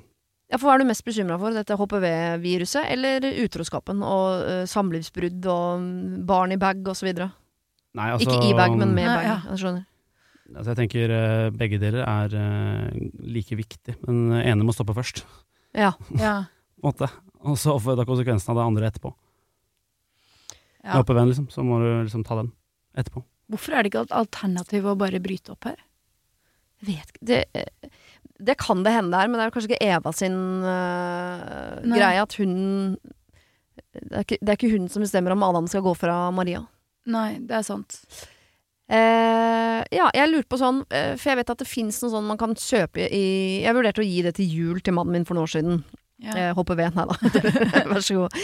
Ja, 0.50 0.56
for 0.58 0.68
Hva 0.68 0.74
er 0.74 0.78
du 0.78 0.84
mest 0.88 1.04
bekymra 1.04 1.38
for? 1.40 1.50
Dette 1.52 1.76
HPV-viruset 1.76 2.84
eller 2.90 3.20
utroskapen 3.44 4.02
og 4.02 4.44
uh, 4.46 4.62
samlivsbrudd 4.64 5.44
og 5.46 6.24
barn 6.26 6.52
i 6.52 6.56
bag 6.56 6.82
osv.? 6.88 7.10
Altså, 7.12 8.24
Ikke 8.24 8.50
i 8.50 8.54
bag, 8.56 8.76
men 8.76 8.94
med 8.94 9.06
Nei, 9.06 9.16
bag. 9.16 9.24
ja. 9.24 9.38
Jeg 9.50 9.58
skjønner. 9.64 9.84
Altså, 10.54 10.72
jeg 10.72 10.78
tenker 10.78 11.12
eh, 11.12 11.48
begge 11.52 11.80
deler 11.80 12.04
er 12.08 12.36
eh, 12.38 13.00
like 13.28 13.56
viktig, 13.58 13.98
men 14.06 14.38
ene 14.40 14.64
må 14.64 14.72
stoppe 14.76 14.96
først. 14.96 15.24
Ja. 15.76 15.92
ja. 16.24 16.36
På 16.78 16.88
en 16.88 16.92
måte. 16.92 17.10
Og 17.48 17.58
så 17.60 17.74
får 17.76 17.94
du 17.94 18.00
ta 18.00 18.06
konsekvensen 18.08 18.54
av 18.54 18.60
det 18.60 18.68
andre 18.70 18.88
etterpå. 18.88 19.12
ja. 20.82 20.94
Med 20.94 21.02
HPV-en, 21.02 21.32
liksom, 21.32 21.50
så 21.52 21.64
må 21.66 21.82
du 21.82 21.90
liksom 22.06 22.24
ta 22.26 22.40
den 22.40 22.54
etterpå. 22.98 23.24
Hvorfor 23.48 23.74
er 23.74 23.84
det 23.84 23.92
ikke 23.92 24.06
et 24.08 24.16
alternativ 24.16 24.88
å 24.88 24.96
bare 24.98 25.20
bryte 25.24 25.54
opp 25.54 25.68
her? 25.68 25.78
Jeg 26.78 26.94
vet 26.94 27.12
ikke 27.12 27.28
det, 27.28 27.42
eh, 27.58 27.92
det 28.38 28.56
kan 28.60 28.82
det 28.86 28.94
hende 28.94 29.12
det 29.12 29.20
er, 29.20 29.30
men 29.30 29.40
det 29.40 29.46
er 29.46 29.54
kanskje 29.54 29.72
ikke 29.72 29.86
Eva 29.88 30.12
sin 30.14 30.34
uh, 30.62 31.80
greie 31.82 32.22
at 32.22 32.36
hun 32.38 32.52
det 33.98 34.14
er, 34.14 34.22
ikke, 34.22 34.38
det 34.38 34.52
er 34.52 34.58
ikke 34.58 34.70
hun 34.76 34.86
som 34.92 35.02
bestemmer 35.02 35.34
om 35.34 35.42
Adam 35.42 35.66
skal 35.70 35.82
gå 35.82 35.90
fra 35.98 36.28
Maria. 36.34 36.60
Nei, 37.10 37.40
det 37.42 37.56
er 37.58 37.64
sant. 37.66 37.98
Eh, 38.88 39.84
ja, 39.92 40.08
jeg 40.16 40.30
lurte 40.32 40.48
på 40.48 40.58
sånn, 40.60 40.82
uh, 40.88 41.14
for 41.20 41.28
jeg 41.32 41.38
vet 41.42 41.50
at 41.52 41.60
det 41.60 41.68
fins 41.68 42.00
noe 42.02 42.12
sånn 42.14 42.28
man 42.28 42.38
kan 42.40 42.54
kjøpe 42.56 43.04
i 43.04 43.60
Jeg 43.62 43.74
vurderte 43.76 44.00
å 44.00 44.06
gi 44.06 44.22
det 44.24 44.34
til 44.38 44.48
jul 44.48 44.78
til 44.80 44.96
mannen 44.96 45.12
min 45.18 45.26
for 45.28 45.36
noen 45.36 45.44
år 45.48 45.52
siden. 45.58 45.82
Ja. 46.18 46.32
Uh, 46.34 46.56
HPV, 46.58 46.80
nei 46.96 47.04
da. 47.06 47.16
Vær 47.92 48.00
så 48.02 48.16
god. 48.24 48.38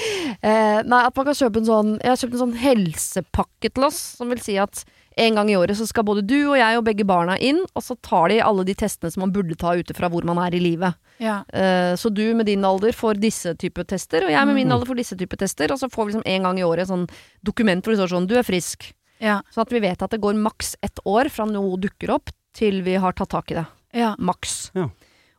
Eh, 0.47 0.83
nei, 0.87 1.01
at 1.09 1.17
man 1.17 1.27
kan 1.27 1.35
kjøpe 1.35 1.59
en 1.59 1.67
sånn 1.67 1.89
Jeg 1.99 2.13
har 2.13 2.21
kjøpt 2.21 2.37
en 2.37 2.43
sånn 2.45 2.59
helsepakke 2.61 3.71
til 3.75 3.87
oss, 3.89 3.99
som 4.21 4.31
vil 4.31 4.43
si 4.45 4.55
at 4.63 4.85
en 5.25 5.37
gang 5.39 5.51
i 5.51 5.57
året 5.59 5.79
så 5.79 5.87
skal 5.87 6.05
både 6.07 6.25
du 6.27 6.37
og 6.51 6.57
jeg 6.59 6.79
og 6.79 6.85
begge 6.87 7.05
barna 7.07 7.37
inn, 7.39 7.61
og 7.79 7.83
så 7.87 7.95
tar 8.03 8.33
de 8.33 8.41
alle 8.43 8.65
de 8.67 8.75
testene 8.79 9.13
som 9.15 9.23
man 9.23 9.33
burde 9.35 9.55
ta 9.59 9.77
ute 9.79 9.95
fra 9.95 10.09
hvor 10.11 10.27
man 10.27 10.41
er 10.43 10.55
i 10.59 10.63
livet. 10.63 10.97
Ja. 11.23 11.41
Eh, 11.55 11.93
så 11.99 12.11
du 12.11 12.25
med 12.35 12.47
din 12.51 12.67
alder 12.67 12.91
får 12.95 13.21
disse 13.23 13.53
type 13.59 13.85
tester, 13.91 14.27
og 14.27 14.35
jeg 14.35 14.47
med 14.51 14.59
min 14.59 14.67
Mm. 14.67 14.75
alder 14.75 14.91
får 14.91 14.99
disse 14.99 15.19
type 15.19 15.39
tester, 15.39 15.71
og 15.71 15.79
så 15.79 15.87
får 15.91 16.05
vi 16.07 16.13
liksom 16.13 16.27
en 16.27 16.43
gang 16.49 16.59
i 16.59 16.67
året 16.67 16.91
sånn 16.91 17.07
dokument 17.47 17.83
hvor 17.87 17.95
det 17.95 18.01
står 18.03 18.11
sånn 18.17 18.27
du 18.27 18.35
er 18.39 18.43
frisk. 18.47 18.91
Ja. 19.25 19.39
Sånn 19.55 19.65
at 19.65 19.73
vi 19.73 19.81
vet 19.81 20.03
at 20.05 20.13
det 20.13 20.21
går 20.21 20.37
maks 20.37 20.75
ett 20.85 21.01
år 21.09 21.31
fra 21.33 21.47
noe 21.49 21.79
dukker 21.81 22.13
opp 22.15 22.31
til 22.55 22.83
vi 22.87 22.95
har 23.01 23.17
tatt 23.17 23.33
tak 23.33 23.51
i 23.51 23.59
det. 23.59 23.67
ja. 23.97 24.13
Maks. 24.21 24.71
Ja. 24.77 24.91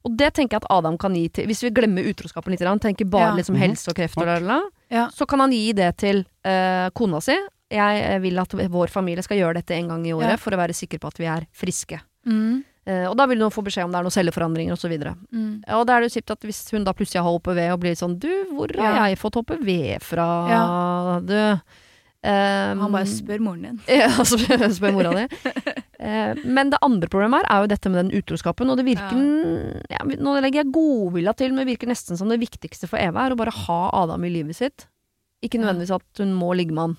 Og 0.06 0.14
det 0.20 0.34
tenker 0.38 0.58
jeg 0.60 0.62
at 0.64 0.70
Adam 0.70 0.98
kan 1.02 1.16
gi 1.18 1.24
til 1.34 1.48
Hvis 1.50 1.64
vi 1.66 1.72
glemmer 1.74 2.06
utroskapen 2.06 2.52
litt, 2.54 2.60
grann, 2.62 2.78
tenker 2.80 3.08
bare 3.10 3.32
Ja. 3.32 3.36
liksom 3.40 3.56
Mhm. 3.56 3.62
helse 3.64 3.90
og 3.90 3.96
kreft, 3.96 4.18
og 4.18 4.42
la, 4.44 4.62
Ja. 4.92 5.08
så 5.10 5.26
kan 5.28 5.40
han 5.40 5.52
gi 5.52 5.74
det 5.74 5.98
til 5.98 6.26
eh, 6.44 6.90
kona 6.94 7.20
si. 7.22 7.36
Jeg 7.72 8.22
vil 8.22 8.38
at 8.40 8.50
vår 8.52 8.88
familie 8.90 9.24
skal 9.24 9.38
gjøre 9.38 9.56
dette 9.56 9.72
en 9.74 9.88
gang 9.88 10.06
i 10.06 10.12
året 10.14 10.30
Ja. 10.30 10.36
for 10.38 10.52
å 10.52 10.58
være 10.58 10.74
sikker 10.76 11.00
på 11.00 11.08
at 11.08 11.18
vi 11.18 11.26
er 11.26 11.48
friske. 11.52 12.00
Mm. 12.28 12.64
Eh, 12.86 13.08
og 13.10 13.18
da 13.18 13.26
vil 13.26 13.40
hun 13.40 13.50
få 13.50 13.64
beskjed 13.66 13.86
om 13.86 13.92
det 13.92 13.98
er 13.98 14.04
noen 14.04 14.12
celleforandringer 14.14 14.74
osv. 14.74 15.16
Mm. 15.34 15.64
Og 15.68 15.88
da 15.88 15.98
er 15.98 16.02
det 16.02 16.14
jo 16.14 16.22
kjipt 16.22 16.32
at 16.32 16.40
hvis 16.42 16.70
hun 16.72 16.84
da 16.84 16.94
plutselig 16.94 17.24
har 17.24 17.40
HPV 17.40 17.74
og 17.74 17.80
blir 17.80 17.96
sånn 17.98 18.20
Du, 18.20 18.46
hvor 18.54 18.70
har 18.78 18.94
Ja. 18.96 19.06
jeg 19.08 19.18
fått 19.18 19.34
HPV 19.34 19.98
fra, 20.02 21.20
du? 21.26 21.62
Um, 22.26 22.80
Han 22.82 22.94
bare 22.96 23.06
spør 23.06 23.42
moren 23.44 23.62
din. 23.68 23.76
Ja, 24.02 24.08
spør, 24.26 24.64
spør 24.74 24.94
mora 24.96 25.12
di. 25.14 25.26
uh, 26.02 26.34
men 26.58 26.72
det 26.74 26.80
andre 26.82 27.10
problemet 27.12 27.44
her 27.44 27.50
er 27.54 27.62
jo 27.62 27.70
dette 27.70 27.92
med 27.94 28.00
den 28.02 28.16
utroskapen, 28.18 28.72
og 28.74 28.80
det 28.80 28.86
virker 28.88 29.20
ja. 29.94 30.00
Nå 30.18 30.34
legger 30.42 30.64
jeg 30.64 30.72
godvilja 30.74 31.36
til, 31.38 31.54
men 31.54 31.62
det 31.62 31.70
virker 31.76 31.92
nesten 31.92 32.18
som 32.18 32.32
det 32.32 32.40
viktigste 32.42 32.90
for 32.90 32.98
Eva 32.98 33.28
er 33.28 33.36
å 33.36 33.38
bare 33.38 33.54
ha 33.68 33.80
Adam 34.02 34.26
i 34.26 34.32
livet 34.34 34.58
sitt. 34.58 34.88
Ikke 35.46 35.60
nødvendigvis 35.62 35.94
at 36.00 36.22
hun 36.24 36.32
må 36.34 36.50
ligge 36.58 36.74
med 36.74 36.82
han. 36.88 36.96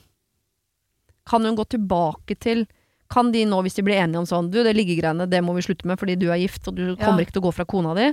Kan 1.27 1.49
hun 1.49 1.57
gå 1.59 1.65
tilbake 1.75 2.37
til 2.39 2.67
Kan 3.11 3.33
de 3.35 3.45
nå, 3.47 3.59
hvis 3.63 3.75
de 3.79 3.83
blir 3.87 3.99
enige 4.03 4.19
om 4.19 4.27
sånn 4.27 4.49
Du, 4.51 4.61
det 4.67 4.73
liggegreiene, 4.75 5.27
det 5.31 5.39
må 5.43 5.55
vi 5.57 5.63
slutte 5.67 5.87
med 5.91 5.99
fordi 5.99 6.17
du 6.19 6.29
er 6.31 6.39
gift, 6.43 6.67
og 6.71 6.75
du 6.79 6.85
Ja. 6.93 6.97
kommer 7.03 7.23
ikke 7.27 7.35
til 7.39 7.43
å 7.43 7.47
gå 7.49 7.53
fra 7.55 7.67
kona 7.67 7.95
di, 7.99 8.13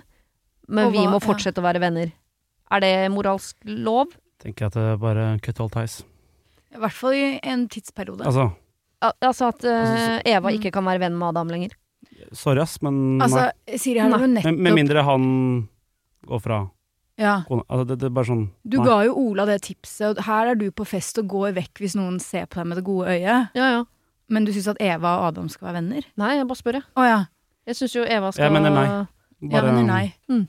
men 0.69 0.89
hva, 0.89 0.93
vi 0.93 1.05
må 1.05 1.19
ja. 1.19 1.23
fortsette 1.27 1.61
å 1.61 1.65
være 1.65 1.81
venner. 1.83 2.11
Er 2.73 2.81
det 2.81 2.91
moralsk 3.13 3.57
lov? 3.69 4.13
Tenker 4.41 4.65
jeg 4.65 4.73
at 4.73 4.77
det 4.79 4.87
er 4.95 4.97
bare 5.01 5.27
cut 5.45 5.59
all 5.61 5.69
ties. 5.69 6.01
I 6.73 6.81
hvert 6.81 6.97
fall 6.97 7.15
i 7.17 7.23
en 7.43 7.67
tidsperiode. 7.71 8.25
Altså, 8.25 8.49
Al 9.03 9.13
altså 9.21 9.49
at 9.51 9.65
uh, 9.67 9.79
Altså, 9.83 10.21
Eva 10.31 10.51
ikke 10.55 10.71
kan 10.73 10.85
være 10.87 11.03
venn 11.03 11.17
med 11.19 11.27
Adam 11.33 11.51
lenger? 11.53 11.73
sorry 12.33 12.61
ass, 12.61 12.81
men 12.81 13.21
Altså, 13.21 13.51
Siri, 13.77 13.99
har 13.99 14.09
nei. 14.09 14.27
nettopp 14.37 14.57
Med, 14.57 14.73
mindre 14.77 15.03
han 15.03 15.25
går 16.27 16.39
fra 16.41 16.59
ja. 17.19 17.43
kona. 17.47 17.63
Altså, 17.67 17.85
det, 17.89 17.97
det 17.99 18.07
er 18.09 18.13
bare 18.15 18.29
sånn 18.29 18.45
Du 18.63 18.77
nei. 18.79 18.85
ga 18.87 18.97
jo 19.07 19.15
Ola 19.19 19.45
det 19.49 19.59
tipset, 19.67 20.17
og 20.17 20.23
her 20.25 20.53
er 20.53 20.55
du 20.59 20.69
på 20.71 20.85
fest 20.87 21.19
og 21.21 21.27
går 21.31 21.53
vekk 21.59 21.83
hvis 21.83 21.97
noen 21.99 22.19
ser 22.23 22.47
på 22.47 22.61
deg 22.61 22.69
med 22.71 22.79
det 22.79 22.85
gode 22.87 23.11
øyet. 23.11 23.51
Ja, 23.57 23.67
ja. 23.77 23.83
Men 24.33 24.47
du 24.47 24.53
syns 24.55 24.71
at 24.71 24.79
Eva 24.81 25.17
og 25.19 25.27
Adam 25.33 25.49
skal 25.51 25.67
være 25.69 25.81
venner? 25.81 26.07
Nei, 26.17 26.35
jeg 26.39 26.47
bare 26.49 26.61
spør, 26.61 26.79
jeg. 26.79 26.87
Oh, 26.95 27.05
ja. 27.05 27.19
Jeg 27.67 27.79
syns 27.79 27.95
jo 27.95 28.05
Eva 28.07 28.31
skal 28.33 28.47
Jeg 28.47 28.55
mener 28.55 28.73
nei. 28.73 28.87
Jeg 29.43 29.51
Bare, 29.51 29.73
mener 29.75 29.83
nei. 29.87 30.05
Mm. 30.31 30.45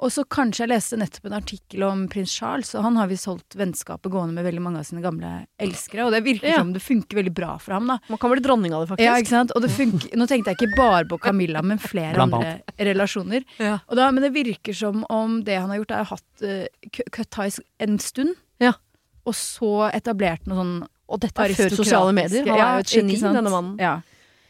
Og 0.00 0.08
så 0.14 0.22
kanskje 0.24 0.62
jeg 0.64 0.70
leste 0.72 0.96
nettopp 0.96 1.26
en 1.28 1.34
artikkel 1.36 1.82
om 1.84 2.06
prins 2.08 2.32
Charles, 2.32 2.70
og 2.74 2.86
han 2.86 2.96
har 2.96 3.08
visst 3.10 3.28
holdt 3.28 3.56
vennskapet 3.60 4.08
gående 4.12 4.32
med 4.38 4.46
veldig 4.46 4.62
mange 4.64 4.80
av 4.80 4.86
sine 4.88 5.02
gamle 5.04 5.32
elskere, 5.60 6.06
og 6.06 6.14
det 6.14 6.22
virker 6.24 6.48
Ja. 6.48 6.60
som 6.62 6.72
det 6.72 6.80
funker 6.80 7.18
veldig 7.20 7.34
bra 7.36 7.58
for 7.60 7.74
ham, 7.76 7.86
da. 7.86 7.98
Man 8.08 8.18
kan 8.18 8.32
bli 8.32 8.40
dronning 8.40 8.72
av 8.72 8.86
det, 8.86 8.88
faktisk. 8.94 9.04
Ja, 9.04 9.18
ikke 9.20 9.34
sant? 9.34 9.52
Og 9.54 9.60
det 9.60 9.70
funker, 9.70 10.16
nå 10.16 10.26
tenkte 10.26 10.54
jeg 10.54 10.56
ikke 10.56 10.76
bare 10.78 11.04
på 11.04 11.18
Camilla, 11.20 11.60
men 11.62 11.78
flere 11.78 12.14
Blant 12.14 12.32
andre 12.32 12.62
relasjoner. 12.78 13.44
Ja. 13.58 13.78
Og 13.88 13.96
da, 13.96 14.10
men 14.10 14.24
det 14.24 14.32
virker 14.32 14.74
som 14.74 15.04
om 15.10 15.42
det 15.44 15.58
han 15.60 15.68
har 15.68 15.82
gjort, 15.82 15.90
er 15.90 16.08
hatt 16.14 16.46
uh, 16.48 16.64
cut 17.12 17.30
ties 17.30 17.60
en 17.78 17.98
stund. 17.98 18.36
Ja. 18.60 18.72
og 19.24 19.34
så 19.36 19.90
etablert 19.92 20.46
noe 20.48 20.56
sånn 20.56 20.88
Og 21.10 21.20
dette 21.20 21.42
er 21.42 21.52
før 21.54 21.70
sosiale 21.74 22.12
medier. 22.12 22.46
Han 22.46 22.58
er 22.60 22.74
jo 22.78 22.84
et 22.84 22.92
geni, 22.94 23.16
denne 23.20 23.50
mannen. 23.50 23.76
Ja. 23.82 24.00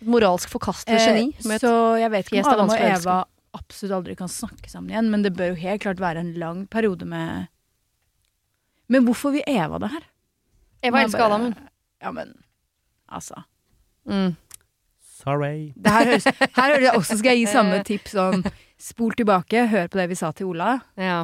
Et 0.00 0.06
moralsk 0.06 0.48
forkastelig 0.52 1.00
geni. 1.00 1.34
Eh, 1.40 1.58
så 1.58 1.98
jeg 1.98 2.10
vet 2.12 2.26
ikke 2.28 2.42
om 2.42 2.44
er 2.44 2.52
Adam 2.52 2.68
og 2.68 2.74
å. 2.76 2.90
Eva 3.00 3.24
absolutt 3.56 3.96
aldri 3.96 4.14
kan 4.18 4.30
snakke 4.30 4.70
sammen 4.70 4.90
igjen, 4.92 5.10
men 5.10 5.22
det 5.26 5.32
bør 5.36 5.52
jo 5.54 5.60
helt 5.62 5.82
klart 5.82 6.00
være 6.02 6.22
en 6.22 6.34
lang 6.38 6.66
periode 6.70 7.06
med 7.08 7.48
Men 8.90 9.04
hvorfor 9.06 9.30
vil 9.34 9.44
Eva 9.46 9.78
det 9.78 9.90
her? 9.92 10.04
Eva 10.82 10.98
er 11.00 11.04
elsker 11.08 11.24
Adam, 11.26 11.42
hun. 11.48 11.56
Ja, 12.02 12.10
men 12.16 12.34
altså 13.10 13.44
Mm. 14.10 14.32
Sorry. 15.20 15.72
det 15.76 15.92
her, 15.92 16.06
høres, 16.08 16.24
her 16.56 16.72
høres, 16.72 16.94
også 16.96 17.18
skal 17.20 17.34
jeg 17.36 17.42
gi 17.44 17.50
samme 17.52 17.82
tips 17.84 18.14
sånn 18.16 18.44
Spol 18.80 19.12
tilbake, 19.12 19.66
hør 19.68 19.90
på 19.92 19.98
det 20.00 20.06
vi 20.08 20.16
sa 20.16 20.30
til 20.32 20.48
Ola. 20.54 20.78
Ja. 20.96 21.18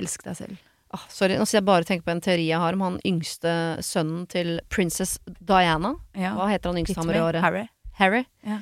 Elsk 0.00 0.22
deg 0.24 0.38
selv. 0.38 0.62
Oh, 0.96 1.02
sorry, 1.12 1.36
nå 1.36 1.44
skal 1.44 1.58
jeg 1.60 1.66
bare 1.68 1.84
tenke 1.86 2.06
på 2.06 2.14
en 2.14 2.22
teori 2.24 2.46
jeg 2.48 2.58
har 2.58 2.74
om 2.78 2.80
han 2.86 2.96
yngste 3.06 3.52
sønnen 3.84 4.24
til 4.32 4.56
princess 4.72 5.18
Diana. 5.38 5.92
Ja. 6.16 6.32
Hva 6.38 6.48
heter 6.50 6.72
han 6.72 6.80
yngste 6.80 6.96
han 6.96 7.10
Pitway, 7.12 7.20
i 7.20 7.26
året? 7.28 7.44
Harry. 7.44 7.66
Harry. 8.00 8.22
Ja. 8.48 8.56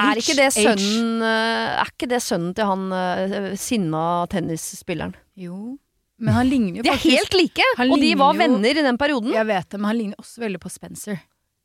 Er 0.00 0.18
ikke 0.18 0.34
det 0.34 0.48
sønnen 0.56 1.22
eh, 1.22 1.74
Er 1.78 1.90
ikke 1.92 2.08
det 2.10 2.18
sønnen 2.24 2.54
til 2.56 2.66
han 2.66 2.88
eh, 2.98 3.52
sinna 3.60 4.02
tennisspilleren? 4.32 5.14
Jo. 5.38 5.76
Men 6.18 6.34
han 6.34 6.48
ligner 6.50 6.80
jo 6.80 6.86
faktisk 6.86 7.04
De 7.04 7.12
er 7.12 7.20
helt 7.20 7.36
like! 7.38 7.68
Og 7.86 7.94
de 8.02 8.10
var 8.18 8.34
jo- 8.34 8.40
venner 8.40 8.80
i 8.80 8.84
den 8.86 8.98
perioden. 8.98 9.32
Jeg 9.34 9.46
vet 9.46 9.68
det, 9.70 9.80
men 9.80 9.90
han 9.90 9.98
ligner 9.98 10.18
også 10.22 10.42
veldig 10.44 10.60
på 10.62 10.70
Spencer. 10.72 11.20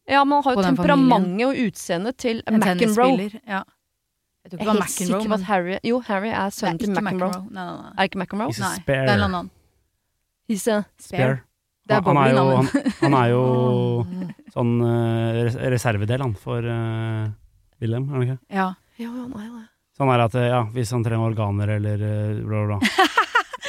Ja, 0.09 0.23
men 0.25 0.39
han 0.39 0.43
har 0.45 0.55
jo 0.57 0.63
temperamentet 0.65 1.45
og 1.47 1.59
utseendet 1.67 2.17
til 2.17 2.41
En 2.49 2.57
McEnroe. 2.59 3.29
Ja. 3.45 3.63
Jeg 4.39 4.53
tror 4.53 4.57
Jeg 4.57 4.59
ikke 4.59 4.61
er 4.61 4.65
det 4.65 4.65
var 4.65 4.73
helt 4.73 4.89
sikker 4.89 5.05
McEnroe, 5.05 5.21
på 5.21 5.29
men 5.29 5.39
at 5.39 5.45
Harry 5.49 5.77
Jo, 5.85 5.99
Harry 6.07 6.29
er 6.29 6.49
sønnen 6.55 6.79
er 6.79 6.85
til 6.85 6.93
McEnroe. 6.95 7.41
Nei, 7.49 7.65
nei, 7.65 7.75
nei. 7.75 7.91
Er 7.91 8.01
det 8.01 8.09
ikke 8.09 8.21
McEnroe? 8.23 8.49
He's 8.49 8.61
a 8.61 8.69
Nei, 8.69 8.79
det 8.87 8.97
er 8.97 9.13
en 9.13 9.27
annen. 9.27 9.51
He's 10.49 10.65
a 10.69 10.79
Spare. 10.97 11.37
Det 11.89 11.97
er 11.97 12.01
han, 12.05 12.17
han 12.17 12.25
er 12.29 12.33
jo, 12.33 12.45
han, 12.55 12.67
han 13.01 13.13
er 13.17 13.29
jo 13.31 13.43
sånn 14.55 14.73
uh, 14.81 15.69
reservedel, 15.73 16.21
han, 16.21 16.35
for 16.37 16.65
uh, 16.65 17.29
Wilhelm, 17.81 18.07
er 18.09 18.13
han 18.17 18.25
ikke? 18.27 18.39
Ja. 18.53 18.67
Ja, 18.99 19.09
han 19.15 19.33
er 19.39 19.49
det. 19.55 19.65
Sånn 19.99 20.09
er 20.13 20.21
at 20.25 20.35
eh, 20.39 20.47
ja, 20.51 20.61
hvis 20.75 20.91
han 20.95 21.03
trenger 21.03 21.31
organer 21.31 21.73
eller 21.77 22.01
eh, 22.03 22.37
bla, 22.43 22.61
bla, 22.67 22.77
bla. 22.79 23.07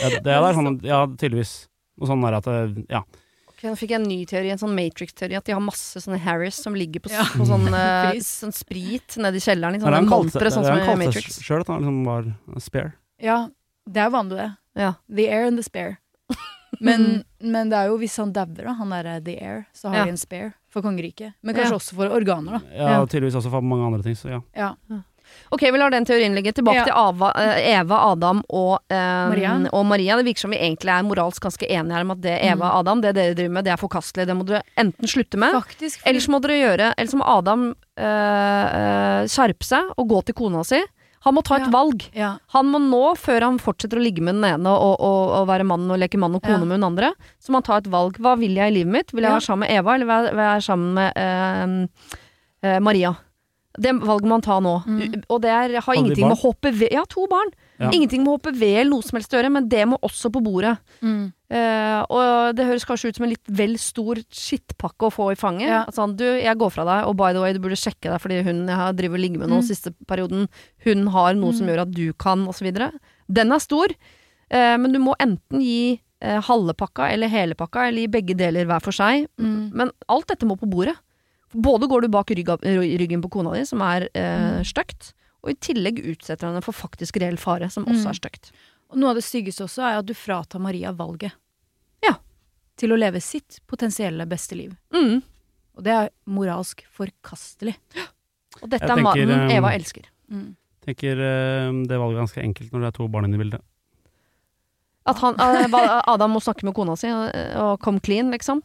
Ja, 0.00 0.08
det, 0.14 0.20
det 0.26 0.34
er 0.36 0.54
sånn, 0.56 0.78
ja, 0.86 1.00
tydeligvis. 1.18 1.54
Og 2.00 2.08
sånn 2.10 2.22
er 2.26 2.36
at 2.38 2.46
eh, 2.50 2.78
ja. 2.90 3.02
Ok, 3.50 3.64
nå 3.68 3.74
fikk 3.76 3.90
jeg 3.92 4.00
en 4.00 4.08
ny 4.08 4.18
teori, 4.30 4.50
en 4.54 4.60
sånn 4.62 4.72
Matrix-teori, 4.74 5.36
at 5.36 5.44
de 5.46 5.52
har 5.52 5.60
masse 5.62 6.00
sånne 6.00 6.18
Harris 6.24 6.58
som 6.64 6.74
ligger 6.78 7.02
på, 7.04 7.12
Ja. 7.12 7.26
på 7.34 7.44
sånn, 7.46 7.66
sånn 8.24 8.54
sprit 8.56 9.18
kjelleren. 9.44 9.76
I 9.76 9.78
Men 9.78 9.84
sånne 9.84 10.00
han 10.00 10.08
kalte, 10.10 10.32
malpere, 10.32 10.54
sånn 10.54 10.64
som 10.66 10.80
i 10.80 11.00
Matrix. 11.04 11.40
sjøl 11.44 11.60
at 11.66 11.70
han 11.74 11.82
liksom 11.84 12.00
var 12.08 12.30
spare. 12.64 12.94
ja, 13.20 13.38
det 13.90 14.00
er 14.00 14.08
jo 14.10 14.16
vanlig, 14.16 14.38
det. 14.40 14.50
Ja. 14.80 14.92
The 15.10 15.28
air 15.28 15.46
and 15.50 15.58
the 15.60 15.66
spare. 15.66 15.98
Men, 16.80 17.24
men 17.42 17.68
det 17.72 17.76
er 17.78 17.86
jo 17.90 17.98
hvis 17.98 18.16
han 18.22 18.32
dauer, 18.32 18.54
da, 18.64 18.72
han 18.78 18.90
derre 18.94 19.18
The 19.24 19.34
Air, 19.42 19.66
så 19.74 19.88
har 19.90 19.96
Ja. 19.96 20.04
de 20.04 20.10
en 20.10 20.16
spare 20.16 20.52
for 20.70 20.82
kongeriket. 20.82 21.32
Men 21.42 21.54
kanskje 21.54 21.70
Ja. 21.74 21.76
også 21.80 21.94
for 21.98 22.06
organer, 22.14 22.60
da. 22.60 22.60
Ja, 22.76 23.00
og 23.02 23.08
tydeligvis 23.10 23.34
også 23.34 23.50
for 23.50 23.60
mange 23.60 23.84
andre 23.86 24.02
ting, 24.02 24.14
så 24.14 24.28
ja. 24.30 24.40
Ja. 24.56 24.74
Ok, 25.52 25.60
vi 25.62 25.78
lar 25.78 25.90
den 25.90 26.04
teorien 26.04 26.34
ligge. 26.34 26.52
Tilbake 26.52 26.74
Ja. 26.74 26.84
til 26.84 26.92
Ava, 26.96 27.32
eh, 27.38 27.78
Eva, 27.80 27.98
Adam 28.12 28.42
og, 28.50 28.80
eh, 28.90 28.96
Maria. 29.30 29.68
og 29.72 29.86
Maria. 29.86 30.16
Det 30.16 30.24
virker 30.26 30.40
som 30.40 30.50
vi 30.50 30.56
egentlig 30.58 30.90
er 30.90 31.02
moralsk 31.06 31.40
ganske 31.42 31.66
enige 31.70 31.92
her 31.92 32.00
om 32.00 32.10
at 32.10 32.20
det 32.20 32.38
Eva 32.42 32.54
Mm. 32.56 32.62
og 32.70 32.78
Adam, 32.80 33.00
det 33.00 33.14
dere 33.14 33.34
driver 33.34 33.50
med, 33.50 33.64
det 33.64 33.72
er 33.72 33.76
forkastelig. 33.76 34.26
Det 34.26 34.36
må 34.36 34.44
dere 34.46 34.62
enten 34.76 35.06
slutte 35.06 35.36
med, 35.38 35.52
Faktisk. 35.54 36.00
Ellers 36.04 36.26
må 36.28 36.40
dere 36.40 36.58
gjøre 36.58 36.94
Ellers 36.98 37.14
må 37.14 37.22
Adam 37.26 37.74
øh, 37.96 39.26
skjerpe 39.30 39.62
seg 39.66 39.92
og 39.96 40.08
gå 40.08 40.24
til 40.24 40.34
kona 40.34 40.62
si. 40.64 40.80
Han 41.26 41.34
må 41.36 41.42
ta 41.44 41.56
et 41.56 41.66
Ja. 41.66 41.70
valg. 41.70 42.04
ja. 42.16 42.38
Han 42.54 42.66
må 42.72 42.78
nå, 42.80 43.14
før 43.20 43.42
han 43.42 43.58
fortsetter 43.58 43.98
å 43.98 44.02
ligge 44.02 44.22
med 44.24 44.36
den 44.40 44.44
ene 44.44 44.70
og, 44.72 44.96
og, 45.00 45.30
og 45.40 45.48
være 45.50 45.66
mann 45.68 45.84
og 45.90 45.98
leke 46.00 46.16
mann 46.18 46.34
og 46.34 46.42
kone 46.42 46.60
Ja. 46.62 46.64
med 46.64 46.78
den 46.80 46.84
andre, 46.88 47.12
så 47.38 47.50
må 47.52 47.60
han 47.60 47.62
ta 47.68 47.76
et 47.76 47.90
valg. 47.92 48.16
Hva 48.18 48.38
vil 48.40 48.54
jeg 48.56 48.72
i 48.72 48.76
livet 48.78 48.92
mitt? 48.92 49.12
Vil 49.12 49.22
jeg 49.24 49.30
Ja. 49.30 49.36
være 49.36 49.44
sammen 49.48 49.68
med 49.68 49.76
Eva, 49.78 49.94
eller 49.94 50.06
vil 50.06 50.26
jeg 50.30 50.36
være 50.40 50.62
sammen 50.64 50.94
med 50.94 51.12
eh, 51.16 52.74
øh, 52.76 52.80
Maria? 52.80 53.14
Det 53.78 53.92
valget 54.02 54.26
må 54.26 54.34
han 54.40 54.42
ta 54.42 54.56
nå. 54.60 54.82
Mm. 54.86 55.22
Og 55.30 55.40
det 55.42 55.50
er, 55.50 55.80
har 55.80 55.94
de 55.94 56.00
ingenting 56.00 56.26
med 56.28 56.36
å 56.38 56.42
hoppe 56.42 56.72
ved 56.74 56.90
Ja, 56.90 57.04
to 57.08 57.26
barn. 57.30 57.52
Ja. 57.80 57.88
Ingenting 57.96 58.20
med 58.26 58.34
HPV 58.42 58.62
eller 58.76 58.90
noe 58.92 59.02
som 59.06 59.16
helst 59.16 59.32
å 59.32 59.38
gjøre, 59.38 59.50
men 59.54 59.68
det 59.72 59.86
må 59.88 59.96
også 60.04 60.28
på 60.34 60.42
bordet. 60.44 60.74
Mm. 61.00 61.32
Uh, 61.50 62.02
og 62.12 62.54
det 62.54 62.66
høres 62.68 62.84
kanskje 62.84 63.08
ut 63.08 63.16
som 63.16 63.24
en 63.24 63.30
litt 63.32 63.48
vel 63.48 63.72
stor 63.80 64.20
skittpakke 64.30 65.08
å 65.08 65.10
få 65.14 65.30
i 65.32 65.38
fanget. 65.40 65.68
Ja. 65.70 65.78
At 65.88 65.96
Sånn, 65.96 66.12
du, 66.20 66.26
jeg 66.26 66.58
går 66.60 66.70
fra 66.74 66.84
deg, 66.84 67.06
og 67.08 67.16
by 67.16 67.32
the 67.32 67.40
way, 67.40 67.54
du 67.56 67.58
burde 67.64 67.78
sjekke 67.80 68.12
deg 68.12 68.20
fordi 68.20 68.42
hun 68.44 68.66
jeg 68.68 68.76
har 68.76 68.92
driver 68.98 69.16
og 69.16 69.24
ligger 69.24 69.40
med 69.42 69.48
nå 69.54 69.62
Mm. 69.62 69.66
siste 69.70 69.94
perioden, 70.06 70.46
hun 70.84 71.06
har 71.16 71.32
noe 71.34 71.52
som 71.56 71.66
Mm. 71.66 71.72
gjør 71.72 71.82
at 71.86 71.90
du 71.96 72.12
kan, 72.12 72.46
osv. 72.46 72.68
Den 73.32 73.52
er 73.52 73.58
stor, 73.64 73.88
uh, 74.52 74.76
men 74.76 74.92
du 74.92 74.98
må 75.00 75.14
enten 75.18 75.60
gi 75.64 76.00
uh, 76.22 76.40
halve 76.42 76.74
pakka 76.76 77.08
eller 77.10 77.28
hele 77.32 77.54
pakka, 77.56 77.88
eller 77.88 78.02
gi 78.04 78.08
begge 78.12 78.36
deler 78.36 78.66
hver 78.68 78.82
for 78.84 78.92
seg. 78.92 79.26
Mm. 79.40 79.72
Men 79.72 79.90
alt 80.06 80.26
dette 80.28 80.44
må 80.44 80.58
på 80.60 80.68
bordet. 80.68 80.96
Både 81.56 81.88
går 81.88 82.02
du 82.02 82.08
bak 82.12 82.28
ryggen 82.30 83.22
på 83.24 83.30
kona 83.30 83.54
di, 83.56 83.64
som 83.64 83.80
er 83.82 84.04
eh, 84.14 84.60
Mm. 84.60 84.64
stygt, 84.68 85.14
og 85.42 85.50
i 85.50 85.54
tillegg 85.54 85.98
utsetter 86.04 86.46
han 86.46 86.54
henne 86.56 86.64
for 86.64 86.76
faktisk 86.76 87.16
reell 87.20 87.36
fare, 87.40 87.70
som 87.70 87.84
også 87.86 88.06
Mm. 88.06 88.10
er 88.10 88.18
stygt. 88.20 88.50
Og 88.90 88.98
noe 88.98 89.10
av 89.10 89.14
det 89.16 89.24
styggeste 89.24 89.64
også 89.64 89.82
er 89.86 89.98
at 89.98 90.06
du 90.06 90.14
fratar 90.14 90.60
Maria 90.60 90.92
valget. 90.92 91.32
Ja. 92.02 92.16
Til 92.76 92.90
å 92.92 92.98
leve 92.98 93.20
sitt 93.22 93.60
potensielle 93.66 94.26
beste 94.26 94.56
liv. 94.56 94.74
Mm. 94.92 95.22
Og 95.76 95.84
det 95.84 95.92
er 95.92 96.10
moralsk 96.26 96.82
forkastelig. 96.92 97.76
Og 98.62 98.68
dette 98.68 98.82
Jeg 98.88 98.98
er 98.98 99.02
mannen 99.02 99.28
tenker, 99.28 99.50
eh, 99.50 99.56
Eva 99.56 99.70
elsker. 99.72 100.04
Mm. 100.30 100.56
Tenker 100.84 101.12
eh, 101.12 101.70
det 101.86 101.98
valget 102.00 102.16
er 102.16 102.22
ganske 102.26 102.42
enkelt 102.42 102.72
når 102.72 102.80
det 102.80 102.86
er 102.88 102.96
to 102.98 103.08
barn 103.08 103.24
inne 103.28 103.38
i 103.38 103.44
bildet. 103.44 103.62
At 105.06 105.16
han, 105.22 105.34
eh, 105.40 106.02
Adam 106.06 106.32
må 106.34 106.40
snakke 106.42 106.64
med 106.64 106.74
kona 106.74 106.96
si 106.96 107.06
eh, 107.08 107.54
og 107.58 107.80
come 107.80 108.00
clean, 108.00 108.30
liksom. 108.30 108.60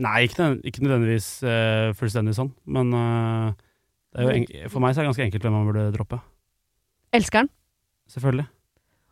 Nei, 0.00 0.26
ikke, 0.28 0.60
ikke 0.64 0.84
nødvendigvis 0.84 1.42
eh, 1.42 1.90
fullstendig 1.98 2.36
sånn, 2.36 2.52
men 2.70 2.92
for 4.14 4.82
meg 4.82 4.94
så 4.94 5.00
er 5.00 5.04
det 5.04 5.10
ganske 5.12 5.26
enkelt 5.28 5.44
hvem 5.46 5.54
man 5.54 5.68
burde 5.68 5.84
droppe. 5.94 6.18
Elskeren? 7.14 7.48
Selvfølgelig. 8.10 8.46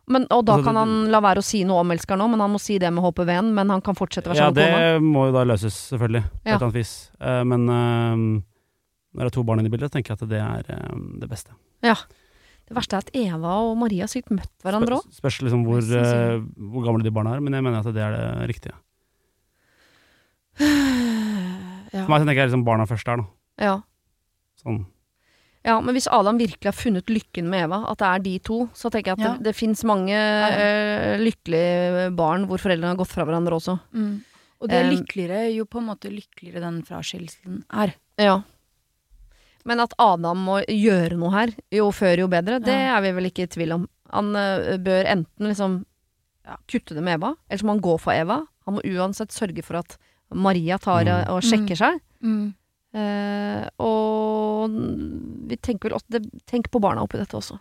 Men, 0.09 0.25
og 0.33 0.41
da 0.47 0.55
Altså, 0.57 0.65
kan 0.65 0.75
han 0.79 0.93
la 1.13 1.19
være 1.21 1.39
å 1.43 1.45
si 1.45 1.59
noe 1.69 1.83
om 1.83 1.91
elskeren 1.93 2.23
òg, 2.25 2.31
men 2.33 2.41
han 2.41 2.49
må 2.51 2.59
si 2.59 2.79
det 2.81 2.89
med 2.91 3.03
HPV-en. 3.05 3.51
Men 3.53 3.69
han 3.69 3.81
kan 3.85 3.93
fortsette 3.95 4.25
å 4.25 4.33
være 4.33 4.39
Ja, 4.41 4.47
sammen 4.49 4.73
med 4.73 4.81
det 4.97 5.03
må 5.05 5.27
jo 5.27 5.35
da 5.35 5.43
løses, 5.45 5.75
selvfølgelig, 5.91 6.23
på 6.25 6.39
Ja. 6.49 6.55
et 6.55 6.55
eller 6.55 6.65
annet 6.67 6.79
vis. 6.79 6.93
Eh, 7.21 7.43
men 7.45 7.67
eh, 7.69 8.15
når 9.13 9.21
det 9.21 9.29
er 9.29 9.35
to 9.37 9.43
barn 9.45 9.59
inne 9.61 9.69
i 9.69 9.75
bildet, 9.75 9.91
tenker 9.93 10.15
jeg 10.15 10.21
at 10.23 10.29
det 10.31 10.41
er 10.41 10.73
eh, 10.73 10.95
det 11.21 11.29
beste. 11.29 11.53
Ja. 11.85 11.93
Det 12.69 12.75
verste 12.77 12.97
er 12.97 13.05
at 13.05 13.11
Eva 13.17 13.53
og 13.69 13.77
Maria 13.77 14.03
har 14.05 14.11
sikkert 14.11 14.35
møtt 14.41 14.51
hverandre 14.65 14.97
òg. 14.99 15.05
Spørs, 15.13 15.39
liksom 15.45 15.63
hvor, 15.65 15.79
eh, 15.81 16.41
hvor 16.73 16.85
gamle 16.85 17.05
de 17.05 17.13
barna 17.13 17.35
er, 17.37 17.39
men 17.45 17.53
jeg 17.53 17.63
mener 17.65 17.79
at 17.85 17.93
det 17.93 18.01
er 18.03 18.17
det 18.17 18.49
riktige. 18.49 18.73
Ja. 21.89 22.03
For 22.05 22.11
meg 22.13 22.21
tenker 22.21 22.43
jeg 22.43 22.49
liksom 22.51 22.65
barna 22.67 22.85
først 22.85 23.07
der, 23.09 23.21
da. 23.23 23.25
Ja. 23.65 23.71
Sånn. 24.63 24.85
ja, 25.65 25.79
men 25.81 25.93
hvis 25.95 26.07
Adam 26.11 26.37
virkelig 26.39 26.65
har 26.65 26.75
funnet 26.75 27.05
lykken 27.11 27.49
med 27.49 27.65
Eva, 27.67 27.81
at 27.91 27.97
det 27.99 28.07
er 28.07 28.19
de 28.25 28.33
to, 28.39 28.57
så 28.73 28.89
tenker 28.91 29.11
jeg 29.13 29.19
at 29.19 29.25
Ja. 29.25 29.33
det, 29.37 29.43
det 29.49 29.55
fins 29.55 29.83
mange 29.83 30.13
eh, 30.15 31.17
lykkelige 31.19 32.15
barn 32.15 32.45
hvor 32.47 32.57
foreldrene 32.59 32.93
har 32.95 32.99
gått 32.99 33.11
fra 33.13 33.25
hverandre 33.25 33.55
også. 33.59 33.79
Mm. 33.93 34.21
Og 34.61 34.67
det 34.67 34.75
er 34.75 34.89
lykkeligere 34.91 35.53
jo 35.55 35.63
på 35.65 35.79
en 35.79 35.85
måte 35.87 36.09
lykkeligere 36.11 36.59
den 36.65 36.81
fraskillelsen 36.83 37.61
er. 37.71 37.93
Ja. 38.19 38.41
Men 39.67 39.79
at 39.83 39.93
Adam 39.99 40.37
må 40.47 40.57
gjøre 40.67 41.15
noe 41.19 41.31
her, 41.31 41.51
jo 41.71 41.89
før 41.95 42.17
jo 42.23 42.27
bedre, 42.31 42.59
det 42.63 42.73
Ja. 42.73 42.97
er 42.97 43.01
vi 43.01 43.11
vel 43.11 43.29
ikke 43.29 43.43
i 43.43 43.47
tvil 43.51 43.73
om. 43.75 43.87
Han 44.11 44.35
eh, 44.35 44.77
bør 44.77 45.05
enten 45.05 45.47
liksom 45.47 45.85
kutte 46.67 46.95
det 46.95 47.03
med 47.03 47.19
Eva, 47.19 47.35
eller 47.49 47.59
så 47.61 47.65
må 47.67 47.75
han 47.75 47.81
gå 47.83 47.99
for 47.99 48.11
Eva. 48.11 48.39
Han 48.65 48.75
må 48.75 48.81
uansett 48.83 49.29
sørge 49.31 49.63
for 49.63 49.77
at 49.77 49.97
Maria 50.33 50.77
tar 50.77 51.03
Mm. 51.05 51.07
eh, 51.21 51.29
og 51.29 51.41
sjekker 51.43 51.77
seg. 51.77 51.99
Mm. 52.23 52.53
Eh, 52.93 53.67
og 53.85 54.71
vi 55.49 55.55
tenker 55.61 55.89
vel 55.89 55.97
også 55.99 56.09
det, 56.09 56.23
Tenk 56.49 56.71
på 56.73 56.81
barna 56.81 57.03
oppi 57.05 57.19
dette 57.21 57.37
også. 57.37 57.59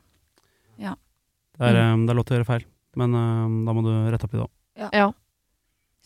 Det 1.59 1.67
er, 1.67 1.75
Mm. 1.75 2.03
eh, 2.03 2.07
det 2.07 2.11
er 2.13 2.15
lov 2.15 2.25
til 2.25 2.37
å 2.37 2.39
gjøre 2.39 2.47
feil, 2.47 2.65
men 2.95 3.15
uh, 3.19 3.67
da 3.67 3.73
må 3.75 3.83
du 3.83 3.91
rette 4.13 4.23
opp 4.29 4.35
i 4.35 4.39
det 4.39 4.45
òg. 4.45 4.51
Ja. 4.95 5.09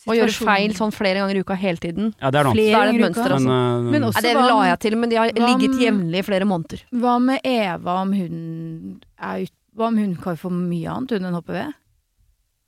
Å 0.08 0.14
gjøre 0.16 0.32
feil 0.32 0.72
sånn 0.72 0.90
flere 0.96 1.20
ganger 1.20 1.36
i 1.36 1.42
uka 1.44 1.54
hele 1.60 1.76
tiden. 1.76 2.14
Ja, 2.22 2.30
det 2.32 2.40
er 2.40 2.44
noe 2.48 2.54
annet. 2.54 2.62
Flere 2.62 2.72
Da 2.72 2.80
er 2.80 2.86
det 2.86 2.94
et 2.94 2.96
ganger 2.96 2.96
i 2.96 3.04
mønster, 3.04 3.26
uka. 3.26 3.34
altså. 3.36 3.48
Men, 3.52 3.86
uh, 3.86 3.90
Men 3.92 4.02
også- 4.08 4.14
Nei, 4.14 4.22
det 4.22 4.34
la 4.48 4.62
jeg 4.70 4.78
til, 4.80 4.96
men 4.96 5.08
de 5.10 5.16
har 5.16 5.28
ligget 5.28 5.76
jevnlig 5.84 6.18
i 6.18 6.22
flere 6.22 6.46
måneder. 6.48 6.80
Hva 6.90 7.18
med 7.20 7.40
Eva 7.44 7.94
om 8.00 8.12
hun 8.14 9.02
er 9.20 9.42
ute 9.44 9.52
Hva 9.76 9.86
om 9.88 9.96
hun 9.96 10.16
kan 10.16 10.36
få 10.36 10.50
mye 10.50 10.88
annet 10.88 11.10
hun 11.10 11.24
enn 11.24 11.34
HPV? 11.34 11.74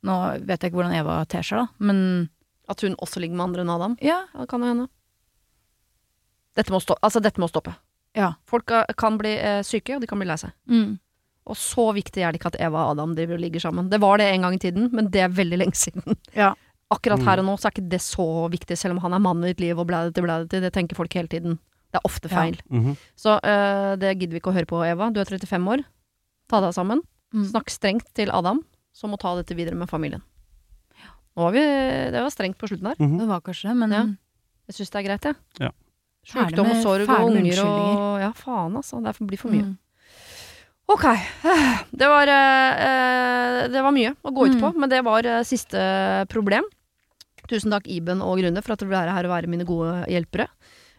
Nå 0.05 0.45
vet 0.45 0.61
jeg 0.61 0.71
ikke 0.73 0.77
hvordan 0.77 0.95
Eva 1.01 1.25
ter 1.25 1.41
seg, 1.43 1.59
da, 1.59 1.67
men 1.81 2.29
At 2.69 2.81
hun 2.83 2.95
også 2.97 3.21
ligger 3.21 3.37
med 3.37 3.45
andre 3.49 3.61
enn 3.65 3.71
Adam. 3.75 3.97
ja. 4.01 4.25
Ja, 4.35 4.41
det 4.41 4.49
kan 4.49 4.61
jo 4.61 4.67
hende. 4.67 4.89
Dette 6.57 6.71
må, 6.71 6.81
stoppe. 6.81 7.01
altså, 7.03 7.21
dette 7.23 7.41
må 7.43 7.49
stoppe. 7.51 7.75
Ja. 8.15 8.33
Folk 8.47 8.71
eh, 8.71 8.85
kan 8.97 9.19
bli 9.19 9.33
eh, 9.39 9.63
syke, 9.67 9.97
og 9.97 10.01
de 10.01 10.07
kan 10.07 10.19
bli 10.21 10.27
lei 10.29 10.37
seg. 10.39 10.53
Mm. 10.71 10.99
Og 11.47 11.57
så 11.61 11.89
viktig 11.93 12.23
er 12.25 12.33
det 12.33 12.41
ikke 12.41 12.53
at 12.55 12.61
Eva 12.63 12.87
og 12.87 12.93
Adam 12.95 13.15
driver 13.15 13.35
og 13.35 13.41
ligger 13.43 13.61
sammen. 13.61 13.91
Det 13.91 13.99
var 14.01 14.19
det 14.19 14.31
en 14.33 14.43
gang 14.47 14.55
i 14.55 14.59
tiden, 14.63 14.89
men 14.93 15.11
det 15.11 15.21
er 15.21 15.29
veldig 15.35 15.59
lenge 15.59 15.75
siden. 15.77 16.17
Ja. 16.35 16.55
Akkurat 16.93 17.19
Mm. 17.19 17.27
her 17.27 17.39
og 17.41 17.45
nå 17.49 17.55
så 17.59 17.67
er 17.67 17.73
ikke 17.75 17.89
det 17.91 18.01
så 18.05 18.25
viktig, 18.53 18.77
selv 18.79 18.95
om 18.95 18.99
han 19.03 19.15
er 19.15 19.19
mannen 19.19 19.45
i 19.45 19.53
ditt 19.53 19.61
liv 19.61 19.79
og 19.81 19.87
blædete, 19.89 20.23
blædete. 20.23 20.61
Det 20.63 20.71
tenker 20.73 20.95
folk 20.95 21.13
hele 21.17 21.29
tiden. 21.29 21.59
Det 21.91 21.99
er 21.99 22.05
ofte 22.07 22.29
Ja. 22.31 22.37
feil. 22.37 22.57
-hmm. 22.71 22.97
Så 23.17 23.41
eh, 23.43 23.97
det 23.97 24.19
gidder 24.21 24.33
vi 24.35 24.41
ikke 24.41 24.51
å 24.53 24.55
høre 24.55 24.67
på, 24.67 24.85
Eva. 24.85 25.11
Du 25.11 25.19
er 25.21 25.25
35 25.25 25.67
år. 25.69 25.85
Ta 26.49 26.61
deg 26.61 26.75
sammen. 26.75 27.01
Mm. 27.35 27.45
Snakk 27.51 27.71
strengt 27.71 28.15
til 28.15 28.31
Adam, 28.31 28.63
som 28.93 29.11
må 29.11 29.17
ta 29.19 29.35
dette 29.35 29.57
videre 29.57 29.75
med 29.75 29.89
familien. 29.89 30.23
Nå 31.37 31.43
var 31.43 31.53
vi, 31.53 31.61
det 32.13 32.23
var 32.23 32.31
strengt 32.31 32.59
på 32.59 32.69
slutten 32.69 32.87
her. 32.87 32.95
Mhm. 33.01 33.19
Det 33.19 33.27
var 33.29 33.41
kanskje 33.41 33.69
det, 33.71 33.77
men 33.77 33.91
Ja. 33.91 34.05
Jeg 34.69 34.75
syns 34.77 34.91
det 34.91 34.99
er 35.05 35.09
greit, 35.09 35.23
jeg. 35.25 35.37
Ja. 35.61 35.71
Sjukdom 36.25 36.71
og 36.73 36.83
sorg 36.83 37.09
og 37.11 37.31
unger 37.31 37.61
og. 37.65 38.21
Ja, 38.23 38.31
faen, 38.33 38.77
altså. 38.81 39.01
Det 39.05 39.15
blir 39.29 39.39
for 39.41 39.53
mye. 39.53 39.67
Mm. 39.71 39.79
Ok. 40.95 41.05
Det 42.01 42.09
var, 42.11 42.29
eh, 42.29 43.69
det 43.73 43.81
var 43.85 43.93
mye 43.95 44.15
å 44.25 44.33
gå 44.35 44.47
ut 44.51 44.57
Mm. 44.57 44.61
på, 44.61 44.71
men 44.81 44.91
det 44.91 45.03
var 45.07 45.25
eh, 45.25 45.43
siste 45.47 45.79
problem. 46.29 46.65
Tusen 47.49 47.71
takk, 47.71 47.87
Iben 47.93 48.21
og 48.25 48.39
Grunne, 48.41 48.63
for 48.65 48.73
at 48.75 48.81
dere 48.81 48.89
ble 48.89 49.13
her 49.15 49.25
og 49.29 49.33
være 49.33 49.49
mine 49.53 49.65
gode 49.69 50.07
hjelpere. 50.11 50.49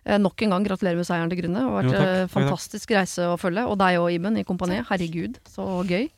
Eh, 0.06 0.18
nok 0.22 0.42
en 0.46 0.52
gang 0.54 0.64
gratulerer 0.66 0.96
med 1.00 1.06
seieren 1.10 1.30
til 1.30 1.42
Grunne. 1.42 1.58
Det 1.58 1.66
har 1.66 1.76
vært 1.76 1.90
Jo, 1.90 1.92
takk. 1.92 2.02
eh, 2.02 2.06
Takk, 2.06 2.30
takk. 2.30 2.34
fantastisk 2.36 2.92
reise 2.96 3.26
å 3.34 3.38
følge. 3.42 3.66
Og 3.70 3.78
deg 3.82 3.98
og 4.00 4.12
Iben 4.14 4.38
i 4.38 4.44
kompaniet. 4.46 4.86
Herregud, 4.90 5.40
så 5.50 5.66
gøy. 5.90 6.10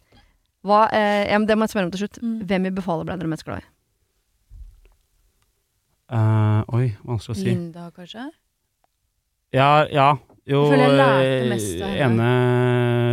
Hva, 0.67 0.81
eh, 0.91 1.37
det 1.47 1.55
må 1.57 1.63
jeg 1.67 1.71
spørre 1.75 1.85
om 1.87 1.91
til 1.91 2.03
slutt. 2.07 2.19
Mm. 2.21 2.39
Hvem 2.47 2.65
i 2.67 2.75
befalet 2.75 3.05
ble 3.07 3.17
dere 3.17 3.27
mest 3.31 3.45
glad 3.47 3.63
i? 3.63 3.67
Uh, 6.07 6.63
oi, 6.71 6.95
vanskelig 7.03 7.33
å 7.35 7.39
si. 7.39 7.47
Linda, 7.49 7.89
kanskje? 7.95 8.29
Ja, 9.55 9.87
ja. 9.91 10.17
Jo, 10.47 10.61
eh, 10.71 11.51
ene 11.99 12.27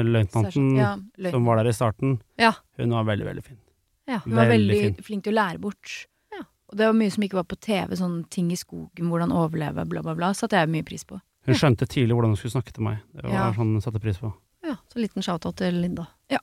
løytnanten 0.07 0.77
Ja, 0.79 0.93
som 1.31 1.45
var 1.49 1.57
der 1.63 1.71
i 1.71 1.73
starten, 1.75 2.21
Ja. 2.39 2.53
hun 2.79 2.91
var 2.91 3.05
veldig, 3.05 3.27
veldig 3.27 3.45
fin. 3.45 3.59
Ja. 4.07 4.21
Hun 4.25 4.35
var 4.37 4.47
veldig 4.47 4.81
fin. 4.81 4.95
flink 5.03 5.25
til 5.25 5.33
å 5.35 5.37
lære 5.41 5.59
bort. 5.61 6.07
Ja. 6.33 6.45
Og 6.71 6.77
det 6.79 6.87
var 6.87 6.93
mye 6.95 7.11
som 7.11 7.23
ikke 7.25 7.35
var 7.41 7.45
på 7.45 7.59
TV, 7.59 7.97
sånn 7.97 8.29
ting 8.31 8.51
i 8.53 8.57
skogen, 8.57 9.09
hvordan 9.11 9.33
overleve, 9.33 9.85
bla, 9.89 10.03
bla, 10.03 10.15
bla. 10.15 10.31
Satte 10.33 10.51
jeg 10.61 10.69
mye 10.69 10.85
pris 10.85 11.05
på. 11.05 11.21
Hun 11.47 11.55
skjønte 11.55 11.87
tidlig 11.89 12.15
hvordan 12.15 12.33
hun 12.35 12.37
skulle 12.37 12.55
snakke 12.63 12.73
til 12.73 12.85
meg. 12.85 12.99
Det 13.15 13.25
var 13.25 13.33
Ja. 13.33 13.53
sånn 13.53 13.75
hun 13.75 13.81
satte 13.81 14.01
pris 14.01 14.19
på. 14.19 14.33
Ja, 14.65 14.77
så 14.93 14.97
liten 14.97 15.23
shout-out 15.23 15.57
til 15.57 15.75
Linda. 15.75 16.07
Ja. 16.31 16.39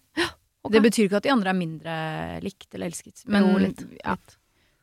Okay. 0.63 0.79
Det 0.79 0.91
betyr 0.91 1.07
ikke 1.09 1.17
at 1.17 1.23
de 1.23 1.29
andre 1.31 1.49
er 1.49 1.53
mindre 1.57 2.41
likt 2.43 2.67
eller 2.75 2.85
elsket, 2.87 3.23
men 3.27 3.43
Jo, 3.47 3.57
litt. 3.57 3.85
Ja. 4.05 4.15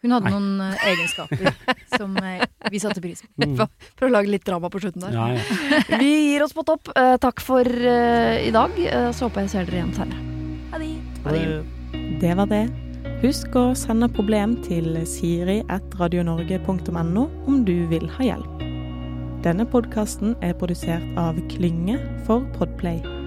Hun 0.02 0.10
hadde 0.14 0.30
Nei. 0.30 0.36
noen 0.36 0.60
uh, 0.62 0.84
egenskaper 0.86 1.50
som 1.98 2.10
uh, 2.14 2.38
vi 2.70 2.78
satte 2.82 3.00
pris 3.02 3.22
på. 3.24 3.28
Mm. 3.42 3.56
Prøv 3.98 4.08
å 4.10 4.12
lage 4.14 4.30
litt 4.30 4.46
drama 4.46 4.70
på 4.70 4.78
slutten 4.82 5.02
der. 5.08 5.14
Ja, 5.16 5.24
ja. 5.34 5.40
Vi 6.02 6.10
gir 6.32 6.40
oss 6.44 6.54
på 6.54 6.62
topp. 6.66 6.84
Uh, 6.94 7.16
takk 7.22 7.38
for 7.42 7.66
i 7.68 8.50
dag. 8.54 8.70
Så 9.16 9.24
håper 9.26 9.40
jeg 9.44 9.50
ser 9.54 9.64
dere 9.66 9.76
igjen 9.80 9.96
senere. 9.96 10.20
Ha 10.72 10.76
det. 10.82 10.94
Ha 11.24 11.28
det. 11.34 11.42
Det 12.22 12.32
var 12.38 12.46
det. 12.52 12.64
Husk 13.24 13.50
å 13.58 13.74
sende 13.74 14.08
problem 14.14 14.50
til 14.62 14.86
siri.radionorge.no 15.08 17.24
om 17.50 17.56
du 17.66 17.78
vil 17.90 18.06
ha 18.14 18.22
hjelp. 18.30 18.54
Denne 19.42 19.64
podkasten 19.70 20.36
er 20.42 20.54
produsert 20.58 21.06
av 21.18 21.34
Klynge 21.50 21.98
for 22.26 22.40
Podplay. 22.58 23.17